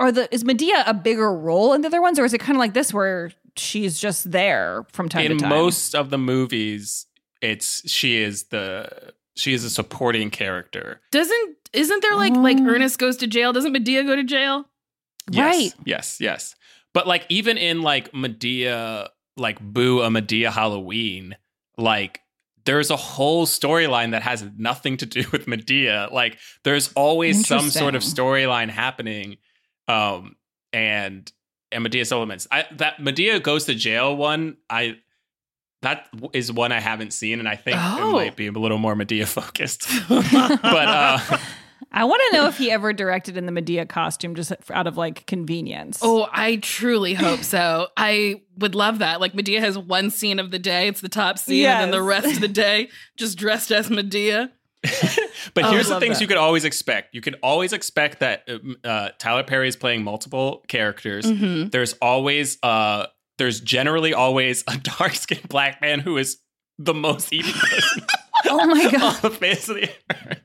Are 0.00 0.10
the 0.10 0.32
is 0.34 0.42
Madea 0.44 0.82
a 0.86 0.94
bigger 0.94 1.32
role 1.32 1.72
in 1.74 1.82
the 1.82 1.86
other 1.88 2.00
ones, 2.02 2.18
or 2.18 2.24
is 2.24 2.32
it 2.34 2.38
kind 2.40 2.56
of 2.56 2.58
like 2.60 2.74
this 2.74 2.92
where 2.92 3.30
she's 3.56 4.00
just 4.00 4.30
there 4.32 4.84
from 4.92 5.08
time 5.08 5.26
in 5.26 5.38
to 5.38 5.44
time? 5.44 5.52
In 5.52 5.58
most 5.58 5.94
of 5.94 6.10
the 6.10 6.18
movies 6.18 7.06
it's 7.40 7.88
she 7.90 8.16
is 8.22 8.44
the 8.44 9.12
she 9.36 9.54
is 9.54 9.64
a 9.64 9.70
supporting 9.70 10.28
character 10.30 11.00
Doesn't, 11.10 11.56
isn't 11.72 12.02
there 12.02 12.14
like, 12.16 12.34
like 12.34 12.58
Oh. 12.60 12.66
Ernest 12.66 12.98
goes 12.98 13.16
to 13.18 13.26
jail? 13.26 13.52
Doesn't 13.52 13.72
Madea 13.74 14.04
go 14.06 14.14
to 14.16 14.24
jail? 14.24 14.66
Yes, 15.30 15.56
Right. 15.56 15.72
Yes, 15.86 16.20
yes. 16.20 16.54
But 16.92 17.06
like 17.06 17.24
even 17.28 17.56
in 17.56 17.82
like 17.82 18.12
Madea, 18.12 19.08
like 19.36 19.60
Boo 19.60 20.00
a 20.02 20.08
Madea 20.08 20.50
Halloween, 20.50 21.36
like 21.78 22.20
there's 22.64 22.90
a 22.90 22.96
whole 22.96 23.46
storyline 23.46 24.10
that 24.10 24.22
has 24.22 24.44
nothing 24.58 24.96
to 24.98 25.06
do 25.06 25.24
with 25.32 25.46
Madea. 25.46 26.10
Like 26.12 26.38
there's 26.64 26.92
always 26.94 27.46
some 27.46 27.70
sort 27.70 27.94
of 27.94 28.02
storyline 28.02 28.68
happening. 28.70 29.36
Um 29.90 30.36
and 30.72 31.30
and 31.72 31.84
Madea 31.86 32.06
supplements. 32.06 32.46
I 32.50 32.64
that 32.78 32.98
Madea 32.98 33.42
goes 33.42 33.64
to 33.66 33.74
jail 33.74 34.16
one, 34.16 34.56
I 34.68 34.96
that 35.82 36.08
is 36.34 36.52
one 36.52 36.72
I 36.72 36.80
haven't 36.80 37.12
seen, 37.12 37.38
and 37.38 37.48
I 37.48 37.56
think 37.56 37.76
Oh. 37.80 38.10
it 38.10 38.12
might 38.24 38.36
be 38.36 38.46
a 38.48 38.52
little 38.52 38.78
more 38.78 38.94
Madea 38.94 39.26
focused. 39.26 39.88
but 40.08 40.88
uh 40.88 41.38
I 41.92 42.04
want 42.04 42.22
to 42.30 42.36
know 42.36 42.46
if 42.46 42.56
he 42.56 42.70
ever 42.70 42.92
directed 42.92 43.36
in 43.36 43.46
the 43.46 43.52
Madea 43.52 43.88
costume 43.88 44.36
just 44.36 44.52
out 44.70 44.86
of 44.86 44.96
like 44.96 45.26
convenience. 45.26 45.98
Oh, 46.02 46.28
I 46.30 46.56
truly 46.56 47.14
hope 47.14 47.40
so. 47.42 47.88
I 47.96 48.42
would 48.58 48.76
love 48.76 49.00
that. 49.00 49.20
Like 49.20 49.32
Madea 49.32 49.58
has 49.58 49.76
one 49.76 50.10
scene 50.10 50.38
of 50.38 50.52
the 50.52 50.58
day, 50.60 50.86
it's 50.86 51.00
the 51.00 51.08
top 51.08 51.36
scene, 51.38 51.66
and 51.66 51.80
then 51.84 51.90
the 51.90 52.02
rest 52.02 52.26
of 52.34 52.40
the 52.40 52.46
day 52.48 52.90
just 53.16 53.36
dressed 53.38 53.72
as 53.72 53.88
Madea. 53.88 54.50
But 55.54 55.64
Oh, 55.64 55.70
here's 55.72 55.88
the 55.88 55.98
things 55.98 56.16
that. 56.18 56.20
you 56.22 56.28
could 56.28 56.36
always 56.36 56.64
expect. 56.64 57.14
You 57.14 57.20
could 57.20 57.36
always 57.42 57.72
expect 57.72 58.20
that 58.20 58.44
um, 58.48 58.76
uh, 58.84 59.08
Tyler 59.18 59.42
Perry 59.42 59.68
is 59.68 59.74
playing 59.76 60.04
multiple 60.04 60.62
characters. 60.68 61.24
Mhm. 61.24 61.70
There's 61.72 61.94
always, 61.94 62.58
uh, 62.62 63.06
there's 63.38 63.60
generally 63.60 64.14
always 64.14 64.62
a 64.68 64.76
dark 64.98 65.14
skinned 65.14 65.48
black 65.48 65.80
man 65.80 65.98
who 66.00 66.18
is 66.18 66.38
the 66.78 66.94
most 66.94 67.32
evil 67.32 67.52
oh 68.46 68.66
my 68.66 68.84
on 68.86 68.90
god. 68.92 69.22
the 69.22 69.30
face 69.30 69.68
of 69.68 69.76
the 69.76 69.90
earth. 70.10 70.38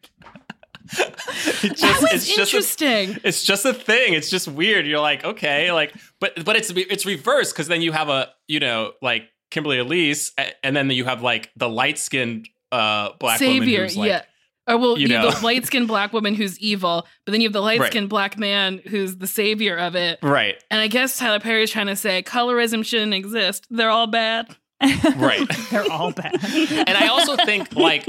It 1.64 1.78
That 1.78 2.00
was 2.02 2.14
it's 2.14 2.28
just 2.28 2.54
a- 2.82 2.86
interesting. 2.86 3.18
it's 3.24 3.44
just 3.44 3.66
a 3.66 3.74
thing. 3.74 4.14
It's 4.14 4.30
just 4.30 4.48
weird. 4.48 4.86
You're 4.88 5.00
like, 5.00 5.24
okay, 5.26 5.72
like, 5.72 5.94
but 6.20 6.44
but 6.46 6.56
it's 6.56 6.70
it's 6.72 7.06
reversed 7.06 7.54
because 7.54 7.68
then 7.68 7.82
you 7.82 7.92
have 7.92 8.10
a 8.10 8.30
you 8.48 8.60
know 8.60 8.94
like 9.02 9.24
Kimberly 9.52 9.80
Elise, 9.80 10.32
and 10.64 10.76
then 10.76 10.90
you 10.92 11.06
have 11.06 11.22
like 11.22 11.52
the 11.56 11.68
light 11.70 11.98
skinned 11.98 12.48
uh 12.72 13.10
black 13.20 13.40
woman 13.40 13.60
Savior, 13.60 13.84
who's 13.84 13.98
like, 13.98 14.10
yeah. 14.10 14.22
Or 14.68 14.78
well, 14.78 14.98
you 14.98 15.04
you, 15.04 15.08
know. 15.10 15.30
have 15.30 15.40
the 15.40 15.46
light 15.46 15.66
skinned 15.66 15.88
black 15.88 16.12
woman 16.12 16.34
who's 16.34 16.58
evil, 16.60 17.06
but 17.24 17.32
then 17.32 17.42
you 17.42 17.48
have 17.48 17.54
the 17.54 17.62
light 17.62 17.84
skinned 17.84 18.10
black 18.10 18.40
man 18.40 18.82
who's 18.88 19.18
the 19.18 19.28
savior 19.28 19.78
of 19.78 19.96
it. 19.96 20.18
right, 20.24 20.56
And 20.72 20.82
I 20.82 20.88
guess 20.88 21.20
Tyler 21.20 21.40
Perry's 21.40 21.70
trying 21.70 21.86
to 21.86 21.96
say 21.96 22.24
colorism 22.24 22.84
shouldn't 22.84 23.14
exist. 23.14 23.68
They're 23.70 23.92
all 23.92 24.08
bad. 24.08 24.56
right. 24.82 25.48
They're 25.70 25.92
all 25.92 26.12
bad. 26.12 26.44
and 26.44 26.98
I 26.98 27.08
also 27.08 27.36
think 27.38 27.76
like 27.76 28.08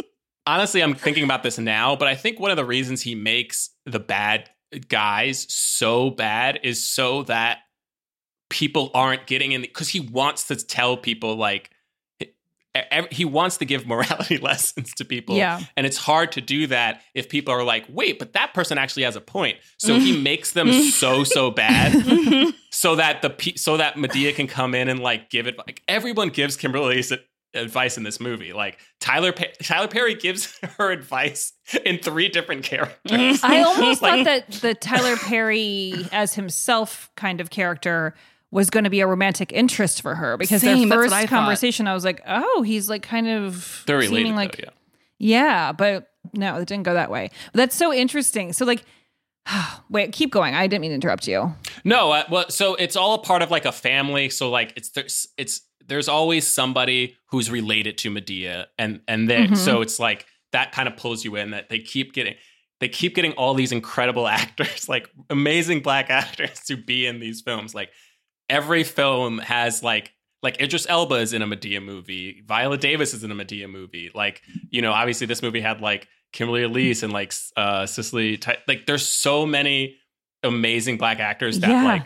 honestly, 0.46 0.82
I'm 0.82 0.94
thinking 0.94 1.24
about 1.24 1.42
this 1.42 1.58
now, 1.58 1.96
but 1.96 2.08
I 2.08 2.14
think 2.14 2.38
one 2.38 2.50
of 2.50 2.56
the 2.56 2.64
reasons 2.64 3.02
he 3.02 3.14
makes 3.14 3.70
the 3.84 3.98
bad 3.98 4.48
guys 4.88 5.46
so 5.52 6.10
bad 6.10 6.60
is 6.62 6.88
so 6.88 7.24
that 7.24 7.58
people 8.48 8.90
aren't 8.94 9.26
getting 9.26 9.52
in 9.52 9.62
because 9.62 9.88
he 9.88 10.00
wants 10.00 10.46
to 10.48 10.56
tell 10.56 10.96
people 10.96 11.36
like 11.36 11.70
he 13.10 13.24
wants 13.24 13.56
to 13.58 13.64
give 13.64 13.86
morality 13.86 14.38
lessons 14.50 14.92
to 14.94 15.04
people. 15.04 15.36
Yeah. 15.36 15.60
and 15.76 15.86
it's 15.86 15.96
hard 15.96 16.32
to 16.32 16.40
do 16.40 16.66
that 16.68 17.02
if 17.14 17.28
people 17.28 17.52
are 17.54 17.64
like 17.64 17.84
wait 17.88 18.18
but 18.18 18.32
that 18.34 18.54
person 18.54 18.78
actually 18.78 19.02
has 19.04 19.16
a 19.16 19.20
point. 19.20 19.56
So 19.78 19.98
he 19.98 20.20
makes 20.30 20.52
them 20.52 20.72
so 20.72 21.24
so 21.24 21.50
bad 21.50 21.92
so 22.70 22.96
that 22.96 23.22
the 23.22 23.52
so 23.56 23.76
that 23.76 23.94
Madea 23.96 24.34
can 24.34 24.46
come 24.46 24.74
in 24.74 24.88
and 24.88 25.00
like 25.00 25.30
give 25.30 25.46
it 25.46 25.58
like 25.58 25.82
everyone 25.88 26.28
gives 26.30 26.56
Kimberly 26.56 27.02
advice 27.54 27.96
in 27.96 28.02
this 28.02 28.20
movie. 28.20 28.52
Like 28.52 28.78
Tyler 29.00 29.32
pa- 29.32 29.44
Tyler 29.62 29.88
Perry 29.88 30.14
gives 30.14 30.58
her 30.78 30.90
advice 30.90 31.52
in 31.86 31.98
three 31.98 32.28
different 32.28 32.64
characters. 32.64 33.40
I 33.42 33.62
almost 33.62 34.02
Like- 34.02 34.26
thought 34.26 34.46
that 34.48 34.52
the 34.60 34.74
Tyler 34.74 35.16
Perry 35.16 35.94
as 36.12 36.34
himself 36.34 37.10
kind 37.16 37.40
of 37.40 37.48
character 37.50 38.14
was 38.56 38.70
going 38.70 38.84
to 38.84 38.90
be 38.90 39.00
a 39.00 39.06
romantic 39.06 39.52
interest 39.52 40.02
for 40.02 40.14
her 40.16 40.36
because 40.36 40.62
Same, 40.62 40.88
their 40.88 40.98
first 40.98 41.14
I 41.14 41.20
thought. 41.22 41.28
conversation, 41.28 41.86
I 41.86 41.94
was 41.94 42.04
like, 42.04 42.22
oh, 42.26 42.62
he's 42.62 42.88
like 42.90 43.02
kind 43.02 43.28
of 43.28 43.82
they're 43.86 43.98
related 43.98 44.16
seeming 44.16 44.32
though, 44.32 44.36
like 44.42 44.58
yeah 44.58 44.70
yeah, 45.18 45.72
but 45.72 46.08
no, 46.34 46.56
it 46.56 46.66
didn't 46.68 46.82
go 46.84 46.92
that 46.94 47.10
way. 47.10 47.30
But 47.52 47.58
that's 47.58 47.76
so 47.76 47.92
interesting. 47.92 48.52
So 48.52 48.64
like, 48.66 48.84
wait, 49.90 50.12
keep 50.12 50.30
going. 50.32 50.54
I 50.54 50.66
didn't 50.66 50.82
mean 50.82 50.90
to 50.90 50.94
interrupt 50.96 51.26
you. 51.28 51.54
No, 51.84 52.12
uh, 52.12 52.24
well, 52.30 52.50
so 52.50 52.74
it's 52.74 52.96
all 52.96 53.14
a 53.14 53.18
part 53.18 53.42
of 53.42 53.50
like 53.50 53.64
a 53.64 53.72
family. 53.72 54.28
So 54.28 54.50
like 54.50 54.72
it's 54.76 54.90
there's 54.90 55.28
it's 55.38 55.60
there's 55.86 56.08
always 56.08 56.46
somebody 56.46 57.16
who's 57.30 57.50
related 57.50 57.96
to 57.98 58.10
Madea, 58.10 58.66
and 58.78 59.00
and 59.08 59.30
then 59.30 59.50
Mhm. 59.50 59.56
so 59.56 59.80
it's 59.82 59.98
like 59.98 60.26
that 60.52 60.72
kind 60.72 60.88
of 60.88 60.96
pulls 60.96 61.24
you 61.24 61.36
in 61.36 61.50
that 61.52 61.68
they 61.68 61.78
keep 61.78 62.12
getting 62.12 62.34
they 62.80 62.88
keep 62.88 63.14
getting 63.14 63.32
all 63.32 63.54
these 63.54 63.72
incredible 63.72 64.26
actors, 64.40 64.88
like 64.88 65.08
amazing 65.30 65.80
black 65.80 66.10
actors, 66.22 66.60
to 66.66 66.76
be 66.76 67.06
in 67.06 67.20
these 67.20 67.40
films. 67.40 67.74
Like 67.74 67.90
every 68.48 68.84
film 68.84 69.38
has 69.38 69.82
like 69.82 70.12
like 70.42 70.60
Idris 70.60 70.86
Elba 70.88 71.16
is 71.16 71.32
in 71.32 71.42
a 71.42 71.46
Madea 71.46 71.82
movie, 71.82 72.42
Viola 72.46 72.76
Davis 72.78 73.14
is 73.14 73.24
in 73.24 73.30
a 73.30 73.34
Madea 73.34 73.68
movie. 73.68 74.10
Like 74.14 74.42
you 74.70 74.82
know, 74.82 74.92
obviously 74.92 75.26
this 75.26 75.42
movie 75.42 75.60
had 75.60 75.80
like 75.80 76.06
Kimberly 76.32 76.62
Elise 76.62 77.02
and 77.02 77.12
like 77.12 77.32
uh 77.56 77.86
Cicely. 77.86 78.36
Ty- 78.36 78.58
like 78.68 78.86
there's 78.86 79.06
so 79.06 79.46
many 79.46 79.96
amazing 80.42 80.98
black 80.98 81.18
actors 81.18 81.60
that 81.60 81.70
Yeah. 81.70 81.82
like 81.84 82.02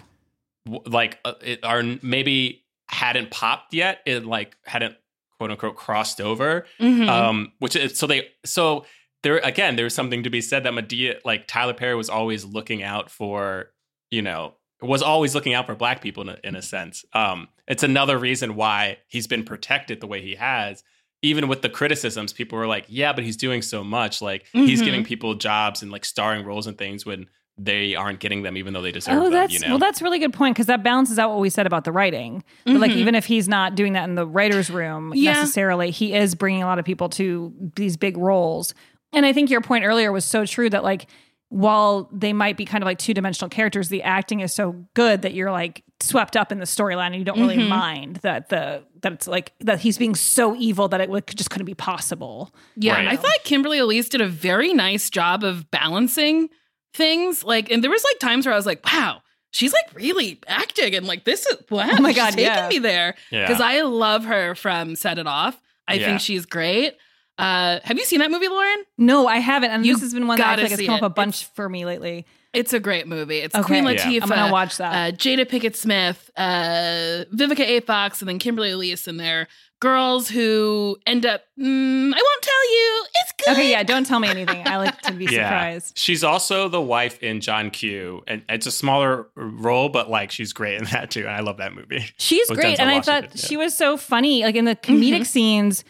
w- 0.66 0.82
like 0.86 1.18
uh, 1.24 1.34
it 1.42 1.64
are 1.64 1.82
maybe 2.02 2.64
hadn't 2.88 3.30
popped 3.30 3.74
yet. 3.74 4.00
It 4.06 4.24
like 4.24 4.56
hadn't 4.64 4.96
quote 5.38 5.50
unquote 5.50 5.76
crossed 5.76 6.20
over. 6.20 6.66
Mhm. 6.80 7.08
Um, 7.08 7.52
which 7.58 7.76
is 7.76 7.98
so 7.98 8.06
they 8.06 8.28
so 8.44 8.86
there 9.22 9.38
again 9.38 9.76
there's 9.76 9.94
something 9.94 10.22
to 10.22 10.30
be 10.30 10.40
said 10.40 10.64
that 10.64 10.72
Madea 10.72 11.18
like 11.24 11.46
Tyler 11.46 11.74
Perry 11.74 11.94
was 11.94 12.08
always 12.08 12.44
looking 12.44 12.82
out 12.82 13.10
for 13.10 13.66
you 14.10 14.22
know 14.22 14.54
was 14.82 15.02
always 15.02 15.34
looking 15.34 15.54
out 15.54 15.66
for 15.66 15.74
black 15.74 16.00
people 16.00 16.22
in 16.22 16.28
a, 16.30 16.38
in 16.44 16.56
a 16.56 16.62
sense. 16.62 17.04
Um, 17.12 17.48
it's 17.68 17.82
another 17.82 18.18
reason 18.18 18.54
why 18.56 18.98
he's 19.08 19.26
been 19.26 19.44
protected 19.44 20.00
the 20.00 20.06
way 20.06 20.22
he 20.22 20.34
has. 20.36 20.82
Even 21.22 21.48
with 21.48 21.60
the 21.62 21.68
criticisms, 21.68 22.32
people 22.32 22.56
were 22.58 22.66
like, 22.66 22.86
"Yeah, 22.88 23.12
but 23.12 23.22
he's 23.24 23.36
doing 23.36 23.60
so 23.62 23.84
much. 23.84 24.22
Like 24.22 24.46
he's 24.52 24.80
Mhm. 24.80 24.84
giving 24.86 25.04
people 25.04 25.34
jobs 25.34 25.82
and 25.82 25.92
like 25.92 26.04
starring 26.06 26.44
roles 26.46 26.66
and 26.66 26.78
things 26.78 27.04
when 27.04 27.26
they 27.58 27.94
aren't 27.94 28.20
getting 28.20 28.42
them, 28.42 28.56
even 28.56 28.72
though 28.72 28.80
they 28.80 28.90
deserve 28.90 29.18
Oh, 29.18 29.22
them." 29.24 29.32
that's 29.32 29.52
You 29.52 29.60
know? 29.60 29.68
well, 29.70 29.78
that's 29.78 30.00
a 30.00 30.04
really 30.04 30.18
good 30.18 30.32
point 30.32 30.54
because 30.54 30.66
that 30.66 30.82
balances 30.82 31.18
out 31.18 31.28
what 31.28 31.40
we 31.40 31.50
said 31.50 31.66
about 31.66 31.84
the 31.84 31.92
writing. 31.92 32.42
But 32.64 32.76
like, 32.76 32.92
Mhm. 32.92 32.96
even 32.96 33.14
if 33.14 33.26
he's 33.26 33.48
not 33.48 33.74
doing 33.74 33.92
that 33.92 34.08
in 34.08 34.14
the 34.14 34.26
writers' 34.26 34.70
room 34.70 35.12
Yeah. 35.14 35.32
necessarily, 35.34 35.90
he 35.90 36.14
is 36.14 36.34
bringing 36.34 36.62
a 36.62 36.66
lot 36.66 36.78
of 36.78 36.86
people 36.86 37.10
to 37.10 37.52
these 37.76 37.98
big 37.98 38.16
roles. 38.16 38.72
And 39.12 39.26
I 39.26 39.34
think 39.34 39.50
your 39.50 39.60
point 39.60 39.84
earlier 39.84 40.10
was 40.12 40.24
so 40.24 40.46
true 40.46 40.70
that 40.70 40.84
like, 40.84 41.06
while 41.50 42.08
they 42.12 42.32
might 42.32 42.56
be 42.56 42.64
kind 42.64 42.82
of 42.82 42.86
like 42.86 42.98
two 42.98 43.12
dimensional 43.12 43.48
characters, 43.50 43.88
the 43.88 44.02
acting 44.02 44.40
is 44.40 44.54
so 44.54 44.86
good 44.94 45.22
that 45.22 45.34
you're 45.34 45.50
like 45.50 45.84
swept 46.00 46.36
up 46.36 46.50
in 46.50 46.58
the 46.58 46.64
storyline 46.64 47.06
and 47.08 47.16
you 47.16 47.24
don't 47.24 47.38
really 47.40 47.58
Mhm. 47.58 47.68
mind 47.68 48.16
that 48.22 48.48
the 48.48 48.82
that 49.02 49.12
it's 49.12 49.26
like 49.26 49.52
that 49.60 49.80
he's 49.80 49.98
being 49.98 50.14
so 50.14 50.54
evil 50.56 50.86
that 50.88 51.00
it 51.00 51.08
would, 51.10 51.26
just 51.26 51.50
couldn't 51.50 51.66
be 51.66 51.74
possible. 51.74 52.54
Yeah, 52.76 52.94
Right. 52.94 53.08
I 53.08 53.16
thought 53.16 53.32
Kimberly 53.44 53.78
Elise 53.78 54.08
did 54.10 54.20
a 54.20 54.26
very 54.28 54.72
nice 54.74 55.08
job 55.10 55.42
of 55.42 55.70
balancing 55.70 56.50
things. 56.94 57.42
Like, 57.44 57.70
and 57.70 57.82
there 57.82 57.90
was 57.90 58.04
like 58.04 58.18
times 58.18 58.44
where 58.46 58.52
I 58.52 58.56
was 58.56 58.66
like, 58.66 58.84
wow, 58.84 59.22
she's 59.52 59.72
like 59.72 59.86
really 59.94 60.38
acting, 60.46 60.94
and 60.94 61.06
like 61.06 61.24
this 61.24 61.46
is 61.46 61.56
wow, 61.70 61.88
Oh 61.90 62.00
my 62.00 62.10
she's 62.10 62.16
God, 62.16 62.30
taking 62.30 62.44
yeah. 62.44 62.68
me 62.68 62.78
there 62.78 63.14
Yeah. 63.30 63.46
because 63.46 63.60
I 63.60 63.80
love 63.82 64.24
her 64.26 64.54
from 64.54 64.94
Set 64.96 65.18
It 65.18 65.26
Off. 65.26 65.60
I 65.88 65.94
Yeah. 65.94 66.06
think 66.06 66.20
she's 66.20 66.46
great. 66.46 66.96
Uh, 67.40 67.80
have 67.84 67.98
you 67.98 68.04
seen 68.04 68.18
that 68.20 68.30
movie, 68.30 68.48
Lauren? 68.48 68.84
No, 68.98 69.26
I 69.26 69.38
haven't, 69.38 69.70
and 69.70 69.84
You 69.86 69.94
this 69.94 70.02
has 70.02 70.14
been 70.14 70.26
one 70.26 70.38
that 70.38 70.46
I 70.46 70.50
gotta 70.56 70.62
feel 70.62 70.64
like 70.64 70.72
it's 70.72 70.80
see 70.80 70.86
come 70.86 70.94
it. 70.96 71.02
up 71.02 71.10
a 71.10 71.14
bunch 71.14 71.46
for 71.46 71.68
me 71.68 71.84
lately. 71.84 72.26
It's 72.52 72.72
a 72.72 72.80
great 72.80 73.06
movie. 73.06 73.38
It's 73.38 73.54
Okay. 73.54 73.64
Queen 73.64 73.84
Yeah. 73.84 73.92
Latifah. 73.94 74.22
I'm 74.22 74.28
gonna 74.28 74.52
watch 74.52 74.76
that. 74.78 75.14
Uh, 75.14 75.16
Jada 75.16 75.44
Pinkett 75.46 75.76
Smith, 75.76 76.30
uh, 76.36 77.24
Vivica 77.34 77.60
A. 77.60 77.80
Fox, 77.80 78.20
and 78.20 78.28
then 78.28 78.38
Kimberly 78.40 78.70
Elise, 78.72 79.06
and 79.06 79.20
they're 79.20 79.46
girls 79.80 80.28
who 80.28 80.98
end 81.06 81.24
up. 81.24 81.42
Mm, 81.58 82.12
I 82.12 82.16
won't 82.22 82.42
tell 82.42 82.72
you. 82.72 83.04
It's 83.14 83.32
good. 83.38 83.52
Okay, 83.52 83.70
yeah, 83.70 83.82
don't 83.84 84.04
tell 84.04 84.18
me 84.20 84.28
anything. 84.28 84.66
I 84.66 84.76
like 84.78 85.00
to 85.02 85.12
be 85.12 85.26
surprised. 85.32 85.96
She's 85.96 86.24
also 86.24 86.68
the 86.68 86.80
wife 86.80 87.22
in 87.22 87.40
John 87.40 87.70
Q, 87.70 88.22
and 88.26 88.42
it's 88.48 88.66
a 88.66 88.72
smaller 88.72 89.28
role, 89.36 89.88
but 89.88 90.10
like 90.10 90.32
she's 90.32 90.52
great 90.52 90.76
in 90.78 90.84
that 90.86 91.10
too. 91.12 91.20
And 91.20 91.30
I 91.30 91.40
love 91.40 91.58
that 91.58 91.72
movie. 91.72 92.04
She's 92.18 92.48
great, 92.48 92.76
Denzel 92.76 92.80
and 92.80 92.90
I 92.90 92.96
Washington, 92.96 93.30
thought 93.30 93.36
yeah. 93.40 93.46
she 93.48 93.56
was 93.56 93.76
so 93.76 93.96
funny. 93.96 94.42
Like 94.42 94.56
in 94.56 94.64
the 94.64 94.74
comedic 94.76 95.20
Mhm. 95.20 95.26
scenes, 95.26 95.84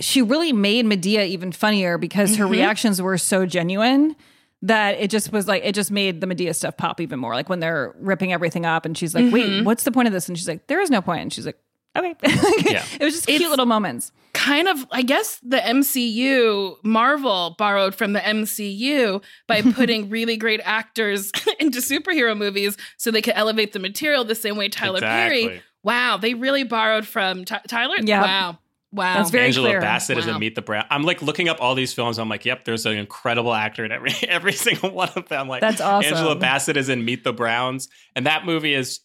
she 0.00 0.22
really 0.22 0.52
made 0.52 0.84
Madea 0.84 1.26
even 1.26 1.52
funnier 1.52 1.98
because 1.98 2.36
her 2.36 2.44
Mhm. 2.46 2.50
reactions 2.50 3.00
were 3.00 3.16
so 3.18 3.46
genuine 3.46 4.14
that 4.62 4.98
it 5.00 5.10
just 5.10 5.32
was 5.32 5.46
like 5.46 5.62
it 5.64 5.74
just 5.74 5.90
made 5.90 6.20
the 6.20 6.26
Madea 6.26 6.54
stuff 6.54 6.76
pop 6.76 7.00
even 7.00 7.18
more. 7.18 7.34
Like 7.34 7.48
when 7.48 7.60
they're 7.60 7.94
ripping 8.00 8.32
everything 8.32 8.66
up, 8.66 8.84
and 8.84 8.96
she's 8.96 9.14
like, 9.14 9.32
"Wait, 9.32 9.46
Mhm. 9.46 9.64
what's 9.64 9.84
the 9.84 9.92
point 9.92 10.08
of 10.08 10.12
this?" 10.12 10.28
And 10.28 10.36
she's 10.36 10.48
like, 10.48 10.66
"There 10.66 10.80
is 10.80 10.90
no 10.90 11.00
point." 11.02 11.20
And 11.22 11.32
she's 11.32 11.46
like, 11.46 11.58
"Okay." 11.96 12.14
Yeah. 12.70 12.84
it 13.00 13.04
was 13.04 13.14
just 13.14 13.26
cute 13.26 13.36
It's- 13.40 13.50
little 13.50 13.66
moments. 13.66 14.12
kind 14.34 14.68
of 14.68 14.86
i 14.92 15.00
guess 15.00 15.40
the 15.42 15.56
mcu 15.56 16.76
marvel 16.84 17.54
borrowed 17.58 17.94
from 17.94 18.12
the 18.12 18.20
mcu 18.20 19.22
by 19.46 19.62
putting 19.72 20.10
really 20.10 20.36
great 20.36 20.60
actors 20.62 21.32
into 21.58 21.78
superhero 21.78 22.36
movies 22.36 22.76
so 22.98 23.10
they 23.10 23.22
could 23.22 23.32
elevate 23.34 23.72
the 23.72 23.78
material 23.78 24.24
the 24.24 24.34
same 24.34 24.56
way 24.58 24.68
tyler 24.68 25.00
perry 25.00 25.62
wow 25.82 26.18
they 26.18 26.34
really 26.34 26.64
borrowed 26.64 27.06
from 27.06 27.46
Ty- 27.46 27.62
tyler 27.66 27.96
Yeah. 28.02 28.20
wow 28.20 28.58
wow 28.92 29.14
That's 29.16 29.30
very 29.30 29.46
Angela 29.46 29.68
clear. 29.68 29.80
Bassett 29.80 30.18
is 30.18 30.26
Wow. 30.26 30.34
in 30.34 30.40
Meet 30.40 30.54
the 30.54 30.62
Brown. 30.62 30.84
I'm 30.90 31.02
like 31.02 31.22
looking 31.22 31.48
up 31.48 31.58
all 31.60 31.74
these 31.74 31.92
films. 31.92 32.18
I'm 32.18 32.28
like, 32.28 32.44
yep, 32.44 32.64
there's 32.64 32.86
an 32.86 32.96
incredible 32.96 33.52
actor 33.54 33.84
in 33.84 33.92
every 33.92 34.12
every 34.28 34.52
single 34.52 34.90
one 34.90 35.10
of 35.16 35.28
them. 35.28 35.48
Like 35.48 35.60
That's 35.60 35.80
awesome. 35.80 36.12
Angela 36.14 36.36
Bassett 36.36 36.76
is 36.76 36.88
in 36.88 37.04
Meet 37.04 37.24
the 37.24 37.32
Browns, 37.32 37.88
and 38.14 38.26
that 38.26 38.44
movie 38.44 38.74
is 38.74 39.00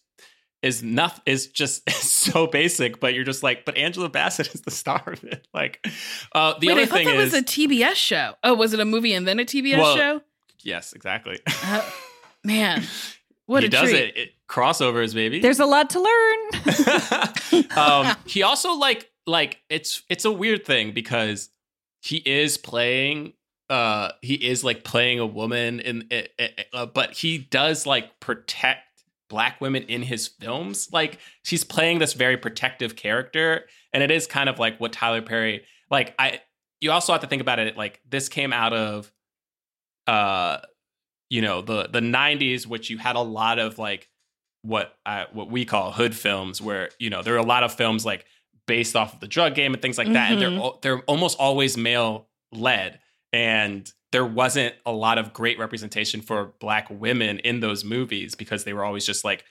is 0.62 0.80
not 0.82 1.20
is 1.26 1.48
just 1.48 1.88
so 1.90 2.46
basic. 2.46 3.00
But 3.00 3.14
you're 3.14 3.24
just 3.24 3.42
like, 3.42 3.64
but 3.64 3.76
Angela 3.76 4.08
Bassett 4.08 4.54
is 4.54 4.60
the 4.60 4.70
star 4.70 5.02
of 5.06 5.22
it. 5.24 5.46
Like, 5.54 5.84
uh, 6.34 6.54
the 6.58 6.68
Wait, 6.68 6.72
other 6.72 6.80
I 6.82 6.86
thought 6.86 6.94
thing 6.98 7.06
that 7.08 7.16
is, 7.16 7.32
was 7.32 7.40
a 7.40 7.44
tbs 7.44 7.94
show 7.94 8.34
oh 8.42 8.54
was 8.54 8.72
it 8.72 8.80
a 8.80 8.84
movie 8.84 9.12
and 9.12 9.26
then 9.28 9.38
a 9.40 9.44
tbs 9.44 9.76
Well, 9.78 9.96
show 9.96 10.20
yes, 10.62 10.92
exactly. 10.92 11.38
Uh, 11.64 11.88
man 12.44 12.82
what 13.46 13.62
he 13.62 13.66
a 13.66 13.70
does 13.70 13.90
treat 13.90 13.96
it. 14.00 14.16
it. 14.16 14.28
Crossovers, 14.48 15.14
baby. 15.14 15.40
There's 15.40 15.60
a 15.60 15.66
lot 15.66 15.90
to 15.90 16.00
learn. 16.00 17.68
um, 17.76 18.16
he 18.26 18.42
also 18.42 18.72
like 18.74 19.10
like 19.26 19.60
it's 19.68 20.02
it's 20.08 20.24
a 20.24 20.32
weird 20.32 20.64
thing 20.64 20.92
because 20.92 21.50
he 22.00 22.16
is 22.16 22.58
playing 22.58 23.32
uh 23.70 24.10
he 24.20 24.34
is 24.34 24.64
like 24.64 24.84
playing 24.84 25.18
a 25.18 25.26
woman 25.26 25.80
in 25.80 26.08
uh, 26.12 26.44
uh, 26.72 26.86
but 26.86 27.12
he 27.12 27.38
does 27.38 27.86
like 27.86 28.18
protect 28.20 28.80
black 29.32 29.62
women 29.62 29.82
in 29.84 30.02
his 30.02 30.28
films. 30.28 30.90
Like 30.92 31.18
she's 31.42 31.64
playing 31.64 32.00
this 32.00 32.12
very 32.12 32.36
protective 32.36 32.96
character 32.96 33.64
and 33.94 34.02
it 34.02 34.10
is 34.10 34.26
kind 34.26 34.50
of 34.50 34.58
like 34.58 34.78
what 34.78 34.92
Tyler 34.92 35.22
Perry 35.22 35.64
like 35.90 36.14
I 36.18 36.40
you 36.82 36.90
also 36.90 37.12
have 37.12 37.22
to 37.22 37.26
think 37.26 37.40
about 37.40 37.58
it 37.58 37.76
like 37.76 38.00
this 38.08 38.28
came 38.28 38.52
out 38.52 38.74
of 38.74 39.10
uh 40.06 40.58
you 41.30 41.40
know 41.40 41.62
the 41.62 41.88
the 41.88 42.00
90s 42.00 42.66
which 42.66 42.90
you 42.90 42.98
had 42.98 43.16
a 43.16 43.20
lot 43.20 43.58
of 43.58 43.78
like 43.78 44.10
what 44.60 44.94
I, 45.06 45.26
what 45.32 45.50
we 45.50 45.64
call 45.64 45.92
hood 45.92 46.14
films 46.14 46.60
where 46.60 46.90
you 46.98 47.08
know 47.08 47.22
there 47.22 47.34
are 47.34 47.38
a 47.38 47.42
lot 47.42 47.62
of 47.62 47.72
films 47.72 48.04
like 48.04 48.26
based 48.66 48.94
off 48.96 49.14
of 49.14 49.20
the 49.20 49.26
drug 49.28 49.54
game 49.54 49.72
and 49.74 49.82
things 49.82 49.98
like 49.98 50.12
that 50.12 50.32
and 50.32 50.40
they're 50.40 50.50
Mhm. 50.50 50.80
they're 50.82 50.98
almost 51.00 51.38
always 51.38 51.76
male 51.76 52.28
led 52.52 53.00
and 53.32 53.90
there 54.12 54.24
wasn't 54.26 54.74
a 54.84 54.92
lot 54.92 55.18
of 55.18 55.32
great 55.32 55.58
representation 55.58 56.20
for 56.20 56.52
black 56.60 56.88
women 56.90 57.38
in 57.40 57.60
those 57.60 57.82
movies 57.84 58.34
because 58.34 58.64
they 58.64 58.72
were 58.72 58.84
always 58.84 59.04
just 59.06 59.24
like 59.24 59.44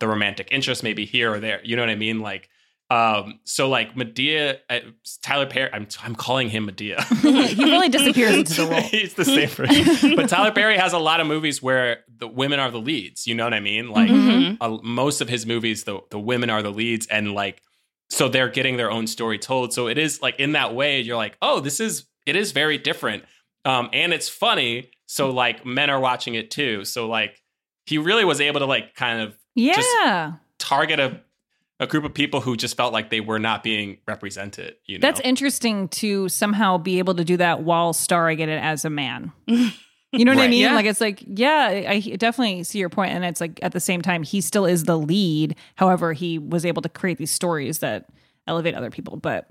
the 0.00 0.08
romantic 0.08 0.48
interest 0.50 0.82
maybe 0.82 1.04
here 1.04 1.32
or 1.32 1.40
there 1.40 1.60
you 1.64 1.76
know 1.76 1.82
what 1.82 1.88
i 1.90 1.94
mean 1.94 2.20
like 2.20 2.48
um 2.90 3.40
so 3.44 3.68
like 3.68 3.94
madea 3.96 4.58
uh, 4.70 4.80
tyler 5.22 5.46
perry 5.46 5.70
i'm 5.72 5.86
i'm 6.02 6.14
calling 6.14 6.48
him 6.48 6.66
madea 6.68 7.02
he 7.48 7.64
really 7.64 7.88
disappears 7.88 8.34
into 8.36 8.54
the 8.54 8.66
role. 8.70 8.80
He's 8.96 9.14
the 9.14 9.24
same 9.24 9.48
person. 9.48 10.14
But 10.16 10.28
Tyler 10.28 10.52
Perry 10.52 10.76
has 10.78 10.92
a 10.92 10.98
lot 10.98 11.20
of 11.20 11.26
movies 11.26 11.62
where 11.62 12.04
the 12.08 12.28
women 12.28 12.60
are 12.60 12.70
the 12.70 12.80
leads. 12.80 13.26
You 13.26 13.34
know 13.34 13.44
what 13.44 13.54
I 13.54 13.60
mean? 13.60 13.88
Like 13.90 14.10
Mhm. 14.10 14.58
uh, 14.60 14.78
most 14.82 15.20
of 15.22 15.28
his 15.28 15.44
movies, 15.46 15.84
the 15.84 16.00
the 16.10 16.18
women 16.18 16.50
are 16.50 16.62
the 16.62 16.70
leads, 16.70 17.06
and 17.06 17.32
like 17.32 17.62
so 18.10 18.28
they're 18.28 18.48
getting 18.48 18.76
their 18.76 18.90
own 18.90 19.06
story 19.06 19.38
told. 19.38 19.72
So 19.72 19.88
it 19.88 19.98
is 19.98 20.20
like 20.22 20.38
in 20.38 20.52
that 20.52 20.74
way, 20.74 21.00
you're 21.00 21.16
like, 21.16 21.36
oh, 21.42 21.60
this 21.60 21.80
is 21.80 22.06
it 22.26 22.36
is 22.36 22.52
very 22.52 22.78
different, 22.78 23.24
um, 23.64 23.88
and 23.92 24.12
it's 24.12 24.28
funny. 24.28 24.90
So 25.06 25.30
like 25.30 25.64
men 25.66 25.90
are 25.90 26.00
watching 26.00 26.34
it 26.34 26.50
too. 26.50 26.84
So 26.84 27.06
like 27.08 27.42
he 27.86 27.98
really 27.98 28.24
was 28.24 28.40
able 28.40 28.60
to 28.60 28.66
like 28.66 28.94
kind 28.94 29.20
of 29.20 29.36
just 29.56 29.88
Yeah. 30.02 30.32
target 30.58 31.00
a 31.00 31.20
a 31.80 31.86
group 31.88 32.04
of 32.04 32.14
people 32.14 32.40
who 32.40 32.56
just 32.56 32.76
felt 32.76 32.92
like 32.92 33.10
they 33.10 33.20
were 33.20 33.40
not 33.40 33.64
being 33.64 33.98
represented. 34.06 34.76
You 34.86 34.98
know, 34.98 35.02
That's 35.06 35.20
interesting 35.20 35.88
to 35.88 36.28
somehow 36.28 36.78
be 36.78 37.00
able 37.00 37.14
to 37.16 37.24
do 37.24 37.36
that 37.38 37.62
while 37.64 37.92
starring 37.92 38.38
in 38.38 38.48
it 38.48 38.62
as 38.62 38.84
a 38.84 38.90
man. 38.90 39.32
You 40.18 40.24
know 40.24 40.32
what 40.32 40.40
I 40.42 40.48
mean? 40.48 40.60
Yeah. 40.62 40.74
Like 40.74 40.86
it's 40.86 41.00
like, 41.00 41.22
yeah, 41.26 41.84
I 41.88 42.00
definitely 42.16 42.62
see 42.64 42.78
your 42.78 42.88
point, 42.88 43.12
and 43.12 43.24
it's 43.24 43.40
like 43.40 43.58
at 43.62 43.72
the 43.72 43.80
same 43.80 44.00
time, 44.02 44.22
he 44.22 44.40
still 44.40 44.64
is 44.66 44.84
the 44.84 44.98
lead. 44.98 45.56
However, 45.76 46.12
he 46.12 46.38
was 46.38 46.64
able 46.64 46.82
to 46.82 46.88
create 46.88 47.18
these 47.18 47.30
stories 47.30 47.80
that 47.80 48.06
elevate 48.46 48.74
other 48.74 48.90
people. 48.90 49.16
But 49.16 49.46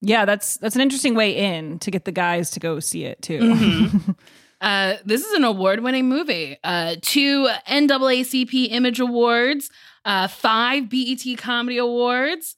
yeah, 0.00 0.24
that's 0.24 0.56
that's 0.58 0.74
an 0.74 0.80
interesting 0.82 1.14
way 1.14 1.36
in 1.36 1.78
to 1.80 1.90
get 1.90 2.04
the 2.04 2.12
guys 2.12 2.50
to 2.52 2.60
go 2.60 2.80
see 2.80 3.04
it 3.04 3.20
too. 3.22 3.38
Mhm. 3.40 4.16
Uh, 4.60 4.96
this 5.06 5.24
is 5.24 5.32
an 5.32 5.44
award-winning 5.44 6.06
movie. 6.06 6.54
Uh, 6.62 6.94
two 7.00 7.48
NAACP 7.66 8.70
Image 8.70 9.00
Awards, 9.00 9.70
uh, 10.04 10.28
five 10.28 10.90
BET 10.90 11.22
Comedy 11.38 11.78
Awards. 11.78 12.56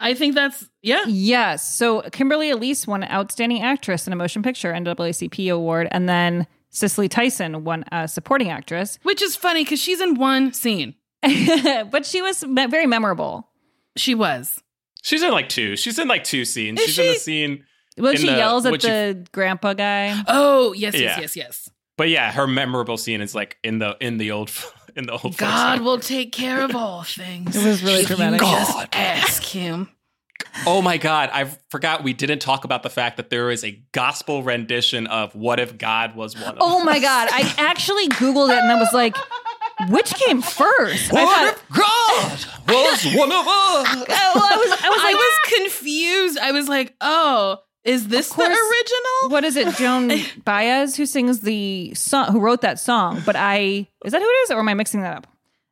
I 0.00 0.14
think 0.14 0.34
that's 0.34 0.68
yeah. 0.82 1.04
Yes. 1.06 1.72
So 1.76 2.02
Kimberly 2.10 2.50
Elise 2.50 2.88
won 2.88 3.04
Outstanding 3.04 3.62
Actress 3.62 4.06
in 4.08 4.12
a 4.12 4.16
Motion 4.16 4.42
Picture 4.42 4.72
NAACP 4.72 5.52
award, 5.52 5.86
and 5.92 6.08
then 6.08 6.48
Cicely 6.74 7.08
Tyson 7.08 7.64
won 7.64 7.84
uh, 7.92 8.06
Supporting 8.06 8.50
Actress. 8.50 8.98
Which 9.04 9.22
is 9.22 9.36
funny 9.36 9.64
because 9.64 9.80
she's 9.80 10.00
in 10.00 10.16
one 10.16 10.52
scene, 10.52 10.94
but 11.22 12.04
she 12.04 12.20
was 12.20 12.44
me- 12.44 12.66
very 12.66 12.86
memorable. 12.86 13.48
She 13.96 14.14
was. 14.14 14.60
she's 15.02 15.22
in 15.22 15.30
like 15.30 15.48
two. 15.48 15.76
She's 15.76 15.98
in 15.98 16.08
like 16.08 16.24
two 16.24 16.44
scenes. 16.44 16.80
Is 16.80 16.86
she's 16.86 16.98
in 16.98 17.06
the 17.12 17.18
scene. 17.18 17.64
When 17.96 18.16
she 18.16 18.26
the- 18.26 18.36
yells 18.36 18.66
at 18.66 18.72
when 18.72 18.80
she- 18.80 18.88
the 18.88 19.26
grandpa 19.32 19.72
guy. 19.74 20.20
Oh 20.26 20.72
yes, 20.72 20.94
yes, 20.94 21.00
Yeah. 21.02 21.20
yes, 21.20 21.36
yes. 21.36 21.70
But 21.96 22.08
yeah, 22.08 22.32
her 22.32 22.48
memorable 22.48 22.96
scene 22.96 23.20
is 23.20 23.36
like 23.36 23.56
in 23.62 23.78
the 23.78 23.96
in 24.00 24.18
the 24.18 24.32
old 24.32 24.50
in 24.96 25.06
the 25.06 25.12
old. 25.12 25.36
God 25.36 25.80
will 25.82 26.00
take 26.00 26.32
care 26.32 26.60
of 26.60 26.74
all 26.74 27.04
things. 27.04 27.54
It 27.54 27.64
was 27.64 27.84
really 27.84 28.00
If 28.00 28.08
dramatic. 28.08 28.40
You 28.40 28.46
just 28.48 28.72
God. 28.76 28.88
ask 28.92 29.42
him. 29.44 29.90
Oh 30.66 30.80
my 30.82 30.96
God, 30.98 31.30
I 31.32 31.44
forgot 31.70 32.02
we 32.04 32.12
didn't 32.12 32.38
talk 32.40 32.64
about 32.64 32.82
the 32.82 32.90
fact 32.90 33.16
that 33.16 33.28
there 33.30 33.50
is 33.50 33.64
a 33.64 33.72
gospel 33.92 34.42
rendition 34.42 35.06
of 35.06 35.34
"What 35.34 35.60
If 35.60 35.78
God 35.78 36.14
Was 36.16 36.34
One 36.36 36.54
of 36.54 36.58
oh 36.60 36.66
us. 36.66 36.72
Oh 36.74 36.78
Us." 36.80 36.84
my 36.84 36.98
god! 37.00 37.28
I 37.32 37.54
actually 37.58 38.08
googled 38.08 38.50
it 38.50 38.58
and 38.58 38.70
I 38.70 38.78
was 38.78 38.92
like, 38.92 39.16
which 39.88 40.14
came 40.14 40.42
first? 40.42 41.12
I 41.12 41.24
What 41.24 41.56
thought, 41.58 41.76
God 41.76 42.68
was 42.68 43.04
one 43.16 43.32
of 43.32 43.46
us. 43.46 44.06
Oh, 44.16 44.40
I 44.40 44.56
was, 44.56 44.80
I 44.82 44.88
was 44.88 45.00
I 45.02 45.14
was 45.14 45.38
ah! 45.44 45.50
confused. 45.58 46.38
I 46.38 46.52
was 46.52 46.68
like, 46.68 46.94
oh, 47.00 47.58
is 47.84 48.08
this 48.08 48.30
the 48.30 48.42
original? 48.42 49.30
what 49.30 49.44
is 49.44 49.56
it? 49.56 49.74
Joan 49.76 50.10
Baez 50.44 50.96
who 50.96 51.04
sings 51.04 51.40
the 51.40 51.92
song, 51.94 52.32
who 52.32 52.40
wrote 52.40 52.62
that 52.62 52.78
song? 52.78 53.22
But 53.26 53.36
I 53.36 53.88
is 54.04 54.12
that 54.12 54.22
who 54.22 54.28
it 54.28 54.42
is, 54.44 54.50
or 54.52 54.60
am 54.60 54.68
I 54.68 54.74
mixing 54.74 55.02
that 55.02 55.16
up? 55.16 55.26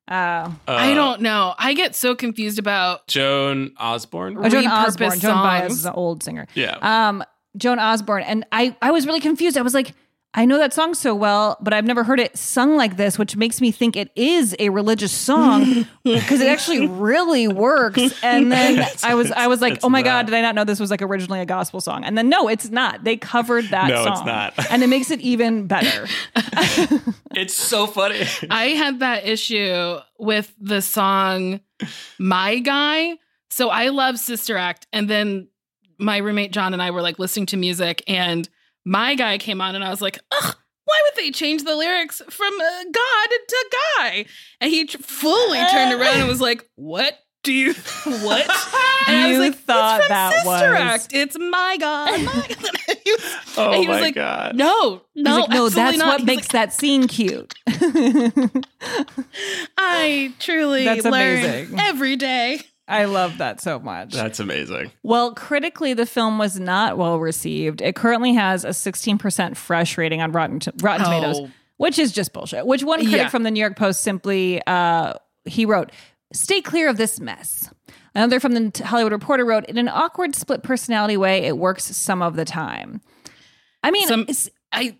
Uh, 0.08 0.50
I 0.66 0.94
don't 0.94 1.20
know. 1.22 1.54
I 1.58 1.74
get 1.74 1.94
so 1.94 2.14
confused 2.14 2.58
about 2.58 3.06
Joan 3.06 3.72
Osborne. 3.78 4.36
oh, 4.38 4.48
Joan 4.48 4.64
repurposed 4.64 4.86
Osborne. 4.86 5.20
Joan 5.20 5.34
Baez 5.42 5.72
is 5.72 5.84
an 5.86 5.92
old 5.94 6.22
singer. 6.22 6.46
Yeah. 6.54 6.76
Um, 6.82 7.24
Joan 7.56 7.78
Osborne, 7.78 8.24
and 8.24 8.46
I, 8.50 8.76
I 8.82 8.90
was 8.90 9.06
really 9.06 9.20
confused. 9.20 9.56
I 9.56 9.62
was 9.62 9.74
like, 9.74 9.92
I 10.34 10.46
know 10.46 10.56
that 10.58 10.72
song 10.72 10.94
so 10.94 11.14
well, 11.14 11.58
but 11.60 11.74
I've 11.74 11.84
never 11.84 12.04
heard 12.04 12.18
it 12.18 12.38
sung 12.38 12.74
like 12.76 12.96
this, 12.96 13.18
which 13.18 13.36
makes 13.36 13.60
me 13.60 13.70
think 13.70 13.96
it 13.96 14.10
is 14.16 14.56
a 14.58 14.70
religious 14.70 15.12
song 15.12 15.86
because 16.04 16.40
it 16.40 16.48
actually 16.48 16.86
really 16.88 17.48
works. 17.48 18.00
And 18.22 18.50
then 18.50 18.82
I 19.02 19.14
was, 19.14 19.30
I 19.30 19.46
was 19.48 19.60
like, 19.60 19.80
oh 19.82 19.90
my 19.90 20.00
not. 20.00 20.04
god, 20.04 20.26
did 20.26 20.34
I 20.34 20.40
not 20.40 20.54
know 20.54 20.64
this 20.64 20.80
was 20.80 20.90
like 20.90 21.02
originally 21.02 21.40
a 21.40 21.44
gospel 21.44 21.82
song? 21.82 22.02
And 22.04 22.16
then 22.16 22.30
no, 22.30 22.48
it's 22.48 22.70
not. 22.70 23.04
They 23.04 23.18
covered 23.18 23.66
that 23.66 23.88
No, 23.88 24.04
song. 24.04 24.12
it's 24.12 24.24
not. 24.24 24.70
and 24.72 24.82
it 24.82 24.86
makes 24.86 25.10
it 25.10 25.20
even 25.20 25.66
better. 25.66 26.06
It's 27.34 27.56
so 27.56 27.86
funny. 27.86 28.24
I 28.50 28.66
had 28.68 29.00
that 29.00 29.26
issue 29.26 29.98
with 30.18 30.52
the 30.60 30.82
song 30.82 31.60
My 32.18 32.58
Guy. 32.58 33.16
So 33.50 33.70
I 33.70 33.88
love 33.88 34.18
Sister 34.18 34.56
Act. 34.56 34.86
And 34.92 35.08
then 35.08 35.48
my 35.98 36.18
roommate 36.18 36.52
John 36.52 36.74
and 36.74 36.82
I 36.82 36.90
were 36.90 37.00
like 37.02 37.18
listening 37.18 37.46
to 37.46 37.56
music, 37.56 38.02
and 38.06 38.48
My 38.84 39.14
Guy 39.14 39.38
came 39.38 39.60
on, 39.60 39.74
and 39.74 39.84
I 39.84 39.90
was 39.90 40.02
like, 40.02 40.18
ugh. 40.30 40.56
Why 40.84 41.00
would 41.06 41.24
they 41.24 41.30
change 41.30 41.62
the 41.62 41.76
lyrics 41.76 42.20
from 42.28 42.52
uh, 42.60 42.82
God 42.92 43.28
to 43.48 43.66
Guy? 43.98 44.24
And 44.60 44.68
he 44.70 44.84
tr- 44.84 44.98
fully 44.98 45.60
turned 45.70 45.92
around 45.98 46.18
and 46.18 46.26
was 46.28 46.40
like, 46.40 46.68
"What 46.74 47.16
do 47.44 47.52
you 47.52 47.72
what?" 48.04 48.46
And 49.08 49.16
I 49.16 49.28
was 49.30 49.38
like, 49.38 49.54
thought 49.54 49.98
"It's 50.00 50.06
from 50.08 50.12
that 50.12 50.32
Sister 50.34 50.48
was- 50.72 50.80
Act. 50.80 51.08
It's 51.14 51.38
my 51.38 51.76
God." 51.78 52.20
My 52.24 52.24
God. 52.48 52.70
And 52.88 52.98
he 53.04 53.12
was, 53.12 53.36
Oh 53.56 53.66
and 53.72 53.74
he 53.82 53.88
was 53.88 53.96
my 53.98 54.00
like, 54.00 54.14
God. 54.16 54.56
"No, 54.56 55.02
no, 55.14 55.40
like, 55.42 55.50
no, 55.50 55.68
that's 55.68 55.98
not." 55.98 56.06
what 56.08 56.20
He's 56.20 56.26
makes 56.26 56.42
like, 56.48 56.52
that 56.52 56.72
scene 56.72 57.06
cute. 57.06 57.54
I 59.78 60.32
truly 60.40 60.84
That's 60.84 61.04
learn 61.04 61.38
amazing. 61.44 61.78
every 61.78 62.16
day. 62.16 62.60
I 62.92 63.04
love 63.06 63.38
that 63.38 63.60
so 63.60 63.78
much. 63.80 64.12
That's 64.12 64.38
amazing. 64.40 64.92
Well, 65.02 65.34
critically, 65.34 65.94
the 65.94 66.06
film 66.06 66.38
was 66.38 66.60
not 66.60 66.98
well 66.98 67.18
received. 67.18 67.80
It 67.80 67.94
currently 67.96 68.34
has 68.34 68.64
a 68.64 68.68
16% 68.68 69.56
fresh 69.56 69.96
rating 69.98 70.20
on 70.20 70.32
Rotten, 70.32 70.60
Rotten 70.80 71.06
Oh. 71.06 71.10
Tomatoes, 71.10 71.50
which 71.78 71.98
is 71.98 72.12
just 72.12 72.32
bullshit. 72.32 72.66
Which 72.66 72.82
one 72.84 73.00
critic 73.00 73.16
Yeah. 73.16 73.28
from 73.28 73.42
the 73.42 73.50
New 73.50 73.60
York 73.60 73.76
Post 73.76 74.02
simply, 74.02 74.60
uh, 74.66 75.14
he 75.44 75.64
wrote, 75.64 75.90
Stay 76.32 76.60
clear 76.62 76.88
of 76.88 76.96
this 76.96 77.20
mess. 77.20 77.68
Another 78.14 78.40
from 78.40 78.52
the 78.52 78.82
Hollywood 78.84 79.12
Reporter 79.12 79.44
wrote, 79.44 79.64
In 79.66 79.76
an 79.78 79.88
awkward 79.88 80.34
split 80.34 80.62
personality 80.62 81.16
way, 81.16 81.44
it 81.44 81.58
works 81.58 81.84
some 81.84 82.22
of 82.22 82.36
the 82.36 82.44
time. 82.44 83.00
I 83.82 83.90
mean, 83.90 84.06
Some- 84.06 84.22
it's- 84.22 84.48
I 84.72 84.96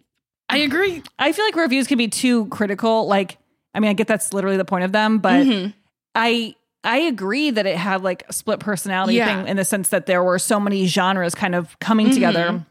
I 0.51 0.59
agree. 0.59 1.03
I 1.19 1.33
feel 1.33 1.47
like 1.47 1.57
reviews 1.57 1.87
can 1.87 1.97
be 1.97 2.09
too 2.09 2.45
critical. 2.47 3.07
Like, 3.07 3.39
I 3.75 3.81
mean, 3.81 3.89
I 3.89 3.95
get 3.95 4.07
that's 4.07 4.35
literally 4.35 4.59
the 4.59 4.67
point 4.67 4.85
of 4.85 4.93
them, 4.93 5.19
but 5.19 5.47
Mhm. 5.47 5.73
I 6.15 6.55
I 6.85 6.99
agree 6.99 7.51
that 7.51 7.67
it 7.67 7.77
had 7.77 8.03
like 8.03 8.25
a 8.29 8.33
split 8.33 8.59
personality 8.61 9.15
Yeah. 9.15 9.27
thing 9.27 9.49
in 9.49 9.57
the 9.57 9.65
sense 9.65 9.91
that 9.91 10.07
there 10.07 10.23
were 10.23 10.39
so 10.39 10.59
many 10.59 10.87
genres 10.87 11.35
kind 11.35 11.55
of 11.55 11.79
coming 11.79 12.09
Mhm. 12.09 12.15
together. 12.15 12.67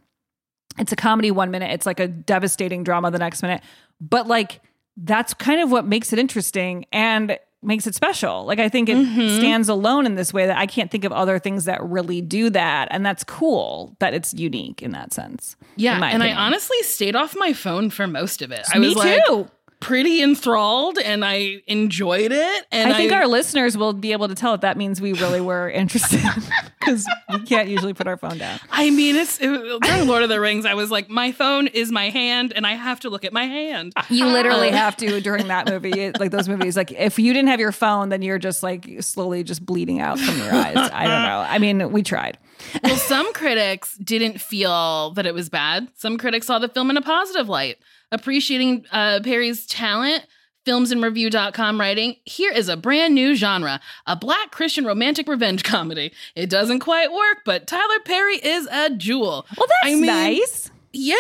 It's 0.78 0.92
a 0.92 0.96
comedy 0.96 1.32
one 1.32 1.52
minute, 1.52 1.72
it's 1.72 1.86
like 1.86 2.00
a 2.00 2.08
devastating 2.08 2.84
drama 2.84 3.12
the 3.12 3.20
next 3.20 3.42
minute. 3.42 3.62
But 4.00 4.28
like 4.28 4.62
that's 4.98 5.34
kind 5.34 5.62
of 5.62 5.72
what 5.72 5.86
makes 5.86 6.12
it 6.12 6.20
interesting 6.20 6.86
and 6.92 7.38
makes 7.64 7.86
it 7.88 7.94
special. 7.96 8.44
Like 8.46 8.60
I 8.60 8.68
think 8.70 8.90
it 8.90 8.98
Mhm. 8.98 9.38
stands 9.38 9.70
alone 9.70 10.06
in 10.06 10.16
this 10.16 10.34
way 10.34 10.46
that 10.48 10.58
I 10.58 10.66
can't 10.66 10.90
think 10.92 11.06
of 11.06 11.12
other 11.14 11.40
things 11.40 11.66
that 11.66 11.82
really 11.84 12.20
do 12.22 12.50
that. 12.50 12.88
And 12.92 13.06
that's 13.06 13.24
cool 13.24 13.96
that 14.00 14.14
it's 14.14 14.34
unique 14.34 14.82
in 14.82 14.92
that 14.92 15.14
sense. 15.14 15.56
Yeah, 15.78 15.94
and 15.96 16.04
opinion. 16.04 16.38
I 16.38 16.42
honestly 16.42 16.82
stayed 16.84 17.16
off 17.16 17.36
my 17.38 17.54
phone 17.54 17.90
for 17.92 18.08
most 18.08 18.42
of 18.42 18.52
it. 18.52 18.66
I 18.74 18.80
Me 18.80 18.88
was 18.88 18.98
like 18.98 19.26
too. 19.26 19.48
Pretty 19.82 20.22
enthralled 20.22 20.98
and 21.00 21.26
I 21.26 21.62
enjoyed 21.68 22.32
it. 22.32 22.66
And 22.72 22.94
I 22.94 22.96
think 22.96 23.12
our 23.12 23.28
listeners 23.28 23.76
will 23.76 23.92
be 23.92 24.14
able 24.14 24.28
to 24.30 24.36
tell 24.36 24.54
if 24.54 24.62
that 24.62 24.78
means 24.78 25.02
we 25.02 25.12
really 25.14 25.42
were 25.42 25.70
interested 25.82 26.22
because 26.80 27.06
we 27.34 27.40
can't 27.42 27.68
usually 27.68 27.94
put 27.94 28.08
our 28.08 28.16
phone 28.16 28.38
down. 28.38 28.60
I 28.70 28.92
mean, 28.92 29.16
it's 29.18 29.40
it, 29.42 29.82
during 29.82 30.08
Lord 30.08 30.24
of 30.24 30.30
the 30.30 30.40
Rings. 30.40 30.66
I 30.66 30.76
was 30.76 30.92
like, 30.92 31.10
my 31.10 31.32
phone 31.34 31.68
is 31.68 31.92
my 31.92 32.10
hand, 32.10 32.54
and 32.56 32.66
I 32.66 32.74
have 32.74 33.00
to 33.02 33.10
look 33.10 33.26
at 33.26 33.34
my 33.34 33.46
hand. 33.46 33.94
You 34.10 34.28
literally 34.28 34.70
Uh, 34.70 34.78
have 34.78 34.96
to 34.98 35.20
during 35.20 35.48
that 35.48 35.68
movie, 35.70 36.12
like 36.20 36.32
those 36.32 36.48
movies. 36.48 36.78
Like 36.78 36.92
if 36.92 37.20
you 37.20 37.34
didn't 37.34 37.50
have 37.50 37.60
your 37.60 37.72
phone, 37.74 38.10
then 38.10 38.22
you're 38.22 38.40
just 38.40 38.64
like 38.64 38.88
slowly 39.02 39.44
just 39.44 39.66
bleeding 39.66 40.00
out 40.00 40.20
from 40.20 40.38
your 40.38 40.54
eyes. 40.54 40.78
I 40.78 41.08
don't 41.08 41.24
know. 41.24 41.40
I 41.48 41.58
mean, 41.58 41.92
we 41.92 42.04
tried. 42.04 42.38
Well, 42.84 42.96
some 42.96 43.34
critics 43.34 43.98
didn't 43.98 44.40
feel 44.42 45.12
that 45.12 45.26
it 45.26 45.34
was 45.34 45.50
bad. 45.50 45.90
Some 45.96 46.18
critics 46.18 46.48
saw 46.48 46.60
the 46.60 46.70
film 46.70 46.90
in 46.90 46.98
a 46.98 47.02
positive 47.02 47.50
light, 47.50 47.78
appreciating 48.12 48.86
uh, 48.92 49.20
Perry's 49.24 49.66
talent. 49.66 50.26
Filmsinreview.com 50.64 51.80
writing, 51.80 52.18
here 52.24 52.52
is 52.52 52.70
a 52.70 52.78
brand 52.78 53.16
new 53.16 53.34
genre, 53.34 53.80
a 54.06 54.16
black 54.16 54.52
Christian 54.52 54.86
romantic 54.86 55.28
revenge 55.28 55.64
comedy. 55.64 56.14
It 56.36 56.52
doesn't 56.52 56.82
quite 56.82 57.12
work, 57.12 57.40
but 57.46 57.66
Tyler 57.66 58.00
Perry 58.06 58.36
is 58.36 58.68
a 58.68 58.92
jewel. 58.92 59.48
Well, 59.58 59.68
that's 59.68 59.92
I 59.92 59.96
mean, 59.96 60.06
nice. 60.06 60.70
Yeah. 60.94 61.16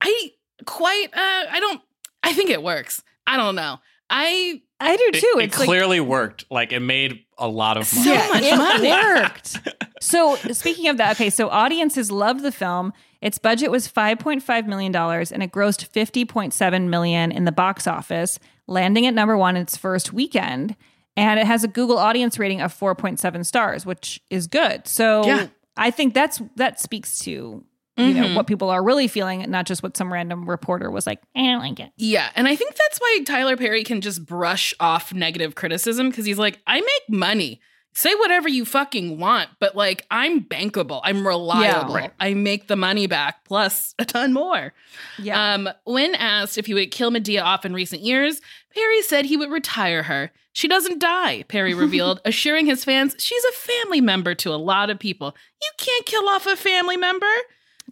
I 0.00 0.32
quite 0.66 1.06
uh 1.12 1.44
I 1.50 1.60
don't 1.60 1.80
I 2.24 2.32
think 2.32 2.50
it 2.50 2.62
works. 2.64 3.02
I 3.28 3.36
don't 3.36 3.54
know. 3.54 3.78
I 4.10 4.62
I 4.84 4.96
do 4.96 5.10
too. 5.12 5.34
it 5.38 5.44
it's 5.44 5.58
like 5.58 5.66
clearly 5.66 6.00
worked. 6.00 6.44
Like 6.50 6.72
it 6.72 6.80
made 6.80 7.24
a 7.38 7.48
lot 7.48 7.76
of 7.76 7.92
money. 7.94 8.04
So 8.04 8.28
much 8.32 8.42
it 8.42 8.56
money. 8.56 8.88
worked. 8.88 9.60
So 10.02 10.34
speaking 10.34 10.88
of 10.88 10.96
that, 10.96 11.12
okay, 11.12 11.30
so 11.30 11.48
audiences 11.48 12.10
loved 12.10 12.42
the 12.42 12.50
film. 12.50 12.92
Its 13.20 13.38
budget 13.38 13.70
was 13.70 13.86
five 13.86 14.18
point 14.18 14.42
five 14.42 14.66
million 14.66 14.90
dollars, 14.90 15.30
and 15.30 15.44
it 15.44 15.52
grossed 15.52 15.84
fifty 15.86 16.24
point 16.24 16.52
seven 16.52 16.90
million 16.90 17.30
in 17.30 17.44
the 17.44 17.52
box 17.52 17.86
office, 17.86 18.40
landing 18.66 19.06
at 19.06 19.14
number 19.14 19.36
one 19.36 19.56
its 19.56 19.76
first 19.76 20.12
weekend. 20.12 20.74
And 21.16 21.38
it 21.38 21.46
has 21.46 21.62
a 21.62 21.68
Google 21.68 21.98
audience 21.98 22.36
rating 22.36 22.60
of 22.60 22.72
four 22.72 22.96
point 22.96 23.20
seven 23.20 23.44
stars, 23.44 23.86
which 23.86 24.20
is 24.28 24.48
good. 24.48 24.88
So 24.88 25.24
Yeah. 25.24 25.46
I 25.76 25.92
think 25.92 26.14
that's 26.14 26.42
that 26.56 26.80
speaks 26.80 27.20
to 27.20 27.62
you 27.96 28.14
know 28.14 28.28
Mhm. 28.28 28.34
what 28.34 28.46
people 28.46 28.70
are 28.70 28.82
really 28.82 29.06
feeling, 29.08 29.48
not 29.50 29.66
just 29.66 29.82
what 29.82 29.96
some 29.96 30.12
random 30.12 30.48
reporter 30.48 30.90
was 30.90 31.06
like. 31.06 31.20
I 31.36 31.40
don't 31.42 31.58
like 31.60 31.78
it. 31.80 31.90
Yeah, 31.96 32.30
and 32.34 32.48
I 32.48 32.56
think 32.56 32.74
that's 32.74 32.98
why 32.98 33.20
Tyler 33.26 33.56
Perry 33.56 33.84
can 33.84 34.00
just 34.00 34.24
brush 34.24 34.72
off 34.80 35.12
negative 35.12 35.54
criticism 35.54 36.08
because 36.10 36.24
he's 36.24 36.38
like, 36.38 36.58
I 36.66 36.80
make 36.80 37.08
money. 37.18 37.60
say 37.94 38.14
whatever 38.14 38.48
you 38.48 38.64
fucking 38.64 39.18
want, 39.18 39.50
but 39.60 39.76
like 39.76 40.06
I'm 40.10 40.40
bankable, 40.40 41.02
I'm 41.04 41.26
reliable, 41.28 41.94
right. 41.94 42.10
I 42.18 42.32
make 42.32 42.66
the 42.66 42.74
money 42.76 43.06
back 43.06 43.44
plus 43.44 43.94
a 43.98 44.06
ton 44.06 44.32
more. 44.32 44.72
Yeah. 45.18 45.52
Um, 45.52 45.68
when 45.84 46.14
asked 46.14 46.56
if 46.56 46.64
he 46.64 46.72
would 46.72 46.90
kill 46.90 47.10
Madea 47.10 47.42
off 47.44 47.66
in 47.66 47.74
recent 47.74 48.00
years, 48.00 48.40
Perry 48.74 49.02
said 49.02 49.26
he 49.26 49.36
would 49.36 49.50
retire 49.50 50.04
her. 50.04 50.32
She 50.54 50.68
doesn't 50.68 51.00
die, 51.00 51.44
Perry 51.48 51.74
revealed, 51.74 52.22
assuring 52.24 52.64
his 52.64 52.82
fans 52.82 53.14
she's 53.18 53.44
a 53.44 53.52
family 53.52 54.00
member 54.00 54.34
to 54.36 54.54
a 54.54 54.56
lot 54.56 54.88
of 54.88 54.98
people. 54.98 55.36
You 55.60 55.70
can't 55.76 56.06
kill 56.06 56.26
off 56.30 56.46
a 56.46 56.56
family 56.56 56.96
member. 56.96 57.26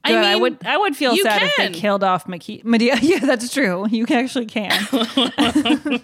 Good. 0.04 0.16
I, 0.16 0.32
mean, 0.32 0.42
would 0.42 0.66
I 0.66 0.78
would 0.78 0.96
feel 0.96 1.14
sad 1.16 1.40
can. 1.40 1.48
if 1.48 1.56
they 1.74 1.78
killed 1.78 2.02
off 2.02 2.26
Maki- 2.26 2.64
Madea. 2.64 2.98
Yeah, 3.02 3.18
that's 3.18 3.52
true. 3.52 3.86
You 3.88 4.06
actually 4.08 4.46
can. 4.46 4.70
but 4.92 6.02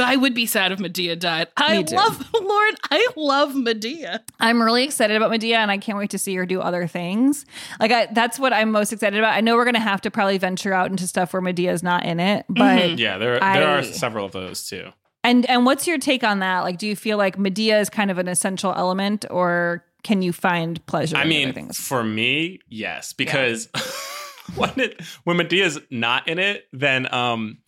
I 0.00 0.16
would 0.16 0.34
be 0.34 0.46
sad 0.46 0.72
if 0.72 0.78
Madea 0.78 1.18
died. 1.18 1.48
I 1.56 1.78
Me 1.78 1.84
love 1.96 2.28
Lauren. 2.40 2.74
I 2.90 3.06
love 3.16 3.50
Madea. 3.52 4.20
I'm 4.40 4.60
really 4.62 4.84
excited 4.84 5.16
about 5.16 5.30
Madea, 5.30 5.56
and 5.56 5.70
I 5.70 5.78
can't 5.78 5.98
wait 5.98 6.10
to 6.10 6.18
see 6.18 6.34
her 6.36 6.46
do 6.46 6.60
other 6.60 6.86
things. 6.86 7.44
Like 7.78 7.92
I, 7.92 8.06
that's 8.06 8.38
what 8.38 8.52
I'm 8.52 8.72
most 8.72 8.92
excited 8.92 9.18
about. 9.18 9.34
I 9.34 9.40
know 9.40 9.56
we're 9.56 9.64
gonna 9.64 9.78
have 9.80 10.00
to 10.02 10.10
probably 10.10 10.38
venture 10.38 10.72
out 10.72 10.90
into 10.90 11.06
stuff 11.06 11.32
where 11.32 11.42
Madea's 11.42 11.82
not 11.82 12.04
in 12.04 12.20
it, 12.20 12.46
mm-hmm. 12.50 12.54
but 12.54 12.98
Yeah, 12.98 13.18
there 13.18 13.38
there 13.38 13.42
I- 13.42 13.78
are 13.78 13.82
several 13.82 14.26
of 14.26 14.32
those 14.32 14.66
too. 14.66 14.90
And 15.22 15.44
and 15.50 15.66
what's 15.66 15.86
your 15.86 15.98
take 15.98 16.24
on 16.24 16.38
that? 16.38 16.60
Like, 16.60 16.78
do 16.78 16.86
you 16.86 16.96
feel 16.96 17.18
like 17.18 17.36
Madea 17.36 17.78
is 17.80 17.90
kind 17.90 18.10
of 18.10 18.16
an 18.18 18.26
essential 18.26 18.72
element, 18.74 19.26
or 19.30 19.84
can 20.02 20.22
you 20.22 20.32
find 20.32 20.84
pleasure? 20.86 21.16
I 21.16 21.22
in 21.22 21.28
mean, 21.28 21.72
for 21.72 22.02
me, 22.04 22.60
yes, 22.68 23.12
because 23.12 23.68
when 24.54 24.72
it 24.78 25.00
when 25.24 25.36
Madea's 25.36 25.78
not 25.90 26.28
in 26.28 26.38
it, 26.38 26.66
then 26.72 27.12
um, 27.12 27.58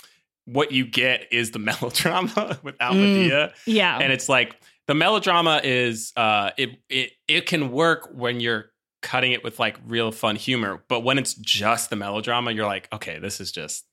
what 0.46 0.72
you 0.72 0.84
get 0.86 1.26
is 1.32 1.50
the 1.52 1.58
melodrama 1.70 2.58
without 2.62 2.94
Mm. 2.94 3.28
Madea. 3.30 3.52
Yeah. 3.66 3.98
and 3.98 4.12
it's 4.12 4.28
like 4.28 4.56
the 4.88 4.94
melodrama 4.94 5.60
is 5.62 6.12
uh, 6.16 6.50
it 6.56 6.70
it 6.88 7.12
it 7.28 7.46
can 7.46 7.70
work 7.70 8.10
when 8.12 8.40
you're 8.40 8.66
cutting 9.00 9.32
it 9.32 9.42
with 9.42 9.58
like 9.58 9.76
real 9.86 10.12
fun 10.12 10.36
humor, 10.36 10.82
but 10.88 11.00
when 11.00 11.18
it's 11.18 11.34
just 11.34 11.90
the 11.90 11.96
melodrama, 11.96 12.52
you're 12.52 12.66
like, 12.66 12.88
okay, 12.92 13.18
this 13.18 13.40
is 13.40 13.50
just 13.52 13.84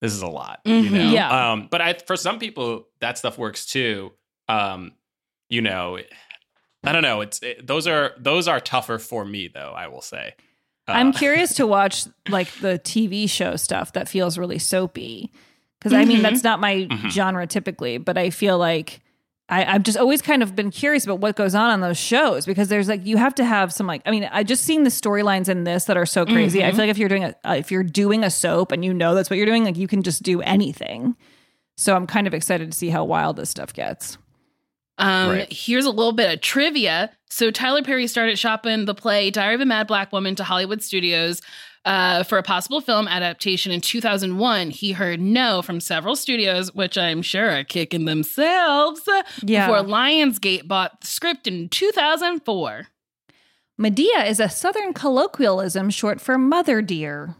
this 0.00 0.12
is 0.12 0.22
a 0.22 0.26
lot, 0.28 0.60
you 0.64 0.74
Mhm. 0.82 0.90
know. 0.92 1.10
Yeah. 1.10 1.50
Um, 1.52 1.68
but 1.70 1.80
I 1.80 1.94
for 1.94 2.16
some 2.16 2.38
people 2.38 2.86
that 3.00 3.18
stuff 3.18 3.36
works 3.36 3.66
too. 3.66 4.12
Um, 4.48 4.92
you 5.50 5.60
know, 5.62 5.98
I 6.84 6.92
don't 6.92 7.02
know. 7.02 7.20
It's 7.20 7.40
it, 7.42 7.66
those 7.66 7.86
are 7.86 8.12
those 8.18 8.46
are 8.48 8.60
tougher 8.60 8.98
for 8.98 9.24
me 9.24 9.48
though. 9.48 9.72
I 9.76 9.88
will 9.88 10.00
say. 10.02 10.34
Uh, 10.86 10.92
I'm 10.92 11.12
curious 11.12 11.54
to 11.54 11.66
watch 11.66 12.04
like 12.28 12.50
the 12.60 12.78
TV 12.78 13.28
show 13.28 13.56
stuff 13.56 13.92
that 13.92 14.08
feels 14.08 14.38
really 14.38 14.58
soapy. 14.58 15.32
Because 15.78 15.92
I 15.92 16.04
mean, 16.04 16.18
Mhm. 16.18 16.22
that's 16.22 16.42
not 16.44 16.60
my 16.60 16.86
Mhm. 16.90 17.10
genre 17.10 17.46
typically, 17.46 17.98
but 17.98 18.16
I 18.18 18.30
feel 18.30 18.58
like 18.58 19.00
I, 19.50 19.64
I've 19.64 19.82
just 19.82 19.96
always 19.96 20.20
kind 20.20 20.42
of 20.42 20.54
been 20.54 20.70
curious 20.70 21.04
about 21.04 21.20
what 21.20 21.34
goes 21.36 21.54
on 21.54 21.70
on 21.70 21.80
those 21.80 21.96
shows 21.96 22.44
because 22.44 22.68
there's 22.68 22.86
like 22.88 23.06
you 23.06 23.16
have 23.16 23.34
to 23.36 23.44
have 23.44 23.72
some 23.72 23.86
like 23.86 24.02
I 24.06 24.10
mean 24.10 24.28
I 24.30 24.42
just 24.42 24.64
seen 24.64 24.84
the 24.84 24.90
storylines 24.90 25.48
in 25.48 25.64
this 25.64 25.84
that 25.86 25.96
are 25.96 26.06
so 26.06 26.24
crazy. 26.26 26.62
I 26.64 26.68
Mhm. 26.68 26.70
feel 26.72 26.78
like 26.80 26.90
if 26.90 26.98
you're 26.98 27.08
doing 27.08 27.24
a 27.24 27.34
uh, 27.44 27.54
if 27.58 27.70
you're 27.70 27.82
doing 27.84 28.24
a 28.24 28.30
soap 28.30 28.72
and 28.72 28.84
you 28.84 28.92
know 28.94 29.14
that's 29.14 29.30
what 29.30 29.36
you're 29.36 29.46
doing, 29.46 29.64
like 29.64 29.76
you 29.76 29.88
can 29.88 30.02
just 30.02 30.22
do 30.22 30.40
anything. 30.42 31.16
So 31.76 31.94
I'm 31.96 32.06
kind 32.06 32.26
of 32.26 32.34
excited 32.34 32.70
to 32.72 32.76
see 32.76 32.90
how 32.90 33.04
wild 33.04 33.36
this 33.36 33.50
stuff 33.50 33.72
gets. 33.72 34.18
Um, 34.98 35.30
Right. 35.30 35.52
Here's 35.52 35.84
a 35.84 35.90
little 35.90 36.12
bit 36.12 36.32
of 36.34 36.40
trivia. 36.40 37.10
So 37.30 37.50
Tyler 37.50 37.82
Perry 37.82 38.06
started 38.06 38.38
shopping 38.38 38.84
the 38.86 38.94
play 38.94 39.30
Diary 39.30 39.54
of 39.54 39.60
a 39.60 39.66
Mad 39.66 39.86
Black 39.86 40.12
Woman 40.12 40.34
to 40.36 40.44
Hollywood 40.44 40.82
studios 40.82 41.40
uh, 41.84 42.22
for 42.24 42.36
a 42.38 42.42
possible 42.42 42.80
film 42.80 43.06
adaptation 43.06 43.70
in 43.70 43.80
2001. 43.80 44.70
He 44.70 44.92
heard 44.92 45.20
no 45.20 45.62
from 45.62 45.80
several 45.80 46.16
studios, 46.16 46.74
which 46.74 46.98
I'm 46.98 47.22
sure 47.22 47.50
are 47.50 47.64
kicking 47.64 48.04
themselves, 48.06 49.02
Yeah. 49.42 49.66
before 49.66 49.82
Lionsgate 49.88 50.66
bought 50.66 51.00
the 51.02 51.06
script 51.06 51.46
in 51.46 51.68
2004. 51.68 52.88
Madea 53.80 54.26
is 54.28 54.40
a 54.40 54.48
Southern 54.48 54.92
colloquialism 54.92 55.90
short 55.90 56.20
for 56.20 56.36
mother 56.36 56.82
dear. 56.82 57.36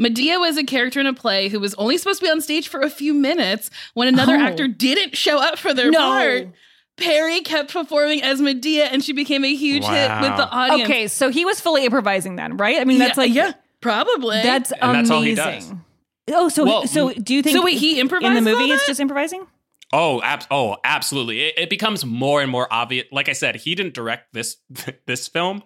Madea 0.00 0.40
was 0.40 0.56
a 0.56 0.64
character 0.64 0.98
in 1.00 1.06
a 1.06 1.12
play 1.14 1.48
who 1.48 1.60
was 1.60 1.74
only 1.74 1.96
supposed 1.98 2.20
to 2.20 2.26
be 2.26 2.30
on 2.30 2.40
stage 2.40 2.68
for 2.68 2.80
a 2.80 2.90
few 2.90 3.14
minutes 3.14 3.70
when 3.94 4.08
another 4.08 4.34
Oh. 4.36 4.40
actor 4.42 4.66
didn't 4.68 5.16
show 5.16 5.38
up 5.38 5.58
for 5.58 5.72
their 5.72 5.90
No. 5.90 5.98
part. 5.98 6.48
Perry 6.96 7.40
kept 7.40 7.72
performing 7.72 8.22
as 8.22 8.40
Madea 8.40 8.88
and 8.92 9.02
she 9.02 9.12
became 9.12 9.44
a 9.44 9.54
huge 9.54 9.84
hit 9.84 10.10
with 10.20 10.36
the 10.36 10.48
audience. 10.48 10.88
Okay, 10.88 11.06
so 11.08 11.28
he 11.30 11.44
was 11.44 11.60
fully 11.60 11.84
improvising 11.84 12.36
then, 12.36 12.56
right? 12.56 12.80
I 12.80 12.84
mean, 12.84 12.98
that's 12.98 13.16
Yeah, 13.16 13.22
like 13.22 13.34
yeah, 13.34 13.52
probably. 13.80 14.40
That's 14.42 14.70
And 14.72 14.94
that's 14.94 15.10
all 15.10 15.22
he 15.22 15.32
amazing. 15.32 15.84
Oh, 16.32 16.48
so 16.48 16.64
Well, 16.64 16.86
so 16.86 17.12
do 17.12 17.34
you 17.34 17.42
think? 17.42 17.56
so 17.56 17.62
wait, 17.64 17.78
he 17.78 17.98
in 18.00 18.06
the 18.08 18.40
movie? 18.40 18.70
It's 18.72 18.86
just 18.86 19.00
improvising. 19.00 19.46
Oh, 19.92 20.20
ab- 20.22 20.44
oh, 20.50 20.76
absolutely. 20.82 21.42
It, 21.42 21.54
it 21.58 21.70
becomes 21.70 22.04
more 22.04 22.40
and 22.42 22.50
more 22.50 22.66
obvious. 22.72 23.06
Like 23.12 23.28
I 23.28 23.32
said, 23.32 23.56
he 23.56 23.74
didn't 23.74 23.94
direct 23.94 24.32
this 24.32 24.56
this 25.06 25.28
film. 25.28 25.62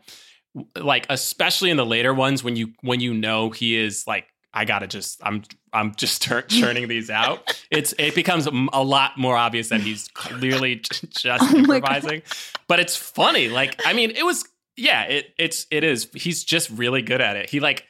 Like 0.76 1.06
especially 1.08 1.70
in 1.70 1.76
the 1.76 1.86
later 1.86 2.14
ones, 2.14 2.42
when 2.44 2.56
you 2.56 2.72
when 2.80 3.00
you 3.00 3.14
know 3.14 3.50
he 3.50 3.76
is 3.76 4.06
like, 4.06 4.26
I 4.52 4.64
gotta 4.64 4.86
just, 4.86 5.20
I'm 5.22 5.42
I'm 5.72 5.94
just 5.94 6.22
tur- 6.22 6.42
churning 6.48 6.88
these 6.88 7.10
out. 7.10 7.54
It's 7.70 7.94
it 7.98 8.14
becomes 8.14 8.46
a 8.46 8.82
lot 8.82 9.18
more 9.18 9.36
obvious 9.36 9.68
that 9.68 9.80
he's 9.80 10.08
clearly 10.14 10.76
just 11.10 11.42
Oh 11.42 11.56
improvising. 11.56 12.22
But 12.66 12.80
it's 12.80 12.96
funny. 12.96 13.48
Like 13.48 13.80
I 13.86 13.92
mean, 13.92 14.10
it 14.10 14.24
was 14.24 14.44
yeah. 14.76 15.04
It 15.04 15.34
it's 15.38 15.66
it 15.70 15.84
is. 15.84 16.08
He's 16.14 16.44
just 16.44 16.70
really 16.70 17.02
good 17.02 17.20
at 17.20 17.36
it. 17.36 17.50
He 17.50 17.60
like 17.60 17.84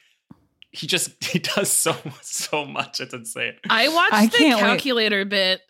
he 0.70 0.86
just 0.86 1.22
he 1.24 1.38
does 1.38 1.70
so 1.70 1.96
so 2.22 2.64
much. 2.64 3.00
It's 3.00 3.14
insane. 3.14 3.54
I 3.68 3.88
watched 3.88 4.12
I 4.14 4.26
the 4.26 4.36
can't 4.36 4.60
wait. 4.60 4.66
calculator 4.66 5.24
bit 5.24 5.60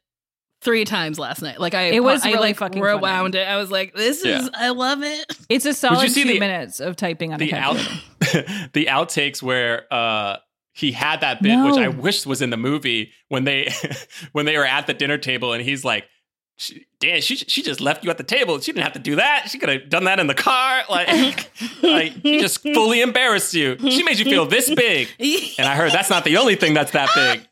three 0.61 0.85
times 0.85 1.19
last 1.19 1.41
night. 1.43 1.61
Like 1.61 1.75
I, 1.75 1.83
It 1.85 2.03
was 2.03 2.25
I 2.25 2.29
really 2.31 2.41
like 2.41 2.57
fucking 2.57 2.81
rewound 2.83 3.35
it. 3.35 3.47
I 3.47 3.57
was 3.59 3.71
like, 3.71 3.95
this 3.95 4.25
Yeah. 4.25 4.41
is, 4.41 4.51
I 4.55 4.71
love 4.71 5.03
it. 5.03 5.37
It's 5.49 5.67
a 5.67 5.75
solid 5.75 6.11
see 6.11 6.23
two 6.25 6.29
the- 6.35 6.41
minutes 6.41 6.81
of 6.81 6.97
typing 6.97 7.33
on 7.33 7.41
a 7.41 7.47
the 7.47 7.55
out 7.55 7.77
the 8.73 8.87
outtakes 8.87 9.43
where 9.43 9.93
uh 9.93 10.37
he 10.73 10.93
had 10.93 11.21
that 11.23 11.43
bit 11.43 11.57
which 11.65 11.77
I 11.77 11.89
wish 11.89 12.25
was 12.27 12.41
in 12.43 12.51
the 12.51 12.57
movie 12.57 13.13
when 13.29 13.45
they 13.45 13.73
when 14.33 14.47
they 14.47 14.57
were 14.57 14.65
at 14.67 14.87
the 14.87 14.95
dinner 14.95 15.19
table 15.19 15.53
and 15.53 15.63
he's 15.63 15.85
like 15.85 16.05
she, 16.61 16.87
Dan, 16.99 17.21
she 17.21 17.37
she 17.37 17.63
just 17.63 17.81
left 17.81 18.03
you 18.03 18.11
at 18.11 18.19
the 18.19 18.25
table. 18.25 18.59
She 18.59 18.73
didn't 18.73 18.83
have 18.83 18.95
to 18.95 18.99
do 18.99 19.15
that. 19.15 19.47
She 19.49 19.59
could 19.61 19.69
have 19.69 19.89
done 19.89 20.03
that 20.05 20.19
in 20.19 20.27
the 20.27 20.35
car. 20.35 20.83
Like, 20.91 21.09
like 21.85 22.13
she 22.25 22.41
just 22.41 22.61
fully 22.63 23.01
embarrassed 23.01 23.55
you. 23.55 23.77
She 23.79 24.03
made 24.03 24.19
you 24.19 24.25
feel 24.25 24.45
this 24.45 24.69
big. 24.75 25.07
And 25.57 25.69
I 25.69 25.77
heard 25.77 25.93
that's 25.93 26.11
not 26.11 26.25
the 26.25 26.37
only 26.39 26.57
thing 26.57 26.75
that's 26.75 26.91
that 26.91 27.11
big. 27.15 27.47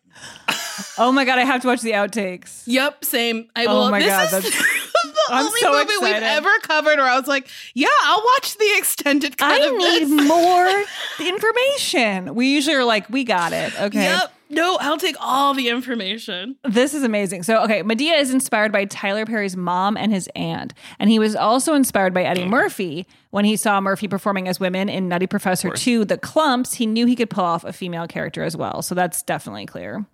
Oh 0.98 1.12
my 1.12 1.24
god, 1.24 1.38
I 1.38 1.44
have 1.44 1.62
to 1.62 1.68
watch 1.68 1.80
the 1.80 1.92
outtakes. 1.92 2.62
Yep, 2.66 3.04
same. 3.04 3.48
I 3.56 3.66
Oh 3.66 3.74
will. 3.84 3.90
my 3.90 3.98
this 4.00 4.08
God, 4.08 4.24
is 4.26 4.30
that's- 4.32 4.52
the 5.04 5.20
I'm 5.30 5.46
only 5.46 5.60
so 5.60 5.72
movie 5.72 5.92
we've 6.02 6.22
ever 6.22 6.50
covered 6.62 6.98
where 6.98 7.06
I 7.06 7.18
was 7.18 7.26
like, 7.28 7.48
yeah, 7.74 7.88
I'll 8.04 8.22
watch 8.36 8.56
the 8.56 8.74
extended 8.78 9.36
cut 9.38 9.60
I 9.60 9.70
need 9.76 10.06
more 10.28 10.84
information. 11.28 12.34
We 12.34 12.48
usually 12.52 12.76
are 12.76 12.84
like, 12.84 13.08
we 13.10 13.24
got 13.24 13.52
it. 13.52 13.78
Okay. 13.80 14.02
Yep. 14.04 14.32
No, 14.48 14.76
I'll 14.80 14.96
take 14.98 15.16
all 15.18 15.54
the 15.54 15.68
information. 15.68 16.54
This 16.62 16.94
is 16.94 17.02
amazing. 17.02 17.42
So, 17.42 17.64
okay, 17.64 17.82
Madea 17.82 18.20
is 18.20 18.32
inspired 18.32 18.70
by 18.70 18.84
Tyler 18.84 19.26
Perry's 19.26 19.56
mom 19.56 19.96
and 19.96 20.12
his 20.12 20.28
aunt. 20.36 20.72
And 21.00 21.10
he 21.10 21.18
was 21.18 21.34
also 21.34 21.74
inspired 21.74 22.14
by 22.14 22.22
Eddie 22.22 22.44
Murphy. 22.44 23.08
When 23.30 23.44
he 23.44 23.56
saw 23.56 23.80
Murphy 23.80 24.06
performing 24.06 24.46
as 24.46 24.60
women 24.60 24.88
in 24.88 25.08
Nutty 25.08 25.26
Professor 25.26 25.70
2, 25.70 26.04
The 26.04 26.16
Klumps, 26.16 26.76
he 26.76 26.86
knew 26.86 27.06
he 27.06 27.16
could 27.16 27.28
pull 27.28 27.44
off 27.44 27.64
a 27.64 27.72
female 27.72 28.06
character 28.06 28.44
as 28.44 28.56
well. 28.56 28.82
So 28.82 28.94
that's 28.94 29.20
definitely 29.24 29.66
clear. 29.66 30.06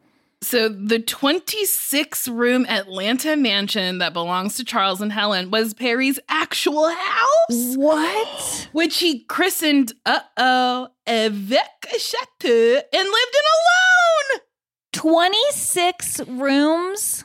So 0.42 0.68
the 0.68 0.98
26 0.98 2.26
room 2.28 2.66
Atlanta 2.68 3.36
mansion 3.36 3.98
that 3.98 4.12
belongs 4.12 4.56
to 4.56 4.64
Charles 4.64 5.00
and 5.00 5.12
Helen 5.12 5.50
was 5.52 5.72
Perry's 5.72 6.18
actual 6.28 6.88
house. 6.90 7.76
What? 7.76 8.68
Which 8.72 8.98
he 8.98 9.20
christened 9.24 9.92
uh-oh 10.04 10.88
Avec 11.06 11.86
Chateau 11.96 12.48
and 12.92 13.04
lived 13.08 13.34
in 13.34 14.34
alone. 14.34 14.40
26 14.92 16.20
rooms? 16.28 17.24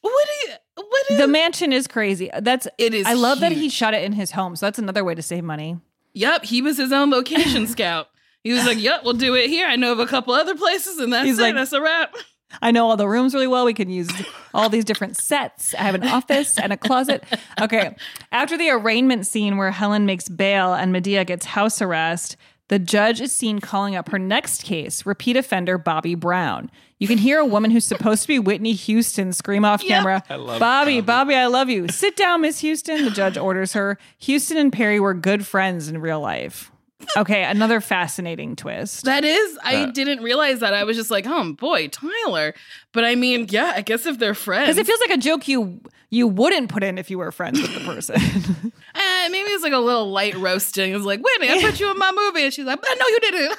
What 0.00 0.26
do 0.26 0.50
you 0.50 0.56
what 0.76 1.04
is 1.10 1.18
The 1.18 1.26
mansion 1.28 1.72
is 1.72 1.86
crazy. 1.86 2.30
That's 2.40 2.68
It 2.78 2.94
is 2.94 3.06
I 3.06 3.14
love 3.14 3.40
that 3.40 3.52
he 3.52 3.62
huge. 3.62 3.72
shot 3.72 3.94
it 3.94 4.04
in 4.04 4.12
his 4.12 4.30
home. 4.32 4.56
So 4.56 4.66
that's 4.66 4.78
another 4.78 5.04
way 5.04 5.14
to 5.14 5.22
save 5.22 5.42
money. 5.44 5.78
Yep, 6.14 6.44
he 6.44 6.62
was 6.62 6.76
his 6.76 6.92
own 6.92 7.10
location 7.10 7.66
scout. 7.68 8.08
He 8.42 8.52
was 8.52 8.64
like, 8.64 8.78
"Yep, 8.80 9.02
we'll 9.04 9.14
do 9.14 9.34
it 9.34 9.48
here. 9.48 9.66
I 9.66 9.74
know 9.76 9.90
of 9.92 9.98
a 9.98 10.06
couple 10.06 10.32
other 10.32 10.54
places, 10.54 10.98
and 10.98 11.12
that's 11.12 11.26
He's 11.26 11.38
it. 11.38 11.42
like- 11.42 11.54
that's 11.56 11.72
a 11.72 11.80
wrap." 11.80 12.14
I 12.62 12.70
know 12.70 12.88
all 12.88 12.96
the 12.96 13.08
rooms 13.08 13.34
really 13.34 13.46
well. 13.46 13.64
We 13.64 13.74
can 13.74 13.90
use 13.90 14.10
all 14.54 14.68
these 14.68 14.84
different 14.84 15.16
sets. 15.16 15.74
I 15.74 15.82
have 15.82 15.94
an 15.94 16.06
office 16.06 16.58
and 16.58 16.72
a 16.72 16.76
closet. 16.76 17.24
Okay. 17.60 17.94
After 18.32 18.56
the 18.56 18.70
arraignment 18.70 19.26
scene 19.26 19.56
where 19.56 19.70
Helen 19.70 20.06
makes 20.06 20.28
bail 20.28 20.74
and 20.74 20.94
Madea 20.94 21.26
gets 21.26 21.46
house 21.46 21.82
arrest, 21.82 22.36
the 22.68 22.78
judge 22.78 23.20
is 23.20 23.32
seen 23.32 23.60
calling 23.60 23.94
up 23.94 24.08
her 24.08 24.18
next 24.18 24.64
case, 24.64 25.06
repeat 25.06 25.36
offender 25.36 25.78
Bobby 25.78 26.14
Brown. 26.16 26.70
You 26.98 27.06
can 27.06 27.18
hear 27.18 27.38
a 27.38 27.44
woman 27.44 27.70
who's 27.70 27.84
supposed 27.84 28.22
to 28.22 28.28
be 28.28 28.38
Whitney 28.38 28.72
Houston 28.72 29.32
scream 29.32 29.64
off 29.64 29.82
camera, 29.82 30.24
I 30.28 30.36
love 30.36 30.58
Bobby, 30.58 31.00
Bobby, 31.00 31.34
I 31.34 31.46
love 31.46 31.68
you. 31.68 31.88
Sit 31.88 32.16
down, 32.16 32.40
Miss 32.40 32.60
Houston. 32.60 33.04
The 33.04 33.10
judge 33.10 33.36
orders 33.36 33.74
her. 33.74 33.98
Houston 34.18 34.56
and 34.56 34.72
Perry 34.72 34.98
were 34.98 35.14
good 35.14 35.46
friends 35.46 35.88
in 35.88 36.00
real 36.00 36.20
life. 36.20 36.72
Okay, 37.16 37.44
another 37.44 37.80
fascinating 37.80 38.56
twist. 38.56 39.04
That 39.04 39.24
is, 39.24 39.58
I 39.62 39.76
Uh, 39.84 39.86
didn't 39.86 40.22
realize 40.22 40.60
that. 40.60 40.72
I 40.74 40.84
was 40.84 40.96
just 40.96 41.10
like, 41.10 41.26
oh 41.26 41.52
boy, 41.52 41.88
Tyler. 41.88 42.54
But 42.92 43.04
I 43.04 43.14
mean, 43.14 43.46
yeah, 43.50 43.72
I 43.76 43.82
guess 43.82 44.06
if 44.06 44.18
they're 44.18 44.34
friends, 44.34 44.66
Because 44.68 44.78
it 44.78 44.86
feels 44.86 45.00
like 45.00 45.10
a 45.10 45.20
joke 45.20 45.46
you 45.48 45.80
you 46.08 46.26
wouldn't 46.28 46.68
put 46.70 46.82
in 46.84 46.98
if 46.98 47.10
you 47.10 47.18
were 47.18 47.32
friends 47.32 47.60
with 47.60 47.74
the 47.74 47.80
person. 47.80 48.14
eh, 48.94 49.28
maybe 49.28 49.50
it's 49.50 49.62
like 49.64 49.72
a 49.72 49.78
little 49.78 50.10
light 50.10 50.36
roasting. 50.36 50.94
It's 50.94 51.04
like, 51.04 51.20
wait 51.20 51.50
I 51.50 51.60
put 51.60 51.80
you 51.80 51.90
in 51.90 51.98
my 51.98 52.12
movie, 52.12 52.44
and 52.44 52.54
she's 52.54 52.64
like, 52.64 52.80
no, 52.82 53.06
you 53.08 53.20
didn't. 53.20 53.58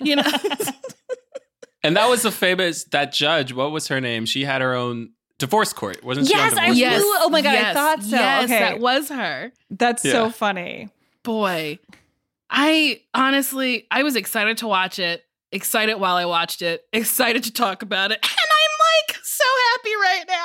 you 0.02 0.16
know, 0.16 0.22
And 1.84 1.96
that 1.96 2.08
was 2.08 2.22
the 2.22 2.32
famous 2.32 2.84
that 2.84 3.12
judge. 3.12 3.52
What 3.52 3.70
was 3.70 3.86
her 3.88 4.00
name? 4.00 4.26
She 4.26 4.44
had 4.44 4.60
her 4.60 4.74
own 4.74 5.10
divorce 5.38 5.72
court, 5.72 6.02
wasn't 6.04 6.26
she? 6.26 6.34
on 6.34 6.40
Yes, 6.40 6.54
I 6.58 6.66
yes, 6.70 7.00
knew- 7.00 7.16
oh 7.20 7.28
my 7.30 7.40
God, 7.40 7.54
I 7.54 7.72
thought 7.72 8.02
so. 8.02 8.16
Yes, 8.16 8.44
Okay. 8.44 8.58
that 8.58 8.80
was 8.80 9.08
her. 9.10 9.52
That's 9.70 10.02
so 10.02 10.30
funny. 10.30 10.88
Boy, 11.22 11.78
I 12.50 13.02
honestly, 13.14 13.86
I 13.90 14.02
was 14.02 14.16
excited 14.16 14.58
to 14.58 14.68
watch 14.68 14.98
it. 14.98 15.22
Excited 15.52 15.94
while 15.96 16.16
I 16.16 16.26
watched 16.26 16.60
it. 16.62 16.82
Excited 16.92 17.44
to 17.44 17.52
talk 17.52 17.82
about 17.82 18.10
it, 18.12 18.18
and 18.22 18.30
I'm 18.30 19.08
like 19.08 19.18
so 19.24 19.44
happy 19.72 19.94
right 19.96 20.24
now. 20.28 20.44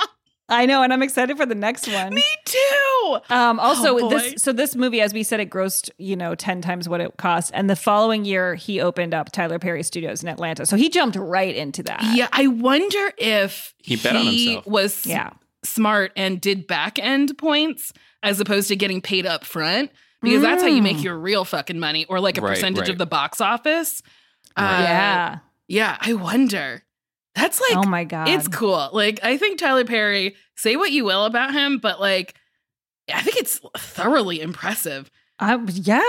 I 0.50 0.66
know, 0.66 0.84
and 0.84 0.92
I'm 0.94 1.02
excited 1.02 1.36
for 1.38 1.46
the 1.46 1.56
next 1.56 1.88
one. 1.88 2.14
Me 2.14 2.24
too. 2.46 3.18
Um, 3.30 3.60
also, 3.60 3.98
Oh, 3.98 4.10
this 4.10 4.42
so 4.44 4.52
this 4.54 4.76
movie, 4.76 5.02
as 5.02 5.14
we 5.14 5.24
said, 5.24 5.40
it 5.40 5.50
grossed 5.50 5.90
you 5.98 6.16
know 6.16 6.36
ten 6.36 6.62
times 6.62 6.88
what 6.88 7.02
it 7.02 7.16
cost, 7.18 7.52
and 7.54 7.70
the 7.70 7.76
following 7.76 8.24
year 8.26 8.56
he 8.56 8.80
opened 8.80 9.14
up 9.14 9.32
Tyler 9.32 9.60
Perry 9.60 9.84
Studios 9.84 10.22
in 10.24 10.30
Atlanta, 10.30 10.66
so 10.66 10.76
he 10.78 10.90
jumped 10.90 11.16
right 11.18 11.56
into 11.56 11.84
that. 11.84 12.02
Yeah, 12.16 12.28
I 12.32 12.48
wonder 12.48 13.12
if 13.18 13.74
He 13.80 13.96
bet 13.98 14.16
on 14.16 14.26
himself. 14.26 14.68
was 14.68 15.06
Yeah. 15.06 15.32
smart 15.64 16.12
and 16.16 16.40
did 16.40 16.68
back 16.68 16.98
end 17.00 17.38
points 17.38 17.92
as 18.22 18.40
opposed 18.40 18.68
to 18.70 18.76
getting 18.78 19.02
paid 19.02 19.26
up 19.26 19.44
front 19.46 19.92
because 20.24 20.41
that's 20.41 20.62
how 20.64 20.68
you 20.70 20.82
make 20.82 20.98
Mm. 20.98 21.04
your 21.04 21.18
real 21.18 21.45
fucking 21.45 21.80
money 21.80 22.06
or 22.06 22.20
like 22.20 22.38
a 22.38 22.41
Right, 22.41 22.56
percentage 22.56 22.80
right. 22.82 22.90
of 22.90 22.98
the 22.98 23.06
box 23.06 23.40
office. 23.41 24.02
Right. 24.58 24.80
Uh, 24.80 24.82
yeah. 24.84 25.38
Yeah, 25.68 25.98
I 26.02 26.14
wonder. 26.14 26.84
That's 27.36 27.60
like 27.60 27.78
oh 27.78 27.90
my 27.90 28.04
god, 28.04 28.28
it's 28.30 28.48
cool. 28.48 28.90
Like 28.94 29.20
I 29.24 29.38
think 29.38 29.58
Tyler 29.60 29.86
Perry, 29.86 30.36
say 30.56 30.76
what 30.76 30.91
you 30.91 31.04
will 31.06 31.26
about 31.26 31.52
him, 31.54 31.80
but 31.80 32.00
like 32.00 32.36
I 33.14 33.22
think 33.22 33.38
it's 33.38 33.60
thoroughly 33.78 34.40
impressive. 34.41 35.10
I, 35.40 35.56
yeah. 35.68 36.02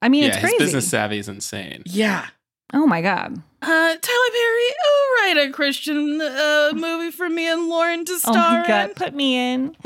I 0.00 0.08
mean, 0.08 0.22
yeah, 0.22 0.28
it's 0.28 0.36
his 0.36 0.44
crazy. 0.44 0.58
business 0.58 0.88
savvy 0.88 1.18
is 1.18 1.28
insane. 1.28 1.82
Yeah. 1.86 2.26
Oh 2.72 2.86
my 2.86 3.02
god. 3.02 3.42
Uh, 3.62 3.66
Tyler 3.68 3.98
Perry, 4.00 4.68
oh, 4.84 5.20
write 5.22 5.36
a 5.48 5.52
Christian 5.52 6.20
uh, 6.20 6.70
movie 6.74 7.10
for 7.10 7.28
me 7.28 7.46
and 7.46 7.68
Lauren 7.68 8.04
to 8.06 8.12
Oh 8.12 8.18
star 8.18 8.60
my 8.62 8.66
god, 8.66 8.88
in. 8.90 8.94
put 8.94 9.12
me 9.14 9.36
in. 9.36 9.76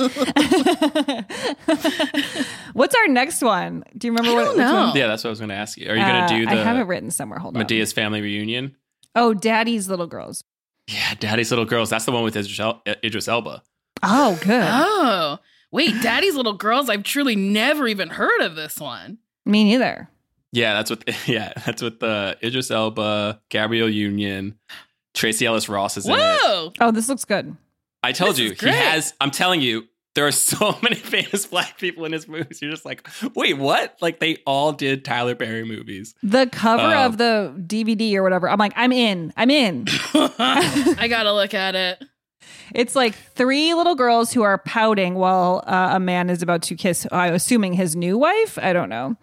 What's 2.72 2.94
our 2.94 3.08
next 3.08 3.42
one? 3.42 3.84
Do 3.96 4.06
you 4.06 4.12
remember 4.12 4.30
I 4.30 4.34
what? 4.34 4.44
don't 4.44 4.58
know. 4.58 4.74
one? 4.88 4.96
Yeah, 4.96 5.06
that's 5.08 5.24
what 5.24 5.28
I 5.28 5.32
was 5.32 5.40
going 5.40 5.48
to 5.48 5.54
ask 5.56 5.76
you. 5.78 5.88
Are 5.88 5.96
you 5.96 6.02
going 6.02 6.14
Uh, 6.16 6.28
to 6.28 6.44
do 6.44 6.48
I 6.48 6.54
have 6.56 6.76
it 6.76 6.82
written 6.86 7.10
somewhere. 7.10 7.38
Hold 7.38 7.56
on. 7.56 7.62
Madea's 7.62 7.92
family 7.92 8.20
reunion? 8.20 8.76
Oh, 9.14 9.34
Daddy's 9.34 9.88
little 9.88 10.06
girls. 10.06 10.44
Yeah, 10.86 11.14
Daddy's 11.18 11.50
Little 11.50 11.64
Girls. 11.64 11.88
That's 11.88 12.04
the 12.04 12.12
one 12.12 12.24
with 12.24 12.36
Idris, 12.36 12.60
Idris 13.02 13.26
Elba. 13.26 13.62
Oh, 14.02 14.38
good. 14.42 14.66
Oh, 14.68 15.38
wait, 15.72 15.94
Daddy's 16.02 16.34
Little 16.34 16.52
Girls. 16.52 16.90
I've 16.90 17.04
truly 17.04 17.36
never 17.36 17.86
even 17.88 18.10
heard 18.10 18.42
of 18.42 18.54
this 18.54 18.76
one. 18.78 19.16
Me 19.46 19.64
neither. 19.64 20.10
Yeah, 20.54 20.74
that's 20.74 20.90
what. 20.90 21.04
Yeah, 21.26 21.52
that's 21.66 21.82
with 21.82 22.00
the 22.00 22.36
Idris 22.42 22.70
Elba, 22.70 23.40
Gabrielle 23.48 23.88
Union, 23.90 24.56
Tracee 25.12 25.46
Ellis 25.46 25.68
Ross 25.68 25.96
is 25.96 26.06
in 26.06 26.12
it. 26.12 26.16
Whoa. 26.18 26.72
Oh, 26.80 26.90
this 26.90 27.08
looks 27.08 27.24
good. 27.24 27.56
I 28.02 28.12
told 28.12 28.32
This 28.36 28.38
you 28.40 28.50
he 28.52 28.66
has. 28.68 29.14
I'm 29.20 29.30
telling 29.30 29.60
you, 29.62 29.84
there 30.14 30.26
are 30.26 30.30
so 30.52 30.76
many 30.82 30.94
famous 30.96 31.46
black 31.46 31.76
people 31.78 32.04
in 32.04 32.12
his 32.12 32.28
movies. 32.28 32.62
You're 32.62 32.70
just 32.70 32.84
like, 32.84 33.06
wait, 33.34 33.58
what? 33.58 33.96
Like 34.00 34.20
they 34.20 34.36
all 34.46 34.72
did 34.72 35.04
Tyler 35.04 35.34
Perry 35.34 35.64
movies. 35.64 36.14
The 36.22 36.46
cover 36.46 36.82
Oh. 36.94 37.06
of 37.06 37.18
the 37.18 37.52
DVD 37.66 38.14
or 38.14 38.22
whatever. 38.22 38.48
I'm 38.48 38.58
like, 38.58 38.74
I'm 38.76 38.92
in. 38.92 39.32
I'm 39.36 39.50
in. 39.50 39.86
I 40.14 41.06
gotta 41.08 41.32
look 41.32 41.54
at 41.54 41.74
it. 41.74 42.04
It's 42.74 42.94
like 42.94 43.14
three 43.14 43.74
little 43.74 43.94
girls 43.94 44.32
who 44.32 44.42
are 44.42 44.58
pouting 44.58 45.14
while 45.14 45.64
uh, 45.66 45.90
a 45.94 46.00
man 46.00 46.30
is 46.30 46.42
about 46.42 46.62
to 46.62 46.76
kiss, 46.76 47.06
I'm 47.10 47.34
assuming 47.34 47.72
his 47.74 47.96
new 47.96 48.16
wife. 48.18 48.58
I 48.60 48.72
don't 48.72 48.88
know. 48.88 49.16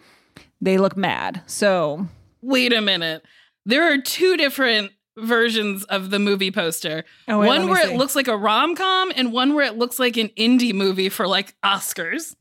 They 0.61 0.77
look 0.77 0.95
mad. 0.95 1.41
So, 1.47 2.07
Wait 2.41 2.73
a 2.73 2.81
minute. 2.81 3.23
There 3.65 3.91
are 3.91 3.97
two 3.97 4.37
different 4.37 4.91
versions 5.17 5.83
of 5.85 6.09
the 6.09 6.19
movie 6.19 6.51
poster. 6.51 7.03
Oh, 7.27 7.39
wait, 7.39 7.47
one 7.47 7.67
where 7.67 7.83
see. 7.83 7.93
it 7.93 7.97
looks 7.97 8.15
like 8.15 8.27
a 8.27 8.37
rom 8.37 8.75
com, 8.75 9.11
and 9.15 9.31
one 9.33 9.53
where 9.53 9.65
it 9.65 9.77
looks 9.77 9.99
like 9.99 10.17
an 10.17 10.29
indie 10.29 10.73
movie 10.73 11.09
for 11.09 11.27
like 11.27 11.55
Oscars. 11.63 12.35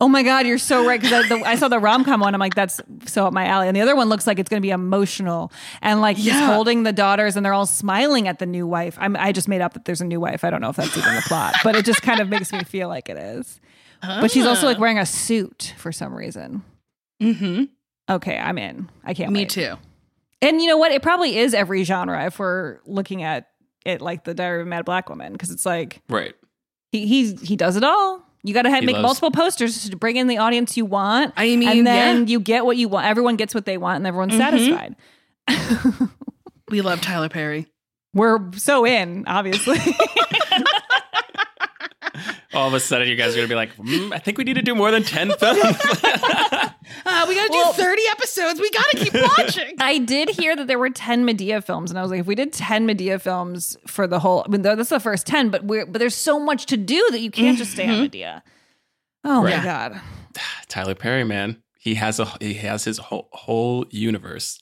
oh 0.00 0.08
my 0.08 0.22
God, 0.22 0.46
you're 0.46 0.58
so 0.58 0.86
right. 0.86 1.00
Because 1.00 1.30
I, 1.30 1.42
I 1.42 1.54
saw 1.56 1.68
the 1.68 1.78
rom 1.78 2.04
com 2.04 2.20
one. 2.20 2.34
I'm 2.34 2.40
like, 2.40 2.54
that's 2.54 2.80
so 3.06 3.26
up 3.26 3.32
my 3.32 3.46
alley. 3.46 3.68
And 3.68 3.76
the 3.76 3.80
other 3.80 3.96
one 3.96 4.08
looks 4.08 4.26
like 4.26 4.38
it's 4.38 4.48
going 4.48 4.60
to 4.60 4.66
be 4.66 4.70
emotional. 4.70 5.52
And 5.82 6.00
like 6.00 6.16
he's 6.16 6.38
holding 6.38 6.84
the 6.84 6.92
daughters 6.92 7.36
and 7.36 7.44
they're 7.44 7.52
all 7.52 7.66
smiling 7.66 8.28
at 8.28 8.38
the 8.38 8.46
new 8.46 8.66
wife. 8.66 8.96
I'm, 9.00 9.16
I 9.16 9.32
just 9.32 9.48
made 9.48 9.60
up 9.60 9.74
that 9.74 9.84
there's 9.84 10.00
a 10.00 10.06
new 10.06 10.20
wife. 10.20 10.44
I 10.44 10.50
don't 10.50 10.60
know 10.60 10.70
if 10.70 10.76
that's 10.76 10.96
even 10.96 11.14
the 11.14 11.22
plot, 11.22 11.54
but 11.64 11.76
it 11.76 11.84
just 11.84 12.02
kind 12.02 12.20
of 12.20 12.28
makes 12.28 12.52
me 12.52 12.64
feel 12.64 12.88
like 12.88 13.08
it 13.08 13.16
is. 13.16 13.60
But 14.02 14.30
she's 14.30 14.46
also 14.46 14.66
like 14.66 14.78
ah. 14.78 14.80
wearing 14.80 14.98
a 14.98 15.04
suit 15.04 15.74
for 15.76 15.92
some 15.92 16.14
reason. 16.14 16.62
Mm-hmm. 17.20 17.64
Okay, 18.08 18.38
I'm 18.38 18.58
in. 18.58 18.88
I 19.04 19.14
can't 19.14 19.30
Me 19.32 19.40
wait. 19.40 19.50
too. 19.50 19.74
And 20.42 20.60
you 20.60 20.68
know 20.68 20.76
what? 20.78 20.90
It 20.92 21.02
probably 21.02 21.36
is 21.38 21.52
every 21.54 21.84
genre 21.84 22.24
if 22.26 22.38
we're 22.38 22.78
looking 22.86 23.22
at 23.22 23.48
it 23.84 24.00
like 24.00 24.24
the 24.24 24.34
Diary 24.34 24.60
of 24.62 24.66
a 24.66 24.70
Mad 24.70 24.84
Black 24.84 25.08
Woman, 25.08 25.32
because 25.32 25.50
it's 25.50 25.66
like 25.66 26.00
Right. 26.08 26.34
he 26.92 27.06
he's 27.06 27.40
he 27.40 27.56
does 27.56 27.76
it 27.76 27.84
all. 27.84 28.22
You 28.42 28.54
got 28.54 28.62
to 28.62 28.70
make 28.70 28.88
loves- 28.94 29.02
multiple 29.02 29.30
posters 29.30 29.88
to 29.90 29.96
bring 29.96 30.16
in 30.16 30.26
the 30.26 30.38
audience 30.38 30.74
you 30.76 30.86
want. 30.86 31.34
I 31.36 31.44
mean, 31.56 31.68
and 31.68 31.86
then 31.86 32.20
yeah. 32.20 32.24
you 32.32 32.40
get 32.40 32.64
what 32.64 32.78
you 32.78 32.88
want. 32.88 33.04
Everyone 33.06 33.36
gets 33.36 33.54
what 33.54 33.66
they 33.66 33.76
want, 33.76 33.96
and 33.96 34.06
everyone's 34.06 34.32
Mhm. 34.32 34.38
satisfied. 34.38 34.96
We 36.70 36.80
love 36.82 37.00
Tyler 37.00 37.28
Perry. 37.28 37.66
We're 38.14 38.38
so 38.56 38.86
in, 38.86 39.24
obviously. 39.26 39.76
All 42.52 42.66
of 42.66 42.74
a 42.74 42.80
sudden, 42.80 43.06
you 43.08 43.14
guys 43.16 43.32
are 43.34 43.36
gonna 43.36 43.48
be 43.48 43.54
like, 43.54 43.76
mm, 43.76 44.12
I 44.12 44.18
think 44.18 44.36
we 44.38 44.44
need 44.44 44.54
to 44.54 44.62
do 44.62 44.74
more 44.74 44.90
than 44.90 45.02
ten 45.04 45.30
films. 45.38 45.60
Uh, 45.62 47.24
we 47.28 47.34
gotta 47.34 47.48
Well- 47.50 47.72
do 47.72 47.82
30 47.82 48.02
episodes. 48.10 48.60
We 48.60 48.70
gotta 48.70 48.96
keep 48.96 49.14
watching. 49.38 49.74
I 49.78 49.98
did 49.98 50.28
hear 50.30 50.56
that 50.56 50.66
there 50.66 50.78
were 50.78 50.90
10 50.90 51.24
Madea 51.26 51.62
films, 51.62 51.90
and 51.90 51.98
I 51.98 52.02
was 52.02 52.10
like, 52.10 52.20
if 52.20 52.26
we 52.26 52.34
did 52.34 52.52
10 52.52 52.86
Madea 52.86 53.20
films 53.20 53.76
for 53.86 54.06
the 54.06 54.18
whole, 54.18 54.42
I 54.44 54.50
mean, 54.50 54.62
that's 54.62 54.88
the 54.88 55.00
first 55.00 55.26
10, 55.26 55.50
but 55.50 55.64
we're, 55.64 55.86
but 55.86 55.98
there's 56.00 56.14
so 56.14 56.38
much 56.40 56.66
to 56.66 56.76
do 56.76 57.06
that 57.12 57.20
you 57.20 57.30
can't 57.30 57.56
just 57.56 57.72
stay 57.72 57.88
on 57.88 58.08
Madea. 58.08 58.42
Oh 59.24 59.42
Right. 59.44 59.58
my 59.58 59.64
God. 59.64 60.00
Tyler 60.68 60.94
Perry, 60.94 61.24
man, 61.24 61.62
he 61.78 61.94
has 61.94 62.18
a 62.18 62.24
he 62.40 62.54
has 62.54 62.84
his 62.84 62.98
whole 62.98 63.28
whole 63.32 63.86
universe. 63.90 64.58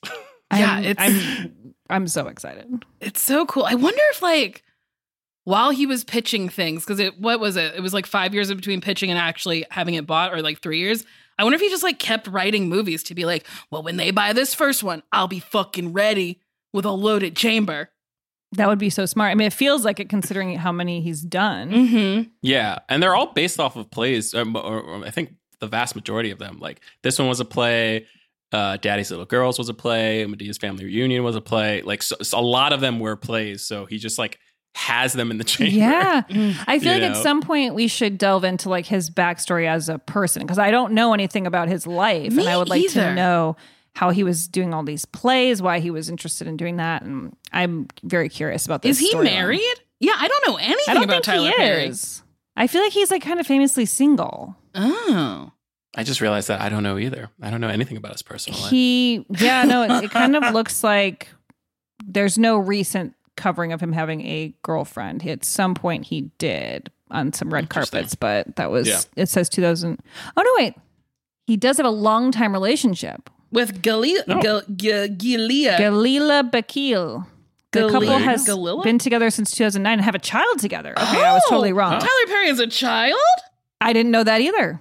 Yeah, 0.52 0.73
I'm, 0.73 0.85
it's- 0.85 0.97
I'm, 0.98 1.74
I'm 1.90 2.09
so 2.09 2.27
excited. 2.28 2.66
It's 3.01 3.20
so 3.23 3.47
cool. 3.47 3.65
I 3.65 3.74
wonder 3.74 4.01
if 4.10 4.20
like 4.23 4.62
while 5.49 5.70
he 5.70 5.87
was 5.87 6.05
pitching 6.05 6.51
things, 6.51 6.85
because 6.85 7.01
it 7.01 7.19
what 7.19 7.41
was 7.41 7.57
it? 7.57 7.75
It 7.75 7.81
was 7.81 7.95
like 7.95 8.05
five 8.05 8.35
years 8.35 8.51
in 8.51 8.59
between 8.59 8.83
pitching 8.83 9.09
and 9.09 9.19
actually 9.19 9.65
having 9.70 9.95
it 9.95 10.07
bought, 10.07 10.35
or 10.35 10.43
like 10.43 10.61
three 10.61 10.79
years. 10.79 11.07
I 11.39 11.45
wonder 11.45 11.55
if 11.55 11.62
he 11.62 11.70
just 11.70 11.83
like 11.83 11.99
kept 11.99 12.27
writing 12.27 12.69
movies 12.69 13.03
to 13.05 13.15
be 13.15 13.25
like, 13.25 13.47
well, 13.70 13.83
when 13.83 13.97
they 13.97 14.11
buy 14.11 14.35
this 14.35 14.53
first 14.55 14.83
one, 14.83 15.03
I'll 15.11 15.27
be 15.27 15.41
fucking 15.41 15.95
ready 15.95 16.43
with 16.75 16.85
a 16.85 16.91
loaded 16.91 17.35
chamber. 17.35 17.89
That 18.53 18.69
would 18.69 18.79
be 18.79 18.91
so 18.91 19.07
smart. 19.07 19.31
I 19.31 19.37
mean, 19.37 19.47
it 19.47 19.55
feels 19.55 19.87
like 19.87 20.01
it 20.01 20.11
considering 20.11 20.55
how 20.59 20.70
many 20.70 21.01
he's 21.01 21.23
done. 21.23 21.70
Mm-hmm. 21.70 22.29
yeah, 22.43 22.81
and 22.91 23.03
they're 23.03 23.15
all 23.15 23.33
based 23.33 23.59
off 23.59 23.75
of 23.77 23.91
plays. 23.91 24.35
Or, 24.35 24.45
or, 24.55 24.81
or 24.83 25.07
I 25.07 25.11
think 25.11 25.35
the 25.61 25.66
vast 25.66 25.95
majority 25.95 26.31
of 26.31 26.39
them. 26.39 26.59
Like 26.59 26.81
this 27.03 27.19
one 27.19 27.27
was 27.27 27.41
a 27.41 27.47
play. 27.47 28.07
Uh, 28.53 28.77
Daddy's 28.77 29.11
Little 29.11 29.25
Girls 29.25 29.57
was 29.57 29.70
a 29.70 29.75
play. 29.75 30.27
Madea's 30.27 30.59
Family 30.59 30.85
Reunion 30.85 31.25
was 31.25 31.37
a 31.37 31.41
play. 31.41 31.81
Like 31.81 32.03
so, 32.03 32.16
so 32.20 32.39
a 32.39 32.41
lot 32.41 32.75
of 32.75 32.81
them 32.81 33.01
were 33.01 33.16
plays. 33.16 33.66
So 33.66 33.87
he 33.87 33.97
just 33.97 34.19
like 34.19 34.39
has 34.79 35.13
them 35.13 35.31
in 35.31 35.39
the 35.39 35.45
chamber. 35.45 35.75
Yeah. 35.77 36.23
Mm. 36.29 36.55
I 36.67 36.79
feel 36.79 36.95
You 36.95 37.01
like 37.03 37.11
at 37.11 37.23
some 37.23 37.41
point 37.43 37.75
we 37.75 37.89
should 37.89 38.17
delve 38.19 38.45
into 38.45 38.69
like 38.69 38.87
his 38.87 39.11
backstory 39.11 39.67
as 39.67 39.89
a 39.89 39.99
person 39.99 40.43
because 40.43 40.59
I 40.59 40.71
don't 40.71 40.93
know 40.93 41.15
anything 41.15 41.47
about 41.47 41.69
his 41.69 41.87
life. 41.87 42.33
Me 42.33 42.43
and 42.43 42.49
I 42.49 42.57
would 42.57 42.69
like 42.69 42.89
to 42.91 43.15
know 43.15 43.57
how 43.95 44.11
he 44.11 44.23
was 44.23 44.47
doing 44.47 44.73
all 44.75 44.83
these 44.85 45.05
plays, 45.05 45.61
why 45.61 45.81
he 45.81 45.91
was 45.91 46.09
interested 46.09 46.47
in 46.47 46.57
doing 46.57 46.77
that. 46.77 47.03
And 47.03 47.35
I'm 47.53 47.89
very 48.05 48.29
curious 48.29 48.67
about 48.67 48.83
this. 48.83 49.01
Is 49.01 49.09
he 49.11 49.15
storyline. 49.17 49.25
married? 49.25 49.75
Yeah, 50.01 50.13
I 50.17 50.29
don't 50.29 50.49
know 50.49 50.57
anything 50.57 50.85
I 50.89 50.95
don't 50.95 51.05
about 51.05 51.25
think 51.25 51.25
Tyler 51.25 51.51
he 51.51 51.57
Perry. 51.57 51.87
is. 51.87 52.23
I 52.57 52.67
feel 52.69 52.83
like 52.83 52.93
he's 52.93 53.11
like 53.11 53.23
kind 53.23 53.41
of 53.41 53.47
famously 53.47 53.87
single. 53.87 54.57
Oh. 54.75 55.51
I 55.97 56.05
just 56.05 56.21
realized 56.21 56.49
that 56.49 56.61
I 56.61 56.69
don't 56.69 56.83
know 56.85 56.99
either. 56.99 57.31
I 57.43 57.51
don't 57.51 57.61
know 57.61 57.69
anything 57.69 57.97
about 57.97 58.13
his 58.13 58.23
personal 58.23 58.61
life. 58.61 58.71
He, 58.71 59.25
yeah, 59.31 59.65
no, 59.65 59.83
it, 59.83 60.05
it 60.05 60.11
kind 60.11 60.37
of 60.37 60.53
looks 60.55 60.85
like 60.85 61.29
there's 62.07 62.39
no 62.39 62.59
recent 62.59 63.15
covering 63.39 63.73
of 63.73 63.81
him 63.81 63.93
having 63.93 64.20
a 64.27 64.52
girlfriend. 64.62 65.27
At 65.27 65.44
some 65.44 65.74
point, 65.74 66.05
he 66.06 66.31
did 66.36 66.90
on 67.10 67.32
some 67.32 67.48
red 67.55 67.70
carpets, 67.70 68.15
but 68.15 68.56
that 68.56 68.70
was 68.70 68.86
Yeah. 68.86 69.01
it 69.16 69.31
says 69.31 69.48
2000. 69.48 69.98
Oh 70.36 70.43
no, 70.43 70.51
wait, 70.62 70.74
he 71.47 71.56
does 71.56 71.78
have 71.78 71.86
a 71.86 71.90
long 71.90 72.31
time 72.32 72.52
relationship. 72.52 73.31
With 73.51 73.81
Galila, 73.82 74.24
Oh. 74.28 74.43
Gal- 74.43 74.62
Ga- 74.77 75.09
Gilead. 75.09 75.78
Gelila 75.81 76.51
Bekele. 76.51 77.27
The 77.73 77.81
Galila? 77.81 77.90
couple 77.93 78.19
has 78.19 78.47
Galila? 78.47 78.82
been 78.85 78.98
together 78.98 79.31
since 79.31 79.52
2009 79.52 79.93
and 79.94 80.02
have 80.02 80.15
a 80.15 80.19
child 80.19 80.59
together. 80.59 80.93
Okay, 80.98 81.24
I 81.24 81.32
was 81.32 81.43
oh, 81.47 81.51
totally 81.51 81.73
wrong. 81.73 81.93
Tyler 81.93 82.27
Perry 82.27 82.48
is 82.48 82.60
a 82.60 82.66
child? 82.66 83.16
I 83.81 83.93
didn't 83.94 84.10
know 84.10 84.24
that 84.24 84.40
either. 84.43 84.81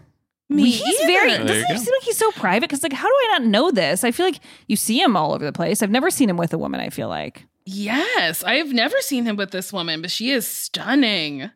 Me 0.49 0.69
he's 0.69 0.99
very 1.05 1.31
either. 1.34 1.43
There 1.43 1.61
doesn't 1.61 1.71
he 1.77 1.77
seem 1.84 1.93
like 1.93 2.03
he's 2.03 2.17
so 2.17 2.31
private? 2.31 2.69
Because 2.69 2.81
like, 2.84 2.93
how 2.93 3.07
do 3.07 3.13
I 3.13 3.39
not 3.39 3.43
know 3.47 3.69
this? 3.71 4.03
I 4.05 4.11
feel 4.11 4.25
like 4.25 4.39
you 4.67 4.75
see 4.77 5.01
him 5.01 5.15
all 5.17 5.34
over 5.34 5.43
the 5.45 5.51
place. 5.51 5.84
I've 5.84 5.91
never 5.91 6.09
seen 6.09 6.29
him 6.29 6.38
with 6.38 6.53
a 6.53 6.57
woman. 6.57 6.79
I 6.79 6.89
feel 6.89 7.09
like. 7.09 7.45
Yes, 7.69 8.44
I've 8.44 8.72
never 8.72 8.95
seen 9.02 9.26
him 9.26 9.35
with 9.35 9.52
this 9.52 9.73
woman, 9.73 10.02
but 10.02 10.10
she 10.10 10.31
is 10.31 10.48
stunning. 10.48 11.49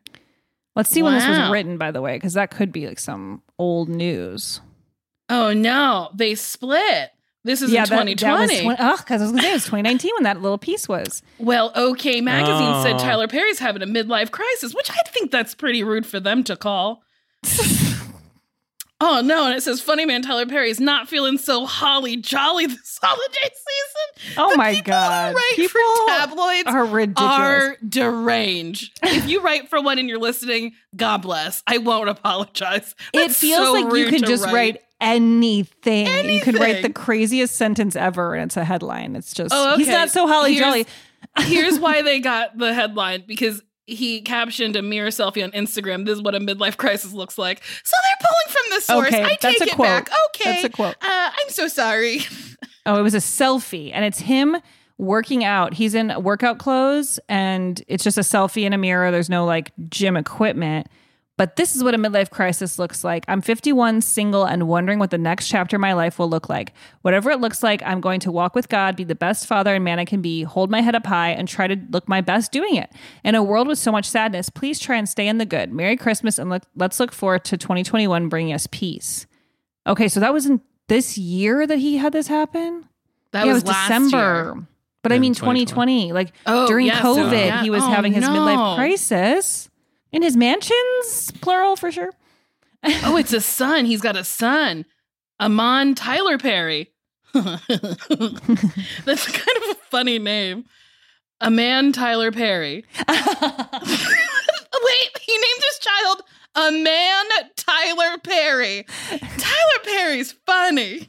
Let's 0.76 0.90
see 0.90 1.02
when 1.02 1.14
this 1.14 1.26
was 1.26 1.50
written, 1.50 1.78
by 1.78 1.90
the 1.90 2.00
way, 2.02 2.16
because 2.16 2.34
that 2.34 2.50
could 2.50 2.70
be 2.70 2.86
like 2.86 2.98
some 2.98 3.42
old 3.58 3.88
news. 3.88 4.60
Oh 5.30 5.52
no, 5.54 6.10
they 6.14 6.34
split. 6.34 7.10
This 7.44 7.62
is 7.62 7.70
in 7.70 7.76
that- 7.76 7.88
that 7.88 8.04
was 8.04 8.14
2020. 8.20 8.76
oh, 8.78 8.96
because 8.98 9.20
I 9.20 9.24
was 9.24 9.32
gonna 9.32 9.42
say 9.42 9.50
it 9.50 9.54
was 9.54 9.64
2019 9.64 10.10
when 10.16 10.22
that 10.24 10.40
little 10.42 10.58
piece 10.58 10.86
was. 10.88 11.22
well, 11.38 11.72
OK 11.74 12.20
Magazine 12.20 12.82
said 12.82 12.96
Oh. 12.96 12.98
Tyler 12.98 13.26
Perry's 13.28 13.58
having 13.58 13.82
a 13.82 13.86
midlife 13.86 14.30
crisis, 14.30 14.74
which 14.74 14.90
I 14.90 15.02
think 15.08 15.30
that's 15.30 15.54
pretty 15.54 15.82
rude 15.82 16.04
for 16.06 16.20
them 16.20 16.44
to 16.44 16.56
call. 16.56 17.02
oh 19.04 19.20
no, 19.22 19.46
and 19.46 19.54
it 19.54 19.62
says 19.62 19.80
funny 19.80 20.06
man 20.06 20.22
Tyler 20.22 20.46
Perry 20.46 20.70
is 20.70 20.80
not 20.80 21.08
feeling 21.08 21.36
so 21.38 21.66
holly 21.66 22.16
jolly 22.16 22.66
this 22.66 22.98
holiday 23.02 23.50
season. 23.54 24.34
Oh 24.38 24.50
The 24.52 24.56
my 24.56 24.74
people 24.74 24.90
God. 24.92 25.30
Who 25.32 25.36
write 25.36 25.52
People 25.56 25.80
for 25.96 26.06
tabloids 26.08 26.68
are 26.68 26.84
ridiculous. 26.86 27.30
Are 27.32 27.76
deranged. 27.86 28.98
if 29.02 29.26
you 29.28 29.40
write 29.42 29.68
for 29.68 29.82
one 29.82 29.98
and 29.98 30.08
you're 30.08 30.18
listening, 30.18 30.72
God 30.96 31.18
bless. 31.22 31.62
I 31.66 31.78
won't 31.78 32.08
apologize. 32.08 32.94
It 33.12 33.32
feels 33.32 33.60
so 33.66 33.72
like 33.72 33.94
you 33.96 34.06
can 34.06 34.22
just 34.22 34.46
write 34.46 34.80
anything. 35.00 36.30
You 36.30 36.40
could 36.40 36.58
write 36.58 36.82
the 36.82 36.92
craziest 36.92 37.56
sentence 37.56 37.96
ever, 37.96 38.34
and 38.34 38.44
it's 38.48 38.56
a 38.56 38.64
headline. 38.64 39.16
It's 39.16 39.32
just 39.34 39.52
Oh, 39.54 39.76
he's 39.76 39.88
not 39.88 40.10
so 40.10 40.26
holly 40.26 40.54
Here's- 40.54 40.66
jolly. 40.66 40.86
Here's 41.46 41.78
why 41.78 42.02
they 42.02 42.20
got 42.20 42.58
the 42.58 42.74
headline 42.74 43.24
because 43.26 43.62
he 43.94 44.20
captioned 44.20 44.76
a 44.76 44.82
mirror 44.82 45.08
selfie 45.08 45.42
on 45.44 45.50
Instagram. 45.52 46.04
This 46.06 46.16
is 46.16 46.22
what 46.22 46.34
a 46.34 46.40
midlife 46.40 46.76
crisis 46.76 47.12
looks 47.12 47.38
like. 47.38 47.62
So 47.84 47.96
they're 48.02 48.28
pulling 48.28 48.54
from 48.54 48.62
the 48.76 48.80
source. 48.80 49.08
Okay, 49.08 49.24
I 49.24 49.28
take 49.30 49.40
that's 49.40 49.60
a 49.60 49.64
it 49.64 49.72
quote. 49.74 49.86
back. 49.86 50.08
Okay, 50.34 50.52
That's 50.52 50.64
a 50.64 50.68
quote. 50.70 50.94
Uh, 51.00 51.30
I'm 51.32 51.48
so 51.50 51.68
sorry. 51.68 52.20
Oh, 52.84 52.98
it 52.98 53.02
was 53.02 53.14
a 53.14 53.18
selfie, 53.18 53.92
and 53.94 54.04
it's 54.04 54.18
him 54.18 54.56
working 54.98 55.44
out. 55.44 55.72
He's 55.72 55.94
in 55.94 56.12
workout 56.20 56.58
clothes, 56.58 57.20
and 57.28 57.80
it's 57.86 58.02
just 58.02 58.18
a 58.18 58.22
selfie 58.22 58.64
in 58.64 58.72
a 58.72 58.78
mirror. 58.78 59.12
There's 59.12 59.30
no 59.30 59.44
like 59.44 59.70
gym 59.88 60.16
equipment. 60.16 60.88
But 61.42 61.56
this 61.56 61.74
is 61.74 61.82
what 61.82 61.92
a 61.92 61.98
midlife 61.98 62.30
crisis 62.30 62.78
looks 62.78 63.02
like. 63.02 63.24
I'm 63.26 63.40
51, 63.42 64.02
single, 64.02 64.44
and 64.44 64.68
wondering 64.68 65.00
what 65.00 65.10
the 65.10 65.18
next 65.18 65.48
chapter 65.48 65.74
of 65.74 65.80
my 65.80 65.92
life 65.92 66.16
will 66.20 66.28
look 66.30 66.48
like. 66.48 66.72
Whatever 67.00 67.32
it 67.32 67.40
looks 67.40 67.64
like, 67.64 67.82
I'm 67.82 68.00
going 68.00 68.20
to 68.20 68.30
walk 68.30 68.54
with 68.54 68.68
God, 68.68 68.94
be 68.94 69.02
the 69.02 69.16
best 69.16 69.48
father 69.48 69.74
and 69.74 69.82
man 69.82 69.98
I 69.98 70.04
can 70.04 70.22
be, 70.22 70.44
hold 70.44 70.70
my 70.70 70.80
head 70.80 70.94
up 70.94 71.04
high, 71.04 71.30
and 71.30 71.48
try 71.48 71.66
to 71.66 71.76
look 71.90 72.08
my 72.08 72.20
best 72.20 72.52
doing 72.52 72.76
it. 72.76 72.92
In 73.24 73.34
a 73.34 73.42
world 73.42 73.66
with 73.66 73.80
so 73.80 73.90
much 73.90 74.08
sadness, 74.08 74.50
please 74.50 74.78
try 74.78 74.94
and 74.94 75.08
stay 75.08 75.26
in 75.26 75.38
the 75.38 75.44
good. 75.44 75.72
Merry 75.72 75.96
Christmas, 75.96 76.38
and 76.38 76.48
look, 76.48 76.62
let's 76.76 77.00
look 77.00 77.10
forward 77.10 77.44
to 77.46 77.56
2021 77.56 78.28
bringing 78.28 78.54
us 78.54 78.68
peace. 78.70 79.26
Okay, 79.84 80.06
so 80.06 80.20
that 80.20 80.32
was 80.32 80.46
in 80.46 80.60
this 80.86 81.18
year 81.18 81.66
that 81.66 81.80
he 81.80 81.96
had 81.96 82.12
this 82.12 82.28
happen? 82.28 82.84
That 83.32 83.46
yeah, 83.46 83.52
was 83.54 83.62
it 83.64 83.66
was 83.66 83.74
last 83.74 83.88
December. 83.88 84.16
year. 84.54 84.66
But 85.02 85.10
I 85.10 85.18
mean 85.18 85.34
2020. 85.34 85.64
2020. 85.64 86.12
Like 86.12 86.32
Oh, 86.46 86.68
during 86.68 86.86
yeah, 86.86 87.02
so- 87.02 87.16
COVID, 87.16 87.46
yeah. 87.46 87.62
he 87.64 87.70
was 87.70 87.82
Oh, 87.82 87.88
having 87.88 88.12
his 88.12 88.22
no. 88.22 88.28
midlife 88.30 88.76
crisis 88.76 89.68
in 90.12 90.22
his 90.22 90.36
mansions, 90.36 91.32
plural 91.40 91.76
for 91.76 91.90
sure. 91.90 92.10
oh, 92.84 93.16
it's 93.16 93.32
a 93.32 93.40
son. 93.40 93.84
He's 93.86 94.00
got 94.00 94.16
a 94.16 94.24
son, 94.24 94.84
Aman 95.40 95.94
Tyler 95.94 96.38
Perry. 96.38 96.90
That's 97.32 97.56
kind 97.66 99.56
of 99.56 99.70
a 99.70 99.74
funny 99.90 100.18
name. 100.18 100.64
A 101.40 101.50
man 101.50 101.92
Tyler 101.92 102.30
Perry. 102.30 102.84
Wait, 103.08 103.18
he 105.20 105.32
named 105.32 105.62
his 105.68 105.78
child 105.80 106.22
a 106.54 106.70
man 106.70 107.24
Tyler 107.56 108.18
Perry. 108.18 108.84
Tyler 109.08 109.80
Perry's 109.84 110.32
funny. 110.46 111.08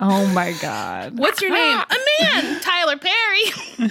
Oh 0.00 0.26
my 0.28 0.52
god. 0.60 1.18
What's 1.18 1.40
your 1.40 1.50
name? 1.50 1.76
Ah. 1.76 1.86
A 1.90 2.22
man, 2.22 2.60
Tyler 2.60 2.96
Perry. 2.98 3.90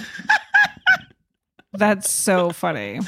That's 1.74 2.10
so 2.10 2.50
funny. 2.50 3.00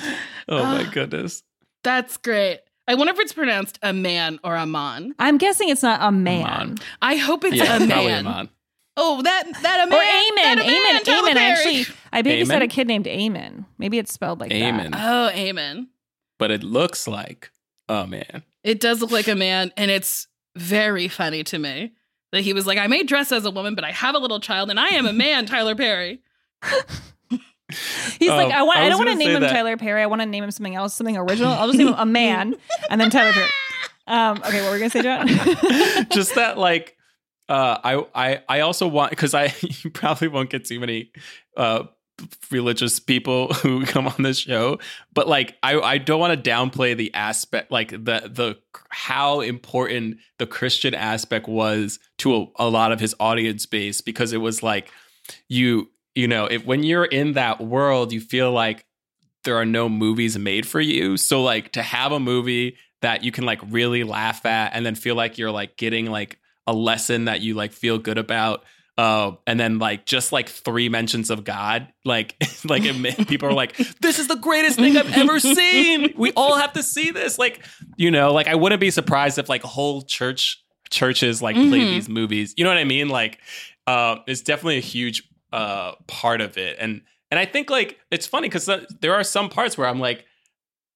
Oh 0.49 0.63
my 0.63 0.85
ah. 0.85 0.91
goodness. 0.93 1.43
That's 1.87 2.17
great. 2.17 2.63
I 2.89 2.97
wonder 2.97 3.13
if 3.13 3.21
it's 3.21 3.33
pronounced 3.33 3.79
a 3.81 3.93
man 3.93 4.41
or 4.43 4.57
a 4.57 4.67
man. 4.67 5.15
I'm 5.21 5.39
guessing 5.39 5.69
it's 5.69 5.85
not 5.85 6.01
a 6.03 6.11
man. 6.11 6.45
Amon. 6.45 6.79
I 7.01 7.15
hope 7.15 7.45
it's 7.45 7.55
Yeah, 7.55 7.63
a 7.63 7.67
probably 7.79 7.87
man. 7.87 8.27
Amon. 8.27 8.49
Oh, 8.97 9.23
that 9.23 9.45
that 9.63 9.87
a 9.87 9.91
man. 9.91 9.93
Or 9.93 10.03
Amen. 10.03 10.57
that 10.59 10.65
a 10.65 10.67
man, 10.67 11.03
Amen. 11.07 11.29
Amen. 11.31 11.37
Actually, 11.37 11.87
I 12.13 12.23
babysat 12.23 12.43
Amen? 12.43 12.63
a 12.63 12.67
kid 12.69 12.89
named 12.89 13.07
Amen. 13.07 13.67
Maybe 13.79 13.99
it's 13.99 14.13
spelled 14.13 14.41
like 14.41 14.51
Amen. 14.51 14.91
that. 14.91 15.01
Oh, 15.01 15.29
amen. 15.29 15.89
But 16.41 16.51
it 16.51 16.65
looks 16.65 17.07
like 17.07 17.53
oh 17.89 18.05
man. 18.05 18.43
It 18.65 18.81
does 18.81 19.01
look 19.01 19.13
like 19.13 19.29
a 19.29 19.37
man, 19.37 19.71
and 19.77 19.89
it's 19.89 20.27
very 20.57 21.07
funny 21.07 21.45
to 21.45 21.59
me 21.61 21.93
that 22.33 22.41
he 22.41 22.53
was 22.53 22.67
like, 22.67 22.79
I 22.79 22.89
may 22.89 23.05
dress 23.05 23.31
as 23.31 23.45
a 23.45 23.51
woman, 23.53 23.77
but 23.77 23.85
I 23.85 23.93
have 23.93 24.17
a 24.17 24.19
little 24.19 24.41
child, 24.41 24.71
and 24.71 24.81
I 24.81 24.89
am 24.89 25.07
a 25.07 25.13
man, 25.13 25.47
Tyler 25.47 25.77
Perry. 25.77 26.21
He's 27.71 28.31
Oh, 28.31 28.37
like, 28.37 28.53
I 28.53 28.63
want. 28.63 28.79
I 28.79 28.87
I, 28.87 28.89
don't 28.89 28.99
want 28.99 29.11
to 29.11 29.17
name 29.17 29.31
him 29.31 29.41
that- 29.43 29.53
Tyler 29.53 29.77
Perry. 29.77 30.03
I 30.03 30.07
want 30.07 30.23
to 30.23 30.27
name 30.27 30.45
him 30.45 30.51
something 30.51 30.75
else, 30.75 30.95
something 30.95 31.17
original. 31.17 31.53
I'll 31.53 31.67
just 31.67 31.79
name 31.79 31.89
him 31.89 31.95
a 31.99 32.07
man, 32.07 32.55
and 32.91 33.01
then 33.01 33.11
Tyler 33.11 33.33
Perry. 33.33 33.49
Um, 34.07 34.39
okay, 34.47 34.61
what 34.63 34.69
were 34.69 34.73
we 34.75 34.79
gonna 34.79 34.91
say, 34.91 35.03
Jon? 35.03 35.27
just 36.11 36.37
that 36.37 36.57
like 36.59 36.97
uh 37.49 37.79
i 37.85 38.05
i 38.15 38.43
i 38.49 38.61
also 38.61 38.89
want 38.89 39.11
because 39.11 39.33
i 39.33 39.55
you 39.61 39.89
probably 39.91 40.27
won't 40.27 40.51
get 40.51 40.65
too 40.65 40.81
many 40.81 41.13
uh 41.57 41.85
religious 42.51 42.99
people 42.99 43.53
who 43.55 43.85
come 43.87 44.09
on 44.09 44.21
this 44.23 44.39
show 44.39 44.79
but 45.15 45.29
like 45.29 45.55
i 45.63 45.79
i 45.79 45.97
don't 45.99 46.19
want 46.19 46.43
to 46.43 46.51
downplay 46.51 46.97
the 46.97 47.13
aspect 47.15 47.71
like 47.71 47.91
the 47.91 48.29
the 48.33 48.59
how 48.89 49.41
important 49.43 50.17
the 50.39 50.47
christian 50.47 50.93
aspect 50.93 51.47
was 51.47 52.01
to 52.19 52.35
a, 52.35 52.47
a 52.57 52.69
lot 52.69 52.91
of 52.91 52.99
his 52.99 53.15
audience 53.21 53.65
base 53.65 54.01
because 54.01 54.33
it 54.33 54.39
was 54.39 54.63
like 54.65 54.91
you 55.49 55.89
you 56.17 56.27
know 56.27 56.47
if 56.47 56.65
when 56.65 56.83
you're 56.83 57.05
in 57.05 57.35
that 57.35 57.61
world 57.61 58.13
you 58.13 58.21
feel 58.21 58.51
like 58.51 58.85
there 59.45 59.57
are 59.57 59.65
no 59.67 59.89
movies 59.89 60.37
made 60.37 60.67
for 60.67 60.81
you 60.81 61.17
so 61.17 61.43
like 61.43 61.71
to 61.73 61.83
have 61.83 62.11
a 62.11 62.19
movie 62.19 62.77
that 63.03 63.23
you 63.23 63.31
can 63.31 63.45
like 63.45 63.61
really 63.71 64.03
laugh 64.03 64.45
at 64.45 64.73
and 64.75 64.85
then 64.85 64.95
feel 64.97 65.15
like 65.15 65.39
you're 65.39 65.53
like 65.53 65.77
getting 65.77 66.07
like 66.07 66.39
a 66.67 66.73
lesson 66.73 67.27
that 67.27 67.41
you 67.41 67.55
like 67.55 67.73
feel 67.73 67.99
good 67.99 68.19
about 68.19 68.65
uh, 68.99 69.33
and 69.47 69.61
then 69.61 69.79
like 69.79 70.07
just 70.07 70.33
like 70.33 70.49
three 70.49 70.89
mentions 70.89 71.29
of 71.29 71.45
God, 71.45 71.87
like 72.07 72.35
like 72.65 72.83
people 73.29 73.47
are 73.47 73.53
like, 73.53 73.77
"This 74.01 74.19
is 74.19 74.27
the 74.27 74.37
greatest 74.37 74.79
thing 74.79 74.97
I've 74.97 75.13
ever 75.19 75.39
seen." 75.39 76.15
We 76.17 76.33
all 76.33 76.57
have 76.57 76.73
to 76.73 76.83
see 76.83 77.11
this. 77.11 77.39
Like, 77.39 77.63
you 77.99 78.11
know, 78.11 78.33
like 78.33 78.49
I 78.49 78.55
wouldn't 78.55 78.81
be 78.81 78.91
surprised 78.91 79.37
if 79.37 79.51
like 79.51 79.61
whole 79.63 80.01
church 80.01 80.65
churches 80.89 81.43
like 81.43 81.57
play 81.57 81.81
Mhm. 81.81 81.91
these 81.91 82.09
movies. 82.09 82.55
You 82.57 82.65
know 82.65 82.71
what 82.71 82.79
I 82.79 82.85
mean? 82.85 83.11
Like, 83.11 83.39
uh, 83.87 84.17
it's 84.27 84.41
definitely 84.41 84.79
a 84.79 84.81
huge 84.81 85.23
uh 85.53 85.93
part 86.07 86.41
of 86.41 86.57
it, 86.59 86.77
and 86.81 87.03
and 87.31 87.39
I 87.41 87.45
think 87.47 87.71
like 87.71 87.99
it's 88.11 88.27
funny 88.27 88.49
because 88.49 88.69
there 89.01 89.15
are 89.15 89.25
some 89.25 89.49
parts 89.49 89.77
where 89.77 89.89
I'm 89.89 90.01
like, 90.01 90.25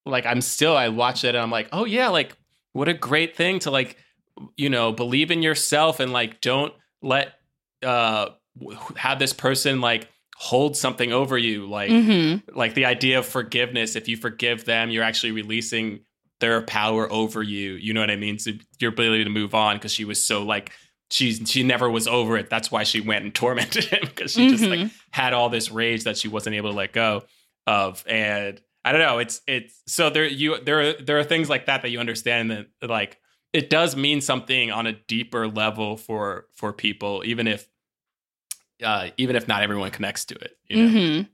like 0.06 0.26
I'm 0.26 0.40
still 0.40 0.76
I 0.76 0.88
watch 0.88 1.24
it 1.24 1.28
and 1.34 1.38
I'm 1.38 1.50
like, 1.50 1.68
oh 1.72 1.84
yeah, 1.84 2.08
like 2.08 2.36
what 2.72 2.88
a 2.88 2.94
great 2.94 3.36
thing 3.36 3.58
to 3.60 3.70
like 3.70 3.96
you 4.56 4.70
know 4.70 4.92
believe 4.92 5.30
in 5.30 5.42
yourself 5.42 6.00
and 6.00 6.12
like 6.12 6.40
don't 6.40 6.72
let 7.02 7.34
uh 7.82 8.28
have 8.96 9.18
this 9.18 9.32
person 9.32 9.80
like 9.80 10.08
hold 10.36 10.76
something 10.76 11.12
over 11.12 11.36
you 11.36 11.66
like 11.68 11.90
Mhm. 11.90 12.42
like 12.54 12.72
the 12.74 12.86
idea 12.86 13.18
of 13.18 13.26
forgiveness 13.26 13.96
if 13.96 14.08
you 14.08 14.16
forgive 14.16 14.64
them 14.64 14.88
you're 14.90 15.04
actually 15.04 15.32
releasing 15.32 16.00
their 16.40 16.62
power 16.62 17.10
over 17.12 17.42
you 17.42 17.72
you 17.72 17.92
know 17.92 18.00
what 18.00 18.10
i 18.10 18.16
mean 18.16 18.38
so 18.38 18.52
your 18.78 18.90
ability 18.92 19.24
to 19.24 19.30
move 19.30 19.54
on 19.54 19.76
because 19.76 19.92
she 19.92 20.06
was 20.06 20.24
so 20.24 20.42
like 20.42 20.72
she's 21.10 21.40
she 21.50 21.62
never 21.62 21.90
was 21.90 22.06
over 22.08 22.36
it 22.36 22.48
that's 22.48 22.70
why 22.70 22.82
she 22.84 23.00
went 23.00 23.24
and 23.24 23.34
tormented 23.42 23.84
him 23.84 24.00
because 24.02 24.32
she 24.32 24.48
just 24.48 24.64
like 24.64 24.80
Mhm. 24.80 24.90
had 25.10 25.32
all 25.32 25.48
this 25.48 25.70
rage 25.70 26.04
that 26.04 26.16
she 26.16 26.28
wasn't 26.28 26.54
able 26.56 26.70
to 26.70 26.76
let 26.76 26.92
go 26.92 27.22
of 27.66 28.04
and 28.08 28.60
i 28.84 28.92
don't 28.92 29.00
know 29.00 29.18
it's 29.18 29.40
it's 29.46 29.82
so 29.86 30.08
there 30.10 30.24
you 30.26 30.60
there 30.62 30.80
are 30.80 30.92
there 30.94 31.18
are 31.18 31.24
things 31.24 31.48
like 31.48 31.66
that 31.66 31.82
that 31.82 31.90
you 31.90 31.98
understand 32.00 32.50
that 32.50 32.66
like 32.88 33.18
it 33.52 33.68
does 33.68 33.96
mean 33.96 34.20
something 34.20 34.70
on 34.70 34.86
a 34.86 34.92
deeper 34.92 35.48
level 35.48 35.96
for 35.96 36.46
for 36.54 36.72
people 36.72 37.22
even 37.26 37.46
if 37.48 37.68
uh 38.82 39.08
even 39.16 39.36
if 39.36 39.46
not 39.48 39.62
everyone 39.62 39.90
connects 39.90 40.24
to 40.26 40.34
it 40.36 40.56
you 40.68 40.76
know 40.76 40.88
Mhm. 40.88 41.28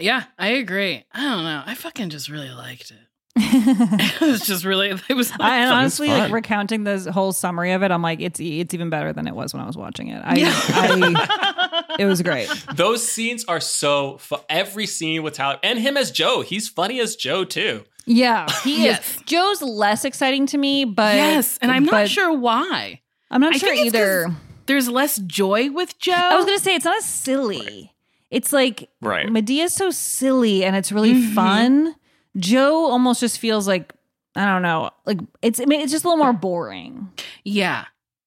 Yeah, 0.00 0.24
I 0.36 0.48
agree. 0.48 1.04
I 1.12 1.22
don't 1.22 1.44
know. 1.44 1.62
I 1.64 1.76
fucking 1.76 2.10
just 2.10 2.28
really 2.28 2.50
liked 2.50 2.90
it. 2.90 2.98
it 3.36 4.20
was 4.20 4.40
just 4.46 4.64
really. 4.64 4.90
It 5.08 5.14
was. 5.14 5.30
I 5.40 5.56
and 5.58 5.68
fun. 5.70 5.78
honestly, 5.78 6.08
like 6.08 6.30
recounting 6.32 6.84
this 6.84 7.06
whole 7.06 7.32
summary 7.32 7.72
of 7.72 7.82
it, 7.82 7.90
I'm 7.90 8.02
like, 8.02 8.20
it's 8.20 8.40
e- 8.40 8.60
it's 8.60 8.74
even 8.74 8.90
better 8.90 9.12
than 9.12 9.26
it 9.26 9.34
was 9.34 9.52
when 9.52 9.62
I 9.62 9.66
was 9.66 9.76
watching 9.76 10.08
it. 10.08 10.22
I, 10.24 10.34
I 10.38 11.96
it 11.98 12.04
was 12.06 12.22
great. 12.22 12.48
Those 12.74 13.06
scenes 13.06 13.44
are 13.46 13.60
so 13.60 14.18
fu- 14.18 14.36
every 14.48 14.86
scene 14.86 15.22
with 15.22 15.34
Tyler 15.34 15.58
and 15.62 15.78
him 15.78 15.96
as 15.96 16.10
Joe. 16.12 16.42
He's 16.42 16.68
funny 16.68 17.00
as 17.00 17.16
Joe 17.16 17.44
too. 17.44 17.84
Yeah, 18.06 18.46
he 18.62 18.84
Yes. 18.84 19.16
is. 19.16 19.22
Joe's 19.22 19.62
less 19.62 20.04
exciting 20.04 20.46
to 20.46 20.58
me, 20.58 20.84
but 20.84 21.16
yes, 21.16 21.58
and 21.60 21.72
I'm 21.72 21.84
not 21.84 22.08
sure 22.08 22.32
why. 22.36 23.00
I'm 23.30 23.40
not 23.40 23.54
I 23.54 23.58
sure 23.58 23.68
think 23.70 23.86
it's 23.86 23.96
'cause 23.96 24.00
either. 24.00 24.34
There's 24.66 24.88
less 24.88 25.18
joy 25.18 25.70
with 25.72 25.98
Joe. 25.98 26.12
I 26.12 26.36
was 26.36 26.44
gonna 26.46 26.58
say 26.58 26.74
it's 26.76 26.84
not 26.84 26.96
as 26.98 27.04
silly. 27.04 27.92
It's 28.30 28.52
like 28.52 28.88
Right. 29.00 29.28
Madea's 29.30 29.74
so 29.74 29.90
silly 29.90 30.64
and 30.64 30.74
it's 30.76 30.90
really 30.92 31.14
Mhm. 31.14 31.34
fun. 31.34 31.94
Joe 32.36 32.86
almost 32.90 33.20
just 33.20 33.38
feels 33.38 33.68
like 33.68 33.92
I 34.36 34.44
don't 34.46 34.62
know. 34.62 34.90
Like 35.06 35.20
it's 35.42 35.60
I 35.60 35.64
mean 35.64 35.80
it's 35.80 35.92
just 35.92 36.04
a 36.04 36.08
little 36.08 36.22
more 36.22 36.32
boring. 36.32 37.10
Yeah. 37.44 37.84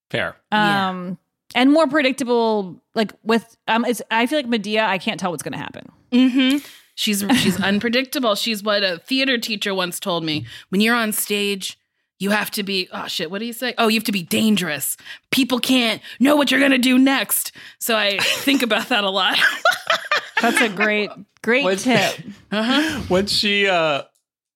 Fair. 0.09 0.35
Um 0.51 1.17
and 1.55 1.71
more 1.71 1.87
predictable 1.87 2.81
like 2.95 3.13
with 3.23 3.57
um 3.67 3.85
it's 3.85 4.01
I 4.11 4.25
feel 4.25 4.39
like 4.39 4.47
Madea 4.47 4.85
I 4.85 4.97
can't 4.97 5.19
tell 5.19 5.31
what's 5.31 5.43
going 5.43 5.53
to 5.53 5.59
happen. 5.59 5.91
Mm-hmm. 6.11 6.65
She's 6.95 7.25
she's 7.37 7.59
unpredictable. 7.61 8.35
She's 8.35 8.63
what 8.63 8.83
a 8.83 8.99
theater 8.99 9.37
teacher 9.37 9.73
once 9.73 9.99
told 9.99 10.23
me. 10.23 10.45
When 10.69 10.81
you're 10.81 10.95
on 10.95 11.11
stage, 11.11 11.77
you 12.19 12.29
have 12.29 12.51
to 12.51 12.63
be 12.63 12.87
oh 12.93 13.07
shit, 13.07 13.29
what 13.29 13.39
do 13.39 13.45
you 13.45 13.53
say? 13.53 13.73
Oh, 13.77 13.87
you 13.87 13.95
have 13.95 14.05
to 14.05 14.11
be 14.11 14.23
dangerous. 14.23 14.97
People 15.31 15.59
can't 15.59 16.01
know 16.19 16.35
what 16.35 16.51
you're 16.51 16.59
gonna 16.59 16.77
do 16.77 16.97
next. 16.97 17.51
So 17.79 17.95
I 17.97 18.17
think 18.19 18.61
about 18.61 18.89
that 18.89 19.03
a 19.03 19.09
lot. 19.09 19.37
That's 20.41 20.61
a 20.61 20.69
great 20.69 21.09
great 21.41 21.63
When- 21.65 21.77
tip. 21.77 22.15
Uh-huh. 22.51 23.01
when 23.07 23.27
she 23.27 23.67
uh 23.67 24.03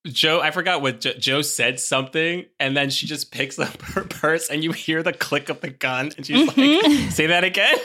Joe, 0.04 0.40
I 0.40 0.50
forgot 0.50 0.82
what 0.82 1.00
jo- 1.00 1.12
Joe 1.12 1.42
said 1.42 1.78
something, 1.78 2.44
and 2.58 2.76
then 2.76 2.90
she 2.90 3.06
just 3.06 3.30
picks 3.30 3.56
up 3.60 3.80
her 3.94 4.02
purse, 4.02 4.48
and 4.50 4.64
you 4.64 4.72
hear 4.72 5.00
the 5.04 5.12
click 5.12 5.48
of 5.48 5.60
the 5.60 5.70
gun, 5.70 6.10
and 6.16 6.26
she's 6.26 6.48
Mm-hmm. 6.50 7.00
like, 7.04 7.12
"Say 7.12 7.26
that 7.28 7.44
again." 7.44 7.76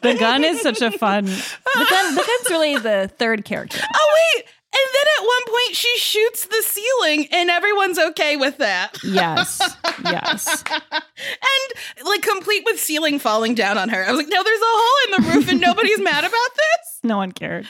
The 0.00 0.14
gun 0.18 0.42
is 0.42 0.62
such 0.62 0.80
a 0.80 0.90
fun. 0.90 1.26
The 1.26 1.86
gun 1.90 2.14
the 2.14 2.22
gun's 2.26 2.50
really 2.50 2.78
the 2.78 3.10
third 3.18 3.44
character. 3.44 3.78
Oh 3.94 4.18
wait. 4.36 4.44
And 4.70 4.86
then 4.94 5.06
at 5.18 5.24
one 5.24 5.44
point 5.46 5.76
she 5.76 5.98
shoots 5.98 6.46
the 6.46 6.62
ceiling 6.62 7.26
and 7.32 7.50
everyone's 7.50 7.98
okay 7.98 8.36
with 8.36 8.58
that. 8.58 8.96
Yes. 9.02 9.60
Yes. 10.04 10.62
and 10.70 12.06
like 12.06 12.22
complete 12.22 12.62
with 12.64 12.78
ceiling 12.78 13.18
falling 13.18 13.54
down 13.56 13.76
on 13.76 13.88
her. 13.88 14.04
I 14.06 14.10
was 14.12 14.18
like, 14.18 14.28
no, 14.28 14.42
there's 14.44 14.60
a 14.60 14.64
hole 14.64 15.16
in 15.16 15.24
the 15.24 15.30
roof 15.34 15.48
and 15.50 15.60
nobody's 15.60 16.00
mad 16.00 16.24
about 16.24 16.30
this. 16.54 17.00
No 17.02 17.16
one 17.16 17.32
cared. 17.32 17.66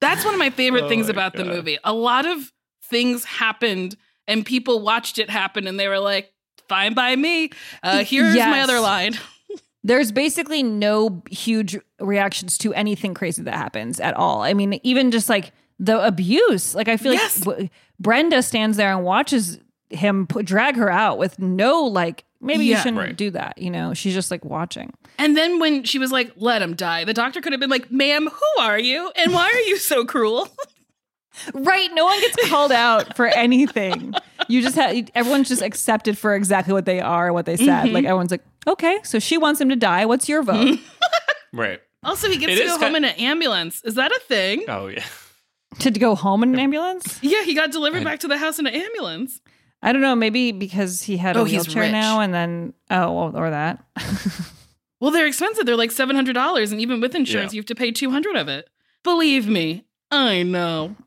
That's 0.00 0.24
one 0.24 0.34
of 0.34 0.38
my 0.38 0.50
favorite 0.50 0.84
Oh 0.84 0.88
things 0.88 1.06
my 1.06 1.12
about 1.12 1.34
the 1.34 1.44
movie. 1.44 1.78
A 1.84 1.92
lot 1.92 2.24
of 2.26 2.52
things 2.84 3.24
happened 3.24 3.96
and 4.26 4.44
people 4.44 4.80
watched 4.80 5.18
it 5.18 5.28
happen 5.30 5.66
and 5.66 5.78
they 5.78 5.88
were 5.88 5.98
like, 5.98 6.32
fine 6.68 6.94
by 6.94 7.14
me. 7.16 7.50
Uh, 7.82 8.04
here's 8.04 8.34
my 8.36 8.60
other 8.60 8.80
line. 8.80 9.14
There's 9.88 10.12
basically 10.12 10.62
no 10.62 11.22
huge 11.30 11.78
reactions 11.98 12.58
to 12.58 12.72
anything 12.74 13.14
crazy 13.14 13.42
that 13.42 13.54
happens 13.54 13.98
at 14.00 14.14
all. 14.14 14.42
I 14.42 14.52
mean, 14.54 14.78
even 14.82 15.10
just 15.10 15.28
like 15.28 15.52
the 15.78 16.04
abuse. 16.06 16.74
Like 16.74 16.88
I 16.88 16.96
feel 16.96 17.14
Yes. 17.14 17.38
like 17.38 17.44
w- 17.56 17.68
Brenda 17.98 18.42
stands 18.42 18.76
there 18.76 18.92
and 18.94 19.02
watches 19.04 19.58
him 19.90 20.26
put, 20.26 20.44
drag 20.44 20.76
her 20.76 20.90
out 20.90 21.16
with 21.18 21.38
no 21.38 21.82
like. 21.84 22.24
Maybe 22.40 22.66
you 22.66 22.76
shouldn't 22.76 22.98
Right. 22.98 23.16
do 23.16 23.30
that. 23.30 23.58
You 23.58 23.70
know, 23.70 23.94
she's 23.94 24.14
just 24.14 24.30
like 24.30 24.44
watching. 24.44 24.92
And 25.18 25.36
then 25.36 25.58
when 25.58 25.82
she 25.84 25.98
was 25.98 26.12
like, 26.12 26.30
let 26.36 26.62
him 26.62 26.74
die, 26.74 27.02
the 27.04 27.14
doctor 27.14 27.40
could 27.40 27.52
have 27.52 27.58
been 27.60 27.70
like, 27.70 27.90
ma'am, 27.90 28.28
who 28.28 28.62
are 28.62 28.78
you? 28.78 29.10
And 29.16 29.32
why 29.32 29.50
are 29.52 29.68
you 29.68 29.76
so 29.76 30.04
cruel? 30.04 30.48
Right. 31.54 31.90
No 31.92 32.04
one 32.04 32.20
gets 32.20 32.48
called 32.48 32.72
out 32.72 33.16
for 33.16 33.26
anything. 33.34 34.14
You 34.48 34.62
just 34.62 34.76
have 34.76 35.08
everyone's 35.14 35.48
just 35.48 35.62
accepted 35.62 36.16
for 36.18 36.34
exactly 36.34 36.72
what 36.72 36.84
they 36.86 37.00
are, 37.00 37.32
what 37.32 37.46
they 37.46 37.56
said. 37.56 37.86
Mhm. 37.86 37.92
Like 37.92 38.04
everyone's 38.04 38.30
like, 38.30 38.44
okay, 38.66 38.98
so 39.04 39.18
she 39.18 39.36
wants 39.38 39.60
him 39.60 39.68
to 39.68 39.76
die. 39.76 40.06
What's 40.06 40.28
your 40.28 40.42
vote? 40.42 40.78
right. 41.52 41.80
Also, 42.04 42.28
he 42.28 42.36
gets 42.38 42.52
It 42.52 42.56
to 42.58 42.64
go 42.66 42.78
ki- 42.78 42.84
home 42.84 42.96
in 42.96 43.04
an 43.04 43.14
ambulance. 43.16 43.82
Is 43.84 43.94
that 43.96 44.12
a 44.12 44.20
thing? 44.20 44.64
Oh 44.68 44.86
yeah. 44.86 45.04
to 45.80 45.90
go 45.90 46.14
home 46.14 46.42
in 46.42 46.54
an 46.54 46.58
ambulance? 46.60 47.18
Yeah, 47.22 47.42
he 47.42 47.54
got 47.54 47.72
delivered 47.72 48.04
back 48.04 48.20
to 48.20 48.28
the 48.28 48.38
house 48.38 48.58
in 48.58 48.66
an 48.66 48.74
ambulance. 48.74 49.40
I 49.82 49.92
don't 49.92 50.02
know. 50.02 50.16
Maybe 50.16 50.50
because 50.52 51.02
he 51.02 51.16
had 51.16 51.36
a 51.36 51.40
Oh, 51.40 51.44
he's 51.44 51.66
wheelchair 51.66 51.82
rich. 51.84 51.92
now, 51.92 52.20
and 52.20 52.32
then 52.34 52.74
oh, 52.90 53.12
well, 53.12 53.36
or 53.36 53.50
that. 53.50 53.84
Well, 55.00 55.12
they're 55.12 55.26
expensive. 55.28 55.64
They're 55.64 55.76
like 55.76 55.92
seven 55.92 56.16
hundred 56.16 56.32
dollars, 56.32 56.72
and 56.72 56.80
even 56.80 57.00
with 57.00 57.14
insurance, 57.14 57.52
Yeah. 57.52 57.58
you 57.58 57.60
have 57.60 57.66
to 57.66 57.74
pay 57.76 57.92
two 57.92 58.10
hundred 58.10 58.34
of 58.34 58.48
it. 58.48 58.68
Believe 59.04 59.46
me, 59.46 59.84
I 60.10 60.42
know. 60.42 60.96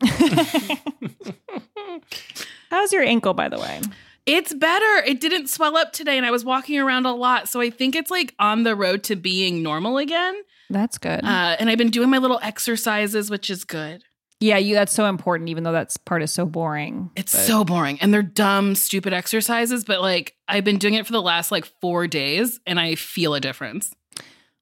How's 2.70 2.92
your 2.92 3.02
ankle, 3.02 3.34
by 3.34 3.48
the 3.48 3.58
way? 3.58 3.80
It's 4.24 4.54
better. 4.54 5.04
It 5.04 5.20
didn't 5.20 5.48
swell 5.48 5.76
up 5.76 5.92
today, 5.92 6.16
and 6.16 6.24
I 6.24 6.30
was 6.30 6.44
walking 6.44 6.78
around 6.78 7.06
a 7.06 7.14
lot, 7.14 7.48
so 7.48 7.60
I 7.60 7.70
think 7.70 7.94
it's 7.96 8.10
like 8.10 8.34
on 8.38 8.62
the 8.62 8.76
road 8.76 9.02
to 9.04 9.16
being 9.16 9.62
normal 9.62 9.98
again. 9.98 10.34
That's 10.70 10.96
good. 10.96 11.24
Uh, 11.24 11.56
and 11.58 11.68
I've 11.68 11.78
been 11.78 11.90
doing 11.90 12.08
my 12.08 12.18
little 12.18 12.38
exercises, 12.42 13.30
which 13.30 13.50
is 13.50 13.64
good. 13.64 14.04
yeah, 14.40 14.56
you. 14.58 14.74
That's 14.74 14.92
so 14.92 15.06
important, 15.06 15.50
even 15.50 15.64
though 15.64 15.72
that 15.72 15.94
part 16.04 16.22
is 16.22 16.32
so 16.32 16.46
boring. 16.46 17.10
It's 17.16 17.32
But- 17.32 17.42
so 17.42 17.64
boring, 17.64 18.00
and 18.00 18.14
they're 18.14 18.22
dumb, 18.22 18.74
stupid 18.76 19.12
exercises. 19.12 19.84
But 19.84 20.00
like, 20.00 20.34
I've 20.48 20.64
been 20.64 20.78
doing 20.78 20.94
it 20.94 21.04
for 21.06 21.12
the 21.12 21.22
last 21.22 21.50
like 21.52 21.66
four 21.80 22.06
days, 22.06 22.58
and 22.66 22.78
I 22.80 22.94
feel 22.94 23.34
a 23.34 23.40
difference. 23.40 23.92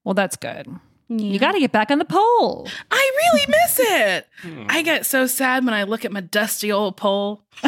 well. 0.05 0.15
That's 0.15 0.37
good. 0.37 0.67
You 1.11 1.41
got 1.41 1.53
to 1.53 1.59
get 1.61 1.73
back 1.73 1.91
on 1.91 1.99
the 1.99 2.05
pole. 2.05 2.69
I 2.91 3.12
really 3.16 3.47
miss 3.49 3.81
it. 3.82 4.28
I 4.69 4.82
get 4.82 5.05
so 5.05 5.27
sad 5.27 5.65
when 5.65 5.74
I 5.74 5.82
look 5.82 6.05
at 6.05 6.12
my 6.12 6.20
dusty 6.20 6.70
old 6.70 6.97
pole. 6.97 7.43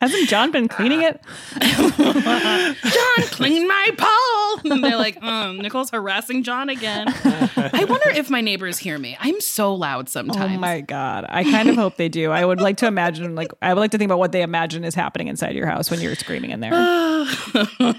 Hasn't 0.00 0.28
John 0.28 0.50
been 0.50 0.66
cleaning 0.68 1.02
it? 1.02 1.20
John, 1.60 3.26
clean 3.28 3.68
my 3.68 3.88
pole. 3.98 4.72
And 4.72 4.82
they're 4.84 4.96
like, 4.96 5.18
oh, 5.22 5.52
Nicole's 5.52 5.90
harassing 5.90 6.42
John 6.42 6.68
again. 6.68 7.06
I 7.08 7.84
wonder 7.88 8.08
if 8.10 8.30
my 8.30 8.40
neighbors 8.40 8.78
hear 8.78 8.98
me. 8.98 9.16
I'm 9.20 9.40
so 9.40 9.74
loud 9.74 10.08
sometimes. 10.08 10.56
Oh 10.56 10.58
my 10.58 10.80
god! 10.80 11.26
I 11.28 11.44
kind 11.44 11.68
of 11.68 11.76
hope 11.76 11.96
they 11.96 12.08
do. 12.08 12.30
I 12.30 12.44
would 12.44 12.60
like 12.60 12.78
to 12.78 12.86
imagine, 12.86 13.34
like, 13.34 13.52
I 13.62 13.74
would 13.74 13.80
like 13.80 13.90
to 13.92 13.98
think 13.98 14.08
about 14.08 14.18
what 14.18 14.32
they 14.32 14.42
imagine 14.42 14.84
is 14.84 14.94
happening 14.94 15.28
inside 15.28 15.54
your 15.54 15.66
house 15.66 15.90
when 15.90 16.00
you're 16.00 16.14
screaming 16.14 16.50
in 16.50 16.60
there. 16.60 16.72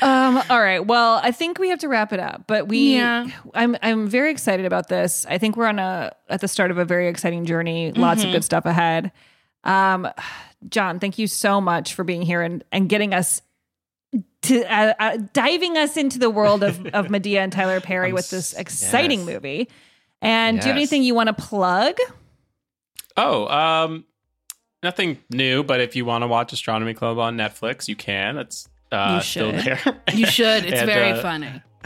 Um, 0.00 0.40
all 0.48 0.60
right. 0.60 0.78
Well, 0.86 1.18
I 1.24 1.32
think 1.32 1.58
we 1.58 1.68
have 1.70 1.80
to 1.80 1.88
wrap 1.88 2.12
it 2.12 2.20
up. 2.20 2.44
But 2.46 2.68
we 2.68 2.94
Yeah. 2.96 3.26
I'm 3.52 3.76
I'm 3.82 4.06
very 4.06 4.30
excited 4.30 4.64
about 4.64 4.88
this. 4.88 5.26
I 5.28 5.38
think 5.38 5.56
we're 5.56 5.66
on 5.66 5.80
a 5.80 6.12
at 6.28 6.40
the 6.40 6.46
start 6.46 6.70
of 6.70 6.78
a 6.78 6.84
very 6.84 7.08
exciting 7.08 7.44
journey. 7.44 7.90
Lots 7.90 8.22
of 8.22 8.28
Mhm. 8.28 8.32
good 8.34 8.44
stuff 8.44 8.64
ahead. 8.64 9.10
Um 9.64 10.08
Jon, 10.68 11.00
thank 11.00 11.18
you 11.18 11.26
so 11.26 11.60
much 11.60 11.94
for 11.94 12.04
being 12.04 12.22
here 12.22 12.42
and 12.42 12.64
and 12.72 12.88
getting 12.88 13.14
us 13.14 13.42
to 14.42 14.64
uh, 14.64 14.94
uh, 14.98 15.18
diving 15.32 15.76
us 15.76 15.96
into 15.96 16.18
the 16.18 16.30
world 16.30 16.62
of 16.62 16.84
of 16.94 17.06
Madea 17.06 17.38
and 17.38 17.52
Tyler 17.52 17.80
Perry 17.80 18.08
I'm 18.08 18.14
with 18.14 18.30
this 18.30 18.52
exciting 18.54 19.20
yes. 19.20 19.28
movie. 19.28 19.68
And 20.20 20.60
do 20.60 20.66
you 20.66 20.68
have 20.68 20.76
anything 20.76 21.02
you 21.02 21.14
want 21.16 21.28
to 21.28 21.32
plug? 21.32 21.96
Oh, 23.16 23.46
um, 23.48 24.04
nothing 24.82 25.18
new, 25.30 25.64
but 25.64 25.80
if 25.80 25.96
you 25.96 26.04
want 26.04 26.22
to 26.22 26.28
watch 26.28 26.52
Astronomy 26.52 26.94
Club 26.94 27.18
on 27.18 27.36
Netflix, 27.36 27.88
you 27.88 27.96
can. 27.96 28.36
That's 28.36 28.68
uh, 28.92 29.16
You 29.16 29.22
still 29.22 29.50
there. 29.52 29.80
You 30.12 30.26
should. 30.26 30.64
It's 30.64 30.74
And, 30.80 30.86
very 30.86 31.10
uh, 31.10 31.22
funny. 31.22 31.62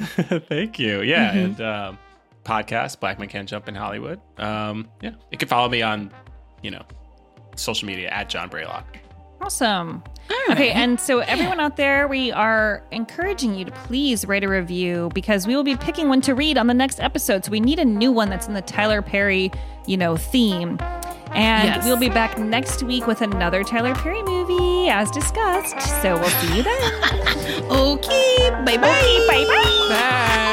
Thank 0.49 0.79
you. 0.79 1.01
Yeah, 1.01 1.33
Mhm. 1.33 1.45
and 1.45 1.61
um, 1.63 1.99
podcast 2.45 3.01
Black 3.01 3.19
Men 3.19 3.29
Can't 3.29 3.49
Jump 3.49 3.69
in 3.69 3.75
Hollywood. 3.75 4.21
Um, 4.37 4.89
yeah, 5.01 5.13
you 5.33 5.39
can 5.39 5.49
follow 5.49 5.71
me 5.71 5.81
on, 5.81 6.11
you 6.63 6.71
know, 6.71 6.85
social 7.57 7.87
media 7.87 8.09
at 8.11 8.29
Jon 8.29 8.49
Braylock. 8.51 8.85
Awesome. 9.41 10.03
Okay, 10.51 10.71
and 10.71 10.99
so 10.99 11.21
everyone 11.21 11.61
out 11.61 11.77
there, 11.77 12.09
we 12.09 12.33
are 12.33 12.83
encouraging 12.91 13.55
you 13.55 13.65
to 13.65 13.71
please 13.71 14.25
write 14.27 14.43
a 14.45 14.49
review 14.49 15.11
because 15.15 15.47
we 15.47 15.55
will 15.55 15.63
be 15.65 15.77
picking 15.77 16.09
one 16.09 16.21
to 16.23 16.35
read 16.35 16.57
on 16.59 16.67
the 16.67 16.75
next 16.75 17.01
episode. 17.01 17.45
So 17.45 17.51
we 17.53 17.61
need 17.61 17.79
a 17.79 17.85
new 17.85 18.11
one 18.13 18.29
that's 18.31 18.49
in 18.49 18.55
the 18.55 18.63
Tyler 18.63 19.03
Perry, 19.03 19.51
you 19.87 19.97
know, 19.97 20.17
theme. 20.17 20.79
And 21.33 21.69
Yes. 21.69 21.85
we'll 21.85 21.99
be 21.99 22.09
back 22.09 22.39
next 22.39 22.83
week 22.83 23.07
with 23.07 23.21
another 23.21 23.63
Tyler 23.63 23.95
Perry 23.95 24.23
movie, 24.23 24.89
as 24.89 25.11
discussed. 25.11 25.81
So 26.03 26.15
we'll 26.19 26.29
see 26.31 26.57
you 26.57 26.63
then. 26.63 27.63
Okay, 27.71 28.51
bye 28.65 28.77
bye. 28.77 29.25
bye 29.29 29.45
bye. 29.49 29.87
Bye. 29.91 30.53